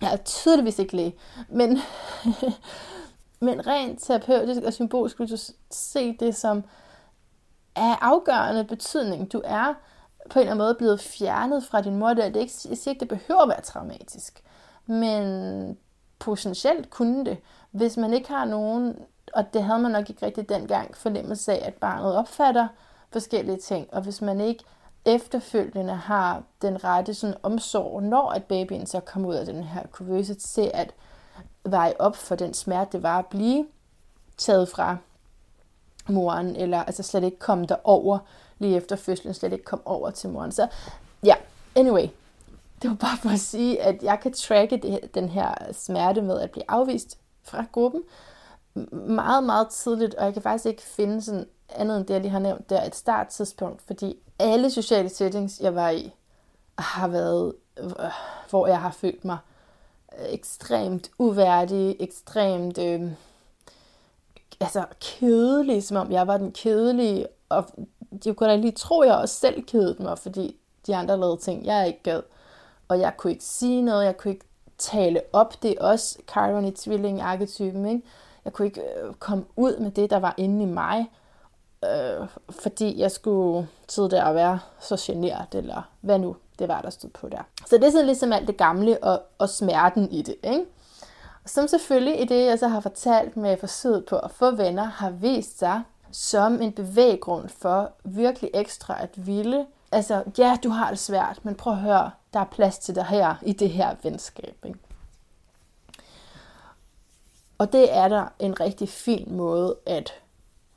jeg 0.00 0.12
er 0.12 0.16
tydeligvis 0.16 0.78
ikke 0.78 0.96
læge, 0.96 1.14
men, 1.48 1.78
men 3.46 3.66
rent 3.66 4.02
terapeutisk 4.02 4.62
og 4.62 4.72
symbolisk 4.72 5.18
vil 5.18 5.30
du 5.30 5.36
se 5.70 6.16
det 6.20 6.36
som 6.36 6.64
af 7.76 7.98
afgørende 8.00 8.64
betydning. 8.64 9.32
Du 9.32 9.42
er 9.44 9.74
på 10.30 10.38
en 10.38 10.40
eller 10.40 10.52
anden 10.52 10.64
måde 10.64 10.74
blevet 10.74 11.00
fjernet 11.00 11.64
fra 11.64 11.80
din 11.80 11.96
mor. 11.96 12.08
Det 12.08 12.24
er 12.24 12.40
ikke, 12.40 12.54
jeg 12.68 12.78
siger 12.78 12.90
ikke, 12.90 13.00
det 13.00 13.08
behøver 13.08 13.42
at 13.42 13.48
være 13.48 13.60
traumatisk. 13.60 14.42
Men 14.86 15.78
potentielt 16.18 16.90
kunne 16.90 17.24
det, 17.24 17.38
hvis 17.70 17.96
man 17.96 18.12
ikke 18.12 18.28
har 18.28 18.44
nogen, 18.44 18.96
og 19.34 19.44
det 19.52 19.62
havde 19.62 19.78
man 19.78 19.90
nok 19.90 20.10
ikke 20.10 20.26
rigtig 20.26 20.48
dengang, 20.48 20.96
fornemmelse 20.96 21.52
af, 21.52 21.66
at 21.66 21.74
barnet 21.74 22.16
opfatter 22.16 22.68
forskellige 23.12 23.58
ting, 23.58 23.88
og 23.92 24.02
hvis 24.02 24.22
man 24.22 24.40
ikke 24.40 24.64
efterfølgende 25.04 25.94
har 25.94 26.42
den 26.62 26.84
rette 26.84 27.14
sådan, 27.14 27.36
omsorg, 27.42 28.02
når 28.02 28.30
at 28.30 28.44
babyen 28.44 28.86
så 28.86 29.00
kommer 29.00 29.28
ud 29.28 29.34
af 29.34 29.46
den 29.46 29.62
her 29.62 29.86
kuvøse, 29.86 30.34
til 30.34 30.70
at 30.74 30.94
veje 31.64 31.94
op 31.98 32.16
for 32.16 32.34
den 32.34 32.54
smerte, 32.54 32.92
det 32.92 33.02
var 33.02 33.18
at 33.18 33.26
blive 33.26 33.66
taget 34.36 34.68
fra 34.68 34.96
moren, 36.08 36.56
eller 36.56 36.82
altså 36.82 37.02
slet 37.02 37.24
ikke 37.24 37.38
komme 37.38 37.66
derover, 37.66 38.18
lige 38.58 38.76
efter 38.76 38.96
fødslen 38.96 39.34
slet 39.34 39.52
ikke 39.52 39.64
kom 39.64 39.82
over 39.84 40.10
til 40.10 40.30
moren. 40.30 40.52
Så 40.52 40.68
ja, 41.22 41.28
yeah. 41.28 41.38
anyway, 41.74 42.08
det 42.82 42.90
var 42.90 42.96
bare 42.96 43.16
for 43.22 43.28
at 43.28 43.40
sige, 43.40 43.82
at 43.82 44.02
jeg 44.02 44.20
kan 44.22 44.32
tracke 44.32 44.76
det, 44.76 45.14
den 45.14 45.28
her 45.28 45.54
smerte 45.72 46.22
med 46.22 46.40
at 46.40 46.50
blive 46.50 46.64
afvist 46.68 47.18
fra 47.42 47.64
gruppen 47.72 48.02
meget, 48.92 49.44
meget 49.44 49.68
tidligt, 49.68 50.14
og 50.14 50.24
jeg 50.24 50.32
kan 50.32 50.42
faktisk 50.42 50.66
ikke 50.66 50.82
finde 50.82 51.22
sådan 51.22 51.46
andet 51.68 51.96
end 51.96 52.06
det, 52.06 52.14
jeg 52.14 52.20
lige 52.20 52.30
har 52.30 52.38
nævnt, 52.38 52.70
der 52.70 52.84
et 52.84 52.96
starttidspunkt, 52.96 53.82
fordi 53.82 54.16
alle 54.38 54.70
sociale 54.70 55.08
settings, 55.08 55.60
jeg 55.60 55.74
var 55.74 55.90
i, 55.90 56.12
har 56.78 57.08
været, 57.08 57.54
øh, 57.78 57.92
hvor 58.50 58.66
jeg 58.66 58.80
har 58.80 58.90
følt 58.90 59.24
mig 59.24 59.38
ekstremt 60.28 61.10
uværdig, 61.18 61.96
ekstremt 62.00 62.78
øh, 62.78 63.10
altså 64.60 64.84
kedelig, 65.00 65.84
som 65.84 65.96
om 65.96 66.12
jeg 66.12 66.26
var 66.26 66.36
den 66.36 66.52
kedelige, 66.52 67.26
og 67.48 67.64
jeg 68.24 68.36
kunne 68.36 68.50
da 68.50 68.56
lige 68.56 68.72
tro, 68.72 69.00
at 69.00 69.08
jeg 69.08 69.16
også 69.16 69.34
selv 69.34 69.62
kedede 69.62 70.02
mig, 70.02 70.18
fordi 70.18 70.56
de 70.86 70.96
andre 70.96 71.16
lavede 71.16 71.36
ting, 71.36 71.66
jeg 71.66 71.86
ikke 71.86 72.02
gad. 72.02 72.22
Og 72.88 73.00
jeg 73.00 73.12
kunne 73.16 73.30
ikke 73.32 73.44
sige 73.44 73.82
noget, 73.82 74.04
jeg 74.04 74.16
kunne 74.16 74.32
ikke 74.32 74.46
tale 74.78 75.20
op. 75.32 75.62
Det 75.62 75.70
er 75.70 75.84
også 75.84 76.18
Chiron 76.30 76.64
i 76.64 76.70
tvilling-arketypen, 76.70 77.86
ikke? 77.86 78.02
Jeg 78.44 78.52
kunne 78.52 78.66
ikke 78.66 78.80
øh, 78.80 79.14
komme 79.14 79.44
ud 79.56 79.78
med 79.78 79.90
det, 79.90 80.10
der 80.10 80.18
var 80.18 80.34
inde 80.36 80.62
i 80.62 80.66
mig, 80.66 81.10
øh, 81.84 82.28
fordi 82.50 83.00
jeg 83.00 83.10
skulle 83.10 83.68
sidde 83.88 84.10
der 84.10 84.24
og 84.24 84.34
være 84.34 84.58
så 84.80 84.96
generet, 85.06 85.54
eller 85.54 85.90
hvad 86.00 86.18
nu 86.18 86.36
det 86.58 86.68
var, 86.68 86.80
der 86.80 86.90
stod 86.90 87.10
på 87.10 87.28
der. 87.28 87.42
Så 87.66 87.76
det 87.76 87.84
er 87.84 87.90
sådan 87.90 88.06
ligesom 88.06 88.32
alt 88.32 88.48
det 88.48 88.56
gamle 88.56 89.04
og, 89.04 89.22
og 89.38 89.48
smerten 89.48 90.10
i 90.10 90.22
det, 90.22 90.36
ikke? 90.44 90.64
Som 91.46 91.68
selvfølgelig 91.68 92.20
i 92.20 92.24
det, 92.24 92.46
jeg 92.46 92.58
så 92.58 92.68
har 92.68 92.80
fortalt 92.80 93.36
med 93.36 93.56
forsøget 93.56 94.04
på 94.04 94.18
at 94.18 94.30
få 94.30 94.50
venner, 94.50 94.84
har 94.84 95.10
vist 95.10 95.58
sig 95.58 95.82
som 96.10 96.62
en 96.62 96.72
bevæggrund 96.72 97.48
for 97.48 97.92
virkelig 98.04 98.50
ekstra 98.54 99.02
at 99.02 99.26
ville. 99.26 99.66
Altså, 99.92 100.24
ja, 100.38 100.56
du 100.64 100.68
har 100.68 100.90
det 100.90 100.98
svært, 100.98 101.40
men 101.42 101.54
prøv 101.54 101.72
at 101.72 101.78
høre, 101.78 102.10
der 102.32 102.40
er 102.40 102.44
plads 102.44 102.78
til 102.78 102.94
dig 102.94 103.06
her 103.06 103.34
i 103.42 103.52
det 103.52 103.70
her 103.70 103.96
venskab. 104.02 104.56
Ikke? 104.64 104.78
Og 107.58 107.72
det 107.72 107.94
er 107.96 108.08
der 108.08 108.26
en 108.38 108.60
rigtig 108.60 108.88
fin 108.88 109.36
måde 109.36 109.76
at 109.86 110.14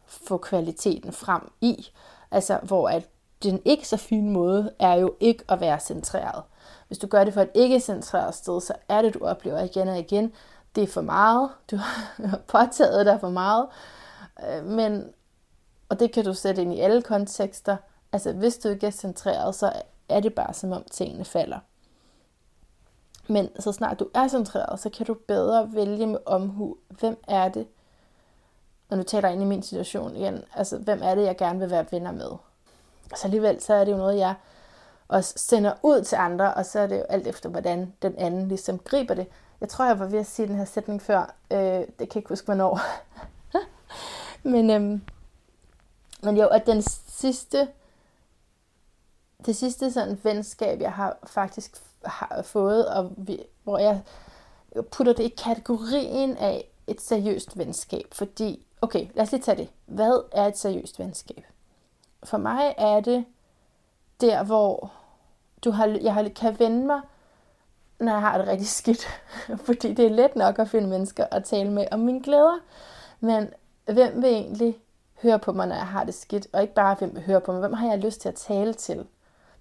få 0.08 0.38
kvaliteten 0.38 1.14
frem 1.14 1.52
i. 1.62 1.88
Altså, 2.32 2.60
hvor 2.64 2.90
at 2.90 3.08
den 3.44 3.62
ikke 3.66 3.88
så 3.88 3.98
fine 3.98 4.32
måde 4.32 4.72
er 4.80 4.94
jo 4.94 5.16
ikke 5.20 5.44
at 5.50 5.62
være 5.62 5.80
centreret. 5.80 6.44
Hvis 6.88 6.98
du 6.98 7.08
gør 7.08 7.24
det 7.24 7.34
for 7.34 7.42
et 7.42 7.50
ikke 7.54 7.80
centreret 7.80 8.36
sted, 8.36 8.62
så 8.62 8.74
er 8.90 9.02
det, 9.02 9.14
du 9.14 9.20
oplever 9.26 9.64
igen 9.64 9.88
og 9.88 10.00
igen, 10.00 10.34
det 10.80 10.88
er 10.88 10.94
for 10.94 11.02
meget, 11.02 11.50
du 11.72 11.76
har 11.76 12.38
påtaget 12.48 13.06
dig 13.06 13.20
for 13.20 13.30
meget, 13.30 13.68
øh, 14.48 14.66
men, 14.66 15.14
og 15.90 16.00
det 16.00 16.12
kan 16.12 16.26
du 16.26 16.34
sætte 16.34 16.62
ind 16.62 16.74
i 16.74 16.80
alle 16.80 17.02
kontekster, 17.02 17.78
altså 18.12 18.34
hvis 18.34 18.58
du 18.58 18.70
ikke 18.70 18.88
er 18.88 18.92
centreret, 18.92 19.56
så 19.56 19.74
er 20.10 20.20
det 20.20 20.34
bare 20.34 20.54
som 20.54 20.72
om 20.72 20.84
tingene 20.92 21.26
falder. 21.26 21.60
Men 23.28 23.50
så 23.60 23.72
snart 23.72 24.00
du 24.00 24.08
er 24.14 24.28
centreret, 24.28 24.80
så 24.80 24.90
kan 24.90 25.06
du 25.06 25.14
bedre 25.14 25.74
vælge 25.74 26.08
med 26.08 26.20
omhu, 26.26 26.78
hvem 27.00 27.24
er 27.28 27.50
det, 27.50 27.68
og 28.90 28.98
nu 28.98 29.04
taler 29.04 29.28
jeg 29.28 29.34
ind 29.34 29.44
i 29.44 29.48
min 29.48 29.64
situation 29.64 30.16
igen, 30.16 30.44
altså 30.56 30.78
hvem 30.78 31.00
er 31.04 31.16
det, 31.16 31.24
jeg 31.24 31.38
gerne 31.38 31.60
vil 31.60 31.70
være 31.70 31.86
venner 31.92 32.12
med. 32.12 32.32
Så 33.16 33.28
alligevel, 33.28 33.62
så 33.62 33.74
er 33.74 33.86
det 33.86 33.92
jo 33.92 33.98
noget, 33.98 34.18
jeg 34.18 34.36
også 35.08 35.34
sender 35.38 35.74
ud 35.84 36.02
til 36.02 36.16
andre, 36.16 36.54
og 36.54 36.66
så 36.66 36.80
er 36.80 36.88
det 36.88 36.98
jo 36.98 37.04
alt 37.10 37.28
efter, 37.28 37.50
hvordan 37.50 37.94
den 38.02 38.16
anden 38.18 38.48
ligesom 38.48 38.80
griber 38.80 39.14
det. 39.14 39.28
Jeg 39.62 39.70
tror, 39.70 39.86
jeg 39.86 40.00
var 40.00 40.06
ved 40.06 40.20
at 40.20 40.26
sige 40.26 40.48
den 40.48 40.56
her 40.56 40.66
sætning 40.66 41.02
før. 41.02 41.36
Øh, 41.52 41.60
det 41.60 41.98
kan 41.98 42.08
jeg 42.08 42.16
ikke 42.16 42.30
huske, 42.30 42.46
hvornår. 42.46 42.80
men, 44.54 44.70
øhm, 44.70 45.02
men 46.24 46.38
jo, 46.38 46.48
at 46.48 46.66
den 46.66 46.82
sidste, 47.08 47.68
det 49.46 49.56
sidste 49.56 49.92
sådan 49.92 50.20
venskab, 50.24 50.82
jeg 50.82 50.94
har 50.94 51.18
faktisk 51.24 51.78
har 52.06 52.42
fået, 52.42 52.88
og 52.88 53.12
vi, 53.18 53.44
hvor 53.64 53.78
jeg 53.78 54.02
putter 54.92 55.14
det 55.14 55.24
i 55.24 55.36
kategorien 55.44 56.38
af 56.38 56.70
et 56.88 57.02
seriøst 57.02 57.58
venskab. 57.58 58.08
Fordi, 58.12 58.66
okay, 58.82 59.08
lad 59.14 59.24
os 59.24 59.32
lige 59.32 59.42
tage 59.42 59.58
det. 59.58 59.70
Hvad 59.86 60.24
er 60.32 60.46
et 60.46 60.58
seriøst 60.58 61.00
venskab? 61.00 61.44
For 62.24 62.38
mig 62.38 62.76
er 62.78 63.00
det 63.00 63.26
der, 64.22 64.44
hvor 64.44 64.92
du 65.64 65.72
har, 65.72 65.88
jeg 65.88 66.14
har, 66.14 66.30
kan 66.30 66.60
vende 66.60 66.86
mig 66.86 67.02
når 68.00 68.12
jeg 68.12 68.22
har 68.22 68.38
det 68.38 68.48
rigtig 68.48 68.68
skidt. 68.68 69.08
Fordi 69.66 69.94
det 69.94 70.06
er 70.06 70.10
let 70.10 70.36
nok 70.36 70.60
at 70.60 70.70
finde 70.70 70.88
mennesker 70.88 71.26
at 71.32 71.44
tale 71.44 71.72
med 71.72 71.86
om 71.92 72.00
mine 72.00 72.24
glæder. 72.24 72.60
Men 73.20 73.50
hvem 73.86 74.22
vil 74.22 74.30
egentlig 74.30 74.80
høre 75.22 75.40
på 75.40 75.52
mig, 75.52 75.68
når 75.68 75.76
jeg 75.76 75.88
har 75.88 76.04
det 76.04 76.14
skidt? 76.14 76.48
Og 76.54 76.62
ikke 76.62 76.74
bare, 76.74 76.96
hvem 77.00 77.16
vil 77.16 77.24
høre 77.24 77.42
på 77.42 77.52
mig. 77.52 77.60
Hvem 77.60 77.74
har 77.74 77.88
jeg 77.88 78.00
lyst 78.00 78.22
til 78.22 78.30
at 78.30 78.36
tale 78.36 78.74
til? 78.74 79.06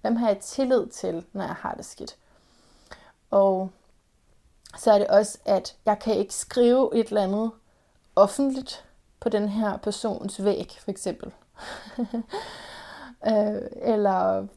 Hvem 0.01 0.15
har 0.15 0.27
jeg 0.27 0.39
tillid 0.39 0.87
til, 0.87 1.25
når 1.33 1.43
jeg 1.43 1.55
har 1.55 1.73
det 1.73 1.85
skidt? 1.85 2.17
Og 3.31 3.69
så 4.77 4.91
er 4.91 4.97
det 4.97 5.07
også, 5.07 5.37
at 5.45 5.75
jeg 5.85 5.99
kan 5.99 6.15
ikke 6.15 6.33
skrive 6.33 6.89
et 6.95 7.07
eller 7.07 7.23
andet 7.23 7.51
offentligt 8.15 8.85
på 9.19 9.29
den 9.29 9.49
her 9.49 9.77
persons 9.77 10.43
væg, 10.43 10.77
for 10.79 10.91
eksempel. 10.91 11.31
Øh, 13.27 13.61
eller 13.81 14.47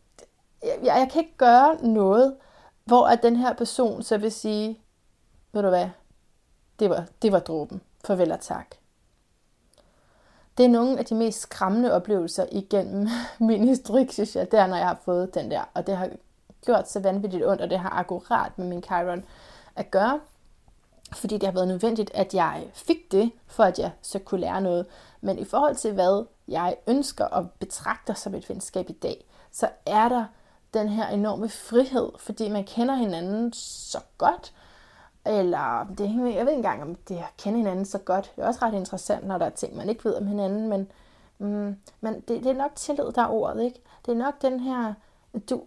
jeg, 0.63 0.79
jeg 0.85 1.09
kan 1.13 1.23
ikke 1.23 1.37
gøre 1.37 1.77
noget, 1.87 2.37
hvor 2.85 3.07
at 3.07 3.23
den 3.23 3.37
her 3.37 3.53
person 3.53 4.03
så 4.03 4.19
vil 4.19 4.33
sige, 4.33 4.81
ved 5.53 5.63
du 5.63 5.69
hvad, 5.69 5.89
det 6.79 6.91
var, 6.91 7.05
det 7.23 7.33
var 7.33 7.39
dråben. 7.39 7.81
Farvel 8.05 8.33
og 8.33 8.41
tak. 8.41 8.67
Det 10.59 10.65
er 10.65 10.69
nogle 10.69 10.99
af 10.99 11.05
de 11.05 11.15
mest 11.15 11.41
skræmmende 11.41 11.93
oplevelser 11.93 12.47
igennem 12.53 13.09
min 13.41 13.69
historik, 13.69 14.13
synes 14.13 14.37
jeg, 14.37 14.51
det 14.51 14.61
er, 14.61 14.67
når 14.67 14.77
jeg 14.77 14.87
har 14.87 15.01
fået 15.05 15.35
den 15.35 15.51
der. 15.51 15.63
Og 15.75 15.87
det 15.87 15.97
har 15.97 16.11
gjort 16.65 16.91
så 16.91 17.01
vanvittigt 17.01 17.47
ondt, 17.47 17.63
og 17.63 17.71
det 17.71 17.79
har 17.79 17.91
akkurat 17.91 18.59
med 18.59 18.67
min 18.67 18.83
Chiron 18.83 19.25
at 19.77 19.91
gøre. 19.91 20.21
Fordi 21.13 21.35
det 21.35 21.43
har 21.43 21.53
været 21.53 21.69
nødvendigt, 21.69 22.11
at 22.15 22.35
jeg 22.35 22.71
fik 22.73 23.13
det, 23.13 23.33
for 23.47 23.65
at 23.65 23.79
jeg 23.79 23.91
så 24.03 24.19
kunne 24.19 24.41
lære 24.41 24.61
noget. 24.61 24.87
Men 25.21 25.39
i 25.39 25.45
forhold 25.45 25.77
til, 25.77 25.93
hvad 25.93 26.25
jeg 26.49 26.77
ønsker 26.87 27.25
og 27.25 27.51
betragter 27.51 28.15
som 28.15 28.35
et 28.35 28.49
venskab 28.49 28.91
i 28.91 28.93
dag, 28.93 29.27
så 29.53 29.69
er 29.87 30.09
der 30.09 30.25
den 30.75 30.89
her 30.89 31.09
enorme 31.09 31.49
frihed, 31.49 32.09
fordi 32.19 32.49
man 32.49 32.65
kender 32.65 32.95
hinanden 32.95 33.53
så 33.53 33.99
godt, 34.19 34.55
eller 35.27 35.87
det, 35.99 36.05
jeg 36.05 36.23
ved 36.25 36.31
ikke 36.39 36.53
engang, 36.53 36.83
om 36.83 36.95
det 36.95 37.19
at 37.19 37.37
kende 37.39 37.59
hinanden 37.59 37.85
så 37.85 37.99
godt. 37.99 38.33
Det 38.37 38.43
er 38.43 38.47
også 38.47 38.61
ret 38.63 38.75
interessant, 38.75 39.27
når 39.27 39.39
der 39.39 39.47
er 39.47 39.51
ting, 39.51 39.77
man 39.77 39.89
ikke 39.89 40.05
ved 40.05 40.15
om 40.15 40.27
hinanden, 40.27 40.69
men, 40.69 40.91
mm, 41.39 41.77
men 42.01 42.15
det, 42.15 42.29
det 42.29 42.47
er 42.47 42.55
nok 42.55 42.75
tillid, 42.75 43.13
der 43.13 43.23
er 43.23 43.29
ordet, 43.29 43.65
ikke? 43.65 43.81
Det 44.07 44.13
er 44.13 44.17
nok 44.17 44.43
den 44.43 44.61
her, 44.61 44.95
du, 45.51 45.63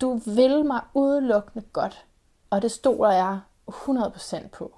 du 0.00 0.14
vil 0.14 0.64
mig 0.64 0.80
udelukkende 0.94 1.66
godt, 1.72 2.06
og 2.50 2.62
det 2.62 2.70
stoler 2.70 3.12
jeg 3.12 3.40
100% 3.70 4.48
på. 4.48 4.74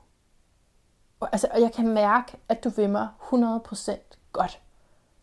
Og, 1.20 1.28
altså, 1.32 1.48
og 1.50 1.60
jeg 1.60 1.72
kan 1.72 1.88
mærke, 1.88 2.36
at 2.48 2.64
du 2.64 2.68
vil 2.68 2.90
mig 2.90 3.08
100% 3.32 3.92
godt. 4.32 4.60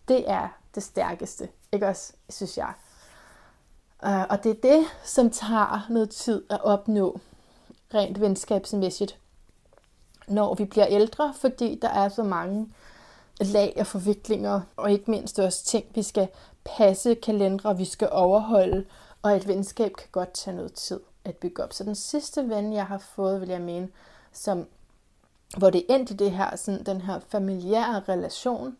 Det 0.08 0.30
er 0.30 0.48
det 0.76 0.84
stærkeste, 0.84 1.50
ikke 1.72 1.88
også, 1.88 2.14
synes 2.30 2.58
jeg. 2.58 2.74
Øh, 4.06 4.22
og 4.30 4.44
det 4.44 4.50
er 4.50 4.70
det, 4.74 4.86
som 5.04 5.30
tager 5.30 5.86
noget 5.90 6.10
tid 6.10 6.44
at 6.50 6.64
opnå 6.64 7.20
rent 7.94 8.22
venskabsmæssigt, 8.22 9.18
når 10.28 10.54
vi 10.54 10.66
bliver 10.66 10.88
ældre, 10.90 11.34
fordi 11.34 11.80
der 11.82 11.90
er 11.90 12.10
så 12.10 12.24
mange 12.24 12.68
lag 13.42 13.74
af 13.76 13.88
forviklinger, 13.88 14.62
og 14.78 14.92
ikke 14.92 15.12
mindst 15.12 15.40
også 15.40 15.66
ting, 15.66 15.86
vi 15.96 16.04
skal 16.04 16.28
passe, 16.64 17.16
kalendere, 17.16 17.78
vi 17.78 17.86
skal 17.86 18.10
overholde, 18.12 18.86
og 19.22 19.36
et 19.36 19.48
venskab 19.48 19.92
kan 19.98 20.08
godt 20.12 20.34
tage 20.34 20.56
noget 20.56 20.74
tid 20.74 21.00
at 21.26 21.36
bygge 21.36 21.64
op. 21.64 21.74
Så 21.74 21.84
den 21.84 21.96
sidste 21.96 22.50
ven, 22.50 22.74
jeg 22.74 22.86
har 22.86 22.98
fået, 22.98 23.42
vil 23.42 23.50
jeg 23.50 23.62
mene, 23.62 23.90
som, 24.32 24.68
hvor 25.58 25.70
det 25.70 25.86
endte 25.90 26.14
i 26.14 26.18
det 26.18 26.32
her, 26.32 26.56
sådan, 26.56 26.84
den 26.84 27.02
her 27.02 27.20
familiære 27.20 28.04
relation, 28.10 28.78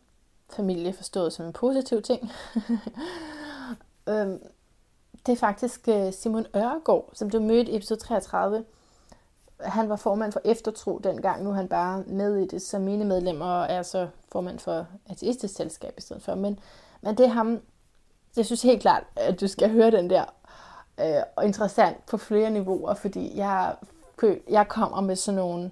familie 0.50 0.94
forstået 0.94 1.34
som 1.34 1.46
en 1.46 1.54
positiv 1.54 2.02
ting, 2.02 2.32
øhm, 4.10 4.40
det 5.26 5.32
er 5.32 5.38
faktisk 5.38 5.88
øh, 5.88 6.14
Simon 6.14 6.46
Ørgaard, 6.56 7.10
som 7.14 7.30
du 7.30 7.40
mødte 7.40 7.72
i 7.72 7.76
episode 7.76 8.00
33, 8.00 8.64
han 9.64 9.90
var 9.90 9.96
formand 9.96 10.32
for 10.32 10.42
Eftertro 10.46 10.98
dengang, 10.98 11.44
nu 11.44 11.50
er 11.50 11.54
han 11.54 11.68
bare 11.68 12.04
med 12.08 12.38
i 12.38 12.48
det 12.48 12.62
som 12.62 12.82
mine 12.82 13.06
medlemmer, 13.06 13.46
og 13.46 13.68
er 13.70 13.84
så 13.84 14.08
formand 14.32 14.60
for 14.60 14.86
Ateistisk 15.10 15.56
Selskab 15.56 15.94
i 15.98 16.02
stedet 16.02 16.24
for. 16.24 16.36
Men, 16.36 16.60
men 17.02 17.18
det 17.18 17.26
er 17.26 17.30
ham, 17.30 17.60
jeg 18.38 18.46
synes 18.46 18.62
helt 18.62 18.82
klart, 18.82 19.04
at 19.16 19.42
du 19.42 19.48
skal 19.48 19.72
høre 19.72 19.92
den 19.92 20.10
der, 20.10 20.26
øh, 21.00 21.24
og 21.36 21.46
interessant 21.46 22.06
på 22.06 22.18
flere 22.18 22.50
niveauer, 22.50 22.94
fordi 22.94 23.38
jeg, 23.38 23.76
jeg 24.50 24.68
kommer 24.68 25.02
med 25.02 25.16
sådan 25.16 25.36
nogle 25.36 25.72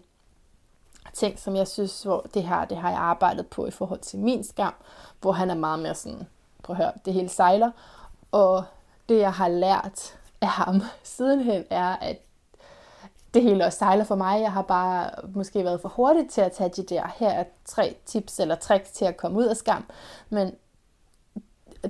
ting, 1.13 1.39
som 1.39 1.55
jeg 1.55 1.67
synes, 1.67 2.03
hvor 2.03 2.27
det 2.33 2.43
her, 2.43 2.65
det 2.65 2.77
har 2.77 2.89
jeg 2.89 2.99
arbejdet 2.99 3.47
på 3.47 3.65
i 3.65 3.71
forhold 3.71 3.99
til 3.99 4.19
min 4.19 4.43
skam, 4.43 4.73
hvor 5.21 5.31
han 5.31 5.49
er 5.49 5.55
meget 5.55 5.79
mere 5.79 5.95
sådan, 5.95 6.27
prøv 6.63 6.75
at 6.75 6.77
høre, 6.77 6.91
det 7.05 7.13
hele 7.13 7.29
sejler, 7.29 7.71
og 8.31 8.63
det 9.09 9.19
jeg 9.19 9.33
har 9.33 9.47
lært 9.47 10.17
af 10.41 10.47
ham 10.47 10.81
sidenhen 11.03 11.63
er, 11.69 11.95
at 11.95 12.17
det 13.33 13.43
hele 13.43 13.65
også 13.65 13.77
sejler 13.77 14.03
for 14.03 14.15
mig. 14.15 14.41
Jeg 14.41 14.51
har 14.51 14.61
bare 14.61 15.09
måske 15.35 15.63
været 15.63 15.81
for 15.81 15.89
hurtig 15.89 16.29
til 16.29 16.41
at 16.41 16.51
tage 16.51 16.69
de 16.69 16.83
der, 16.83 17.15
her 17.19 17.29
er 17.29 17.43
tre 17.65 17.95
tips 18.05 18.39
eller 18.39 18.55
tricks 18.55 18.91
til 18.91 19.05
at 19.05 19.17
komme 19.17 19.37
ud 19.37 19.45
af 19.45 19.57
skam. 19.57 19.85
Men 20.29 20.55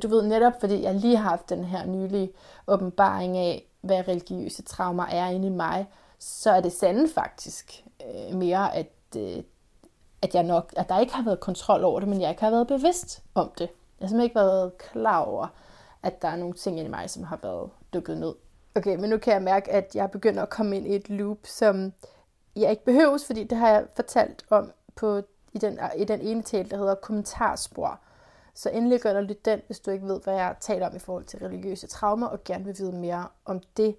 du 0.03 0.07
ved 0.07 0.21
netop, 0.21 0.53
fordi 0.59 0.83
jeg 0.83 0.95
lige 0.95 1.17
har 1.17 1.29
haft 1.29 1.49
den 1.49 1.63
her 1.63 1.85
nylige 1.85 2.29
åbenbaring 2.67 3.37
af, 3.37 3.65
hvad 3.81 4.07
religiøse 4.07 4.63
traumer 4.63 5.05
er 5.05 5.27
inde 5.27 5.47
i 5.47 5.51
mig, 5.51 5.87
så 6.19 6.51
er 6.51 6.61
det 6.61 6.71
sande 6.71 7.09
faktisk 7.09 7.83
øh, 8.05 8.35
mere, 8.35 8.75
at, 8.75 8.91
øh, 9.17 9.43
at, 10.21 10.35
jeg 10.35 10.43
nok, 10.43 10.73
at 10.77 10.89
der 10.89 10.99
ikke 10.99 11.13
har 11.13 11.23
været 11.23 11.39
kontrol 11.39 11.83
over 11.83 11.99
det, 11.99 12.09
men 12.09 12.21
jeg 12.21 12.29
ikke 12.29 12.41
har 12.41 12.49
været 12.49 12.67
bevidst 12.67 13.23
om 13.35 13.51
det. 13.57 13.69
Jeg 13.99 14.05
har 14.05 14.07
simpelthen 14.07 14.23
ikke 14.23 14.35
været 14.35 14.77
klar 14.77 15.19
over, 15.19 15.47
at 16.03 16.21
der 16.21 16.27
er 16.27 16.35
nogle 16.35 16.53
ting 16.53 16.79
i 16.79 16.87
mig, 16.87 17.09
som 17.09 17.23
har 17.23 17.39
været 17.41 17.69
dukket 17.93 18.17
ned. 18.17 18.35
Okay, 18.75 18.95
men 18.95 19.09
nu 19.09 19.17
kan 19.17 19.33
jeg 19.33 19.41
mærke, 19.41 19.71
at 19.71 19.95
jeg 19.95 20.11
begynder 20.11 20.43
at 20.43 20.49
komme 20.49 20.77
ind 20.77 20.87
i 20.87 20.95
et 20.95 21.09
loop, 21.09 21.37
som 21.43 21.93
jeg 22.55 22.71
ikke 22.71 22.85
behøves, 22.85 23.25
fordi 23.25 23.43
det 23.43 23.57
har 23.57 23.69
jeg 23.69 23.85
fortalt 23.95 24.45
om 24.49 24.71
på, 24.95 25.21
i, 25.53 25.57
den, 25.57 25.79
i 25.97 26.03
den 26.03 26.21
ene 26.21 26.43
tale, 26.43 26.69
der 26.69 26.77
hedder 26.77 26.95
kommentarspor. 26.95 27.99
Så 28.53 28.69
endelig 28.69 29.01
gør 29.01 29.13
dig 29.13 29.23
lidt 29.23 29.45
den, 29.45 29.61
hvis 29.65 29.79
du 29.79 29.91
ikke 29.91 30.07
ved, 30.07 30.21
hvad 30.23 30.33
jeg 30.33 30.55
taler 30.59 30.89
om 30.89 30.95
i 30.95 30.99
forhold 30.99 31.25
til 31.25 31.39
religiøse 31.39 31.87
traumer, 31.87 32.27
og 32.27 32.43
gerne 32.43 32.65
vil 32.65 32.75
vide 32.77 32.91
mere 32.91 33.27
om 33.45 33.61
det. 33.77 33.95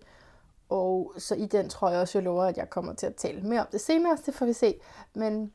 Og 0.69 1.13
så 1.19 1.35
i 1.35 1.47
den 1.47 1.69
tror 1.69 1.91
jeg 1.91 2.01
også, 2.01 2.19
jeg 2.19 2.25
lover, 2.25 2.45
at 2.45 2.57
jeg 2.57 2.71
kommer 2.71 2.95
til 2.95 3.07
at 3.07 3.15
tale 3.15 3.41
mere 3.41 3.61
om 3.61 3.67
det 3.73 3.81
senere, 3.81 4.19
det 4.27 4.35
får 4.35 4.47
vi 4.47 4.53
se. 4.53 4.75
Men 5.15 5.53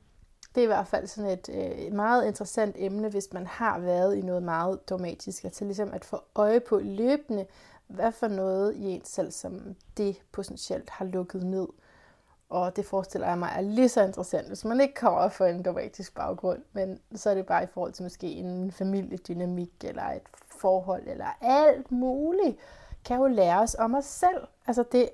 det 0.55 0.61
er 0.61 0.63
i 0.63 0.67
hvert 0.67 0.87
fald 0.87 1.07
sådan 1.07 1.31
et 1.31 1.49
øh, 1.49 1.93
meget 1.93 2.27
interessant 2.27 2.75
emne, 2.79 3.09
hvis 3.09 3.33
man 3.33 3.47
har 3.47 3.79
været 3.79 4.15
i 4.15 4.21
noget 4.21 4.43
meget 4.43 4.89
dogmatisk, 4.89 5.43
altså 5.43 5.65
ligesom 5.65 5.93
at 5.93 6.05
få 6.05 6.17
øje 6.35 6.59
på 6.59 6.79
løbende, 6.79 7.45
hvad 7.87 8.11
for 8.11 8.27
noget 8.27 8.75
i 8.75 8.85
ens 8.85 9.07
selv, 9.07 9.31
som 9.31 9.75
det 9.97 10.21
potentielt 10.31 10.89
har 10.89 11.05
lukket 11.05 11.43
ned. 11.43 11.67
Og 12.49 12.75
det 12.75 12.85
forestiller 12.85 13.27
jeg 13.27 13.37
mig 13.37 13.49
er 13.55 13.61
lige 13.61 13.89
så 13.89 14.03
interessant, 14.03 14.47
hvis 14.47 14.65
man 14.65 14.81
ikke 14.81 14.93
kommer 14.93 15.29
fra 15.29 15.47
en 15.47 15.63
dogmatisk 15.63 16.15
baggrund, 16.15 16.61
men 16.73 16.99
så 17.15 17.29
er 17.29 17.33
det 17.33 17.45
bare 17.45 17.63
i 17.63 17.67
forhold 17.73 17.93
til 17.93 18.03
måske 18.03 18.27
en 18.27 18.71
familiedynamik, 18.71 19.83
eller 19.83 20.03
et 20.03 20.21
forhold, 20.59 21.07
eller 21.07 21.37
alt 21.41 21.91
muligt, 21.91 22.57
kan 23.05 23.17
jo 23.17 23.27
lære 23.27 23.61
os 23.61 23.75
om 23.79 23.95
os 23.95 24.05
selv. 24.05 24.47
Altså 24.67 24.83
det 24.91 25.09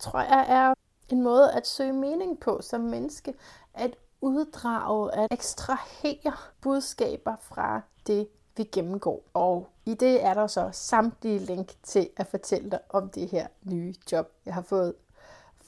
tror 0.00 0.20
jeg 0.20 0.46
er 0.48 0.74
en 1.08 1.22
måde 1.22 1.52
at 1.52 1.66
søge 1.66 1.92
mening 1.92 2.40
på 2.40 2.60
som 2.62 2.80
menneske, 2.80 3.34
at 3.74 3.96
uddrage, 4.26 5.14
at 5.14 5.28
ekstrahere 5.30 6.32
budskaber 6.60 7.36
fra 7.40 7.80
det, 8.06 8.28
vi 8.56 8.64
gennemgår. 8.64 9.22
Og 9.34 9.68
i 9.84 9.94
det 9.94 10.24
er 10.24 10.34
der 10.34 10.46
så 10.46 10.68
samtlige 10.72 11.38
link 11.38 11.72
til 11.82 12.08
at 12.16 12.26
fortælle 12.26 12.70
dig 12.70 12.78
om 12.88 13.08
det 13.08 13.28
her 13.28 13.46
nye 13.62 13.94
job, 14.12 14.32
jeg 14.46 14.54
har 14.54 14.62
fået. 14.62 14.94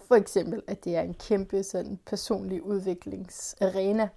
For 0.08 0.14
eksempel, 0.14 0.62
at 0.66 0.84
det 0.84 0.96
er 0.96 1.00
en 1.00 1.14
kæmpe 1.14 1.62
sådan, 1.62 1.98
personlig 2.06 2.62
udviklingsarena. 2.62 4.08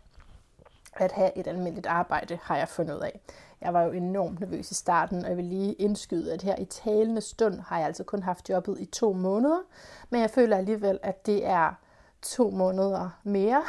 At 0.94 1.12
have 1.12 1.38
et 1.38 1.48
almindeligt 1.48 1.88
arbejde, 1.88 2.40
har 2.44 2.58
jeg 2.58 2.70
fundet 2.70 2.96
ud 2.96 3.02
af. 3.02 3.22
Jeg 3.62 3.74
var 3.74 3.82
jo 3.82 3.92
enormt 3.92 4.40
nervøs 4.40 4.72
i 4.72 4.74
starten, 4.74 5.24
og 5.24 5.30
jeg 5.30 5.38
vil 5.38 5.46
lige 5.46 5.74
indskyde, 5.74 6.34
at 6.34 6.42
her 6.42 6.56
i 6.56 6.66
talende 6.66 7.22
stund 7.22 7.60
har 7.60 7.78
jeg 7.78 7.88
altså 7.88 8.04
kun 8.04 8.24
haft 8.24 8.50
jobbet 8.50 8.80
i 8.80 8.86
to 8.86 9.14
måneder. 9.14 9.60
Men 10.10 10.22
jeg 10.22 10.30
føler 10.30 10.58
alligevel, 10.58 11.00
at 11.04 11.26
det 11.26 11.46
er 11.46 11.74
to 12.22 12.50
måneder 12.50 13.10
mere, 13.24 13.64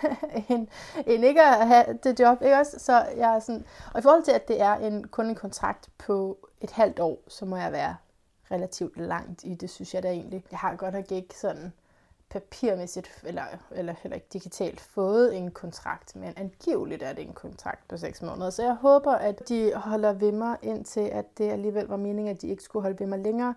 end, 0.48 0.68
end 1.06 1.24
ikke 1.24 1.42
at 1.42 1.66
have 1.66 1.98
det 2.04 2.20
job. 2.20 2.42
Ikke 2.42 2.56
også? 2.56 2.78
Så 2.78 3.06
jeg 3.16 3.34
er 3.34 3.38
sådan, 3.38 3.64
og 3.94 3.98
i 3.98 4.02
forhold 4.02 4.22
til, 4.22 4.32
at 4.32 4.48
det 4.48 4.60
er 4.60 4.74
en, 4.74 5.08
kun 5.08 5.26
en 5.26 5.34
kontrakt 5.34 5.88
på 5.98 6.38
et 6.60 6.70
halvt 6.70 7.00
år, 7.00 7.18
så 7.28 7.44
må 7.44 7.56
jeg 7.56 7.72
være 7.72 7.96
relativt 8.50 8.96
langt 8.96 9.44
i 9.44 9.54
det, 9.54 9.70
synes 9.70 9.94
jeg 9.94 10.02
da 10.02 10.10
egentlig. 10.10 10.44
Jeg 10.50 10.58
har 10.58 10.76
godt 10.76 10.94
nok 10.94 11.12
ikke 11.12 11.38
sådan 11.38 11.72
papirmæssigt, 12.30 13.10
eller, 13.24 13.42
eller 13.70 13.94
heller 14.02 14.14
ikke 14.14 14.28
digitalt, 14.32 14.80
fået 14.80 15.36
en 15.36 15.50
kontrakt, 15.50 16.16
men 16.16 16.32
angiveligt 16.36 17.02
er 17.02 17.12
det 17.12 17.24
en 17.24 17.32
kontrakt 17.32 17.88
på 17.88 17.96
6 17.96 18.22
måneder. 18.22 18.50
Så 18.50 18.62
jeg 18.62 18.74
håber, 18.74 19.12
at 19.12 19.48
de 19.48 19.72
holder 19.74 20.12
ved 20.12 20.32
mig, 20.32 20.56
indtil 20.62 21.00
at 21.00 21.38
det 21.38 21.50
alligevel 21.50 21.86
var 21.86 21.96
meningen, 21.96 22.34
at 22.34 22.42
de 22.42 22.48
ikke 22.48 22.62
skulle 22.62 22.82
holde 22.82 23.00
ved 23.00 23.06
mig 23.06 23.18
længere. 23.18 23.54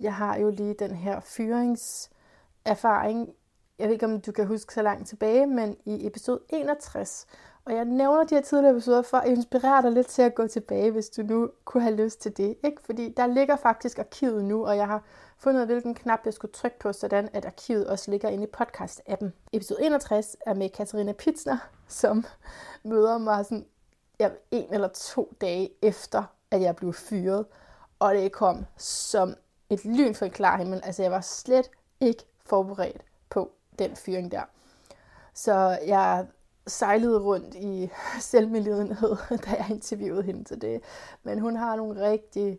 Jeg 0.00 0.14
har 0.14 0.36
jo 0.36 0.50
lige 0.50 0.74
den 0.74 0.94
her 0.94 1.20
fyringserfaring 1.20 3.34
jeg 3.78 3.86
ved 3.86 3.92
ikke, 3.92 4.06
om 4.06 4.20
du 4.20 4.32
kan 4.32 4.46
huske 4.46 4.74
så 4.74 4.82
langt 4.82 5.08
tilbage, 5.08 5.46
men 5.46 5.76
i 5.84 6.06
episode 6.06 6.40
61, 6.48 7.26
og 7.64 7.74
jeg 7.74 7.84
nævner 7.84 8.24
de 8.24 8.34
her 8.34 8.42
tidligere 8.42 8.72
episoder 8.72 9.02
for 9.02 9.16
at 9.16 9.28
inspirere 9.28 9.82
dig 9.82 9.92
lidt 9.92 10.06
til 10.06 10.22
at 10.22 10.34
gå 10.34 10.46
tilbage, 10.46 10.90
hvis 10.90 11.08
du 11.08 11.22
nu 11.22 11.50
kunne 11.64 11.82
have 11.82 11.96
lyst 11.96 12.20
til 12.20 12.36
det. 12.36 12.56
Ikke? 12.64 12.82
Fordi 12.84 13.08
der 13.16 13.26
ligger 13.26 13.56
faktisk 13.56 13.98
arkivet 13.98 14.44
nu, 14.44 14.66
og 14.66 14.76
jeg 14.76 14.86
har 14.86 15.02
fundet 15.38 15.58
ud 15.58 15.62
af, 15.62 15.66
hvilken 15.66 15.94
knap 15.94 16.20
jeg 16.24 16.34
skulle 16.34 16.52
trykke 16.52 16.78
på, 16.78 16.92
sådan 16.92 17.28
at 17.32 17.44
arkivet 17.44 17.86
også 17.86 18.10
ligger 18.10 18.28
inde 18.28 18.44
i 18.44 18.50
podcast-appen. 18.56 19.26
Episode 19.52 19.84
61 19.84 20.36
er 20.46 20.54
med 20.54 20.68
Katarina 20.68 21.12
Pitsner, 21.12 21.56
som 21.88 22.24
møder 22.82 23.18
mig 23.18 23.44
sådan, 23.44 23.66
ja, 24.20 24.30
en 24.50 24.74
eller 24.74 24.88
to 24.88 25.32
dage 25.40 25.70
efter, 25.82 26.22
at 26.50 26.60
jeg 26.60 26.76
blev 26.76 26.92
fyret. 26.92 27.46
Og 27.98 28.14
det 28.14 28.32
kom 28.32 28.66
som 28.76 29.34
et 29.70 29.84
lyn 29.84 30.14
for 30.14 30.24
en 30.24 30.30
klar 30.30 30.56
himmel. 30.56 30.80
Altså, 30.84 31.02
jeg 31.02 31.10
var 31.10 31.20
slet 31.20 31.70
ikke 32.00 32.24
forberedt 32.46 33.02
på 33.30 33.52
den 33.78 33.96
fyring 33.96 34.32
der. 34.32 34.42
Så 35.34 35.78
jeg 35.86 36.26
sejlede 36.66 37.20
rundt 37.20 37.54
i 37.54 37.90
selvmedlidenhed, 38.30 39.16
da 39.44 39.50
jeg 39.50 39.66
interviewede 39.70 40.22
hende 40.22 40.44
til 40.44 40.60
det. 40.60 40.80
Men 41.22 41.38
hun 41.38 41.56
har 41.56 41.76
nogle 41.76 42.10
rigtig, 42.10 42.58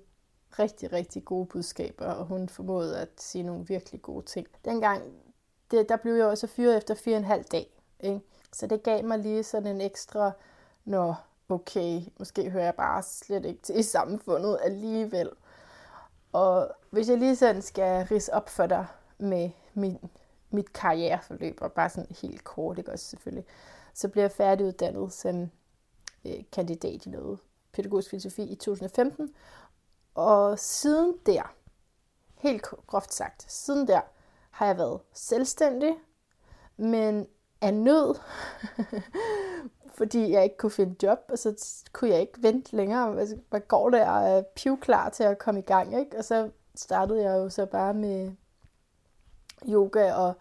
rigtig, 0.59 0.93
rigtig 0.93 1.25
gode 1.25 1.45
budskaber, 1.45 2.05
og 2.05 2.25
hun 2.25 2.49
formåede 2.49 2.99
at 2.99 3.09
sige 3.17 3.43
nogle 3.43 3.67
virkelig 3.67 4.01
gode 4.01 4.25
ting. 4.25 4.47
Dengang, 4.65 5.03
det, 5.71 5.89
der 5.89 5.95
blev 5.95 6.13
jeg 6.13 6.25
også 6.25 6.47
fyret 6.47 6.77
efter 6.77 6.95
fire 6.95 7.15
og 7.15 7.19
en 7.19 7.25
halv 7.25 7.43
dag. 7.43 7.81
Ikke? 7.99 8.21
Så 8.53 8.67
det 8.67 8.83
gav 8.83 9.03
mig 9.03 9.19
lige 9.19 9.43
sådan 9.43 9.75
en 9.75 9.81
ekstra, 9.81 10.31
når 10.85 11.25
okay, 11.49 12.01
måske 12.19 12.49
hører 12.49 12.63
jeg 12.63 12.75
bare 12.75 13.03
slet 13.03 13.45
ikke 13.45 13.61
til 13.61 13.79
i 13.79 13.83
samfundet 13.83 14.59
alligevel. 14.63 15.29
Og 16.31 16.71
hvis 16.89 17.09
jeg 17.09 17.17
lige 17.17 17.35
sådan 17.35 17.61
skal 17.61 18.05
rise 18.05 18.33
op 18.33 18.49
for 18.49 18.65
dig 18.65 18.85
med 19.17 19.49
min, 19.73 19.99
mit 20.55 20.73
karriereforløb, 20.73 21.57
og 21.61 21.71
bare 21.71 21.89
sådan 21.89 22.15
helt 22.21 22.43
kort, 22.43 22.77
ikke 22.77 22.91
også 22.91 23.05
selvfølgelig, 23.05 23.45
så 23.93 24.07
blev 24.07 24.23
jeg 24.23 24.31
færdiguddannet 24.31 25.13
som 25.13 25.49
øh, 26.25 26.43
kandidat 26.51 27.05
i 27.05 27.09
noget 27.09 27.39
pædagogisk 27.73 28.09
filosofi 28.09 28.43
i 28.43 28.55
2015. 28.55 29.33
Og 30.15 30.59
siden 30.59 31.13
der, 31.25 31.53
helt 32.37 32.61
groft 32.61 33.13
sagt, 33.13 33.51
siden 33.51 33.87
der 33.87 34.01
har 34.49 34.65
jeg 34.65 34.77
været 34.77 34.99
selvstændig, 35.13 35.95
men 36.77 37.27
af 37.61 37.73
nød, 37.73 38.15
fordi 39.97 40.31
jeg 40.31 40.43
ikke 40.43 40.57
kunne 40.57 40.71
finde 40.71 40.95
job, 41.03 41.19
og 41.29 41.39
så 41.39 41.83
kunne 41.93 42.09
jeg 42.09 42.21
ikke 42.21 42.43
vente 42.43 42.75
længere. 42.75 43.25
Hvad 43.49 43.59
går 43.67 43.89
der? 43.89 43.97
Jeg 43.97 44.37
er 44.37 44.43
pivklar 44.55 45.09
til 45.09 45.23
at 45.23 45.37
komme 45.37 45.59
i 45.59 45.63
gang, 45.63 45.99
ikke? 45.99 46.17
Og 46.17 46.25
så 46.25 46.49
startede 46.75 47.23
jeg 47.23 47.37
jo 47.37 47.49
så 47.49 47.65
bare 47.65 47.93
med 47.93 48.31
yoga 49.67 50.13
og 50.13 50.33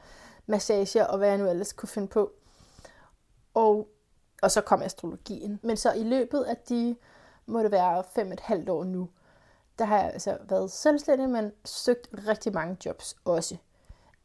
massage 0.47 1.07
og 1.07 1.19
hvad 1.19 1.29
jeg 1.29 1.39
nu 1.39 1.51
ellers 1.51 1.73
kunne 1.73 1.89
finde 1.89 2.09
på. 2.09 2.33
Og, 3.55 3.89
og 4.43 4.51
så 4.51 4.61
kom 4.61 4.83
astrologien. 4.83 5.61
Men 5.63 5.77
så 5.77 5.93
i 5.93 6.03
løbet 6.03 6.43
af 6.43 6.57
de, 6.57 6.97
må 7.47 7.63
det 7.63 7.71
være 7.71 8.05
fem 8.15 8.33
et 8.33 8.41
halvt 8.41 8.69
år 8.69 8.85
nu, 8.85 9.09
der 9.79 9.85
har 9.85 9.99
jeg 9.99 10.11
altså 10.13 10.39
været 10.49 10.71
selvstændig, 10.71 11.29
men 11.29 11.53
søgt 11.65 12.09
rigtig 12.29 12.53
mange 12.55 12.77
jobs 12.87 13.17
også. 13.25 13.57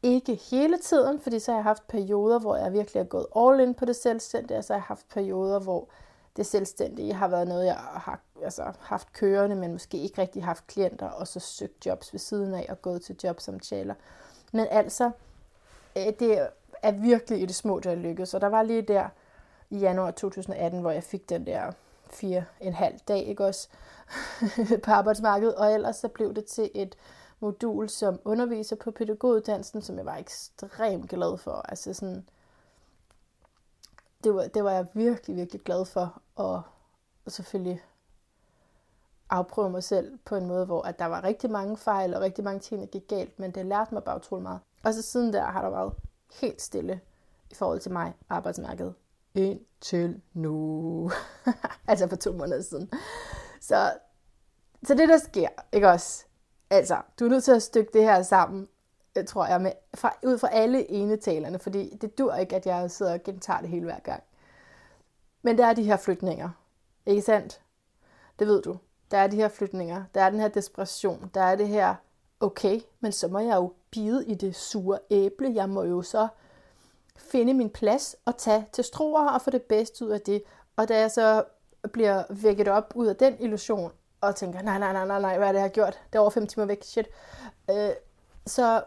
Ikke 0.02 0.34
hele 0.34 0.78
tiden, 0.78 1.20
fordi 1.20 1.38
så 1.38 1.50
har 1.50 1.58
jeg 1.58 1.64
haft 1.64 1.86
perioder, 1.88 2.38
hvor 2.38 2.56
jeg 2.56 2.72
virkelig 2.72 3.00
har 3.00 3.06
gået 3.06 3.26
all 3.36 3.60
in 3.60 3.74
på 3.74 3.84
det 3.84 3.96
selvstændige, 3.96 4.58
og 4.58 4.64
så 4.64 4.72
har 4.72 4.78
jeg 4.78 4.84
haft 4.84 5.08
perioder, 5.08 5.58
hvor 5.58 5.88
det 6.36 6.46
selvstændige 6.46 7.12
har 7.12 7.28
været 7.28 7.48
noget, 7.48 7.66
jeg 7.66 7.74
har 7.74 8.20
altså, 8.42 8.72
haft 8.78 9.12
kørende, 9.12 9.56
men 9.56 9.72
måske 9.72 9.98
ikke 9.98 10.20
rigtig 10.22 10.44
haft 10.44 10.66
klienter, 10.66 11.08
og 11.08 11.28
så 11.28 11.40
søgt 11.40 11.86
jobs 11.86 12.12
ved 12.12 12.20
siden 12.20 12.54
af 12.54 12.66
og 12.68 12.82
gået 12.82 13.02
til 13.02 13.16
jobsamtaler. 13.24 13.94
Men 14.52 14.66
altså, 14.70 15.10
øh, 15.96 16.06
det 16.18 16.48
er 16.82 16.92
virkelig 16.92 17.42
i 17.42 17.46
det 17.46 17.54
små, 17.54 17.80
der 17.80 17.90
er 17.90 17.94
lykkedes. 17.94 18.34
Og 18.34 18.40
der 18.40 18.46
var 18.46 18.62
lige 18.62 18.82
der 18.82 19.08
i 19.70 19.78
januar 19.78 20.10
2018, 20.10 20.80
hvor 20.80 20.90
jeg 20.90 21.04
fik 21.04 21.28
den 21.28 21.46
der 21.46 21.72
fire 22.10 22.44
en 22.60 22.72
halv 22.72 22.98
dag, 23.08 23.26
ikke 23.26 23.44
også, 23.44 23.68
på 24.84 24.90
arbejdsmarkedet. 24.90 25.54
Og 25.54 25.74
ellers 25.74 25.96
så 25.96 26.08
blev 26.08 26.34
det 26.34 26.44
til 26.44 26.70
et 26.74 26.96
modul 27.40 27.88
som 27.88 28.20
underviser 28.24 28.76
på 28.76 28.90
pædagoguddannelsen, 28.90 29.82
som 29.82 29.96
jeg 29.96 30.06
var 30.06 30.16
ekstremt 30.16 31.10
glad 31.10 31.38
for. 31.38 31.52
Altså 31.68 31.94
sådan, 31.94 32.28
det 34.24 34.34
var, 34.34 34.46
det 34.46 34.64
var 34.64 34.70
jeg 34.70 34.86
virkelig, 34.94 35.36
virkelig 35.36 35.62
glad 35.62 35.84
for. 35.84 36.22
Og, 36.36 36.62
og 37.24 37.32
selvfølgelig 37.32 37.82
afprøve 39.30 39.70
mig 39.70 39.84
selv 39.84 40.18
på 40.24 40.36
en 40.36 40.46
måde, 40.46 40.66
hvor 40.66 40.82
at 40.82 40.98
der 40.98 41.06
var 41.06 41.24
rigtig 41.24 41.50
mange 41.50 41.76
fejl 41.76 42.14
og 42.14 42.20
rigtig 42.20 42.44
mange 42.44 42.60
ting, 42.60 42.80
der 42.80 42.86
gik 42.86 43.08
galt, 43.08 43.38
men 43.38 43.50
det 43.50 43.66
lærte 43.66 43.94
mig 43.94 44.04
bare 44.04 44.16
utrolig 44.16 44.42
meget. 44.42 44.60
Og 44.82 44.94
så 44.94 45.02
siden 45.02 45.32
der 45.32 45.44
har 45.44 45.62
der 45.62 45.70
været 45.70 45.92
helt 46.40 46.62
stille 46.62 47.00
i 47.50 47.54
forhold 47.54 47.80
til 47.80 47.92
mig 47.92 48.14
arbejdsmarkedet. 48.28 48.94
Indtil 49.34 50.20
nu. 50.34 51.10
altså 51.88 52.08
for 52.08 52.16
to 52.16 52.32
måneder 52.32 52.62
siden. 52.62 52.90
Så, 53.60 53.92
så 54.82 54.94
det 54.94 55.08
der 55.08 55.18
sker, 55.18 55.48
ikke 55.72 55.88
også? 55.88 56.24
Altså, 56.70 56.96
du 57.18 57.24
er 57.24 57.28
nødt 57.28 57.44
til 57.44 57.52
at 57.52 57.62
stykke 57.62 57.90
det 57.92 58.02
her 58.02 58.22
sammen, 58.22 58.68
øh, 59.18 59.24
tror 59.24 59.46
jeg, 59.46 59.60
med, 59.60 59.72
fra, 59.94 60.16
ud 60.24 60.38
fra 60.38 60.48
alle 60.52 60.90
enetalerne, 60.90 61.58
fordi 61.58 61.96
det 62.00 62.18
dur 62.18 62.34
ikke, 62.34 62.56
at 62.56 62.66
jeg 62.66 62.90
sidder 62.90 63.12
og 63.12 63.22
gentager 63.22 63.60
det 63.60 63.68
hele 63.68 63.84
hver 63.84 63.98
gang. 63.98 64.22
Men 65.42 65.58
der 65.58 65.66
er 65.66 65.72
de 65.72 65.82
her 65.82 65.96
flytninger, 65.96 66.50
ikke 67.06 67.22
sandt? 67.22 67.60
Det 68.38 68.46
ved 68.46 68.62
du. 68.62 68.76
Der 69.10 69.18
er 69.18 69.26
de 69.26 69.36
her 69.36 69.48
flytninger, 69.48 70.04
der 70.14 70.22
er 70.22 70.30
den 70.30 70.40
her 70.40 70.48
desperation, 70.48 71.30
der 71.34 71.42
er 71.42 71.56
det 71.56 71.68
her, 71.68 71.94
okay, 72.40 72.80
men 73.00 73.12
så 73.12 73.28
må 73.28 73.38
jeg 73.38 73.56
jo 73.56 73.72
bide 73.90 74.26
i 74.26 74.34
det 74.34 74.56
sure 74.56 74.98
æble. 75.10 75.52
Jeg 75.54 75.68
må 75.68 75.82
jo 75.82 76.02
så 76.02 76.28
finde 77.16 77.54
min 77.54 77.70
plads 77.70 78.16
og 78.24 78.36
tage 78.36 78.66
til 78.72 78.84
stroer 78.84 79.28
og 79.28 79.42
få 79.42 79.50
det 79.50 79.62
bedste 79.62 80.04
ud 80.04 80.10
af 80.10 80.20
det. 80.20 80.42
Og 80.76 80.88
da 80.88 81.00
jeg 81.00 81.10
så 81.10 81.44
bliver 81.92 82.22
vækket 82.30 82.68
op 82.68 82.92
ud 82.94 83.06
af 83.06 83.16
den 83.16 83.36
illusion, 83.40 83.92
og 84.20 84.36
tænker, 84.36 84.62
nej, 84.62 84.78
nej, 84.78 84.92
nej, 84.92 85.06
nej, 85.06 85.20
nej, 85.20 85.38
hvad 85.38 85.48
er 85.48 85.52
det, 85.52 85.58
jeg 85.58 85.64
har 85.64 85.68
gjort? 85.68 86.00
Det 86.12 86.18
er 86.18 86.20
over 86.20 86.30
fem 86.30 86.46
timer 86.46 86.66
væk, 86.66 86.84
shit. 86.84 87.08
Øh, 87.70 87.90
så 88.46 88.82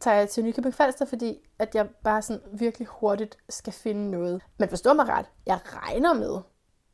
tager 0.00 0.16
jeg 0.16 0.28
til 0.28 0.44
Nykøbing 0.44 0.74
Falster, 0.74 1.04
fordi 1.04 1.38
at 1.58 1.74
jeg 1.74 1.88
bare 2.04 2.22
sådan 2.22 2.42
virkelig 2.52 2.88
hurtigt 2.88 3.38
skal 3.48 3.72
finde 3.72 4.10
noget. 4.10 4.42
Men 4.58 4.68
forstå 4.68 4.92
mig 4.92 5.08
ret, 5.08 5.26
jeg 5.46 5.58
regner 5.64 6.12
med 6.12 6.38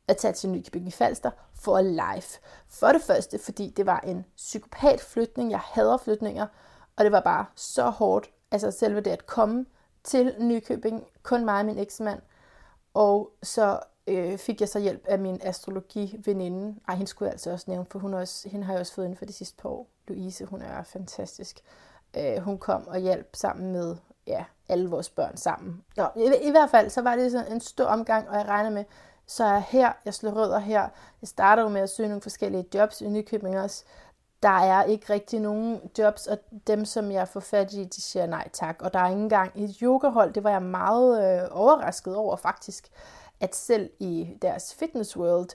at 0.07 0.17
tage 0.17 0.33
til 0.33 0.49
Nykøbing 0.49 0.93
Falster 0.93 1.31
for 1.55 1.81
life. 1.81 2.39
For 2.67 2.87
det 2.87 3.01
første, 3.01 3.39
fordi 3.39 3.73
det 3.77 3.85
var 3.85 3.99
en 3.99 4.25
psykopat 4.35 5.01
flytning. 5.01 5.51
Jeg 5.51 5.59
hader 5.59 5.97
flytninger, 5.97 6.47
og 6.95 7.03
det 7.03 7.11
var 7.11 7.19
bare 7.19 7.45
så 7.55 7.89
hårdt. 7.89 8.31
Altså 8.51 8.71
selve 8.71 9.01
det 9.01 9.11
at 9.11 9.25
komme 9.25 9.65
til 10.03 10.35
Nykøbing, 10.39 11.07
kun 11.23 11.45
mig 11.45 11.59
og 11.59 11.65
min 11.65 11.77
eksmand. 11.77 12.21
Og 12.93 13.31
så 13.43 13.79
øh, 14.07 14.37
fik 14.37 14.61
jeg 14.61 14.69
så 14.69 14.79
hjælp 14.79 15.05
af 15.07 15.19
min 15.19 15.39
astrologiveninde. 15.43 16.79
Ej, 16.87 16.95
hende 16.95 17.07
skulle 17.07 17.27
jeg 17.27 17.33
altså 17.33 17.51
også 17.51 17.65
nævne, 17.67 17.85
for 17.85 17.99
hun 17.99 18.13
også, 18.13 18.49
hende 18.49 18.65
har 18.65 18.73
jeg 18.73 18.79
også 18.79 18.93
fået 18.93 19.05
inden 19.05 19.17
for 19.17 19.25
de 19.25 19.33
sidste 19.33 19.57
par 19.61 19.69
år. 19.69 19.87
Louise, 20.07 20.45
hun 20.45 20.61
er 20.61 20.83
fantastisk. 20.83 21.59
Øh, 22.17 22.37
hun 22.37 22.57
kom 22.57 22.87
og 22.87 22.99
hjalp 22.99 23.35
sammen 23.35 23.71
med 23.71 23.95
ja, 24.27 24.45
alle 24.69 24.89
vores 24.89 25.09
børn 25.09 25.37
sammen. 25.37 25.83
Nå, 25.97 26.07
i, 26.15 26.47
i 26.47 26.51
hvert 26.51 26.69
fald, 26.69 26.89
så 26.89 27.01
var 27.01 27.15
det 27.15 27.31
sådan 27.31 27.51
en 27.51 27.61
stor 27.61 27.85
omgang, 27.85 28.29
og 28.29 28.35
jeg 28.35 28.45
regner 28.47 28.69
med, 28.69 28.83
så 29.27 29.43
er 29.43 29.51
jeg 29.51 29.63
her, 29.69 29.91
jeg 30.05 30.13
slår 30.13 30.31
rødder 30.31 30.59
her. 30.59 30.89
Jeg 31.21 31.27
starter 31.27 31.63
jo 31.63 31.69
med 31.69 31.81
at 31.81 31.89
søge 31.89 32.09
nogle 32.09 32.21
forskellige 32.21 32.65
jobs 32.73 33.01
i 33.01 33.09
Nykøbing 33.09 33.59
også. 33.59 33.83
Der 34.43 34.49
er 34.59 34.83
ikke 34.83 35.13
rigtig 35.13 35.39
nogen 35.39 35.81
jobs, 35.97 36.27
og 36.27 36.37
dem, 36.67 36.85
som 36.85 37.11
jeg 37.11 37.27
får 37.27 37.39
fat 37.39 37.73
i, 37.73 37.83
de 37.83 38.01
siger 38.01 38.25
nej 38.25 38.49
tak. 38.53 38.81
Og 38.81 38.93
der 38.93 38.99
er 38.99 39.09
ikke 39.09 39.21
engang 39.21 39.51
et 39.55 39.75
yogahold. 39.81 40.33
Det 40.33 40.43
var 40.43 40.49
jeg 40.49 40.61
meget 40.61 41.41
øh, 41.41 41.47
overrasket 41.51 42.15
over 42.15 42.35
faktisk 42.35 42.89
at 43.39 43.55
selv 43.55 43.89
i 43.99 44.37
deres 44.41 44.73
fitness 44.73 45.17
world, 45.17 45.49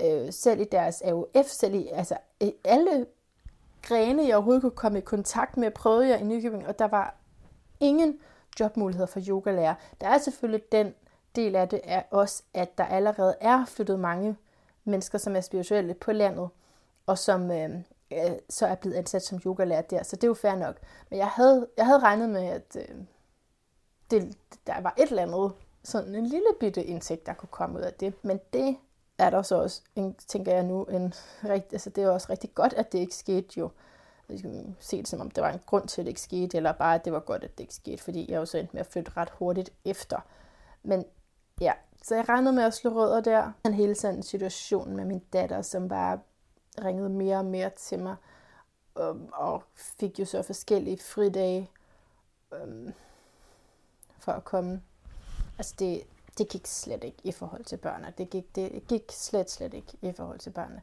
øh, 0.00 0.32
selv 0.32 0.60
i 0.60 0.64
deres 0.72 1.02
AUF, 1.02 1.46
selv 1.46 1.74
i 1.74 1.88
altså, 1.92 2.16
alle 2.64 3.06
grene, 3.82 4.26
jeg 4.26 4.36
overhovedet 4.36 4.62
kunne 4.62 4.70
komme 4.70 4.98
i 4.98 5.02
kontakt 5.02 5.56
med, 5.56 5.70
prøvede 5.70 6.08
jeg 6.08 6.20
i 6.20 6.24
Nykøbing, 6.24 6.66
og 6.66 6.78
der 6.78 6.88
var 6.88 7.14
ingen 7.80 8.18
jobmuligheder 8.60 9.06
for 9.06 9.20
yogalærer. 9.28 9.74
Der 10.00 10.08
er 10.08 10.18
selvfølgelig 10.18 10.72
den 10.72 10.94
del 11.36 11.56
af 11.56 11.68
det 11.68 11.80
er 11.84 12.02
også, 12.10 12.42
at 12.54 12.78
der 12.78 12.84
allerede 12.84 13.36
er 13.40 13.64
flyttet 13.64 14.00
mange 14.00 14.36
mennesker, 14.84 15.18
som 15.18 15.36
er 15.36 15.40
spirituelle 15.40 15.94
på 15.94 16.12
landet, 16.12 16.48
og 17.06 17.18
som 17.18 17.50
øh, 17.50 17.70
øh, 18.12 18.36
så 18.48 18.66
er 18.66 18.74
blevet 18.74 18.96
ansat 18.96 19.22
som 19.22 19.40
yogalærer 19.46 19.82
der. 19.82 20.02
Så 20.02 20.16
det 20.16 20.24
er 20.24 20.28
jo 20.28 20.34
fair 20.34 20.54
nok. 20.54 20.76
Men 21.10 21.18
jeg 21.18 21.28
havde, 21.28 21.68
jeg 21.76 21.86
havde 21.86 21.98
regnet 21.98 22.28
med, 22.28 22.44
at 22.44 22.76
øh, 22.76 22.96
det, 24.10 24.36
der 24.66 24.80
var 24.80 24.94
et 24.98 25.08
eller 25.08 25.22
andet 25.22 25.52
sådan 25.84 26.14
en 26.14 26.26
lille 26.26 26.48
bitte 26.60 26.84
indtægt, 26.84 27.26
der 27.26 27.34
kunne 27.34 27.48
komme 27.48 27.78
ud 27.78 27.82
af 27.82 27.92
det. 27.92 28.24
Men 28.24 28.40
det 28.52 28.76
er 29.18 29.30
der 29.30 29.42
så 29.42 29.56
også, 29.56 29.82
en, 29.96 30.14
tænker 30.14 30.54
jeg 30.54 30.62
nu, 30.62 30.84
en 30.84 31.14
rigt, 31.44 31.72
altså 31.72 31.90
det 31.90 32.04
er 32.04 32.10
også 32.10 32.26
rigtig 32.30 32.54
godt, 32.54 32.72
at 32.72 32.92
det 32.92 32.98
ikke 32.98 33.14
skete 33.14 33.58
jo. 33.58 33.70
Ligesom 34.28 34.54
jeg 34.54 34.64
kan 34.64 34.76
se 34.80 34.98
det 34.98 35.08
som 35.08 35.20
om, 35.20 35.30
det 35.30 35.42
var 35.42 35.50
en 35.50 35.60
grund 35.66 35.88
til, 35.88 36.00
at 36.00 36.04
det 36.04 36.10
ikke 36.10 36.20
skete, 36.20 36.56
eller 36.56 36.72
bare, 36.72 36.94
at 36.94 37.04
det 37.04 37.12
var 37.12 37.20
godt, 37.20 37.44
at 37.44 37.58
det 37.58 37.64
ikke 37.64 37.74
skete, 37.74 38.02
fordi 38.02 38.30
jeg 38.30 38.36
jo 38.36 38.44
så 38.44 38.58
endte 38.58 38.72
med 38.72 38.80
at 38.80 38.86
flytte 38.86 39.12
ret 39.16 39.30
hurtigt 39.30 39.72
efter. 39.84 40.20
Men 40.82 41.04
ja, 41.60 41.72
så 42.02 42.14
jeg 42.14 42.28
regnede 42.28 42.52
med 42.52 42.62
at 42.62 42.74
slå 42.74 42.90
rødder 42.90 43.20
der. 43.20 43.52
Han 43.64 43.74
hele 43.74 43.94
sådan 43.94 44.22
situation 44.22 44.96
med 44.96 45.04
min 45.04 45.22
datter, 45.32 45.62
som 45.62 45.88
bare 45.88 46.20
ringede 46.84 47.08
mere 47.08 47.36
og 47.36 47.44
mere 47.44 47.70
til 47.70 47.98
mig, 47.98 48.16
um, 49.00 49.28
og 49.32 49.62
fik 49.74 50.18
jo 50.18 50.24
så 50.24 50.42
forskellige 50.42 50.98
fridage 50.98 51.70
øhm, 52.52 52.92
for 54.18 54.32
at 54.32 54.44
komme 54.44 54.82
Altså 55.58 55.74
det, 55.78 56.02
det 56.38 56.48
gik 56.48 56.66
slet 56.66 57.04
ikke 57.04 57.18
i 57.24 57.32
forhold 57.32 57.64
til 57.64 57.76
børnene. 57.76 58.12
Det 58.18 58.30
gik, 58.30 58.56
det 58.56 58.86
gik 58.88 59.12
slet, 59.12 59.50
slet 59.50 59.74
ikke 59.74 59.92
i 60.02 60.12
forhold 60.12 60.38
til 60.38 60.50
børnene. 60.50 60.82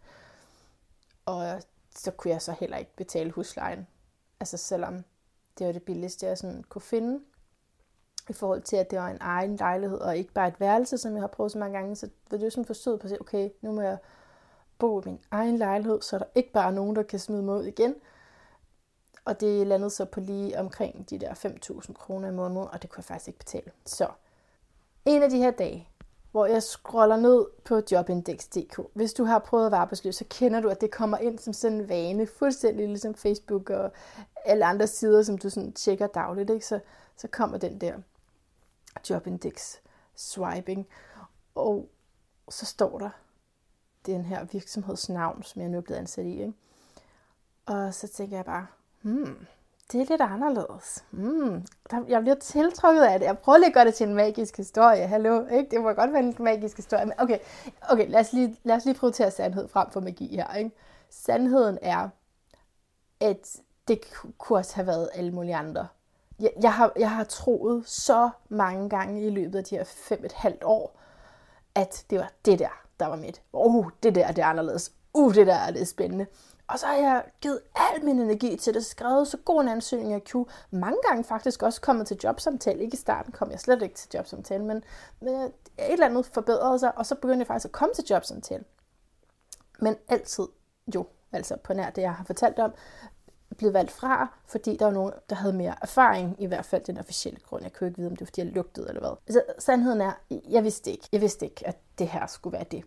Og 1.26 1.62
så 1.96 2.12
kunne 2.12 2.32
jeg 2.32 2.42
så 2.42 2.56
heller 2.60 2.78
ikke 2.78 2.96
betale 2.96 3.32
huslejen. 3.32 3.88
Altså 4.40 4.58
selvom 4.58 5.04
det 5.58 5.68
var 5.68 5.74
det 5.74 5.84
billigste, 5.84 6.26
jeg 6.26 6.38
sådan 6.38 6.64
kunne 6.64 6.82
finde. 6.82 7.20
I 8.30 8.34
forhold 8.34 8.62
til, 8.62 8.76
at 8.76 8.92
det 8.92 9.00
var 9.00 9.08
en 9.08 9.18
egen 9.22 9.56
lejlighed, 9.56 9.98
og 9.98 10.18
ikke 10.18 10.34
bare 10.34 10.48
et 10.48 10.60
værelse, 10.60 10.98
som 10.98 11.14
jeg 11.14 11.22
har 11.22 11.28
prøvet 11.28 11.52
så 11.52 11.58
mange 11.58 11.78
gange. 11.78 11.96
Så 11.96 12.10
var 12.32 12.38
det 12.38 12.46
jo 12.46 12.50
sådan 12.50 12.66
forsøget 12.66 13.00
på 13.00 13.04
at 13.04 13.10
sige, 13.10 13.22
okay, 13.22 13.50
nu 13.62 13.72
må 13.72 13.82
jeg 13.82 13.98
bo 14.80 15.02
i 15.02 15.04
min 15.06 15.20
egen 15.32 15.58
lejlighed, 15.58 16.02
så 16.02 16.18
der 16.18 16.26
ikke 16.36 16.52
bare 16.52 16.68
er 16.68 16.72
nogen, 16.72 16.96
der 16.96 17.04
kan 17.04 17.20
smide 17.20 17.44
mig 17.44 17.56
ud 17.56 17.64
igen. 17.64 17.96
Og 19.26 19.42
det 19.42 19.68
landede 19.68 19.90
så 19.90 20.06
på 20.06 20.20
lige 20.20 20.60
omkring 20.60 21.10
de 21.10 21.20
der 21.20 21.34
5.000 21.34 21.94
kroner 21.94 22.28
i 22.28 22.32
måneden, 22.32 22.68
og 22.72 22.82
det 22.82 22.90
kunne 22.90 23.00
jeg 23.00 23.06
faktisk 23.06 23.28
ikke 23.28 23.40
betale. 23.40 23.72
Så 23.86 24.08
en 25.06 25.24
af 25.24 25.30
de 25.30 25.38
her 25.38 25.52
dage, 25.52 25.88
hvor 26.32 26.46
jeg 26.46 26.64
scroller 26.64 27.18
ned 27.18 27.46
på 27.66 27.82
jobindex.dk. 27.92 28.80
Hvis 28.94 29.14
du 29.14 29.24
har 29.24 29.40
prøvet 29.40 29.66
at 29.66 29.72
være 29.72 29.82
arbejdsløs, 29.82 30.16
så 30.16 30.26
kender 30.30 30.62
du, 30.62 30.70
at 30.70 30.82
det 30.82 30.92
kommer 30.92 31.18
ind 31.18 31.40
som 31.40 31.54
sådan 31.54 31.78
en 31.78 31.90
vane, 31.90 32.28
fuldstændig 32.28 32.88
ligesom 32.88 33.16
Facebook 33.16 33.70
og 33.70 33.92
alle 34.46 34.66
andre 34.66 34.88
sider, 34.88 35.24
som 35.24 35.38
du 35.38 35.50
sådan 35.50 35.74
tjekker 35.74 36.08
dagligt. 36.08 36.50
Ikke? 36.50 36.66
Så, 36.66 36.80
så 37.18 37.28
kommer 37.28 37.58
den 37.58 37.82
der 37.82 37.94
jobindex 39.10 39.76
swiping, 40.16 40.88
og 41.56 41.90
så 42.50 42.66
står 42.66 42.98
der 42.98 43.10
den 44.06 44.26
her 44.26 44.44
virksomhedsnavn, 44.44 45.44
som 45.44 45.62
jeg 45.62 45.70
nu 45.70 45.78
er 45.78 45.82
blevet 45.82 46.00
ansat 46.00 46.26
i. 46.26 46.42
Ikke? 46.42 46.54
Og 47.66 47.94
så 47.94 48.08
tænker 48.08 48.38
jeg 48.38 48.46
bare, 48.46 48.68
hmm, 49.02 49.48
det 49.92 50.02
er 50.02 50.06
lidt 50.10 50.22
anderledes. 50.22 51.06
Hmm, 51.12 51.66
jeg 52.08 52.22
bliver 52.22 52.36
tiltrukket 52.36 53.02
af 53.02 53.20
det. 53.20 53.26
Jeg 53.26 53.38
prøver 53.38 53.58
lige 53.58 53.68
at 53.68 53.74
gøre 53.74 53.86
det 53.86 53.94
til 53.94 54.08
en 54.08 54.14
magisk 54.14 54.58
historie. 54.58 55.08
Hallo, 55.08 55.48
ikke? 55.48 55.72
Det 55.72 55.82
må 55.82 55.94
godt 55.94 56.14
være 56.14 56.24
en 56.24 56.36
magisk 56.40 56.78
historie. 56.78 57.06
Men 57.06 57.14
okay, 57.18 57.40
okay 57.90 58.10
lad, 58.10 58.20
os 58.20 58.34
lige, 58.34 58.58
lad 58.64 58.76
os 58.76 58.86
lige 58.86 58.96
prioritere 58.96 59.32
sandhed 59.32 59.68
frem 59.68 59.92
for 59.92 60.00
magi 60.00 60.36
her. 60.36 60.54
Ikke? 60.54 60.72
Sandheden 61.10 61.78
er, 61.82 62.10
at 63.20 63.58
det 63.88 64.02
kunne 64.38 64.60
også 64.60 64.76
have 64.76 64.88
været 64.88 65.10
alle 65.14 65.32
mulige 65.32 65.56
andre. 65.56 65.88
Jeg, 66.42 66.52
jeg, 66.62 66.74
har, 66.74 66.92
jeg 67.00 67.12
har 67.12 67.24
troet 67.24 67.88
så 67.88 68.30
mange 68.50 68.90
gange 68.90 69.28
i 69.28 69.30
løbet 69.30 69.58
af 69.58 69.64
de 69.64 69.76
her 69.76 69.84
fem 69.84 70.26
et 70.26 70.32
halvt 70.32 70.64
år, 70.64 71.00
at 71.76 72.06
det 72.10 72.20
var 72.20 72.32
det 72.46 72.60
der, 72.60 72.82
der 73.00 73.06
var 73.06 73.16
mit. 73.16 73.42
Uh, 73.54 73.90
det 74.04 74.16
der, 74.16 74.32
det 74.32 74.42
er 74.42 74.46
anderledes. 74.46 74.92
Uh, 75.14 75.36
det 75.36 75.48
der 75.48 75.56
er 75.56 75.72
det 75.72 75.88
spændende. 75.88 76.26
Og 76.68 76.80
så 76.80 76.86
har 76.86 76.96
jeg 76.96 77.24
givet 77.42 77.60
al 77.76 78.06
min 78.06 78.20
energi 78.20 78.58
til 78.58 78.74
det, 78.74 78.86
skrevet 78.86 79.28
så 79.28 79.38
god 79.38 79.62
en 79.62 79.68
ansøgning 79.68 80.14
af 80.14 80.24
Q. 80.24 80.36
Mange 80.72 80.98
gange 81.08 81.24
faktisk 81.24 81.64
også 81.64 81.82
kommet 81.82 82.08
til 82.08 82.18
jobsamtale. 82.24 82.84
Ikke 82.84 82.94
i 82.94 82.98
starten 82.98 83.32
kom 83.32 83.52
jeg 83.52 83.60
slet 83.60 83.82
ikke 83.82 83.96
til 83.96 84.10
jobsamtale, 84.14 84.64
men, 84.64 84.84
men 85.20 85.34
et 85.36 85.52
eller 85.78 86.06
andet 86.06 86.26
forbedrede 86.26 86.80
sig, 86.80 86.98
og 86.98 87.06
så 87.06 87.16
begyndte 87.16 87.40
jeg 87.40 87.48
faktisk 87.48 87.66
at 87.66 87.72
komme 87.72 87.96
til 87.96 88.06
jobsamtale. 88.10 88.64
Men 89.80 89.96
altid 90.08 90.48
jo, 90.96 91.06
altså 91.32 91.58
på 91.64 91.74
nær 91.74 91.90
det, 91.90 92.02
jeg 92.02 92.14
har 92.14 92.24
fortalt 92.24 92.60
om, 92.60 92.72
blevet 93.58 93.74
valgt 93.74 93.92
fra, 93.92 94.28
fordi 94.46 94.78
der 94.78 94.86
var 94.86 94.94
nogen, 94.94 95.14
der 95.30 95.36
havde 95.36 95.54
mere 95.54 95.76
erfaring, 95.82 96.36
i 96.40 96.46
hvert 96.46 96.66
fald 96.66 96.84
den 96.84 96.98
officielle 96.98 97.40
grund. 97.40 97.64
Jeg 97.64 97.74
kunne 97.74 97.88
ikke 97.88 97.98
vide, 97.98 98.08
om 98.08 98.16
det 98.16 98.22
var, 98.22 98.26
fordi 98.26 98.42
jeg 98.42 98.52
lugtede 98.52 98.88
eller 98.88 99.02
hvad. 99.02 99.12
Altså, 99.28 99.44
sandheden 99.60 100.02
er, 100.02 100.12
jeg 100.50 100.64
vidste 100.64 100.92
ikke. 100.92 101.08
Jeg 101.12 101.22
vidste 101.22 101.46
ikke, 101.46 101.68
at 101.68 101.78
det 102.00 102.08
her 102.08 102.28
skulle 102.28 102.54
være 102.54 102.66
det. 102.72 102.84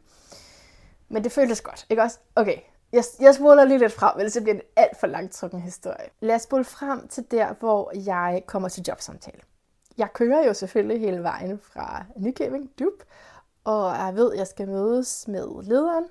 Men 1.08 1.24
det 1.24 1.32
føltes 1.32 1.60
godt, 1.60 1.86
ikke 1.90 2.02
også? 2.02 2.18
Okay, 2.36 2.58
jeg, 2.92 3.04
jeg 3.20 3.34
spoler 3.34 3.64
lige 3.64 3.78
lidt 3.78 3.92
frem, 3.92 4.18
ellers 4.18 4.32
bliver 4.32 4.54
det 4.54 4.62
en 4.62 4.68
alt 4.76 4.96
for 5.00 5.06
langtrukken 5.06 5.60
historie. 5.60 6.08
Lad 6.20 6.34
os 6.34 6.42
spole 6.42 6.64
frem 6.64 7.08
til 7.08 7.24
der, 7.30 7.54
hvor 7.60 7.92
jeg 7.94 8.42
kommer 8.46 8.68
til 8.68 8.84
jobsamtale. 8.88 9.40
Jeg 9.98 10.12
kører 10.12 10.46
jo 10.46 10.54
selvfølgelig 10.54 11.00
hele 11.00 11.22
vejen 11.22 11.58
fra 11.58 12.04
Nykøbing, 12.16 12.70
Dup, 12.78 13.04
og 13.64 13.96
jeg 13.96 14.12
ved, 14.14 14.32
at 14.32 14.38
jeg 14.38 14.46
skal 14.46 14.68
mødes 14.68 15.28
med 15.28 15.62
lederen. 15.62 16.04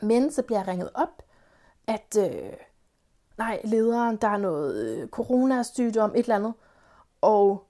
Men 0.00 0.32
så 0.32 0.42
bliver 0.42 0.58
jeg 0.58 0.68
ringet 0.68 0.90
op, 0.94 1.22
at 1.86 2.16
øh, 2.18 2.52
nej, 3.38 3.60
lederen, 3.64 4.16
der 4.16 4.28
er 4.28 4.36
noget 4.36 4.76
øh, 4.76 5.08
coronasygdom, 5.08 6.10
et 6.10 6.18
eller 6.18 6.36
andet, 6.36 6.54
og 7.20 7.64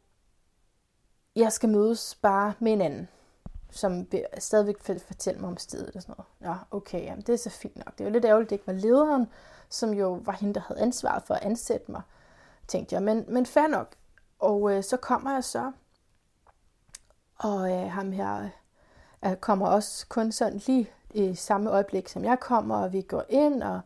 jeg 1.37 1.53
skal 1.53 1.69
mødes 1.69 2.19
bare 2.23 2.55
med 2.61 2.73
en 2.73 2.81
anden 2.81 3.09
som 3.73 4.07
stadigvæk 4.39 4.89
vil 4.89 5.01
fortælle 5.01 5.41
mig 5.41 5.49
om 5.49 5.57
stedet 5.57 5.97
og 5.97 6.03
sådan 6.03 6.15
noget. 6.19 6.53
Ja, 6.53 6.77
okay, 6.77 7.03
jamen 7.03 7.23
det 7.23 7.33
er 7.33 7.37
så 7.37 7.51
fint 7.51 7.77
nok. 7.77 7.99
Det 7.99 8.07
var 8.07 8.13
lidt 8.13 8.25
ærgerligt, 8.25 8.51
det 8.51 8.57
ikke 8.57 8.67
var 8.67 8.73
lederen, 8.73 9.29
som 9.69 9.91
jo 9.91 10.21
var 10.25 10.33
hende, 10.33 10.55
der 10.55 10.61
havde 10.61 10.81
ansvaret 10.81 11.23
for 11.23 11.35
at 11.35 11.43
ansætte 11.43 11.93
mig, 11.93 12.03
tænkte 12.69 12.95
jeg. 12.95 13.03
Men, 13.03 13.25
men 13.29 13.47
fair 13.47 13.67
nok. 13.67 13.95
Og 14.39 14.73
øh, 14.73 14.83
så 14.83 14.97
kommer 14.97 15.33
jeg 15.33 15.45
så, 15.45 15.73
og 17.39 17.73
øh, 17.73 17.91
ham 17.91 18.13
her 18.13 18.49
øh, 19.25 19.37
kommer 19.37 19.67
også 19.67 20.07
kun 20.09 20.33
sådan 20.33 20.61
lige 20.67 20.91
i 21.15 21.35
samme 21.35 21.71
øjeblik, 21.71 22.09
som 22.09 22.25
jeg 22.25 22.41
kommer, 22.41 22.77
og 22.77 22.93
vi 22.93 23.03
går 23.03 23.25
ind 23.29 23.63
og 23.63 23.81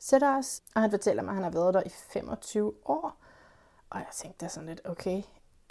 sætter 0.00 0.38
os. 0.38 0.62
Og 0.74 0.80
han 0.80 0.90
fortæller 0.90 1.22
mig, 1.22 1.30
at 1.30 1.34
han 1.34 1.44
har 1.44 1.50
været 1.50 1.74
der 1.74 1.82
i 1.86 1.88
25 1.88 2.74
år. 2.84 3.16
Og 3.90 3.98
jeg 3.98 4.06
tænkte 4.12 4.48
sådan 4.48 4.68
lidt, 4.68 4.80
okay, 4.84 5.22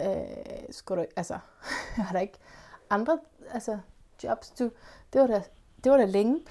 øh, 0.02 0.26
skulle 0.70 1.02
du, 1.02 1.08
altså, 1.16 1.38
har 1.94 2.12
der 2.16 2.20
ikke 2.20 2.38
andre 2.90 3.18
altså, 3.50 3.78
jobs. 4.24 4.50
Du, 4.50 4.70
det, 5.12 5.20
var 5.20 5.26
da, 5.26 5.42
det 5.84 5.92
var 5.92 5.98
da 5.98 6.04
længe. 6.04 6.44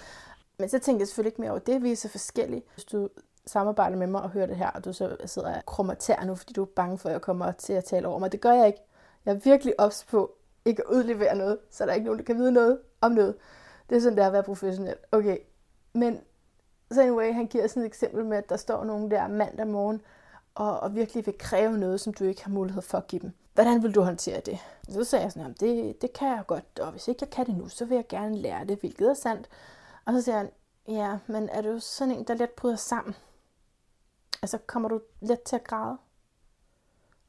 Men 0.58 0.70
så 0.70 0.80
tænkte 0.80 1.02
jeg 1.02 1.08
selvfølgelig 1.08 1.30
ikke 1.30 1.42
mere 1.42 1.52
over 1.52 1.60
det. 1.60 1.84
Vi 1.84 1.92
er 1.92 1.96
så 1.96 2.10
forskellige. 2.10 2.64
Hvis 2.74 2.86
du 2.86 3.10
samarbejder 3.46 3.98
med 3.98 4.08
mig 4.08 4.22
og 4.22 4.30
hører 4.30 4.46
det 4.46 4.58
her, 4.58 4.70
og 4.70 4.86
du 4.86 4.94
så 4.94 5.18
sidder 5.26 5.56
og 5.56 5.66
krummer 5.66 5.94
tær 5.94 6.24
nu, 6.24 6.36
fordi 6.36 6.54
du 6.54 6.62
er 6.62 6.66
bange 6.76 6.98
for, 6.98 7.10
at 7.10 7.14
jeg 7.14 7.22
kommer 7.22 7.52
til 7.52 7.74
at 7.74 7.84
tale 7.84 8.08
over 8.08 8.20
mig. 8.20 8.32
Det 8.32 8.42
gør 8.42 8.52
jeg 8.52 8.68
ikke. 8.68 8.80
Jeg 9.26 9.36
er 9.36 9.40
virkelig 9.40 9.80
ops 9.80 10.06
på 10.06 10.36
ikke 10.66 10.84
at 10.88 10.94
udlevere 10.94 11.36
noget, 11.36 11.60
så 11.72 11.86
der 11.86 11.92
er 11.92 11.96
ikke 11.96 12.06
nogen, 12.06 12.20
der 12.20 12.26
kan 12.26 12.38
vide 12.38 12.52
noget 12.52 12.80
om 13.02 13.12
noget. 13.12 13.36
Det 13.90 13.96
er 13.96 14.02
sådan, 14.02 14.18
det 14.18 14.24
er 14.24 14.28
at 14.28 14.34
være 14.34 14.44
professionel. 14.44 14.96
Okay, 15.12 15.38
men 15.94 16.22
så 16.92 17.02
anyway, 17.02 17.34
han 17.34 17.48
giver 17.48 17.68
sådan 17.68 17.84
et 17.84 17.88
eksempel 17.88 18.26
med, 18.26 18.38
at 18.38 18.50
der 18.50 18.58
står 18.58 18.84
nogen 18.84 19.12
der 19.12 19.28
mandag 19.28 19.68
morgen, 19.68 20.02
og, 20.56 20.80
og 20.80 20.96
virkelig 20.96 21.26
vil 21.26 21.38
kræve 21.38 21.78
noget, 21.78 22.02
som 22.02 22.14
du 22.14 22.24
ikke 22.24 22.44
har 22.44 22.52
mulighed 22.52 22.82
for 22.82 22.98
at 22.98 23.08
give 23.08 23.22
dem. 23.22 23.32
Hvordan 23.54 23.84
vil 23.84 23.96
du 23.96 24.02
håndtere 24.02 24.40
det? 24.40 24.60
Så 24.90 25.04
sagde 25.04 25.24
jeg 25.24 25.32
sådan, 25.32 25.54
det, 25.60 26.02
det 26.02 26.14
kan 26.14 26.28
jeg 26.28 26.44
godt, 26.48 26.80
og 26.80 26.92
hvis 26.92 27.08
ikke 27.08 27.20
jeg 27.22 27.30
kan 27.30 27.46
det 27.46 27.58
nu, 27.58 27.70
så 27.70 27.86
vil 27.86 27.96
jeg 27.96 28.08
gerne 28.08 28.38
lære 28.38 28.66
det, 28.66 28.80
hvilket 28.80 29.10
er 29.10 29.14
sandt. 29.14 29.50
Og 30.06 30.14
så 30.14 30.22
siger 30.22 30.38
han, 30.38 30.50
ja, 30.88 31.18
men 31.28 31.50
er 31.50 31.62
du 31.62 31.80
sådan 31.80 32.16
en, 32.16 32.24
der 32.24 32.34
let 32.34 32.50
bryder 32.50 32.76
sammen? 32.76 33.16
Altså, 34.42 34.58
kommer 34.58 34.90
du 34.90 35.02
let 35.22 35.42
til 35.42 35.56
at 35.56 35.64
græde? 35.64 35.98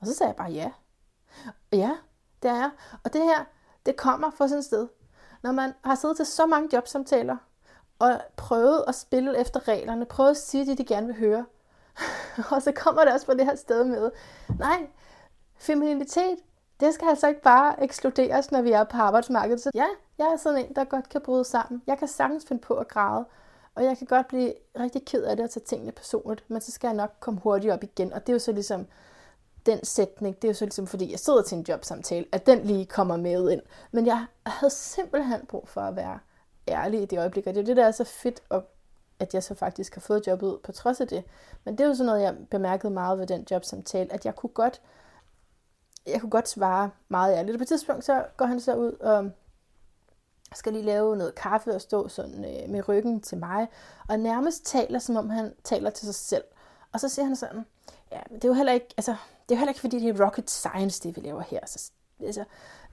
Og 0.01 0.07
så 0.07 0.15
sagde 0.15 0.29
jeg 0.29 0.37
bare 0.37 0.51
ja. 0.51 0.73
Ja, 1.73 1.97
det 2.43 2.51
er 2.51 2.55
jeg. 2.55 2.71
Og 3.05 3.13
det 3.13 3.23
her, 3.23 3.45
det 3.87 3.97
kommer 3.97 4.31
fra 4.31 4.49
sådan 4.49 4.59
et 4.59 4.65
sted. 4.65 4.89
Når 5.43 5.53
man 5.53 5.73
har 5.85 5.95
siddet 5.95 6.17
til 6.17 6.27
så 6.27 6.47
mange 6.47 6.69
jobsamtaler, 6.73 7.37
og 8.01 8.21
prøvede 8.37 8.85
at 8.89 8.95
spille 8.95 9.39
efter 9.39 9.69
reglerne, 9.69 10.05
prøvede 10.05 10.31
at 10.31 10.37
sige 10.37 10.67
det, 10.67 10.79
de 10.79 10.85
gerne 10.85 11.07
vil 11.07 11.17
høre, 11.17 11.45
og 12.53 12.63
så 12.63 12.73
kommer 12.73 13.05
det 13.05 13.13
også 13.13 13.27
på 13.27 13.35
det 13.35 13.45
her 13.45 13.55
sted 13.55 13.85
med, 13.85 14.11
nej, 14.59 14.87
femininitet, 15.59 16.39
det 16.81 16.95
skal 16.95 17.09
altså 17.09 17.29
ikke 17.29 17.43
bare 17.43 17.83
ekskluderes, 17.85 18.53
når 18.53 18.63
vi 18.63 18.73
er 18.73 18.85
på 18.85 18.97
arbejdsmarkedet. 18.97 19.61
Så 19.61 19.71
ja, 19.75 19.87
jeg 20.19 20.27
er 20.27 20.37
sådan 20.37 20.65
en, 20.65 20.75
der 20.77 20.85
godt 20.85 21.09
kan 21.09 21.21
bryde 21.21 21.45
sammen. 21.45 21.83
Jeg 21.87 21.99
kan 21.99 22.09
sagtens 22.09 22.45
finde 22.49 22.63
på 22.63 22.75
at 22.75 22.89
græde, 22.89 23.25
og 23.75 23.85
jeg 23.85 23.99
kan 23.99 24.07
godt 24.07 24.29
blive 24.29 24.55
rigtig 24.81 25.05
ked 25.05 25.23
af 25.25 25.37
det 25.37 25.45
at 25.45 25.51
tage 25.51 25.65
tingene 25.65 25.93
personligt, 25.93 26.51
men 26.51 26.61
så 26.61 26.73
skal 26.73 26.89
jeg 26.89 26.97
nok 26.97 27.11
komme 27.21 27.41
hurtigt 27.41 27.73
op 27.73 27.83
igen. 27.83 28.13
Og 28.13 28.21
det 28.21 28.29
er 28.29 28.33
jo 28.33 28.39
så 28.39 28.53
ligesom 28.53 28.87
den 29.67 29.85
sætning, 29.85 30.37
det 30.37 30.45
er 30.45 30.49
jo 30.49 30.55
så 30.55 30.65
ligesom 30.65 30.87
fordi, 30.87 31.11
jeg 31.11 31.19
sidder 31.19 31.43
til 31.43 31.59
en 31.59 31.65
jobsamtale, 31.69 32.27
at 32.33 32.47
den 32.47 32.65
lige 32.65 32.87
kommer 32.87 33.17
med 33.17 33.51
ind. 33.51 33.63
Men 33.93 34.07
jeg 34.07 34.27
havde 34.47 34.71
simpelthen 34.71 35.47
brug 35.47 35.69
for 35.69 35.81
at 35.81 35.97
være 35.97 36.19
ærlig 36.71 37.03
i 37.03 37.07
det 37.07 37.19
øjeblik, 37.19 37.47
og 37.47 37.55
det 37.55 37.61
er 37.61 37.65
det, 37.65 37.77
der 37.77 37.87
er 37.87 37.91
så 37.91 38.05
fedt 38.05 38.43
og 38.49 38.65
at 39.21 39.35
jeg 39.35 39.43
så 39.43 39.55
faktisk 39.55 39.95
har 39.95 40.01
fået 40.01 40.27
jobbet 40.27 40.59
på 40.63 40.73
trods 40.73 41.01
af 41.01 41.09
det. 41.09 41.25
Men 41.65 41.79
det 41.79 41.85
er 41.85 41.89
jo 41.89 41.95
sådan 41.95 42.07
noget, 42.07 42.23
jeg 42.23 42.37
bemærkede 42.51 42.93
meget 42.93 43.19
ved 43.19 43.27
den 43.27 43.47
jobsamtale, 43.51 44.13
at 44.13 44.25
jeg 44.25 44.37
kunne 44.37 44.51
godt, 44.51 44.81
jeg 46.07 46.21
kunne 46.21 46.31
godt 46.31 46.49
svare 46.49 46.91
meget 47.09 47.35
ærligt. 47.35 47.55
Og 47.55 47.59
på 47.59 47.63
et 47.63 47.69
tidspunkt 47.69 48.05
så 48.05 48.25
går 48.37 48.45
han 48.45 48.61
så 48.61 48.75
ud 48.75 48.93
og 48.93 49.31
skal 50.55 50.73
lige 50.73 50.85
lave 50.85 51.17
noget 51.17 51.35
kaffe 51.35 51.75
og 51.75 51.81
stå 51.81 52.09
sådan 52.09 52.45
øh, 52.45 52.71
med 52.71 52.89
ryggen 52.89 53.21
til 53.21 53.39
mig, 53.39 53.69
og 54.09 54.19
nærmest 54.19 54.67
taler, 54.67 54.99
som 54.99 55.17
om 55.17 55.31
han 55.31 55.55
taler 55.65 55.91
til 55.91 56.07
sig 56.07 56.15
selv. 56.15 56.45
Og 56.93 57.01
så 57.01 57.09
siger 57.09 57.27
han 57.27 57.37
sådan, 57.37 57.67
ja, 58.13 58.21
men 58.31 58.35
det 58.35 58.45
er 58.45 58.49
jo 58.49 58.55
heller 58.55 58.73
ikke, 58.73 58.89
altså, 58.97 59.11
det 59.49 59.55
er 59.55 59.57
jo 59.57 59.59
heller 59.59 59.71
ikke, 59.71 59.81
fordi 59.81 59.99
det 59.99 60.21
er 60.21 60.27
rocket 60.27 60.51
science, 60.51 61.03
det 61.03 61.17
vi 61.17 61.21
laver 61.21 61.41
her. 61.41 61.61
Så, 61.67 61.91
altså, 62.23 62.45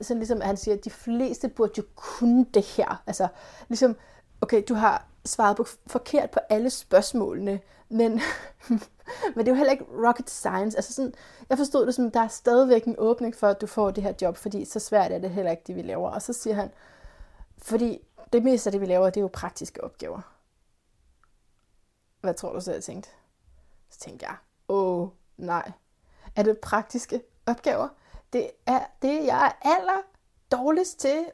sådan 0.01 0.19
ligesom, 0.19 0.41
at 0.41 0.47
han 0.47 0.57
siger, 0.57 0.75
at 0.75 0.86
de 0.86 0.89
fleste 0.89 1.49
burde 1.49 1.73
jo 1.78 1.84
kunne 1.95 2.45
det 2.53 2.63
her. 2.63 3.03
Altså, 3.07 3.28
ligesom, 3.67 3.95
okay, 4.41 4.63
du 4.69 4.73
har 4.73 5.07
svaret 5.25 5.57
på, 5.57 5.65
forkert 5.88 6.30
på 6.30 6.39
alle 6.49 6.69
spørgsmålene, 6.69 7.59
men, 7.89 8.11
men 9.36 9.38
det 9.38 9.47
er 9.47 9.51
jo 9.51 9.55
heller 9.55 9.71
ikke 9.71 9.86
rocket 10.07 10.30
science. 10.30 10.78
Altså 10.78 10.93
sådan, 10.93 11.13
jeg 11.49 11.57
forstod 11.57 11.86
det 11.86 11.95
som, 11.95 12.11
der 12.11 12.19
er 12.19 12.28
stadigvæk 12.28 12.86
en 12.86 12.95
åbning 12.97 13.36
for, 13.36 13.47
at 13.47 13.61
du 13.61 13.67
får 13.67 13.91
det 13.91 14.03
her 14.03 14.13
job, 14.21 14.38
fordi 14.38 14.65
så 14.65 14.80
svært 14.80 15.11
er 15.11 15.19
det 15.19 15.30
heller 15.30 15.51
ikke, 15.51 15.63
det 15.67 15.75
vi 15.75 15.82
laver. 15.82 16.09
Og 16.09 16.21
så 16.21 16.34
siger 16.34 16.53
han, 16.53 16.71
fordi 17.57 17.99
det 18.34 18.43
meste 18.43 18.67
af 18.67 18.71
det, 18.71 18.82
vi 18.82 18.86
laver, 18.86 19.05
det 19.05 19.17
er 19.17 19.21
jo 19.21 19.30
praktiske 19.34 19.84
opgaver. 19.84 20.21
Hvad 22.21 22.34
tror 22.34 22.53
du 22.53 22.61
så, 22.61 22.71
jeg 22.71 22.84
tænkte? 22.84 23.09
Så 23.89 23.99
tænkte 23.99 24.25
jeg, 24.25 24.36
åh 24.67 25.07
nej, 25.38 25.71
er 26.36 26.43
det 26.43 26.57
praktiske 26.57 27.21
opgaver? 27.45 27.88
Det 28.34 28.51
er 28.65 28.80
det, 29.01 29.25
jeg 29.25 29.45
er 29.45 29.67
aller 29.69 30.01
dårligst 30.51 30.99
til 30.99 31.25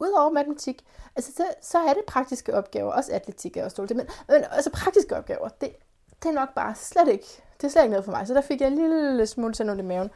Udover 0.00 0.30
matematik, 0.30 0.84
altså 1.16 1.32
så, 1.32 1.44
så 1.62 1.78
er 1.78 1.94
det 1.94 2.04
praktiske 2.06 2.54
opgaver, 2.54 2.92
også 2.92 3.12
atletik 3.12 3.56
er 3.56 3.64
også 3.64 3.76
dårligt, 3.76 3.96
men, 3.96 4.06
men 4.28 4.44
altså 4.50 4.70
praktiske 4.70 5.16
opgaver, 5.16 5.48
det, 5.48 5.76
det 6.22 6.28
er 6.28 6.32
nok 6.32 6.54
bare 6.54 6.74
slet 6.74 7.08
ikke, 7.08 7.42
det 7.60 7.66
er 7.66 7.68
slet 7.68 7.82
ikke 7.82 7.90
noget 7.90 8.04
for 8.04 8.12
mig. 8.12 8.26
Så 8.26 8.34
der 8.34 8.40
fik 8.40 8.60
jeg 8.60 8.68
en 8.68 8.74
lille 8.74 9.26
smule 9.26 9.52
til 9.52 9.78
i 9.78 9.82
maven 9.82 10.10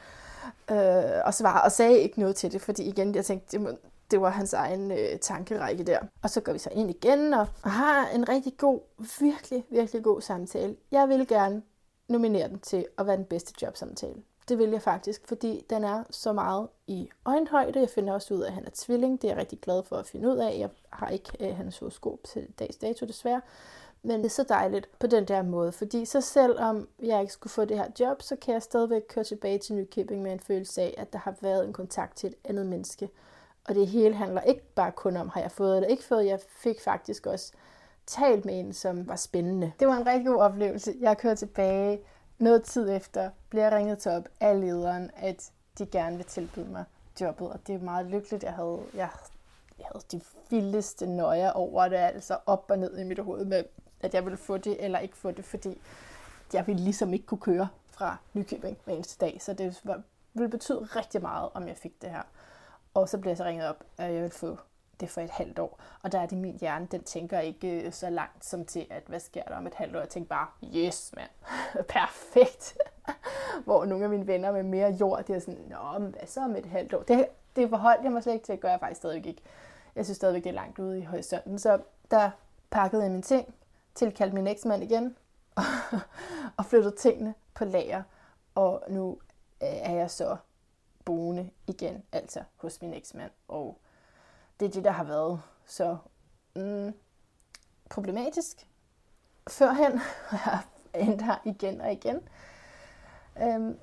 øh, 0.70 1.20
og 1.24 1.35
svar, 1.35 1.61
og 1.61 1.72
sagde 1.72 1.99
ikke 1.99 2.20
noget 2.20 2.37
til 2.37 2.53
det, 2.53 2.61
fordi 2.61 2.82
igen, 2.82 3.14
jeg 3.14 3.24
tænkte, 3.24 3.59
det, 3.59 3.78
det 4.11 4.20
var 4.20 4.30
hans 4.30 4.53
egen 4.53 4.91
øh, 4.91 5.18
tankerække 5.18 5.85
der. 5.85 5.99
Og 6.22 6.30
så 6.30 6.41
går 6.41 6.53
vi 6.53 6.59
så 6.59 6.70
ind 6.72 6.91
igen 6.91 7.35
og, 7.35 7.47
og 7.62 7.70
har 7.70 8.09
en 8.09 8.28
rigtig 8.28 8.57
god, 8.59 8.80
virkelig, 9.20 9.64
virkelig 9.70 10.03
god 10.03 10.20
samtale. 10.20 10.76
Jeg 10.91 11.09
vil 11.09 11.28
gerne 11.28 11.62
nominere 12.09 12.49
den 12.49 12.59
til 12.59 12.87
at 12.99 13.07
være 13.07 13.16
den 13.16 13.24
bedste 13.24 13.55
jobsamtale. 13.62 14.22
Det 14.49 14.59
vil 14.59 14.70
jeg 14.70 14.82
faktisk, 14.82 15.28
fordi 15.28 15.64
den 15.70 15.84
er 15.84 16.05
så 16.11 16.32
meget 16.32 16.68
i 16.86 17.09
øjenhøjde. 17.24 17.80
Jeg 17.80 17.88
finder 17.88 18.12
også 18.12 18.34
ud 18.34 18.40
af, 18.40 18.47
at 18.47 18.53
han 18.53 18.64
er 18.64 18.70
tvilling. 18.74 19.22
Det 19.22 19.28
er 19.28 19.32
jeg 19.32 19.40
rigtig 19.40 19.61
glad 19.61 19.82
for 19.82 19.97
at 19.97 20.07
finde 20.07 20.28
ud 20.28 20.36
af. 20.36 20.59
Jeg 20.59 20.68
har 20.90 21.09
ikke 21.09 21.30
øh, 21.40 21.57
hans 21.57 21.78
horoskop 21.78 22.18
til 22.24 22.49
dags 22.59 22.76
dato 22.76 23.07
desværre. 23.07 23.40
Men 24.03 24.18
det 24.18 24.26
er 24.26 24.30
så 24.30 24.42
dejligt 24.49 24.88
på 24.99 25.07
den 25.07 25.24
der 25.24 25.42
måde, 25.42 25.72
fordi 25.72 26.05
så 26.05 26.20
selvom 26.20 26.88
jeg 27.03 27.20
ikke 27.20 27.32
skulle 27.32 27.51
få 27.51 27.64
det 27.64 27.76
her 27.76 27.86
job, 28.01 28.22
så 28.22 28.36
kan 28.36 28.55
jeg 28.55 28.62
stadigvæk 28.62 29.03
køre 29.09 29.24
tilbage 29.24 29.59
til 29.59 29.74
Nykøbing 29.74 30.22
med 30.22 30.32
en 30.32 30.40
følelse 30.40 30.82
af, 30.82 30.95
at 30.99 31.12
der 31.12 31.18
har 31.18 31.34
været 31.40 31.66
en 31.66 31.72
kontakt 31.72 32.16
til 32.16 32.28
et 32.28 32.36
andet 32.45 32.66
menneske. 32.66 33.09
Og 33.68 33.74
det 33.74 33.86
hele 33.86 34.14
handler 34.14 34.40
ikke 34.40 34.62
bare 34.74 34.92
kun 34.92 35.16
om, 35.16 35.28
har 35.28 35.40
jeg 35.40 35.51
fået 35.51 35.76
eller 35.76 35.88
ikke 35.88 36.05
fået. 36.05 36.26
Jeg 36.26 36.40
fik 36.49 36.80
faktisk 36.80 37.26
også 37.26 37.53
talt 38.07 38.45
med 38.45 38.61
en, 38.61 38.72
som 38.72 39.09
var 39.09 39.16
spændende. 39.16 39.72
Det 39.80 39.88
var 39.88 39.97
en 39.97 40.07
rigtig 40.07 40.26
god 40.26 40.36
oplevelse. 40.36 40.95
Jeg 41.01 41.18
kører 41.18 41.34
tilbage 41.34 42.01
noget 42.39 42.62
tid 42.62 42.91
efter, 42.91 43.30
bliver 43.49 43.76
ringet 43.76 43.99
til 43.99 44.11
op 44.11 44.28
af 44.41 44.61
lederen, 44.61 45.11
at 45.16 45.51
de 45.78 45.87
gerne 45.87 46.16
vil 46.16 46.26
tilbyde 46.26 46.68
mig 46.68 46.85
jobbet. 47.20 47.49
Og 47.49 47.66
det 47.66 47.74
er 47.74 47.78
meget 47.78 48.07
lykkeligt. 48.07 48.45
Jeg 48.45 48.53
havde, 48.53 48.80
jeg, 48.95 49.09
jeg 49.78 49.87
havde 49.93 50.05
de 50.12 50.20
vildeste 50.51 51.07
nøjer 51.07 51.51
over 51.51 51.89
det, 51.89 51.97
altså 51.97 52.39
op 52.47 52.64
og 52.70 52.78
ned 52.78 52.99
i 52.99 53.05
mit 53.05 53.18
hoved 53.18 53.45
med, 53.45 53.64
at 54.01 54.14
jeg 54.14 54.24
ville 54.24 54.37
få 54.37 54.57
det 54.57 54.85
eller 54.85 54.99
ikke 54.99 55.16
få 55.16 55.30
det, 55.30 55.45
fordi 55.45 55.80
jeg 56.53 56.66
ville 56.66 56.82
ligesom 56.82 57.12
ikke 57.12 57.26
kunne 57.26 57.41
køre 57.41 57.68
fra 57.91 58.16
Nykøbing 58.32 58.78
hver 58.85 58.95
eneste 58.95 59.26
dag. 59.26 59.43
Så 59.43 59.53
det 59.53 59.82
ville 60.35 60.51
betyde 60.51 60.78
rigtig 60.78 61.22
meget, 61.22 61.51
om 61.55 61.68
jeg 61.68 61.76
fik 61.76 62.03
det 62.03 62.11
her. 62.11 62.22
Og 62.95 63.09
så 63.09 63.18
blev 63.18 63.30
jeg 63.30 63.37
så 63.37 63.45
ringet 63.45 63.68
op, 63.68 63.85
at 63.99 64.12
jeg 64.12 64.22
ville 64.22 64.30
få 64.30 64.59
det 65.01 65.11
for 65.11 65.20
et 65.20 65.30
halvt 65.30 65.59
år. 65.59 65.80
Og 66.03 66.12
der 66.12 66.20
er 66.20 66.26
det 66.26 66.38
min 66.38 66.59
hjerne, 66.61 66.86
den 66.86 67.03
tænker 67.03 67.40
ikke 67.40 67.68
øh, 67.68 67.92
så 67.92 68.11
langt 68.11 68.45
som 68.45 68.64
til, 68.64 68.86
at 68.90 69.03
hvad 69.07 69.20
sker 69.20 69.42
der 69.42 69.57
om 69.57 69.66
et 69.66 69.74
halvt 69.74 69.97
år? 69.97 70.01
Jeg 70.01 70.09
tænker 70.09 70.28
bare, 70.28 70.47
yes 70.74 71.12
mand, 71.16 71.30
perfekt. 71.88 72.78
Hvor 73.64 73.84
nogle 73.84 74.05
af 74.05 74.11
mine 74.11 74.26
venner 74.26 74.53
med 74.53 74.62
mere 74.62 74.90
jord, 74.90 75.24
de 75.24 75.34
er 75.34 75.38
sådan, 75.38 75.61
nå, 75.70 75.99
men 75.99 76.11
hvad 76.11 76.26
så 76.26 76.40
om 76.40 76.57
et 76.57 76.66
halvt 76.66 76.95
år? 76.95 77.03
Det, 77.03 77.26
det 77.57 77.68
forholdt 77.68 78.05
jeg 78.05 78.12
mig 78.12 78.22
slet 78.22 78.32
ikke 78.32 78.45
til 78.45 78.53
at 78.53 78.61
gøre, 78.61 78.70
jeg 78.70 78.80
faktisk 78.80 78.99
stadigvæk 78.99 79.26
ikke. 79.26 79.42
Jeg 79.97 80.05
synes 80.05 80.16
stadigvæk, 80.16 80.45
det 80.45 80.51
er 80.51 80.55
langt 80.55 80.78
ude 80.78 80.99
i 80.99 81.05
horisonten. 81.05 81.59
Så 81.59 81.80
der 82.11 82.30
pakkede 82.70 83.03
jeg 83.03 83.11
mine 83.11 83.22
ting, 83.22 83.55
tilkaldte 83.95 84.34
min 84.34 84.47
eksmand 84.47 84.82
igen, 84.82 85.16
og 86.59 86.64
flyttede 86.64 86.97
tingene 86.97 87.34
på 87.55 87.64
lager. 87.64 88.03
Og 88.55 88.82
nu 88.88 89.18
øh, 89.62 89.68
er 89.68 89.95
jeg 89.95 90.11
så 90.11 90.36
boende 91.05 91.51
igen, 91.66 92.03
altså 92.12 92.40
hos 92.57 92.82
min 92.82 92.95
eksmand. 92.95 93.30
Og 93.49 93.78
det 94.61 94.67
er 94.67 94.71
det, 94.71 94.85
der 94.85 94.91
har 94.91 95.05
været 95.05 95.41
så 95.67 95.97
mm, 96.57 96.95
problematisk 97.91 98.67
førhen, 99.49 99.93
og 100.31 100.33
jeg 100.33 100.39
har 100.39 100.67
endt 100.95 101.23
her 101.23 101.37
igen 101.45 101.81
og 101.81 101.93
igen. 101.93 102.29
Øhm, 103.43 103.79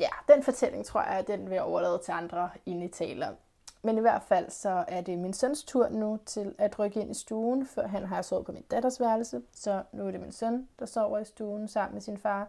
ja, 0.00 0.08
den 0.28 0.42
fortælling 0.42 0.86
tror 0.86 1.02
jeg, 1.02 1.26
den 1.26 1.46
vil 1.46 1.54
jeg 1.54 1.62
overlade 1.62 2.00
til 2.04 2.12
andre 2.12 2.50
inde 2.66 2.84
i 2.84 2.88
taler. 2.88 3.34
Men 3.82 3.98
i 3.98 4.00
hvert 4.00 4.22
fald 4.22 4.50
så 4.50 4.84
er 4.88 5.00
det 5.00 5.18
min 5.18 5.32
søns 5.32 5.64
tur 5.64 5.88
nu 5.88 6.18
til 6.26 6.54
at 6.58 6.78
rykke 6.78 7.00
ind 7.00 7.10
i 7.10 7.14
stuen, 7.14 7.66
før 7.66 7.86
han 7.86 8.04
har 8.04 8.22
sovet 8.22 8.46
på 8.46 8.52
min 8.52 8.64
datters 8.70 9.00
værelse. 9.00 9.42
Så 9.52 9.82
nu 9.92 10.06
er 10.06 10.10
det 10.10 10.20
min 10.20 10.32
søn, 10.32 10.68
der 10.78 10.86
sover 10.86 11.18
i 11.18 11.24
stuen 11.24 11.68
sammen 11.68 11.94
med 11.94 12.02
sin 12.02 12.18
far. 12.18 12.48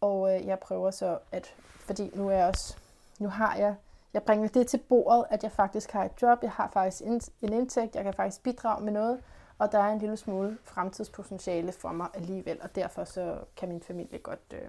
Og 0.00 0.34
øh, 0.34 0.46
jeg 0.46 0.58
prøver 0.58 0.90
så 0.90 1.18
at, 1.32 1.54
fordi 1.80 2.10
nu 2.14 2.28
er 2.28 2.32
jeg 2.32 2.46
også, 2.46 2.76
nu 3.18 3.28
har 3.28 3.56
jeg 3.56 3.74
jeg 4.14 4.22
bringer 4.22 4.48
det 4.48 4.66
til 4.66 4.78
bordet, 4.78 5.24
at 5.30 5.42
jeg 5.42 5.52
faktisk 5.52 5.90
har 5.90 6.04
et 6.04 6.22
job, 6.22 6.38
jeg 6.42 6.50
har 6.50 6.70
faktisk 6.72 7.02
en 7.42 7.52
indtægt, 7.52 7.96
jeg 7.96 8.04
kan 8.04 8.14
faktisk 8.14 8.42
bidrage 8.42 8.84
med 8.84 8.92
noget, 8.92 9.22
og 9.58 9.72
der 9.72 9.78
er 9.78 9.92
en 9.92 9.98
lille 9.98 10.16
smule 10.16 10.58
fremtidspotentiale 10.64 11.72
for 11.72 11.92
mig 11.92 12.08
alligevel, 12.14 12.58
og 12.62 12.74
derfor 12.74 13.04
så 13.04 13.38
kan 13.56 13.68
min 13.68 13.82
familie 13.82 14.18
godt 14.18 14.54
øh, 14.54 14.68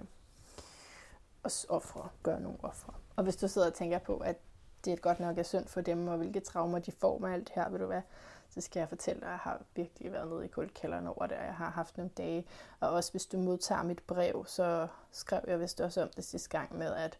også 1.42 1.66
ofre, 1.68 2.08
gøre 2.22 2.40
nogle 2.40 2.58
ofre. 2.62 2.92
Og 3.16 3.24
hvis 3.24 3.36
du 3.36 3.48
sidder 3.48 3.66
og 3.66 3.74
tænker 3.74 3.98
på, 3.98 4.16
at 4.16 4.36
det 4.84 4.92
er 4.92 4.96
godt 4.96 5.20
nok 5.20 5.38
er 5.38 5.42
synd 5.42 5.66
for 5.66 5.80
dem, 5.80 6.08
og 6.08 6.16
hvilke 6.16 6.40
traumer 6.40 6.78
de 6.78 6.92
får 6.92 7.18
med 7.18 7.32
alt 7.32 7.48
det 7.48 7.54
her, 7.54 7.68
vil 7.68 7.80
du 7.80 7.86
hvad, 7.86 8.02
så 8.50 8.60
skal 8.60 8.80
jeg 8.80 8.88
fortælle 8.88 9.20
dig, 9.20 9.28
at 9.28 9.32
jeg 9.32 9.38
har 9.38 9.62
virkelig 9.74 10.12
været 10.12 10.28
nede 10.28 10.44
i 10.44 10.48
kuldkælderen 10.48 11.06
over 11.06 11.26
det, 11.26 11.36
og 11.36 11.44
jeg 11.44 11.54
har 11.54 11.70
haft 11.70 11.96
nogle 11.96 12.10
dage. 12.16 12.46
Og 12.80 12.90
også 12.90 13.10
hvis 13.10 13.26
du 13.26 13.38
modtager 13.38 13.82
mit 13.82 14.02
brev, 14.02 14.44
så 14.46 14.88
skrev 15.10 15.40
jeg 15.46 15.60
vist 15.60 15.80
også 15.80 16.02
om 16.02 16.08
det 16.16 16.24
sidste 16.24 16.48
gang 16.48 16.78
med, 16.78 16.94
at 16.94 17.18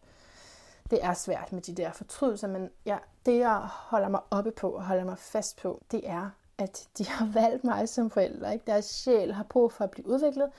det 0.90 1.04
er 1.04 1.14
svært 1.14 1.52
med 1.52 1.62
de 1.62 1.74
der 1.74 1.92
fortrydelser, 1.92 2.48
men 2.48 2.70
ja, 2.86 2.98
det 3.26 3.38
jeg 3.38 3.56
holder 3.72 4.08
mig 4.08 4.20
oppe 4.30 4.50
på 4.50 4.70
og 4.70 4.84
holder 4.84 5.04
mig 5.04 5.18
fast 5.18 5.56
på, 5.56 5.82
det 5.90 6.08
er, 6.08 6.30
at 6.58 6.88
de 6.98 7.08
har 7.08 7.26
valgt 7.32 7.64
mig 7.64 7.88
som 7.88 8.10
forælder. 8.10 8.50
Ikke? 8.50 8.64
Deres 8.66 8.84
sjæl 8.84 9.32
har 9.32 9.44
brug 9.44 9.72
for 9.72 9.84
at 9.84 9.90
blive 9.90 10.06
udviklet 10.06 10.52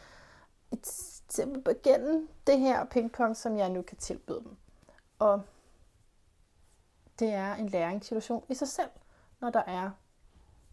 til 1.27 1.63
gennem 1.83 2.29
det 2.47 2.59
her 2.59 2.85
pingpong, 2.85 3.37
som 3.37 3.57
jeg 3.57 3.69
nu 3.69 3.81
kan 3.81 3.97
tilbyde 3.97 4.41
dem. 4.43 4.57
Og 5.19 5.41
det 7.19 7.33
er 7.33 7.55
en 7.55 7.69
læringssituation 7.69 8.43
i 8.49 8.53
sig 8.53 8.67
selv, 8.67 8.89
når 9.41 9.49
der 9.49 9.63
er 9.67 9.91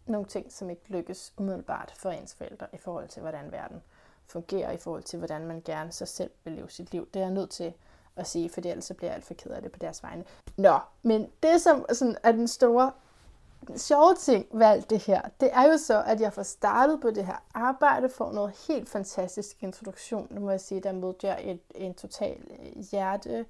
nogle 0.05 0.27
ting, 0.27 0.51
som 0.51 0.69
ikke 0.69 0.83
lykkes 0.87 1.33
umiddelbart 1.37 1.93
for 1.97 2.09
ens 2.09 2.35
forældre 2.35 2.67
i 2.73 2.77
forhold 2.77 3.07
til, 3.07 3.21
hvordan 3.21 3.51
verden 3.51 3.81
fungerer, 4.25 4.71
i 4.71 4.77
forhold 4.77 5.03
til, 5.03 5.19
hvordan 5.19 5.45
man 5.45 5.61
gerne 5.65 5.91
sig 5.91 6.07
selv 6.07 6.31
vil 6.43 6.53
leve 6.53 6.69
sit 6.69 6.91
liv. 6.91 7.07
Det 7.13 7.19
er 7.19 7.23
jeg 7.23 7.33
nødt 7.33 7.49
til 7.49 7.73
at 8.15 8.27
sige, 8.27 8.49
for 8.49 8.61
ellers 8.65 8.85
så 8.85 8.93
bliver 8.93 9.09
jeg 9.09 9.15
alt 9.15 9.25
for 9.25 9.33
ked 9.33 9.51
af 9.51 9.61
det 9.61 9.71
på 9.71 9.79
deres 9.79 10.03
vegne. 10.03 10.23
Nå, 10.57 10.79
men 11.03 11.29
det 11.43 11.61
som 11.61 11.85
sådan, 11.93 12.17
er 12.23 12.31
den 12.31 12.47
store 12.47 12.91
sjove 13.77 14.15
ting 14.15 14.45
ved 14.53 14.65
alt 14.65 14.89
det 14.89 14.99
her, 14.99 15.21
det 15.39 15.49
er 15.53 15.63
jo 15.71 15.77
så, 15.77 16.03
at 16.03 16.21
jeg 16.21 16.33
får 16.33 16.43
startet 16.43 17.01
på 17.01 17.11
det 17.11 17.25
her 17.25 17.43
arbejde, 17.53 18.09
får 18.09 18.31
noget 18.31 18.53
helt 18.67 18.89
fantastisk 18.89 19.63
introduktion. 19.63 20.27
Nu 20.31 20.41
må 20.41 20.49
jeg 20.49 20.61
sige, 20.61 20.81
der 20.81 20.91
mødte 20.91 21.27
jeg 21.27 21.39
et, 21.43 21.59
en 21.75 21.93
total 21.93 22.37
øh, 22.59 22.83
hjerte 22.91 23.45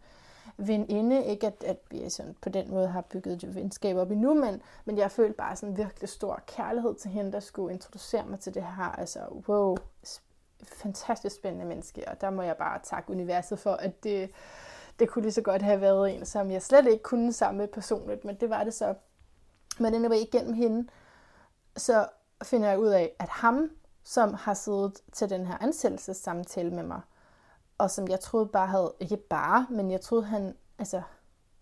veninde. 0.58 1.26
Ikke 1.26 1.48
at, 1.48 1.64
at 1.64 1.78
vi 1.90 2.10
sådan 2.10 2.36
på 2.42 2.50
den 2.50 2.72
måde 2.72 2.88
har 2.88 3.02
bygget 3.02 3.44
et 3.44 3.56
venskab 3.56 3.98
op 3.98 4.12
endnu, 4.12 4.34
men, 4.34 4.62
men 4.86 4.98
jeg 4.98 5.12
følte 5.12 5.34
bare 5.34 5.56
sådan 5.56 5.78
virkelig 5.78 6.10
stor 6.10 6.44
kærlighed 6.48 6.96
til 6.96 7.12
hende, 7.12 7.32
der 7.32 7.40
skulle 7.40 7.74
introducere 7.74 8.26
mig 8.26 8.40
til 8.40 8.54
det 8.54 8.64
her. 8.64 9.00
Altså, 9.00 9.20
wow, 9.48 9.78
fantastisk 10.68 11.36
spændende 11.36 11.66
menneske, 11.66 12.08
og 12.08 12.22
der 12.22 12.30
må 12.30 12.42
jeg 12.42 12.58
bare 12.58 12.80
takke 12.84 13.12
universet 13.12 13.60
for, 13.60 13.74
at 13.74 14.04
det, 14.04 14.32
det 15.00 15.10
kunne 15.10 15.22
lige 15.22 15.32
så 15.32 15.42
godt 15.42 15.62
have 15.62 15.82
været 15.82 16.16
en, 16.16 16.26
som 16.26 16.52
jeg 16.52 16.62
slet 16.62 16.88
ikke 16.88 17.04
kunne 17.04 17.34
sammen 17.34 17.58
med 17.58 17.68
personligt, 17.68 18.26
men 18.26 18.36
det 18.36 18.50
var 18.50 18.64
det 18.64 18.74
så. 18.74 18.96
Men 19.80 19.94
anyway, 19.94 20.18
igennem 20.18 20.54
hende, 20.54 20.90
så 21.78 22.08
finder 22.44 22.70
jeg 22.70 22.80
ud 22.80 22.88
af, 22.88 23.12
at 23.20 23.30
ham, 23.30 23.70
som 24.04 24.34
har 24.34 24.54
siddet 24.54 25.02
til 25.14 25.30
den 25.30 25.46
her 25.46 25.58
ansættelsessamtale 25.62 26.72
med 26.72 26.84
mig, 26.84 27.02
og 27.78 27.92
som 27.92 28.08
jeg 28.08 28.20
troede 28.20 28.46
bare 28.46 28.68
havde, 28.68 28.94
ikke 29.00 29.18
bare, 29.18 29.68
men 29.70 29.92
jeg 29.92 30.02
troede 30.02 30.24
han 30.24 30.56
altså, 30.80 31.02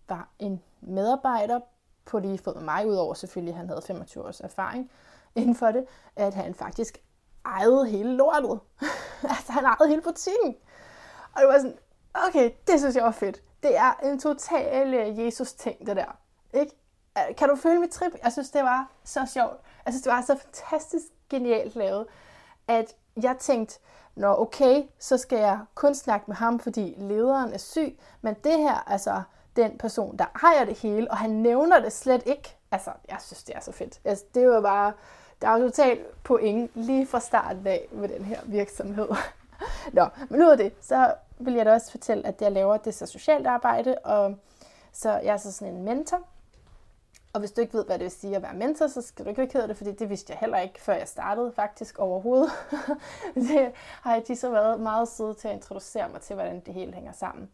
var 0.08 0.28
en 0.38 0.62
medarbejder 0.80 1.60
på 2.04 2.18
lige 2.18 2.38
fod 2.38 2.54
med 2.54 2.62
mig, 2.62 2.88
udover 2.88 3.14
selvfølgelig, 3.14 3.52
at 3.52 3.58
han 3.58 3.68
havde 3.68 3.82
25 3.82 4.24
års 4.24 4.40
erfaring 4.40 4.90
inden 5.34 5.54
for 5.54 5.72
det, 5.72 5.86
at 6.16 6.34
han 6.34 6.54
faktisk 6.54 6.98
ejede 7.46 7.86
hele 7.86 8.16
lortet. 8.16 8.60
altså, 9.36 9.52
han 9.52 9.64
ejede 9.64 9.88
hele 9.88 10.02
butikken. 10.02 10.56
Og 11.34 11.40
det 11.40 11.48
var 11.48 11.56
sådan, 11.56 11.78
okay, 12.28 12.50
det 12.66 12.80
synes 12.80 12.96
jeg 12.96 13.04
var 13.04 13.10
fedt. 13.10 13.42
Det 13.62 13.76
er 13.76 13.92
en 14.02 14.18
total 14.20 14.94
øh, 14.94 15.18
Jesus-ting, 15.18 15.86
det 15.86 15.96
der. 15.96 16.18
Ikke? 16.54 16.76
Kan 17.36 17.48
du 17.48 17.56
føle 17.56 17.80
mit 17.80 17.90
trip? 17.90 18.12
Jeg 18.24 18.32
synes, 18.32 18.50
det 18.50 18.62
var 18.62 18.90
så 19.04 19.26
sjovt. 19.32 19.60
Jeg 19.86 19.92
synes, 19.92 20.02
det 20.02 20.12
var 20.12 20.22
så 20.22 20.36
fantastisk 20.36 21.04
genialt 21.30 21.76
lavet, 21.76 22.06
at 22.68 22.96
jeg 23.22 23.36
tænkte, 23.40 23.78
nå 24.14 24.40
okay, 24.40 24.82
så 24.98 25.16
skal 25.16 25.38
jeg 25.38 25.60
kun 25.74 25.94
snakke 25.94 26.24
med 26.28 26.36
ham, 26.36 26.58
fordi 26.58 26.94
lederen 26.98 27.52
er 27.52 27.58
syg, 27.58 27.98
men 28.20 28.34
det 28.44 28.58
her, 28.58 28.90
altså 28.90 29.22
den 29.56 29.78
person, 29.78 30.16
der 30.16 30.24
ejer 30.42 30.64
det 30.64 30.78
hele, 30.78 31.10
og 31.10 31.16
han 31.16 31.30
nævner 31.30 31.80
det 31.80 31.92
slet 31.92 32.22
ikke. 32.26 32.56
Altså, 32.70 32.90
jeg 33.08 33.16
synes, 33.20 33.44
det 33.44 33.56
er 33.56 33.60
så 33.60 33.72
fedt. 33.72 34.00
Altså, 34.04 34.24
det 34.34 34.48
var 34.48 34.60
bare, 34.60 34.92
der 35.42 35.48
er 35.48 35.58
jo 35.58 35.68
totalt 35.68 36.22
point 36.22 36.70
lige 36.74 37.06
fra 37.06 37.20
starten 37.20 37.66
af 37.66 37.88
med 37.92 38.08
den 38.08 38.24
her 38.24 38.40
virksomhed. 38.44 39.08
Nå, 39.92 40.06
men 40.28 40.42
ud 40.42 40.48
af 40.48 40.56
det, 40.56 40.72
så 40.80 41.14
vil 41.38 41.54
jeg 41.54 41.66
da 41.66 41.72
også 41.72 41.90
fortælle, 41.90 42.26
at 42.26 42.42
jeg 42.42 42.52
laver 42.52 42.76
det 42.76 42.94
så 42.94 43.06
socialt 43.06 43.46
arbejde, 43.46 43.98
og 43.98 44.36
så 44.92 45.10
jeg 45.10 45.32
er 45.32 45.36
så 45.36 45.52
sådan 45.52 45.74
en 45.74 45.84
mentor. 45.84 46.20
Og 47.32 47.40
hvis 47.40 47.52
du 47.52 47.60
ikke 47.60 47.74
ved, 47.74 47.84
hvad 47.84 47.98
det 47.98 48.04
vil 48.04 48.10
sige 48.10 48.36
at 48.36 48.42
være 48.42 48.54
mentor, 48.54 48.86
så 48.86 49.02
skal 49.02 49.24
du 49.24 49.28
ikke 49.28 49.38
være 49.38 49.50
ked 49.50 49.60
af 49.60 49.68
det, 49.68 49.76
fordi 49.76 49.92
det 49.92 50.10
vidste 50.10 50.30
jeg 50.32 50.38
heller 50.38 50.58
ikke, 50.58 50.80
før 50.80 50.94
jeg 50.94 51.08
startede 51.08 51.52
faktisk 51.52 51.98
overhovedet. 51.98 52.50
det 53.48 53.72
har 53.76 54.14
jeg 54.14 54.22
de 54.28 54.36
så 54.36 54.50
været 54.50 54.80
meget 54.80 55.08
søde 55.08 55.34
til 55.34 55.48
at 55.48 55.54
introducere 55.54 56.08
mig 56.08 56.20
til, 56.20 56.34
hvordan 56.34 56.60
det 56.60 56.74
hele 56.74 56.92
hænger 56.92 57.12
sammen. 57.12 57.50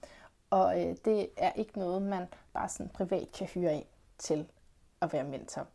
Og 0.51 0.80
øh, 0.80 0.97
det 1.05 1.28
er 1.36 1.53
ikke 1.57 1.78
noget, 1.78 2.03
man 2.03 2.26
bare 2.53 2.68
sådan 2.68 2.89
privat 2.89 3.32
kan 3.39 3.47
hyre 3.47 3.74
ind 3.74 3.84
til 4.18 4.49
at 5.01 5.12
være 5.12 5.24
mentor 5.24 5.66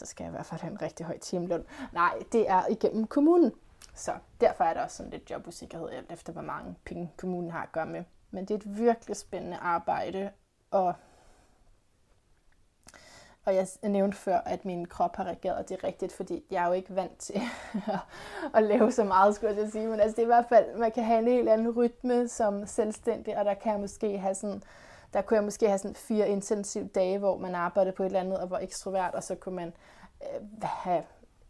så 0.00 0.06
skal 0.06 0.24
jeg 0.24 0.30
i 0.30 0.34
hvert 0.34 0.46
fald 0.46 0.60
have 0.60 0.70
en 0.70 0.82
rigtig 0.82 1.06
høj 1.06 1.18
timeløn. 1.18 1.64
Nej, 1.92 2.14
det 2.32 2.50
er 2.50 2.66
igennem 2.70 3.06
kommunen. 3.06 3.52
Så 3.94 4.12
derfor 4.40 4.64
er 4.64 4.74
der 4.74 4.82
også 4.82 4.96
sådan 4.96 5.12
lidt 5.12 5.30
jobusikkerhed, 5.30 5.88
alt 5.90 6.12
efter 6.12 6.32
hvor 6.32 6.42
mange 6.42 6.76
penge 6.84 7.12
kommunen 7.16 7.50
har 7.50 7.62
at 7.62 7.72
gøre 7.72 7.86
med. 7.86 8.04
Men 8.30 8.44
det 8.44 8.54
er 8.54 8.58
et 8.58 8.78
virkelig 8.78 9.16
spændende 9.16 9.56
arbejde, 9.56 10.30
og 10.70 10.94
Og 13.44 13.54
jeg 13.54 13.66
nævnte 13.82 14.16
før, 14.16 14.38
at 14.38 14.64
min 14.64 14.86
krop 14.86 15.16
har 15.16 15.24
reageret 15.24 15.68
det 15.68 15.84
rigtigt, 15.84 16.12
fordi 16.12 16.44
jeg 16.50 16.62
er 16.62 16.66
jo 16.66 16.72
ikke 16.72 16.96
vant 16.96 17.18
til 17.18 17.40
at 18.56 18.62
lave 18.62 18.92
så 18.92 19.04
meget, 19.04 19.34
skulle 19.34 19.56
jeg 19.56 19.70
sige. 19.72 19.86
Men 19.88 20.00
altså, 20.00 20.16
det 20.16 20.22
er 20.22 20.26
i 20.26 20.34
hvert 20.36 20.48
fald, 20.48 20.76
man 20.76 20.92
kan 20.92 21.04
have 21.04 21.18
en 21.18 21.28
helt 21.28 21.48
anden 21.48 21.70
rytme 21.70 22.28
som 22.28 22.66
selvstændig, 22.66 23.38
og 23.38 23.44
der 23.44 23.54
kan 23.54 23.72
jeg 23.72 23.80
måske 23.80 24.18
have 24.18 24.34
sådan, 24.34 24.62
der 25.12 25.22
kunne 25.22 25.36
jeg 25.36 25.44
måske 25.44 25.66
have 25.66 25.78
sådan 25.78 25.94
fire 25.94 26.28
intensive 26.28 26.86
dage, 26.86 27.18
hvor 27.18 27.38
man 27.38 27.54
arbejder 27.54 27.92
på 27.92 28.02
et 28.02 28.06
eller 28.06 28.20
andet 28.20 28.38
og 28.38 28.50
var 28.50 28.58
ekstrovert, 28.58 29.14
og 29.14 29.22
så 29.22 29.34
kunne 29.34 29.56
man 29.56 29.72
øh, 30.22 30.62
have 30.62 31.02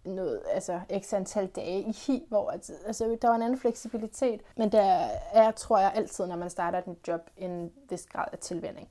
noget, 0.04 0.42
altså 0.52 0.80
x 1.00 1.12
antal 1.12 1.46
dage 1.46 1.80
i 1.80 1.92
hi, 1.92 2.26
hvor 2.28 2.50
altså, 2.50 3.18
der 3.22 3.28
var 3.28 3.34
en 3.34 3.42
anden 3.42 3.58
fleksibilitet. 3.58 4.40
Men 4.56 4.72
der 4.72 5.08
er, 5.32 5.50
tror 5.50 5.78
jeg, 5.78 5.92
altid, 5.94 6.26
når 6.26 6.36
man 6.36 6.50
starter 6.50 6.78
et 6.78 7.08
job, 7.08 7.20
en 7.36 7.72
vis 7.88 8.06
grad 8.06 8.26
af 8.32 8.38
tilvænding. 8.38 8.88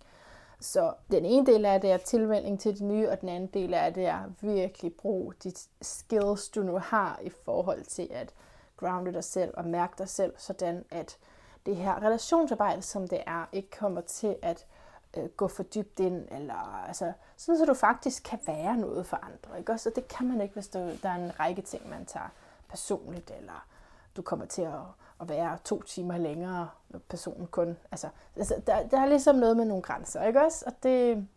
Så 0.59 0.93
den 1.11 1.26
ene 1.26 1.45
del 1.45 1.65
af 1.65 1.82
det 1.82 1.91
er 1.91 1.97
tilvænding 1.97 2.59
til 2.59 2.74
det 2.74 2.82
nye, 2.82 3.09
og 3.09 3.22
den 3.22 3.30
anden 3.30 3.49
del 3.53 3.74
af 3.74 3.93
det 3.93 4.05
er 4.05 4.24
virkelig 4.41 4.93
bruge 4.93 5.34
de 5.43 5.51
skills, 5.82 6.49
du 6.49 6.63
nu 6.63 6.78
har 6.78 7.20
i 7.24 7.30
forhold 7.30 7.84
til 7.84 8.07
at 8.11 8.34
grounde 8.78 9.13
dig 9.13 9.24
selv 9.24 9.53
og 9.57 9.65
mærke 9.65 9.93
dig 9.97 10.09
selv, 10.09 10.34
sådan 10.38 10.86
at 10.91 11.17
det 11.70 11.78
her 11.78 12.03
relationsarbejde, 12.03 12.82
som 12.82 13.07
det 13.07 13.24
er, 13.28 13.45
ikke 13.51 13.70
kommer 13.80 14.01
til 14.01 14.36
at 14.41 14.65
øh, 15.17 15.26
gå 15.26 15.47
for 15.47 15.63
dybt 15.63 15.99
ind, 15.99 16.28
eller 16.32 16.86
altså, 16.88 17.13
sådan 17.38 17.57
så 17.57 17.65
du 17.65 17.74
faktisk 17.74 18.24
kan 18.24 18.39
være 18.47 18.78
noget 18.78 19.05
for 19.05 19.17
andre. 19.17 19.59
Ikke? 19.59 19.72
Også, 19.72 19.91
det 19.95 20.07
kan 20.07 20.28
man 20.28 20.41
ikke, 20.41 20.53
hvis 20.53 20.67
der, 20.67 20.97
der 21.03 21.09
er 21.09 21.15
en 21.15 21.39
række 21.39 21.61
ting, 21.61 21.89
man 21.89 22.05
tager 22.05 22.30
personligt, 22.70 23.32
eller 23.38 23.65
du 24.15 24.22
kommer 24.22 24.45
til 24.45 24.61
at, 24.61 24.82
at 25.22 25.30
være 25.30 25.57
to 25.63 25.82
timer 25.82 26.17
længere, 26.17 26.70
når 26.89 26.99
personen 27.09 27.47
kun... 27.47 27.78
Altså, 27.91 28.09
altså 28.36 28.61
der, 28.67 28.88
der 28.88 28.99
er 28.99 29.05
ligesom 29.05 29.36
noget 29.36 29.57
med 29.57 29.65
nogle 29.65 29.84
grænser, 29.84 30.24
ikke 30.24 30.41
også? 30.41 30.63
Og 30.67 30.74
det 30.84 31.28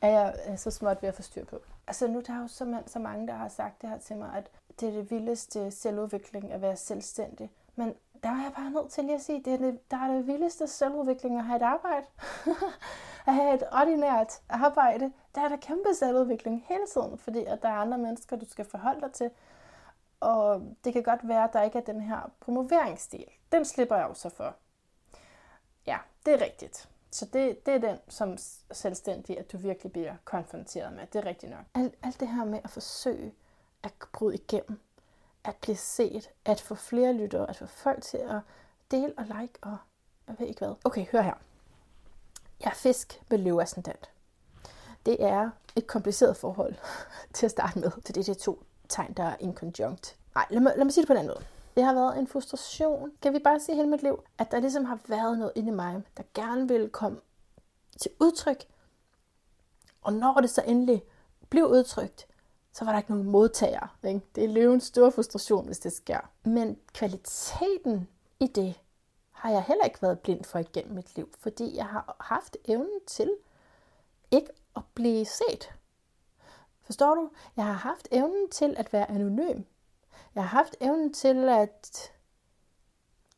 er 0.00 0.08
jeg 0.08 0.58
så 0.58 0.70
småt 0.70 1.02
ved 1.02 1.08
at 1.08 1.14
få 1.14 1.22
styr 1.22 1.44
på. 1.44 1.58
Altså 1.86 2.06
nu 2.06 2.22
der 2.26 2.32
er 2.32 2.42
jo 2.42 2.48
så, 2.48 2.82
så 2.86 2.98
mange, 2.98 3.26
der 3.26 3.34
har 3.34 3.48
sagt 3.48 3.82
det 3.82 3.90
her 3.90 3.98
til 3.98 4.16
mig, 4.16 4.30
at 4.36 4.50
det 4.80 4.88
er 4.88 4.92
det 4.92 5.10
vildeste 5.10 5.70
selvudvikling 5.70 6.52
at 6.52 6.62
være 6.62 6.76
selvstændig. 6.76 7.50
Men 7.76 7.94
der 8.22 8.28
er 8.28 8.42
jeg 8.42 8.52
bare 8.56 8.70
nødt 8.70 8.90
til 8.90 9.04
lige 9.04 9.14
at 9.14 9.20
sige, 9.22 9.42
det 9.44 9.52
er 9.52 9.56
det, 9.58 9.90
der 9.90 9.96
er 9.96 10.12
det 10.12 10.26
vildeste 10.26 10.66
selvudvikling 10.66 11.38
at 11.38 11.44
have 11.44 11.56
et 11.56 11.62
arbejde. 11.62 12.06
at 13.26 13.34
have 13.34 13.54
et 13.54 13.62
ordinært 13.72 14.32
arbejde. 14.48 15.12
Der 15.34 15.40
er 15.40 15.48
der 15.48 15.56
kæmpe 15.56 15.94
selvudvikling 15.94 16.64
hele 16.68 16.86
tiden, 16.92 17.18
fordi 17.18 17.44
at 17.44 17.62
der 17.62 17.68
er 17.68 17.72
andre 17.72 17.98
mennesker, 17.98 18.36
du 18.36 18.46
skal 18.48 18.64
forholde 18.64 19.00
dig 19.00 19.12
til. 19.12 19.30
Og 20.20 20.62
det 20.84 20.92
kan 20.92 21.02
godt 21.02 21.28
være, 21.28 21.44
at 21.44 21.52
der 21.52 21.62
ikke 21.62 21.78
er 21.78 21.82
den 21.82 22.00
her 22.00 22.30
promoveringsstil. 22.40 23.24
Den 23.52 23.64
slipper 23.64 23.96
jeg 23.96 24.08
jo 24.08 24.14
så 24.14 24.28
for. 24.28 24.54
Ja, 25.86 25.98
det 26.26 26.34
er 26.34 26.44
rigtigt. 26.44 26.88
Så 27.10 27.24
det, 27.24 27.66
det 27.66 27.74
er 27.74 27.78
den 27.78 27.98
som 28.08 28.36
selvstændig, 28.72 29.38
at 29.38 29.52
du 29.52 29.58
virkelig 29.58 29.92
bliver 29.92 30.14
konfronteret 30.24 30.92
med. 30.92 31.06
Det 31.06 31.18
er 31.18 31.26
rigtigt 31.26 31.52
nok. 31.52 31.64
Alt, 31.74 31.94
alt 32.02 32.20
det 32.20 32.28
her 32.28 32.44
med 32.44 32.60
at 32.64 32.70
forsøge 32.70 33.34
at 33.82 33.92
bryde 34.12 34.34
igennem, 34.34 34.80
at 35.48 35.56
blive 35.56 35.76
set, 35.76 36.30
at 36.44 36.60
få 36.60 36.74
flere 36.74 37.12
lyttere, 37.12 37.50
at 37.50 37.56
få 37.56 37.66
folk 37.66 38.02
til 38.02 38.18
at 38.18 38.40
dele 38.90 39.12
og 39.16 39.24
like 39.24 39.58
og 39.62 39.76
jeg 40.28 40.36
ved 40.38 40.46
ikke 40.46 40.58
hvad. 40.58 40.74
Okay, 40.84 41.06
hør 41.12 41.22
her. 41.22 41.34
Jeg 42.60 42.70
er 42.70 42.74
fisk 42.74 43.22
med 43.30 43.38
løveascendant. 43.38 44.10
Det 45.06 45.24
er 45.24 45.50
et 45.76 45.86
kompliceret 45.86 46.36
forhold 46.36 46.74
til 47.34 47.46
at 47.46 47.50
starte 47.50 47.78
med, 47.78 47.90
fordi 47.90 48.22
det 48.22 48.28
er 48.28 48.34
to 48.34 48.62
tegn, 48.88 49.12
der 49.12 49.22
er 49.22 49.36
inconjunct. 49.40 50.16
Nej, 50.34 50.46
lad 50.50 50.60
mig, 50.60 50.72
lad 50.76 50.84
mig 50.84 50.92
sige 50.92 51.02
det 51.02 51.06
på 51.06 51.12
en 51.12 51.18
anden 51.18 51.34
måde. 51.34 51.46
Det 51.76 51.84
har 51.84 51.94
været 51.94 52.18
en 52.18 52.26
frustration, 52.26 53.12
kan 53.22 53.32
vi 53.32 53.38
bare 53.38 53.60
sige 53.60 53.76
hele 53.76 53.88
mit 53.88 54.02
liv, 54.02 54.22
at 54.38 54.50
der 54.50 54.60
ligesom 54.60 54.84
har 54.84 54.98
været 55.06 55.38
noget 55.38 55.52
inde 55.54 55.68
i 55.68 55.74
mig, 55.74 56.02
der 56.16 56.22
gerne 56.34 56.68
ville 56.68 56.88
komme 56.88 57.18
til 58.00 58.10
udtryk. 58.20 58.64
Og 60.02 60.12
når 60.12 60.34
det 60.40 60.50
så 60.50 60.62
endelig 60.66 61.02
blev 61.50 61.64
udtrykt, 61.66 62.26
så 62.78 62.84
var 62.84 62.92
der 62.92 62.98
ikke 62.98 63.10
nogen 63.10 63.26
modtager. 63.26 63.96
Ikke? 64.04 64.20
Det 64.34 64.44
er 64.44 64.48
løvens 64.48 64.84
store 64.84 65.12
frustration, 65.12 65.66
hvis 65.66 65.78
det 65.78 65.92
sker. 65.92 66.20
Men 66.44 66.78
kvaliteten 66.94 68.08
i 68.40 68.46
det 68.46 68.80
har 69.30 69.50
jeg 69.50 69.62
heller 69.62 69.84
ikke 69.84 70.02
været 70.02 70.20
blind 70.20 70.44
for 70.44 70.58
igennem 70.58 70.94
mit 70.94 71.16
liv, 71.16 71.28
fordi 71.38 71.76
jeg 71.76 71.86
har 71.86 72.16
haft 72.20 72.56
evnen 72.64 73.00
til 73.06 73.36
ikke 74.30 74.48
at 74.76 74.82
blive 74.94 75.24
set. 75.24 75.72
Forstår 76.82 77.14
du? 77.14 77.30
Jeg 77.56 77.64
har 77.64 77.72
haft 77.72 78.08
evnen 78.10 78.50
til 78.50 78.74
at 78.76 78.92
være 78.92 79.10
anonym. 79.10 79.62
Jeg 80.34 80.42
har 80.42 80.58
haft 80.58 80.76
evnen 80.80 81.12
til 81.12 81.48
at 81.48 82.12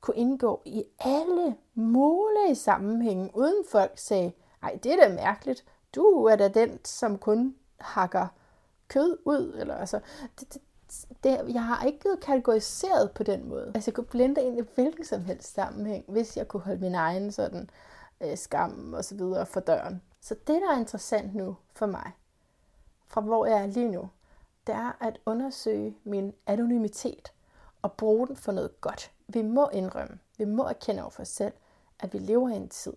kunne 0.00 0.16
indgå 0.16 0.62
i 0.64 0.84
alle 0.98 1.56
mulige 1.74 2.54
sammenhænge, 2.54 3.30
uden 3.34 3.64
folk 3.70 3.98
sagde, 3.98 4.32
ej, 4.62 4.78
det 4.82 4.92
er 4.92 5.08
da 5.08 5.14
mærkeligt. 5.14 5.64
Du 5.94 6.24
er 6.24 6.36
da 6.36 6.48
den, 6.48 6.84
som 6.84 7.18
kun 7.18 7.56
hakker 7.78 8.26
kød 8.90 9.18
ud. 9.24 9.54
Eller, 9.58 9.74
altså, 9.74 10.00
det, 10.40 10.54
det, 10.54 10.62
det, 11.24 11.54
jeg 11.54 11.64
har 11.64 11.84
ikke 11.84 12.00
blevet 12.00 12.20
kategoriseret 12.20 13.10
på 13.10 13.22
den 13.22 13.48
måde. 13.48 13.72
Altså, 13.74 13.90
jeg 13.90 13.94
kunne 13.94 14.06
blende 14.06 14.42
ind 14.42 14.58
i 14.58 14.62
hvilken 14.74 15.04
som 15.04 15.24
helst 15.24 15.54
sammenhæng, 15.54 16.04
hvis 16.08 16.36
jeg 16.36 16.48
kunne 16.48 16.62
holde 16.62 16.80
min 16.80 16.94
egen 16.94 17.32
sådan, 17.32 17.70
øh, 18.20 18.36
skam 18.36 18.94
og 18.94 19.04
så 19.04 19.14
videre 19.14 19.46
for 19.46 19.60
døren. 19.60 20.02
Så 20.20 20.34
det, 20.34 20.60
der 20.62 20.74
er 20.74 20.78
interessant 20.78 21.34
nu 21.34 21.56
for 21.72 21.86
mig, 21.86 22.12
fra 23.06 23.20
hvor 23.20 23.46
jeg 23.46 23.62
er 23.62 23.66
lige 23.66 23.88
nu, 23.88 24.10
det 24.66 24.74
er 24.74 24.96
at 25.00 25.18
undersøge 25.26 25.96
min 26.04 26.32
anonymitet 26.46 27.32
og 27.82 27.92
bruge 27.92 28.26
den 28.26 28.36
for 28.36 28.52
noget 28.52 28.80
godt. 28.80 29.10
Vi 29.28 29.42
må 29.42 29.68
indrømme, 29.72 30.18
vi 30.38 30.44
må 30.44 30.64
erkende 30.64 31.02
over 31.02 31.10
for 31.10 31.22
os 31.22 31.28
selv, 31.28 31.52
at 32.00 32.12
vi 32.12 32.18
lever 32.18 32.48
i 32.48 32.56
en 32.56 32.68
tid, 32.68 32.96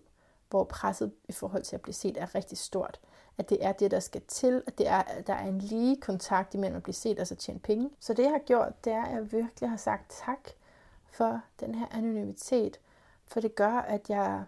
hvor 0.50 0.64
presset 0.64 1.12
i 1.28 1.32
forhold 1.32 1.62
til 1.62 1.76
at 1.76 1.82
blive 1.82 1.94
set 1.94 2.16
er 2.16 2.34
rigtig 2.34 2.58
stort. 2.58 3.00
At 3.38 3.50
det 3.50 3.64
er 3.64 3.72
det, 3.72 3.90
der 3.90 4.00
skal 4.00 4.22
til, 4.28 4.62
at 4.66 4.78
det 4.78 4.88
er, 4.88 4.98
at 4.98 5.26
der 5.26 5.34
er 5.34 5.46
en 5.46 5.58
lige 5.58 6.00
kontakt 6.00 6.54
imellem 6.54 6.76
at 6.76 6.82
blive 6.82 6.94
set 6.94 7.18
og 7.18 7.26
så 7.26 7.34
tjene 7.34 7.60
penge. 7.60 7.90
Så 8.00 8.14
det, 8.14 8.22
jeg 8.22 8.30
har 8.30 8.38
gjort, 8.46 8.84
det 8.84 8.92
er, 8.92 9.04
at 9.04 9.12
jeg 9.12 9.32
virkelig 9.32 9.70
har 9.70 9.76
sagt 9.76 10.22
tak 10.26 10.50
for 11.10 11.40
den 11.60 11.74
her 11.74 11.86
anonymitet. 11.90 12.80
For 13.26 13.40
det 13.40 13.54
gør, 13.54 13.72
at 13.72 14.10
jeg 14.10 14.44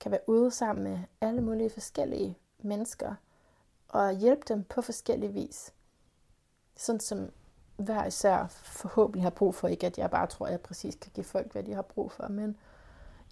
kan 0.00 0.10
være 0.10 0.28
ude 0.28 0.50
sammen 0.50 0.84
med 0.84 0.98
alle 1.20 1.40
mulige 1.40 1.70
forskellige 1.70 2.38
mennesker 2.58 3.14
og 3.88 4.12
hjælpe 4.12 4.42
dem 4.48 4.64
på 4.64 4.82
forskellige 4.82 5.32
vis. 5.32 5.72
Sådan 6.76 7.00
som 7.00 7.30
hver 7.76 8.06
især 8.06 8.46
forhåbentlig 8.48 9.22
har 9.22 9.30
brug 9.30 9.54
for. 9.54 9.68
Ikke 9.68 9.86
at 9.86 9.98
jeg 9.98 10.10
bare 10.10 10.26
tror, 10.26 10.46
at 10.46 10.52
jeg 10.52 10.60
præcis 10.60 10.94
kan 10.94 11.10
give 11.14 11.24
folk, 11.24 11.52
hvad 11.52 11.62
de 11.62 11.74
har 11.74 11.82
brug 11.82 12.12
for, 12.12 12.28
men 12.28 12.56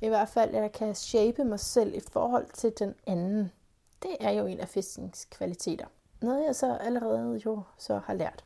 i 0.02 0.08
hvert 0.08 0.28
fald, 0.28 0.54
at 0.54 0.62
jeg 0.62 0.72
kan 0.72 0.94
shape 0.94 1.44
mig 1.44 1.60
selv 1.60 1.94
i 1.94 2.00
forhold 2.00 2.46
til 2.54 2.72
den 2.78 2.94
anden. 3.06 3.52
Det 4.02 4.16
er 4.20 4.30
jo 4.30 4.46
en 4.46 4.60
af 4.60 4.68
fiskens 4.68 5.24
kvaliteter. 5.24 5.86
Noget 6.20 6.46
jeg 6.46 6.56
så 6.56 6.76
allerede 6.76 7.40
jo 7.46 7.62
så 7.78 7.98
har 7.98 8.14
lært. 8.14 8.44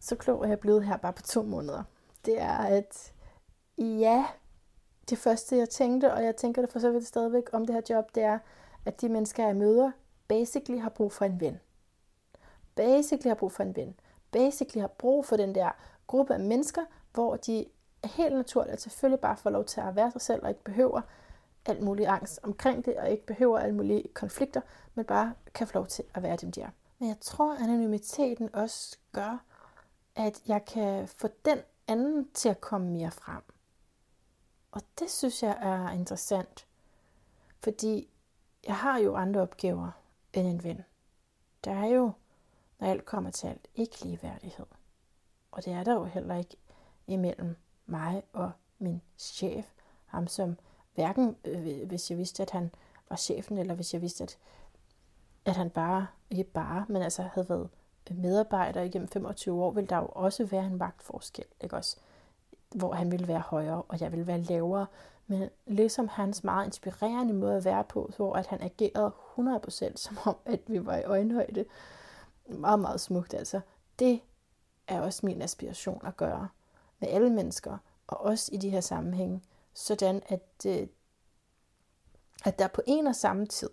Så 0.00 0.16
klog 0.16 0.44
er 0.44 0.48
jeg 0.48 0.60
blevet 0.60 0.84
her 0.84 0.96
bare 0.96 1.12
på 1.12 1.22
to 1.22 1.42
måneder. 1.42 1.82
Det 2.26 2.40
er, 2.40 2.56
at 2.58 3.12
ja, 3.78 4.24
det 5.10 5.18
første 5.18 5.56
jeg 5.56 5.68
tænkte, 5.68 6.12
og 6.12 6.24
jeg 6.24 6.36
tænker 6.36 6.62
det 6.62 6.72
for 6.72 6.78
så 6.78 6.90
vidt 6.90 7.06
stadigvæk 7.06 7.44
om 7.52 7.66
det 7.66 7.74
her 7.74 7.82
job, 7.90 8.14
det 8.14 8.22
er, 8.22 8.38
at 8.84 9.00
de 9.00 9.08
mennesker, 9.08 9.46
jeg 9.46 9.56
møder, 9.56 9.90
basically 10.28 10.80
har 10.80 10.88
brug 10.88 11.12
for 11.12 11.24
en 11.24 11.40
ven. 11.40 11.60
Basically 12.74 13.28
har 13.28 13.34
brug 13.34 13.52
for 13.52 13.62
en 13.62 13.76
ven. 13.76 13.94
Basically 14.30 14.80
har 14.80 14.88
brug 14.88 15.26
for 15.26 15.36
den 15.36 15.54
der 15.54 15.70
gruppe 16.06 16.34
af 16.34 16.40
mennesker, 16.40 16.82
hvor 17.12 17.36
de 17.36 17.66
helt 18.04 18.34
naturligt 18.34 18.80
selvfølgelig 18.80 19.20
bare 19.20 19.36
får 19.36 19.50
lov 19.50 19.64
til 19.64 19.80
at 19.80 19.96
være 19.96 20.10
sig 20.10 20.20
selv, 20.20 20.42
og 20.42 20.48
ikke 20.48 20.64
behøver 20.64 21.00
alt 21.66 21.82
muligt 21.82 22.08
angst 22.08 22.40
omkring 22.42 22.84
det, 22.84 22.96
og 22.96 23.10
ikke 23.10 23.26
behøver 23.26 23.58
alle 23.58 23.74
mulige 23.74 24.08
konflikter, 24.14 24.60
men 24.94 25.04
bare 25.04 25.34
kan 25.54 25.66
få 25.66 25.72
lov 25.74 25.86
til 25.86 26.04
at 26.14 26.22
være 26.22 26.36
dem, 26.36 26.52
de 26.52 26.60
er. 26.60 26.70
Men 26.98 27.08
jeg 27.08 27.20
tror, 27.20 27.54
at 27.54 27.62
anonymiteten 27.62 28.54
også 28.54 28.98
gør, 29.12 29.44
at 30.16 30.42
jeg 30.46 30.64
kan 30.64 31.08
få 31.08 31.28
den 31.44 31.58
anden 31.88 32.30
til 32.34 32.48
at 32.48 32.60
komme 32.60 32.90
mere 32.90 33.10
frem. 33.10 33.42
Og 34.72 34.82
det 34.98 35.10
synes 35.10 35.42
jeg 35.42 35.58
er 35.60 35.90
interessant, 35.90 36.66
fordi 37.60 38.08
jeg 38.66 38.76
har 38.76 38.98
jo 38.98 39.14
andre 39.14 39.40
opgaver 39.40 39.90
end 40.32 40.46
en 40.48 40.64
ven. 40.64 40.84
Der 41.64 41.70
er 41.70 41.86
jo, 41.86 42.12
når 42.78 42.88
alt 42.88 43.04
kommer 43.04 43.30
til 43.30 43.46
alt, 43.46 43.68
ikke 43.74 44.04
ligeværdighed. 44.04 44.66
Og 45.50 45.64
det 45.64 45.72
er 45.72 45.84
der 45.84 45.92
jo 45.92 46.04
heller 46.04 46.36
ikke 46.36 46.56
imellem 47.06 47.56
mig 47.86 48.22
og 48.32 48.52
min 48.78 49.02
chef. 49.18 49.72
Ham 50.06 50.26
som 50.26 50.56
hverken, 50.94 51.36
øh, 51.44 51.86
hvis 51.86 52.10
jeg 52.10 52.18
vidste, 52.18 52.42
at 52.42 52.50
han 52.50 52.70
var 53.08 53.16
chefen, 53.16 53.58
eller 53.58 53.74
hvis 53.74 53.92
jeg 53.92 54.02
vidste, 54.02 54.24
at, 54.24 54.38
at 55.44 55.56
han 55.56 55.70
bare, 55.70 56.06
ikke 56.30 56.44
bare, 56.44 56.84
men 56.88 57.02
altså 57.02 57.22
havde 57.22 57.48
været 57.48 57.68
medarbejder 58.10 58.82
igennem 58.82 59.08
25 59.08 59.62
år, 59.62 59.70
ville 59.70 59.88
der 59.88 59.96
jo 59.96 60.06
også 60.06 60.44
være 60.44 60.66
en 60.66 60.78
magtforskel, 60.78 61.44
ikke 61.60 61.76
også? 61.76 61.96
Hvor 62.74 62.92
han 62.92 63.10
ville 63.10 63.28
være 63.28 63.40
højere, 63.40 63.82
og 63.82 64.00
jeg 64.00 64.12
ville 64.12 64.26
være 64.26 64.40
lavere. 64.40 64.86
Men 65.26 65.48
ligesom 65.66 66.08
hans 66.08 66.44
meget 66.44 66.66
inspirerende 66.66 67.34
måde 67.34 67.56
at 67.56 67.64
være 67.64 67.84
på, 67.84 68.12
hvor 68.16 68.34
at 68.34 68.46
han 68.46 68.62
agerede 68.62 69.12
100% 69.38 69.96
som 69.96 70.18
om, 70.24 70.36
at 70.44 70.60
vi 70.66 70.86
var 70.86 70.96
i 70.96 71.04
øjenhøjde. 71.04 71.64
Meget, 72.46 72.80
meget 72.80 73.00
smukt 73.00 73.34
altså. 73.34 73.60
Det 73.98 74.20
er 74.88 75.00
også 75.00 75.26
min 75.26 75.42
aspiration 75.42 76.00
at 76.04 76.16
gøre 76.16 76.48
med 77.00 77.08
alle 77.08 77.30
mennesker, 77.30 77.78
og 78.06 78.20
også 78.20 78.50
i 78.52 78.56
de 78.56 78.70
her 78.70 78.80
sammenhænge, 78.80 79.42
sådan 79.74 80.22
at, 80.26 80.66
øh, 80.66 80.86
at 82.44 82.58
der 82.58 82.68
på 82.68 82.82
en 82.86 83.06
og 83.06 83.16
samme 83.16 83.46
tid 83.46 83.70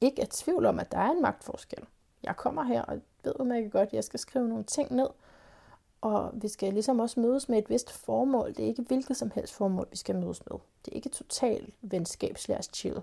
ikke 0.00 0.22
er 0.22 0.26
tvivl 0.30 0.66
om, 0.66 0.80
at 0.80 0.92
der 0.92 0.98
er 0.98 1.10
en 1.10 1.22
magtforskel. 1.22 1.86
jeg 2.22 2.36
kommer 2.36 2.62
her 2.62 2.82
og 2.82 3.00
ved 3.24 3.32
udmærket 3.40 3.72
godt, 3.72 3.88
at 3.88 3.92
jeg 3.92 4.04
skal 4.04 4.20
skrive 4.20 4.48
nogle 4.48 4.64
ting 4.64 4.92
ned, 4.92 5.08
og 6.00 6.30
vi 6.34 6.48
skal 6.48 6.72
ligesom 6.72 7.00
også 7.00 7.20
mødes 7.20 7.48
med 7.48 7.58
et 7.58 7.70
vist 7.70 7.92
formål. 7.92 8.48
Det 8.48 8.58
er 8.58 8.66
ikke 8.66 8.82
hvilket 8.82 9.16
som 9.16 9.30
helst 9.30 9.54
formål, 9.54 9.88
vi 9.90 9.96
skal 9.96 10.16
mødes 10.16 10.42
med. 10.50 10.58
Det 10.84 10.92
er 10.92 10.96
ikke 10.96 11.08
totalt 11.08 11.74
venskabslærs 11.82 12.70
chill. 12.74 13.02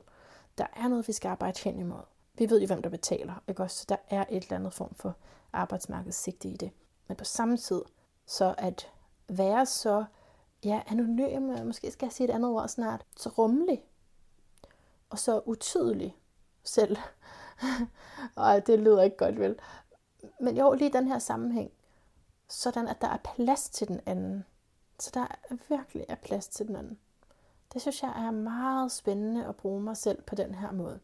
Der 0.58 0.66
er 0.76 0.88
noget, 0.88 1.08
vi 1.08 1.14
skal 1.14 1.30
arbejde 1.30 1.60
hen 1.64 1.80
imod. 1.80 2.02
Vi 2.34 2.50
ved 2.50 2.62
jo, 2.62 2.68
hvem 2.68 2.82
der 2.82 2.90
betaler, 2.90 3.44
ikke 3.48 3.64
også? 3.64 3.78
Så 3.78 3.86
der 3.90 3.96
er 4.10 4.26
et 4.30 4.44
eller 4.44 4.56
andet 4.56 4.74
form 4.74 4.94
for 4.96 5.16
arbejdsmarkedssigte 5.54 6.50
i 6.50 6.58
det. 6.58 6.72
Men 7.08 7.18
på 7.18 7.24
samme 7.24 7.58
tid, 7.58 7.82
så 8.26 8.56
at 8.58 8.92
være 9.30 9.66
så 9.66 10.06
ja, 10.66 10.82
anonym, 10.88 11.66
måske 11.66 11.92
skal 11.92 12.06
jeg 12.06 12.14
sige 12.14 12.30
et 12.30 12.34
andet 12.34 12.52
ord 12.52 12.68
snart, 12.68 13.06
så 13.18 13.30
rummelig 13.30 13.84
og 15.10 15.20
så 15.20 15.42
utydelig 15.46 16.18
selv. 16.64 16.98
og 18.36 18.68
det 18.68 18.80
lyder 18.80 19.02
ikke 19.02 19.18
godt, 19.18 19.40
vel? 19.40 19.60
Men 20.40 20.58
jo, 20.58 20.74
lige 20.74 20.94
den 20.94 21.08
her 21.08 21.20
sammenhæng, 21.20 21.72
sådan 22.50 22.88
at 22.88 23.02
der 23.02 23.08
er 23.08 23.18
plads 23.18 23.70
til 23.70 23.88
den 23.88 24.02
anden. 24.06 24.46
Så 25.00 25.12
der 25.14 25.28
virkelig 25.70 26.06
er 26.10 26.16
plads 26.16 26.48
til 26.48 26.68
den 26.68 26.76
anden. 26.76 27.00
Det 27.74 27.82
synes 27.82 28.04
jeg 28.04 28.26
er 28.28 28.32
meget 28.32 28.92
spændende 28.92 29.46
at 29.46 29.56
bruge 29.56 29.82
mig 29.82 29.98
selv 29.98 30.22
på 30.22 30.36
den 30.36 30.56
her 30.56 30.72
måde. 30.72 31.00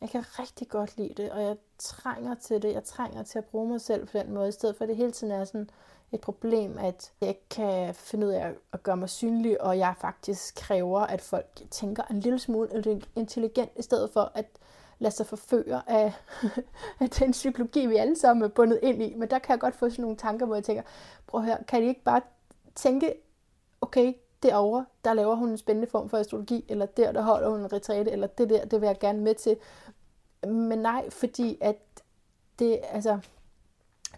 Jeg 0.00 0.10
kan 0.10 0.38
rigtig 0.38 0.68
godt 0.68 0.96
lide 0.96 1.14
det, 1.16 1.32
og 1.32 1.42
jeg 1.42 1.56
trænger 1.78 2.34
til 2.34 2.62
det. 2.62 2.72
Jeg 2.72 2.84
trænger 2.84 3.22
til 3.22 3.38
at 3.38 3.44
bruge 3.44 3.68
mig 3.68 3.80
selv 3.80 4.06
på 4.06 4.18
den 4.18 4.32
måde, 4.32 4.48
i 4.48 4.52
stedet 4.52 4.76
for 4.76 4.84
at 4.84 4.88
det 4.88 4.96
hele 4.96 5.12
tiden 5.12 5.32
er 5.32 5.44
sådan 5.44 5.70
et 6.14 6.20
problem, 6.20 6.78
at 6.78 7.12
jeg 7.20 7.28
ikke 7.28 7.48
kan 7.50 7.94
finde 7.94 8.26
ud 8.26 8.32
af 8.32 8.52
at 8.72 8.82
gøre 8.82 8.96
mig 8.96 9.10
synlig, 9.10 9.60
og 9.60 9.78
jeg 9.78 9.94
faktisk 10.00 10.54
kræver, 10.54 11.00
at 11.00 11.20
folk 11.20 11.62
tænker 11.70 12.02
en 12.10 12.20
lille 12.20 12.38
smule 12.38 13.00
intelligent, 13.16 13.70
i 13.76 13.82
stedet 13.82 14.10
for 14.10 14.32
at 14.34 14.46
lade 14.98 15.14
sig 15.14 15.26
forføre 15.26 15.82
af, 15.90 16.12
af 17.00 17.10
den 17.10 17.30
psykologi, 17.30 17.86
vi 17.86 17.96
alle 17.96 18.16
sammen 18.16 18.44
er 18.44 18.48
bundet 18.48 18.80
ind 18.82 19.02
i. 19.02 19.14
Men 19.14 19.30
der 19.30 19.38
kan 19.38 19.52
jeg 19.52 19.60
godt 19.60 19.74
få 19.74 19.90
sådan 19.90 20.02
nogle 20.02 20.16
tanker, 20.16 20.46
hvor 20.46 20.54
jeg 20.54 20.64
tænker, 20.64 20.82
prøv 21.26 21.40
at 21.40 21.46
høre, 21.46 21.58
kan 21.68 21.82
de 21.82 21.86
ikke 21.86 22.04
bare 22.04 22.20
tænke, 22.74 23.14
okay, 23.80 24.14
derovre, 24.42 24.86
der 25.04 25.14
laver 25.14 25.34
hun 25.34 25.48
en 25.48 25.58
spændende 25.58 25.90
form 25.90 26.08
for 26.08 26.18
astrologi, 26.18 26.64
eller 26.68 26.86
der, 26.86 27.12
der 27.12 27.22
holder 27.22 27.48
hun 27.48 27.60
en 27.60 27.72
retræte, 27.72 28.10
eller 28.10 28.26
det 28.26 28.50
der, 28.50 28.64
det 28.64 28.80
vil 28.80 28.86
jeg 28.86 28.98
gerne 28.98 29.20
med 29.20 29.34
til. 29.34 29.56
Men 30.42 30.78
nej, 30.78 31.10
fordi 31.10 31.58
at 31.60 31.76
det, 32.58 32.80
altså, 32.82 33.18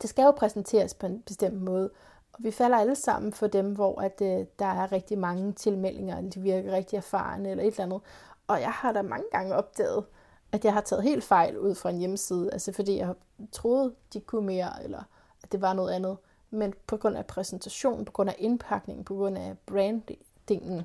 det 0.03 0.11
skal 0.11 0.23
jo 0.23 0.31
præsenteres 0.31 0.95
på 0.95 1.07
en 1.07 1.23
bestemt 1.23 1.63
måde. 1.63 1.91
Og 2.33 2.39
vi 2.39 2.51
falder 2.51 2.79
alle 2.79 2.97
sammen 2.97 3.33
for 3.33 3.47
dem, 3.47 3.75
hvor 3.75 4.01
at, 4.01 4.21
øh, 4.23 4.47
der 4.59 4.67
er 4.67 4.93
rigtig 4.93 5.19
mange 5.19 5.53
tilmeldinger, 5.53 6.17
eller 6.17 6.31
de 6.31 6.41
virker 6.41 6.73
rigtig 6.73 6.97
erfarne, 6.97 7.51
eller 7.51 7.65
et 7.65 7.71
eller 7.71 7.85
andet. 7.85 8.01
Og 8.49 8.61
jeg 8.61 8.71
har 8.71 8.93
da 8.93 9.03
mange 9.03 9.27
gange 9.33 9.55
opdaget, 9.55 10.05
at 10.53 10.65
jeg 10.65 10.73
har 10.73 10.81
taget 10.81 11.03
helt 11.03 11.25
fejl 11.25 11.59
ud 11.59 11.75
fra 11.75 11.91
en 11.91 11.99
hjemmeside, 11.99 12.53
altså 12.53 12.73
fordi 12.73 12.99
jeg 12.99 13.15
troede, 13.53 13.95
de 14.13 14.21
kunne 14.21 14.47
mere, 14.47 14.85
eller 14.85 15.03
at 15.43 15.53
det 15.53 15.61
var 15.61 15.73
noget 15.73 15.93
andet. 15.93 16.17
Men 16.51 16.75
på 16.87 16.97
grund 16.97 17.17
af 17.17 17.27
præsentationen, 17.27 18.05
på 18.05 18.13
grund 18.13 18.31
af 18.31 18.37
indpakningen, 18.39 19.05
på 19.05 19.15
grund 19.15 19.39
af 19.39 19.55
brandingen, 19.67 20.83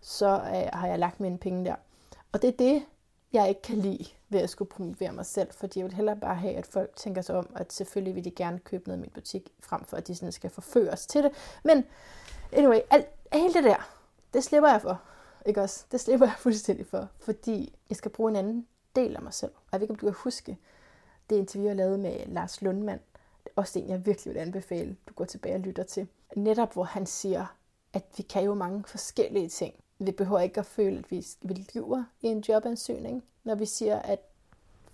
så 0.00 0.28
øh, 0.28 0.68
har 0.72 0.86
jeg 0.86 0.98
lagt 0.98 1.20
mine 1.20 1.38
penge 1.38 1.64
der. 1.64 1.74
Og 2.32 2.42
det 2.42 2.48
er 2.48 2.56
det, 2.56 2.82
jeg 3.32 3.48
ikke 3.48 3.62
kan 3.62 3.78
lide 3.78 4.06
ved 4.32 4.40
at 4.40 4.50
skulle 4.50 4.68
promovere 4.68 5.12
mig 5.12 5.26
selv, 5.26 5.52
fordi 5.52 5.78
jeg 5.78 5.84
vil 5.84 5.94
hellere 5.94 6.16
bare 6.16 6.34
have, 6.34 6.54
at 6.54 6.66
folk 6.66 6.96
tænker 6.96 7.22
sig 7.22 7.36
om, 7.36 7.46
at 7.56 7.72
selvfølgelig 7.72 8.14
vil 8.14 8.24
de 8.24 8.30
gerne 8.30 8.58
købe 8.58 8.88
noget 8.88 8.98
i 8.98 9.00
min 9.00 9.10
butik, 9.10 9.52
frem 9.60 9.84
for 9.84 9.96
at 9.96 10.06
de 10.06 10.14
sådan 10.14 10.32
skal 10.32 10.50
forføres 10.50 11.06
til 11.06 11.22
det. 11.22 11.32
Men 11.64 11.84
anyway, 12.52 12.80
alt, 12.90 13.06
alt 13.30 13.54
det 13.54 13.64
der, 13.64 13.96
det 14.34 14.44
slipper 14.44 14.68
jeg 14.68 14.82
for. 14.82 15.02
Ikke 15.46 15.62
også? 15.62 15.84
Det 15.92 16.00
slipper 16.00 16.26
jeg 16.26 16.34
fuldstændig 16.46 16.86
for, 16.86 17.08
fordi 17.18 17.74
jeg 17.88 17.96
skal 17.96 18.10
bruge 18.10 18.30
en 18.30 18.36
anden 18.36 18.66
del 18.96 19.16
af 19.16 19.22
mig 19.22 19.34
selv. 19.34 19.52
Og 19.54 19.68
jeg 19.72 19.80
ved 19.80 19.84
ikke, 19.84 19.92
om 19.92 19.98
du 19.98 20.06
kan 20.06 20.14
huske 20.18 20.58
det 21.30 21.36
interview, 21.36 21.68
jeg 21.68 21.76
lavede 21.76 21.98
med 21.98 22.26
Lars 22.26 22.62
Lundmand. 22.62 23.00
Det 23.44 23.50
er 23.56 23.60
også 23.60 23.78
en, 23.78 23.88
jeg 23.88 24.06
virkelig 24.06 24.34
vil 24.34 24.40
anbefale, 24.40 24.96
du 25.08 25.14
går 25.14 25.24
tilbage 25.24 25.54
og 25.54 25.60
lytter 25.60 25.82
til. 25.82 26.08
Netop 26.36 26.72
hvor 26.72 26.84
han 26.84 27.06
siger, 27.06 27.46
at 27.92 28.04
vi 28.16 28.22
kan 28.22 28.44
jo 28.44 28.54
mange 28.54 28.84
forskellige 28.86 29.48
ting. 29.48 29.74
Vi 30.06 30.12
behøver 30.12 30.40
ikke 30.40 30.60
at 30.60 30.66
føle, 30.66 30.98
at 30.98 31.10
vi, 31.10 31.26
vi 31.42 31.66
lyver 31.74 32.04
i 32.20 32.26
en 32.26 32.44
jobansøgning, 32.48 33.24
når 33.44 33.54
vi 33.54 33.66
siger, 33.66 33.98
at 33.98 34.18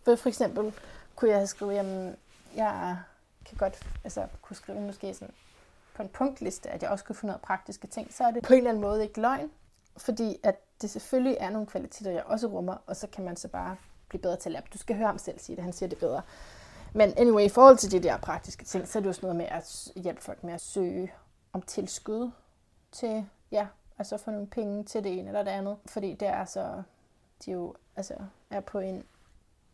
for, 0.03 0.15
for 0.15 0.29
eksempel 0.29 0.73
kunne 1.17 1.31
jeg 1.31 1.39
have 1.39 1.47
skrevet, 1.47 1.75
jamen, 1.75 2.17
jeg 2.57 2.99
kan 3.45 3.59
godt 3.59 3.87
altså, 4.05 4.27
kunne 4.43 4.57
skrive 4.57 4.81
måske 4.81 5.15
sådan 5.15 5.35
på 5.95 6.03
en 6.03 6.09
punktliste, 6.09 6.71
at 6.71 6.83
jeg 6.83 6.91
også 6.91 7.05
kunne 7.05 7.17
få 7.17 7.27
noget 7.27 7.41
praktiske 7.41 7.87
ting, 7.87 8.15
så 8.15 8.25
er 8.25 8.31
det 8.31 8.43
på 8.43 8.53
en 8.53 8.59
eller 8.59 8.71
anden 8.71 8.83
måde 8.83 9.03
ikke 9.03 9.21
løgn, 9.21 9.51
fordi 9.97 10.37
at 10.43 10.55
det 10.83 10.91
selvfølgelig 10.91 11.37
er 11.41 11.51
nogle 11.51 11.67
kvaliteter, 11.67 12.11
jeg 12.11 12.25
også 12.25 12.47
rummer, 12.47 12.77
og 12.87 12.97
så 12.97 13.07
kan 13.07 13.25
man 13.25 13.37
så 13.37 13.49
bare 13.49 13.77
blive 14.09 14.23
bedre 14.23 14.37
til 14.37 14.49
at 14.49 14.53
lære. 14.53 14.63
Du 14.73 14.79
skal 14.79 14.97
høre 14.97 15.07
ham 15.07 15.19
selv 15.19 15.39
sige 15.39 15.57
det, 15.57 15.65
han 15.65 15.73
siger 15.73 15.89
det 15.89 15.99
bedre. 15.99 16.23
Men 16.93 17.13
anyway, 17.17 17.45
i 17.45 17.49
forhold 17.49 17.77
til 17.77 17.93
de 17.93 18.01
der 18.01 18.17
praktiske 18.17 18.65
ting, 18.65 18.89
så 18.89 18.99
er 18.99 19.01
det 19.01 19.09
jo 19.09 19.13
sådan 19.13 19.27
noget 19.27 19.37
med 19.37 19.47
at 19.47 19.93
hjælpe 20.03 20.23
folk 20.23 20.45
med 20.45 20.55
at 20.55 20.61
søge 20.61 21.13
om 21.53 21.63
tilskud 21.63 22.31
til, 22.93 23.27
ja, 23.53 23.67
altså 23.99 24.17
få 24.17 24.31
nogle 24.31 24.47
penge 24.47 24.85
til 24.85 25.05
det 25.05 25.19
ene 25.19 25.29
eller 25.29 25.43
det 25.43 25.51
andet. 25.51 25.77
Fordi 25.87 26.15
det 26.15 26.29
er 26.29 26.45
så, 26.45 26.83
de 27.45 27.51
jo 27.51 27.75
altså, 27.97 28.15
er 28.51 28.61
på 28.61 28.79
en 28.79 29.05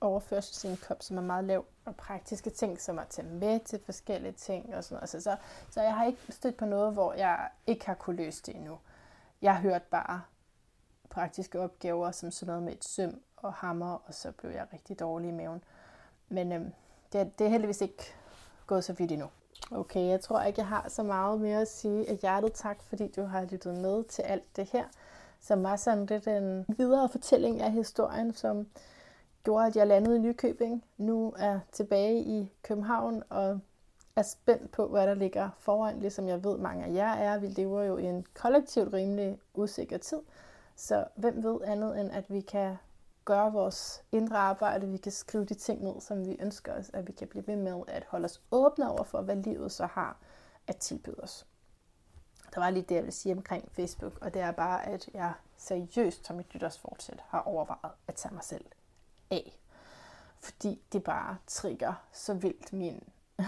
overførselsindkomst, 0.01 1.09
som 1.09 1.17
er 1.17 1.23
meget 1.23 1.45
lav, 1.45 1.65
og 1.85 1.97
praktiske 1.97 2.51
ting, 2.51 2.81
som 2.81 2.99
at 2.99 3.09
tage 3.09 3.29
med 3.29 3.61
til 3.61 3.81
forskellige 3.85 4.33
ting 4.33 4.77
og 4.77 4.85
sådan 4.85 4.95
noget. 4.95 5.03
Altså, 5.03 5.21
så, 5.21 5.37
så 5.71 5.83
jeg 5.83 5.95
har 5.95 6.05
ikke 6.05 6.19
stødt 6.31 6.57
på 6.57 6.65
noget, 6.65 6.93
hvor 6.93 7.13
jeg 7.13 7.49
ikke 7.67 7.87
har 7.87 7.95
kunne 7.95 8.17
løse 8.17 8.43
det 8.47 8.57
endnu. 8.57 8.79
Jeg 9.43 9.55
har 9.55 9.63
hørt 9.63 9.83
bare 9.83 10.23
praktiske 11.11 11.61
opgaver, 11.61 12.11
som 12.11 12.31
sådan 12.31 12.47
noget 12.51 12.63
med 12.63 12.73
et 12.73 12.85
søm 12.85 13.21
og 13.37 13.53
hammer, 13.53 14.03
og 14.07 14.15
så 14.15 14.33
blev 14.33 14.51
jeg 14.51 14.67
rigtig 14.73 14.99
dårlig 14.99 15.29
i 15.29 15.33
maven. 15.33 15.65
Men 16.29 16.53
øhm, 16.53 16.73
det, 17.13 17.39
det 17.39 17.45
er 17.45 17.51
heldigvis 17.51 17.81
ikke 17.81 18.15
gået 18.67 18.85
så 18.85 18.93
vidt 18.93 19.13
endnu. 19.13 19.29
Okay, 19.71 20.09
jeg 20.09 20.21
tror 20.21 20.43
ikke, 20.43 20.61
jeg 20.61 20.67
har 20.67 20.89
så 20.89 21.03
meget 21.03 21.41
mere 21.41 21.61
at 21.61 21.69
sige 21.69 22.11
af 22.11 22.17
hjertet 22.17 22.53
tak, 22.53 22.83
fordi 22.83 23.09
du 23.09 23.23
har 23.23 23.45
lyttet 23.45 23.79
med 23.79 24.05
til 24.05 24.23
alt 24.23 24.57
det 24.57 24.69
her, 24.73 24.85
som 25.41 25.63
var 25.63 25.77
sådan 25.77 26.07
lidt 26.07 26.27
en 26.27 26.65
videre 26.69 27.09
fortælling 27.09 27.63
af 27.63 27.73
historien, 27.73 28.35
som 28.35 28.67
gjorde, 29.45 29.67
at 29.67 29.77
jeg 29.77 29.87
landede 29.87 30.17
i 30.17 30.19
Nykøbing. 30.19 30.85
Nu 30.97 31.35
er 31.39 31.59
tilbage 31.73 32.19
i 32.19 32.53
København 32.63 33.23
og 33.31 33.61
er 34.17 34.23
spændt 34.23 34.71
på, 34.71 34.87
hvad 34.87 35.07
der 35.07 35.15
ligger 35.15 35.51
foran, 35.59 36.01
ligesom 36.01 36.29
jeg 36.29 36.45
ved, 36.45 36.59
mange 36.59 36.85
af 36.85 36.95
jer 36.95 37.15
er. 37.15 37.39
Vi 37.39 37.47
lever 37.47 37.83
jo 37.83 37.97
i 37.97 38.05
en 38.05 38.27
kollektivt 38.35 38.93
rimelig 38.93 39.39
usikker 39.55 39.99
tid, 39.99 40.21
så 40.77 41.05
hvem 41.17 41.43
ved 41.43 41.59
andet 41.65 42.01
end, 42.01 42.11
at 42.13 42.25
vi 42.29 42.41
kan 42.41 42.77
gøre 43.25 43.53
vores 43.53 44.05
indre 44.13 44.37
arbejde, 44.37 44.89
vi 44.89 44.97
kan 44.97 45.13
skrive 45.13 45.45
de 45.45 45.55
ting 45.55 45.83
ned, 45.83 46.01
som 46.01 46.27
vi 46.27 46.37
ønsker 46.41 46.73
os, 46.73 46.91
at 46.93 47.07
vi 47.07 47.13
kan 47.13 47.29
blive 47.29 47.47
ved 47.47 47.57
med 47.57 47.83
at 47.89 48.05
holde 48.09 48.25
os 48.25 48.43
åbne 48.51 48.91
over 48.91 49.05
for, 49.05 49.23
hvad 49.23 49.37
livet 49.37 49.73
så 49.73 49.87
har 49.87 50.17
at 50.67 50.77
tilbyde 50.77 51.21
os. 51.23 51.47
Der 52.55 52.61
var 52.61 52.71
lige 52.71 52.83
det, 52.89 52.95
jeg 52.95 53.05
vil 53.05 53.13
sige 53.13 53.35
omkring 53.35 53.73
Facebook, 53.73 54.19
og 54.21 54.35
det 54.35 54.43
er 54.43 54.51
bare, 54.51 54.87
at 54.87 55.09
jeg 55.15 55.33
seriøst 55.57 56.27
som 56.27 56.41
et 56.41 56.55
nytårsfortsæt 56.55 57.23
har 57.29 57.41
overvejet 57.41 57.93
at 58.09 58.15
tage 58.15 58.35
mig 58.35 58.45
selv 58.45 58.65
af. 59.31 59.59
Fordi 60.41 60.83
det 60.93 61.05
bare 61.05 61.37
trigger 61.47 61.95
så 62.13 62.35
vildt 62.35 62.73
min, 62.73 63.03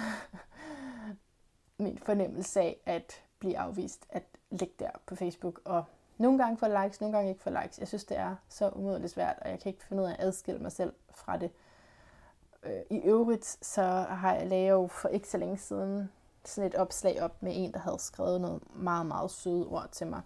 min 1.84 1.98
fornemmelse 1.98 2.60
af 2.60 2.80
at 2.86 3.22
blive 3.38 3.58
afvist, 3.58 4.06
at 4.08 4.22
ligge 4.50 4.74
der 4.78 4.90
på 5.06 5.16
Facebook 5.16 5.60
og 5.64 5.84
nogle 6.18 6.38
gange 6.38 6.58
får 6.58 6.82
likes, 6.82 7.00
nogle 7.00 7.16
gange 7.16 7.30
ikke 7.30 7.42
får 7.42 7.62
likes. 7.62 7.78
Jeg 7.78 7.88
synes, 7.88 8.04
det 8.04 8.16
er 8.16 8.36
så 8.48 8.68
umådeligt 8.68 9.12
svært, 9.12 9.36
og 9.40 9.50
jeg 9.50 9.60
kan 9.60 9.72
ikke 9.72 9.84
finde 9.84 10.02
ud 10.02 10.08
af 10.08 10.12
at 10.12 10.20
adskille 10.20 10.60
mig 10.60 10.72
selv 10.72 10.92
fra 11.10 11.36
det. 11.36 11.50
Øh, 12.62 12.80
I 12.90 12.96
øvrigt, 12.96 13.58
så 13.62 13.82
har 14.08 14.34
jeg 14.34 14.46
lavet 14.46 14.70
jo 14.70 14.86
for 14.86 15.08
ikke 15.08 15.28
så 15.28 15.38
længe 15.38 15.58
siden 15.58 16.10
sådan 16.44 16.70
et 16.70 16.74
opslag 16.74 17.22
op 17.22 17.42
med 17.42 17.52
en, 17.54 17.72
der 17.72 17.78
havde 17.78 17.98
skrevet 17.98 18.40
noget 18.40 18.76
meget, 18.76 19.06
meget 19.06 19.30
søde 19.30 19.66
ord 19.66 19.88
til 19.92 20.06
mig. 20.06 20.22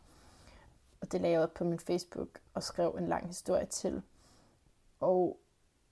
Og 1.01 1.13
det 1.13 1.21
lavede 1.21 1.35
jeg 1.35 1.43
op 1.43 1.55
på 1.55 1.65
min 1.65 1.79
Facebook 1.79 2.29
og 2.55 2.63
skrev 2.63 2.97
en 2.99 3.07
lang 3.07 3.27
historie 3.27 3.67
til. 3.67 4.03
Og 5.01 5.39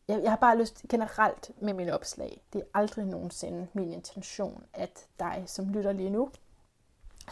jeg, 0.09 0.23
jeg 0.23 0.31
har 0.31 0.37
bare 0.37 0.59
lyst 0.59 0.85
generelt 0.89 1.51
med 1.63 1.75
mine 1.75 1.95
opslag. 1.95 2.43
Det 2.53 2.61
er 2.61 2.65
aldrig 2.75 3.07
nogensinde 3.07 3.69
min 3.73 3.93
intention, 3.93 4.65
at 4.73 5.07
dig, 5.19 5.45
som 5.47 5.69
lytter 5.69 5.93
lige 5.93 6.11
nu, 6.11 6.31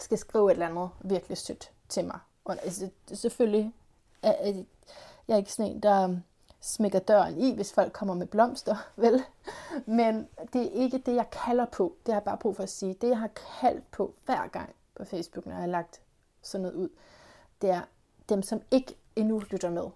skal 0.01 0.19
skrive 0.19 0.51
et 0.51 0.53
eller 0.53 0.69
andet 0.69 0.91
virkelig 1.01 1.39
sødt 1.39 1.73
til 1.89 2.05
mig. 2.05 2.19
Og 2.47 2.57
altså, 2.65 2.89
selvfølgelig 3.15 3.75
er, 4.23 4.53
jeg 5.29 5.35
er 5.35 5.37
ikke 5.37 5.53
sådan 5.53 5.73
en, 5.73 5.81
der 5.81 6.05
øhm, 6.05 6.23
smækker 6.61 6.99
døren 6.99 7.39
i, 7.39 7.55
hvis 7.55 7.73
folk 7.73 7.93
kommer 7.93 8.15
med 8.15 8.27
blomster, 8.27 8.77
vel? 8.97 9.23
Men 9.87 10.29
det 10.53 10.63
er 10.63 10.71
ikke 10.71 10.99
det, 10.99 11.15
jeg 11.15 11.31
kalder 11.31 11.67
på. 11.67 11.97
Det 12.07 12.15
har 12.15 12.21
jeg 12.21 12.25
bare 12.25 12.39
brug 12.39 12.57
for 12.57 12.63
at 12.63 12.69
sige. 12.69 12.95
Det, 12.95 13.09
jeg 13.09 13.19
har 13.19 13.31
kaldt 13.61 13.91
på 13.91 14.15
hver 14.25 14.47
gang 14.47 14.75
på 14.95 15.05
Facebook, 15.05 15.47
når 15.47 15.53
jeg 15.53 15.61
har 15.61 15.67
lagt 15.67 16.01
sådan 16.43 16.63
noget 16.63 16.77
ud, 16.77 16.89
det 17.63 17.71
er 17.71 17.81
dem, 18.29 18.43
som 18.43 18.61
ikke 18.71 18.97
endnu 19.17 19.39
lytter 19.39 19.71
med 19.71 19.87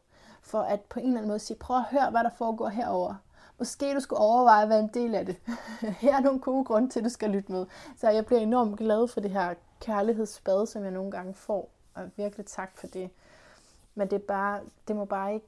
for 0.43 0.61
at 0.61 0.81
på 0.81 1.01
en 1.01 1.07
eller 1.07 1.19
anden 1.19 1.29
måde 1.29 1.39
sige, 1.39 1.57
prøv 1.57 1.77
at 1.77 1.85
høre, 1.91 2.11
hvad 2.11 2.25
der 2.25 2.31
foregår 2.39 2.69
herover. 2.69 3.15
Måske 3.59 3.95
du 3.95 4.01
skulle 4.01 4.21
overveje 4.21 4.63
at 4.63 4.69
være 4.69 4.81
en 4.81 4.91
del 4.95 5.15
af 5.15 5.27
det. 5.27 5.37
her 6.01 6.17
er 6.17 6.21
nogle 6.21 6.41
gode 6.41 6.65
grunde 6.65 6.91
til, 6.91 7.01
at 7.01 7.05
du 7.05 7.11
skal 7.11 7.31
lytte 7.31 7.53
med. 7.53 7.67
Så 7.97 8.11
jeg 8.11 8.27
bliver 8.27 8.41
enormt 8.41 8.79
glad 8.79 9.09
for 9.09 9.21
det 9.21 9.31
her 9.31 9.55
kærlighedsbad, 9.81 10.67
som 10.67 10.83
jeg 10.83 10.91
nogle 10.91 11.11
gange 11.11 11.35
får. 11.35 11.71
Og 12.01 12.11
virkelig 12.17 12.47
tak 12.47 12.79
for 12.79 12.87
det. 12.87 13.11
Men 13.95 14.11
det, 14.11 14.17
er 14.17 14.27
bare, 14.27 14.61
det 14.89 14.97
må 14.97 15.05
bare 15.05 15.35
ikke... 15.35 15.47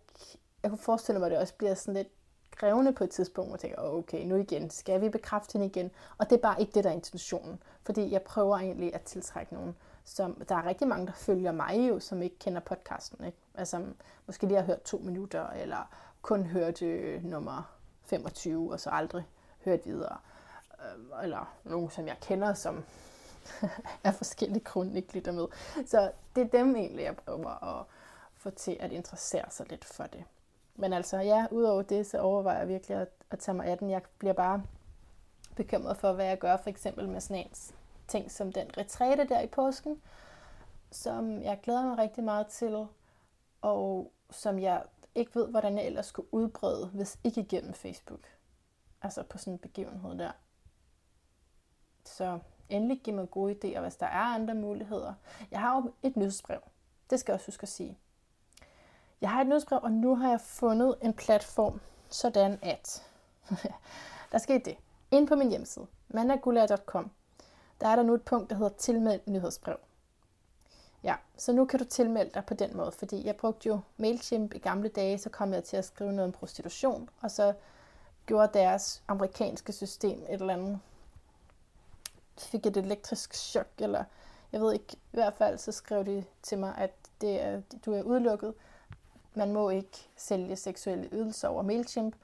Jeg 0.62 0.70
kunne 0.70 0.78
forestille 0.78 1.18
mig, 1.18 1.26
at 1.26 1.30
det 1.30 1.38
også 1.38 1.54
bliver 1.54 1.74
sådan 1.74 1.94
lidt 1.94 2.08
grævende 2.56 2.92
på 2.92 3.04
et 3.04 3.10
tidspunkt, 3.10 3.48
hvor 3.50 3.56
jeg 3.56 3.60
tænker, 3.60 3.82
oh, 3.82 3.94
okay, 3.94 4.24
nu 4.24 4.36
igen, 4.36 4.70
skal 4.70 5.00
vi 5.00 5.08
bekræfte 5.08 5.52
hende 5.52 5.66
igen? 5.66 5.90
Og 6.18 6.30
det 6.30 6.36
er 6.36 6.40
bare 6.42 6.60
ikke 6.60 6.72
det, 6.72 6.84
der 6.84 6.90
er 6.90 6.94
intentionen. 6.94 7.62
Fordi 7.82 8.12
jeg 8.12 8.22
prøver 8.22 8.56
egentlig 8.56 8.94
at 8.94 9.02
tiltrække 9.02 9.54
nogen, 9.54 9.76
som, 10.04 10.34
der 10.48 10.54
er 10.54 10.66
rigtig 10.66 10.88
mange, 10.88 11.06
der 11.06 11.12
følger 11.12 11.52
mig 11.52 11.88
jo, 11.88 12.00
som 12.00 12.22
ikke 12.22 12.38
kender 12.38 12.60
podcasten. 12.60 13.24
Ikke? 13.24 13.38
Altså, 13.54 13.84
måske 14.26 14.46
lige 14.46 14.58
har 14.58 14.64
hørt 14.64 14.82
to 14.82 14.98
minutter, 14.98 15.46
eller 15.50 15.90
kun 16.22 16.42
hørt 16.42 16.82
øh, 16.82 17.24
nummer 17.24 17.72
25, 18.04 18.72
og 18.72 18.80
så 18.80 18.90
aldrig 18.90 19.24
hørt 19.64 19.86
videre. 19.86 20.16
Øh, 20.80 21.24
eller 21.24 21.54
nogen, 21.64 21.90
som 21.90 22.06
jeg 22.06 22.16
kender, 22.20 22.54
som 22.54 22.84
af 24.04 24.14
forskellige 24.14 24.64
grunde 24.64 24.96
ikke 24.96 25.14
lytter 25.14 25.32
med. 25.32 25.46
Så 25.86 26.12
det 26.36 26.42
er 26.44 26.58
dem 26.58 26.76
egentlig, 26.76 27.04
jeg 27.04 27.16
prøver 27.16 27.78
at 27.78 27.86
få 28.36 28.50
til 28.50 28.76
at 28.80 28.92
interessere 28.92 29.50
sig 29.50 29.70
lidt 29.70 29.84
for 29.84 30.04
det. 30.04 30.24
Men 30.76 30.92
altså, 30.92 31.18
ja, 31.18 31.46
udover 31.50 31.82
det, 31.82 32.06
så 32.06 32.18
overvejer 32.18 32.58
jeg 32.58 32.68
virkelig 32.68 32.96
at, 32.96 33.08
at 33.30 33.38
tage 33.38 33.54
mig 33.54 33.66
af 33.66 33.78
den. 33.78 33.90
Jeg 33.90 34.02
bliver 34.18 34.34
bare 34.34 34.62
bekymret 35.56 35.96
for, 35.96 36.12
hvad 36.12 36.26
jeg 36.26 36.38
gør 36.38 36.56
for 36.56 36.70
eksempel 36.70 37.08
med 37.08 37.20
sådan 37.20 37.42
en 37.42 37.52
ting 38.08 38.30
som 38.30 38.52
den 38.52 38.78
retræte 38.78 39.28
der 39.28 39.40
i 39.40 39.46
påsken, 39.46 40.02
som 40.90 41.42
jeg 41.42 41.60
glæder 41.62 41.82
mig 41.82 41.98
rigtig 41.98 42.24
meget 42.24 42.46
til, 42.46 42.86
og 43.62 44.12
som 44.30 44.58
jeg 44.58 44.82
ikke 45.14 45.34
ved, 45.34 45.48
hvordan 45.48 45.76
jeg 45.78 45.86
ellers 45.86 46.06
skulle 46.06 46.34
udbrede, 46.34 46.86
hvis 46.86 47.18
ikke 47.24 47.40
igennem 47.40 47.74
Facebook. 47.74 48.20
Altså 49.02 49.22
på 49.22 49.38
sådan 49.38 49.52
en 49.52 49.58
begivenhed 49.58 50.18
der. 50.18 50.32
Så 52.04 52.38
endelig 52.72 53.00
giv 53.04 53.14
mig 53.14 53.30
gode 53.30 53.52
idéer, 53.52 53.80
hvis 53.80 53.96
der 53.96 54.06
er 54.06 54.34
andre 54.34 54.54
muligheder. 54.54 55.14
Jeg 55.50 55.60
har 55.60 55.76
jo 55.76 55.92
et 56.02 56.16
nyhedsbrev. 56.16 56.60
Det 57.10 57.20
skal 57.20 57.32
jeg 57.32 57.34
også 57.34 57.46
huske 57.46 57.62
at 57.62 57.68
sige. 57.68 57.98
Jeg 59.20 59.30
har 59.30 59.40
et 59.40 59.46
nyhedsbrev, 59.46 59.80
og 59.82 59.92
nu 59.92 60.14
har 60.16 60.30
jeg 60.30 60.40
fundet 60.40 60.94
en 61.02 61.12
platform, 61.12 61.80
sådan 62.10 62.58
at 62.62 63.06
der 64.32 64.38
sker 64.38 64.58
det. 64.58 64.76
Ind 65.10 65.28
på 65.28 65.34
min 65.34 65.50
hjemmeside, 65.50 65.86
mandagulær.com, 66.08 67.10
der 67.80 67.88
er 67.88 67.96
der 67.96 68.02
nu 68.02 68.14
et 68.14 68.22
punkt, 68.22 68.50
der 68.50 68.56
hedder 68.56 68.72
tilmeld 68.76 69.20
nyhedsbrev. 69.26 69.76
Ja, 71.04 71.14
så 71.36 71.52
nu 71.52 71.64
kan 71.64 71.78
du 71.78 71.84
tilmelde 71.84 72.30
dig 72.34 72.44
på 72.44 72.54
den 72.54 72.76
måde, 72.76 72.92
fordi 72.92 73.26
jeg 73.26 73.36
brugte 73.36 73.68
jo 73.68 73.80
MailChimp 73.96 74.54
i 74.54 74.58
gamle 74.58 74.88
dage, 74.88 75.18
så 75.18 75.30
kom 75.30 75.52
jeg 75.52 75.64
til 75.64 75.76
at 75.76 75.84
skrive 75.84 76.12
noget 76.12 76.24
om 76.26 76.32
prostitution, 76.32 77.10
og 77.20 77.30
så 77.30 77.54
gjorde 78.26 78.58
deres 78.58 79.02
amerikanske 79.08 79.72
system 79.72 80.18
et 80.18 80.40
eller 80.40 80.54
andet, 80.54 80.80
fik 82.38 82.66
et 82.66 82.76
elektrisk 82.76 83.34
chok, 83.34 83.68
eller 83.78 84.04
jeg 84.52 84.60
ved 84.60 84.72
ikke, 84.72 84.92
i 84.92 84.98
hvert 85.10 85.34
fald 85.34 85.58
så 85.58 85.72
skrev 85.72 86.06
de 86.06 86.24
til 86.42 86.58
mig, 86.58 86.74
at 86.78 86.90
det 87.20 87.42
er, 87.42 87.60
du 87.86 87.92
er 87.92 88.02
udelukket, 88.02 88.54
man 89.34 89.52
må 89.52 89.70
ikke 89.70 90.08
sælge 90.16 90.56
seksuelle 90.56 91.08
ydelser 91.12 91.48
over 91.48 91.62
MailChimp, 91.62 92.16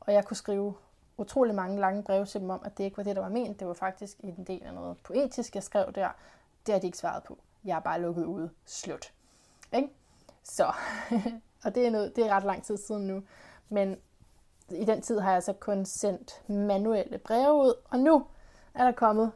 og 0.00 0.12
jeg 0.12 0.24
kunne 0.24 0.36
skrive 0.36 0.74
utrolig 1.16 1.54
mange 1.54 1.80
lange 1.80 2.02
breve 2.02 2.26
til 2.26 2.40
dem 2.40 2.50
om, 2.50 2.60
at 2.64 2.78
det 2.78 2.84
ikke 2.84 2.96
var 2.96 3.02
det, 3.02 3.16
der 3.16 3.22
var 3.22 3.28
ment. 3.28 3.60
Det 3.60 3.68
var 3.68 3.74
faktisk 3.74 4.18
en 4.20 4.44
del 4.44 4.62
af 4.62 4.74
noget 4.74 4.98
poetisk, 4.98 5.54
jeg 5.54 5.62
skrev 5.62 5.92
der. 5.92 6.08
Det 6.66 6.72
har 6.72 6.80
de 6.80 6.86
ikke 6.86 6.98
svaret 6.98 7.22
på. 7.22 7.38
Jeg 7.64 7.76
er 7.76 7.80
bare 7.80 8.00
lukket 8.00 8.24
ude. 8.24 8.50
Slut. 8.66 9.12
Ikke? 9.72 9.88
Så, 10.42 10.72
og 11.64 11.74
det 11.74 11.86
er, 11.86 11.90
noget, 11.90 12.16
det 12.16 12.26
er 12.26 12.30
ret 12.30 12.44
lang 12.44 12.62
tid 12.62 12.76
siden 12.76 13.06
nu. 13.06 13.22
Men 13.68 13.96
i 14.70 14.84
den 14.84 15.02
tid 15.02 15.18
har 15.18 15.32
jeg 15.32 15.42
så 15.42 15.52
kun 15.52 15.84
sendt 15.84 16.42
manuelle 16.48 17.18
breve 17.18 17.54
ud, 17.54 17.74
og 17.90 17.98
nu 17.98 18.26
er 18.74 18.84
der 18.84 18.92
kommet 18.92 19.32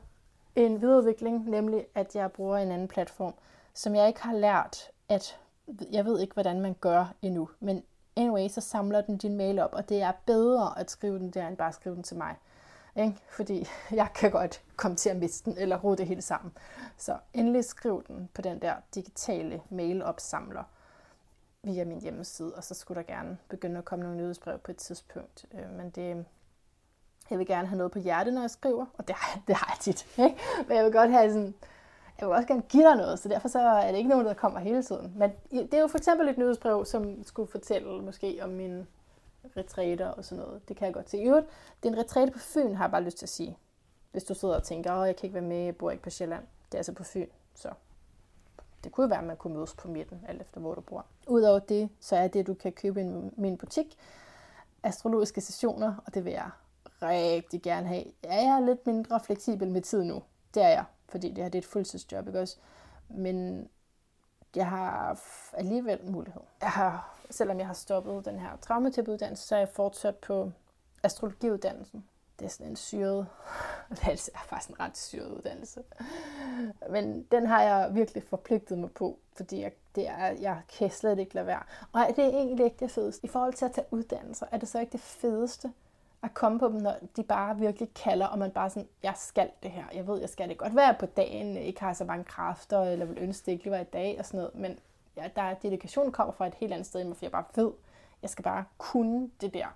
en 0.56 0.81
videreudvikling, 0.81 1.48
nemlig 1.48 1.86
at 1.94 2.16
jeg 2.16 2.32
bruger 2.32 2.59
en 2.59 2.70
anden 2.70 2.89
platform, 2.89 3.35
som 3.74 3.94
jeg 3.94 4.09
ikke 4.09 4.22
har 4.22 4.35
lært 4.35 4.90
at 5.09 5.39
jeg 5.93 6.05
ved 6.05 6.20
ikke, 6.20 6.35
hvordan 6.35 6.60
man 6.60 6.74
gør 6.81 7.14
endnu, 7.22 7.48
men 7.60 7.82
anyway, 8.16 8.48
så 8.48 8.60
samler 8.60 9.01
den 9.01 9.16
din 9.16 9.36
mail 9.36 9.59
op, 9.59 9.74
og 9.74 9.89
det 9.89 10.02
er 10.02 10.12
bedre 10.26 10.78
at 10.78 10.90
skrive 10.90 11.18
den 11.18 11.31
der, 11.31 11.48
end 11.48 11.56
bare 11.56 11.68
at 11.68 11.74
skrive 11.74 11.94
den 11.94 12.02
til 12.02 12.16
mig. 12.16 12.36
Ikke? 12.97 13.16
Fordi 13.28 13.66
jeg 13.90 14.09
kan 14.14 14.31
godt 14.31 14.62
komme 14.76 14.97
til 14.97 15.10
at 15.10 15.16
miste 15.16 15.51
den, 15.51 15.59
eller 15.59 15.76
rode 15.76 15.97
det 15.97 16.06
hele 16.06 16.22
sammen. 16.22 16.52
Så 16.97 17.18
endelig 17.32 17.64
skriv 17.64 18.05
den 18.09 18.31
på 18.35 18.43
den 18.43 18.62
der 18.62 18.74
digitale 18.94 19.62
mailopsamler 19.70 20.64
via 21.62 21.85
min 21.85 22.01
hjemmeside, 22.01 22.55
og 22.55 22.64
så 22.64 22.74
skulle 22.74 23.02
der 23.02 23.14
gerne 23.14 23.39
begynde 23.48 23.78
at 23.78 23.85
komme 23.85 24.02
nogle 24.02 24.18
nyhedsbrev 24.18 24.59
på 24.59 24.70
et 24.70 24.76
tidspunkt. 24.76 25.47
Øh, 25.55 25.70
men 25.70 25.90
det, 25.90 26.24
jeg 27.30 27.38
vil 27.38 27.46
gerne 27.46 27.68
have 27.68 27.78
noget 27.78 27.92
på 27.92 27.98
hjertet, 27.98 28.34
når 28.34 28.40
jeg 28.40 28.51
skriver, 28.51 28.86
og 28.98 29.09
det 29.09 29.16
har, 29.16 29.40
det 29.46 29.55
har 29.55 29.72
jeg 29.72 29.80
tit. 29.80 30.06
Ikke? 30.18 30.36
Men 30.68 30.76
jeg 30.76 30.84
vil 30.84 30.92
godt 30.92 31.10
have 31.10 31.30
sådan, 31.32 31.55
jeg 32.20 32.28
vil 32.28 32.36
også 32.36 32.48
gerne 32.48 32.62
give 32.62 32.84
dig 32.84 32.96
noget, 32.96 33.18
så 33.18 33.28
derfor 33.28 33.48
så 33.48 33.60
er 33.60 33.90
det 33.90 33.98
ikke 33.98 34.10
nogen, 34.10 34.26
der 34.26 34.34
kommer 34.34 34.60
hele 34.60 34.82
tiden. 34.82 35.12
Men 35.16 35.32
det 35.51 35.74
er 35.74 35.80
jo 35.80 35.86
for 35.86 35.98
eksempel 35.98 36.28
et 36.28 36.38
nyhedsbrev, 36.38 36.84
som 36.84 37.24
skulle 37.24 37.51
fortælle 37.51 38.02
måske 38.02 38.38
om 38.42 38.48
mine 38.48 38.86
retræter 39.56 40.09
og 40.09 40.24
sådan 40.24 40.44
noget. 40.44 40.68
Det 40.68 40.76
kan 40.76 40.86
jeg 40.86 40.94
godt 40.94 41.10
se. 41.10 41.18
I 41.18 41.28
øvrigt, 41.28 41.46
det 41.82 41.88
er 41.88 41.92
en 41.92 41.98
retræte 41.98 42.32
på 42.32 42.38
Fyn, 42.38 42.74
har 42.74 42.84
jeg 42.84 42.90
bare 42.90 43.02
lyst 43.02 43.18
til 43.18 43.26
at 43.26 43.30
sige. 43.30 43.59
Hvis 44.12 44.24
du 44.24 44.34
sidder 44.34 44.56
og 44.56 44.62
tænker, 44.62 44.92
at 44.92 45.06
jeg 45.06 45.16
kan 45.16 45.26
ikke 45.26 45.34
være 45.34 45.42
med, 45.42 45.64
jeg 45.64 45.76
bor 45.76 45.90
ikke 45.90 46.02
på 46.02 46.10
Sjælland. 46.10 46.44
Det 46.66 46.74
er 46.74 46.78
altså 46.78 46.92
på 46.92 47.05
Fyn, 47.05 47.28
så 47.55 47.68
det 48.84 48.92
kunne 48.92 49.10
være, 49.10 49.18
at 49.18 49.24
man 49.24 49.36
kunne 49.36 49.55
mødes 49.55 49.74
på 49.74 49.88
midten, 49.88 50.24
alt 50.28 50.40
efter 50.40 50.60
hvor 50.60 50.74
du 50.74 50.80
bor. 50.80 51.06
Udover 51.26 51.59
det, 51.59 51.88
så 52.01 52.16
er 52.16 52.28
det, 52.28 52.46
du 52.46 52.55
kan 52.55 52.72
købe 52.72 53.01
i 53.01 53.05
min 53.36 53.56
butik, 53.56 53.96
astrologiske 54.82 55.40
sessioner, 55.40 55.94
og 56.06 56.14
det 56.14 56.24
vil 56.24 56.32
jeg 56.32 56.51
rigtig 57.09 57.62
gerne 57.62 57.86
have. 57.86 58.05
Ja, 58.24 58.35
Jeg 58.35 58.56
er 58.56 58.60
lidt 58.60 58.86
mindre 58.86 59.20
fleksibel 59.20 59.68
med 59.70 59.82
tid 59.82 60.05
nu. 60.05 60.22
Det 60.55 60.62
er 60.62 60.68
jeg 60.68 60.85
fordi 61.14 61.28
det 61.28 61.44
her 61.44 61.51
det 61.51 61.59
er 61.59 61.62
et 61.62 61.68
fuldtidsjob, 61.68 62.26
ikke 62.26 62.40
også? 62.40 62.56
Men 63.09 63.68
jeg 64.56 64.68
har 64.68 65.20
alligevel 65.52 66.10
mulighed. 66.10 66.40
Jeg 66.60 66.70
har, 66.70 67.18
selvom 67.31 67.59
jeg 67.59 67.66
har 67.66 67.74
stoppet 67.74 68.24
den 68.24 68.39
her 68.39 68.56
traumaterapiuddannelse, 68.62 69.47
så 69.47 69.55
er 69.55 69.59
jeg 69.59 69.68
fortsat 69.68 70.16
på 70.16 70.52
astrologiuddannelsen. 71.02 72.05
Det 72.39 72.44
er 72.44 72.48
sådan 72.48 72.66
en 72.66 72.76
syret, 72.76 73.26
det 73.90 74.02
er 74.02 74.09
altså 74.09 74.31
faktisk 74.47 74.70
en 74.70 74.81
ret 74.81 74.98
syret 74.98 75.31
uddannelse. 75.31 75.82
Men 76.90 77.22
den 77.22 77.47
har 77.47 77.62
jeg 77.62 77.94
virkelig 77.94 78.22
forpligtet 78.22 78.78
mig 78.78 78.93
på, 78.93 79.18
fordi 79.36 79.60
jeg, 79.60 79.72
det 79.94 80.09
er, 80.09 80.26
jeg 80.26 80.60
kan 80.78 80.90
slet 80.90 81.18
ikke 81.18 81.35
lade 81.35 81.47
være. 81.47 81.62
Og 81.93 82.06
det 82.16 82.24
er 82.24 82.28
egentlig 82.28 82.64
ikke 82.64 82.81
det 82.81 82.90
fedeste. 82.90 83.24
I 83.24 83.28
forhold 83.28 83.55
til 83.55 83.64
at 83.64 83.72
tage 83.72 83.86
uddannelser, 83.90 84.47
er 84.51 84.59
det 84.59 84.68
så 84.68 84.81
ikke 84.81 84.93
det 84.93 85.01
fedeste 85.01 85.72
at 86.24 86.34
komme 86.34 86.59
på 86.59 86.68
dem, 86.68 86.74
når 86.74 86.96
de 87.16 87.22
bare 87.22 87.59
virkelig 87.59 87.94
kalder, 87.94 88.26
og 88.26 88.38
man 88.38 88.51
bare 88.51 88.70
sådan, 88.70 88.88
jeg 89.02 89.14
skal 89.16 89.51
det 89.62 89.70
her. 89.70 89.84
Jeg 89.94 90.06
ved, 90.06 90.20
jeg 90.20 90.28
skal 90.28 90.48
det 90.48 90.59
godt 90.59 90.76
være 90.76 90.94
på 91.01 91.06
dagen, 91.06 91.56
ikke 91.56 91.80
har 91.80 91.92
så 91.92 92.05
mange 92.05 92.24
kræfter, 92.24 92.82
eller 92.82 93.06
vil 93.06 93.18
ønske 93.18 93.46
det 93.46 93.52
ikke 93.52 93.64
lige 93.64 93.72
var 93.72 93.80
i 93.80 93.84
dag, 93.84 94.16
og 94.18 94.26
sådan 94.26 94.38
noget. 94.38 94.55
Men 94.55 94.78
ja, 95.16 95.28
der 95.36 95.42
er 95.42 95.55
dedikation 95.55 96.12
kommer 96.12 96.32
fra 96.32 96.46
et 96.46 96.55
helt 96.55 96.72
andet 96.72 96.86
sted, 96.86 97.14
for 97.14 97.24
jeg 97.24 97.32
bare 97.32 97.44
ved, 97.55 97.72
jeg 98.22 98.30
skal 98.30 98.42
bare 98.42 98.64
kunne 98.78 99.30
det 99.40 99.55
der, 99.55 99.66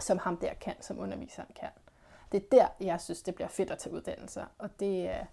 som 0.00 0.18
ham 0.18 0.36
der 0.36 0.54
kan, 0.54 0.74
som 0.80 0.98
underviseren 0.98 1.48
kan. 1.60 1.68
Det 2.32 2.42
er 2.42 2.46
der, 2.52 2.86
jeg 2.86 3.00
synes, 3.00 3.22
det 3.22 3.34
bliver 3.34 3.48
fedt 3.48 3.70
at 3.70 3.78
tage 3.78 3.94
uddannelser, 3.94 4.44
og 4.58 4.70
det 4.80 5.08
er, 5.08 5.24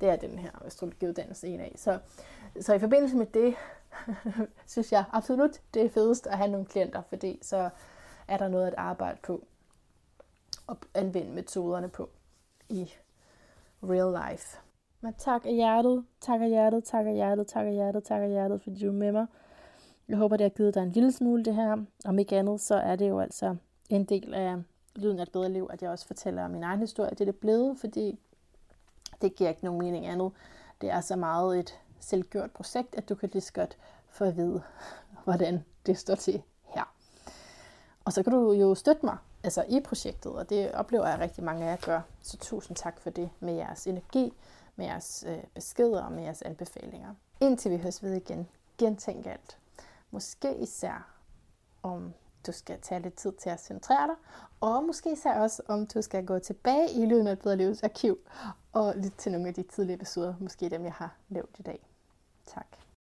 det 0.00 0.08
er 0.08 0.16
den 0.16 0.38
her 0.38 0.50
astrologiuddannelse 0.64 1.48
en 1.48 1.60
af. 1.60 1.72
Så, 1.76 1.98
så 2.60 2.74
i 2.74 2.78
forbindelse 2.78 3.16
med 3.16 3.26
det, 3.26 3.54
synes 4.66 4.92
jeg 4.92 5.04
absolut, 5.12 5.60
det 5.74 5.84
er 5.84 5.90
fedest 5.90 6.26
at 6.26 6.36
have 6.36 6.50
nogle 6.50 6.66
klienter, 6.66 7.02
fordi 7.08 7.38
så 7.42 7.70
er 8.28 8.36
der 8.36 8.48
noget 8.48 8.66
at 8.66 8.74
arbejde 8.76 9.18
på 9.22 9.44
at 10.70 10.76
anvende 10.94 11.32
metoderne 11.32 11.88
på 11.88 12.08
i 12.68 12.92
real 13.82 14.30
life. 14.30 14.58
Men 15.00 15.14
tak 15.18 15.46
af 15.46 15.54
hjertet, 15.54 16.04
tak 16.20 16.40
af 16.40 16.48
hjertet, 16.48 16.84
tak 16.84 17.06
af 17.06 17.14
hjertet, 17.14 17.46
tak 17.46 17.66
af 17.66 17.72
hjertet, 17.72 18.04
tak 18.04 18.22
af 18.22 18.28
hjertet, 18.28 18.62
fordi 18.62 18.80
du 18.80 18.88
er 18.88 18.92
med 18.92 19.12
mig. 19.12 19.26
Jeg 20.08 20.16
håber, 20.16 20.36
det 20.36 20.44
har 20.44 20.48
givet 20.48 20.74
dig 20.74 20.82
en 20.82 20.92
lille 20.92 21.12
smule 21.12 21.44
det 21.44 21.54
her. 21.54 21.84
Om 22.04 22.18
ikke 22.18 22.36
andet, 22.38 22.60
så 22.60 22.74
er 22.74 22.96
det 22.96 23.08
jo 23.08 23.20
altså 23.20 23.56
en 23.88 24.04
del 24.04 24.34
af 24.34 24.56
Lyden 24.96 25.18
af 25.18 25.22
et 25.22 25.32
bedre 25.32 25.48
liv, 25.48 25.68
at 25.72 25.82
jeg 25.82 25.90
også 25.90 26.06
fortæller 26.06 26.48
min 26.48 26.62
egen 26.62 26.80
historie. 26.80 27.10
Det 27.10 27.20
er 27.20 27.24
det 27.24 27.36
blevet, 27.36 27.78
fordi 27.78 28.18
det 29.22 29.34
giver 29.34 29.50
ikke 29.50 29.64
nogen 29.64 29.78
mening 29.78 30.06
andet. 30.06 30.32
Det 30.80 30.90
er 30.90 31.00
så 31.00 31.16
meget 31.16 31.58
et 31.58 31.78
selvgjort 32.00 32.50
projekt, 32.50 32.94
at 32.94 33.08
du 33.08 33.14
kan 33.14 33.30
lige 33.32 33.42
så 33.42 33.52
godt 33.52 33.78
få 34.08 34.24
at 34.24 34.36
vide, 34.36 34.62
hvordan 35.24 35.64
det 35.86 35.98
står 35.98 36.14
til 36.14 36.42
her. 36.64 36.94
Og 38.04 38.12
så 38.12 38.22
kan 38.22 38.32
du 38.32 38.52
jo 38.52 38.74
støtte 38.74 39.06
mig 39.06 39.16
altså 39.44 39.64
i 39.68 39.80
projektet, 39.80 40.32
og 40.32 40.50
det 40.50 40.72
oplever 40.72 41.08
jeg, 41.08 41.18
rigtig 41.18 41.44
mange 41.44 41.64
af 41.64 41.70
jer 41.70 41.76
gør. 41.76 42.00
Så 42.22 42.36
tusind 42.36 42.76
tak 42.76 43.00
for 43.00 43.10
det 43.10 43.30
med 43.40 43.54
jeres 43.54 43.86
energi, 43.86 44.32
med 44.76 44.86
jeres 44.86 45.24
øh, 45.28 45.44
beskeder 45.54 46.02
og 46.02 46.12
med 46.12 46.22
jeres 46.22 46.42
anbefalinger. 46.42 47.14
Indtil 47.40 47.70
vi 47.70 47.76
høres 47.76 48.02
ved 48.02 48.14
igen, 48.14 48.48
gentænk 48.78 49.26
alt. 49.26 49.58
Måske 50.10 50.56
især 50.56 51.14
om 51.82 52.14
du 52.46 52.52
skal 52.52 52.80
tage 52.80 53.02
lidt 53.02 53.14
tid 53.14 53.32
til 53.32 53.50
at 53.50 53.60
centrere 53.60 54.06
dig, 54.06 54.16
og 54.60 54.84
måske 54.84 55.12
især 55.12 55.40
også 55.40 55.62
om 55.68 55.86
du 55.86 56.02
skal 56.02 56.26
gå 56.26 56.38
tilbage 56.38 56.92
i 56.92 57.06
Lyden 57.06 57.26
af 57.26 57.32
et 57.32 57.38
bedre 57.38 57.56
livs 57.56 57.82
arkiv 57.82 58.18
og 58.72 58.94
lytte 58.96 59.16
til 59.18 59.32
nogle 59.32 59.48
af 59.48 59.54
de 59.54 59.62
tidlige 59.62 59.94
episoder, 59.94 60.34
måske 60.40 60.68
dem 60.68 60.84
jeg 60.84 60.92
har 60.92 61.16
lavet 61.28 61.50
i 61.58 61.62
dag. 61.62 61.86
Tak. 62.46 62.66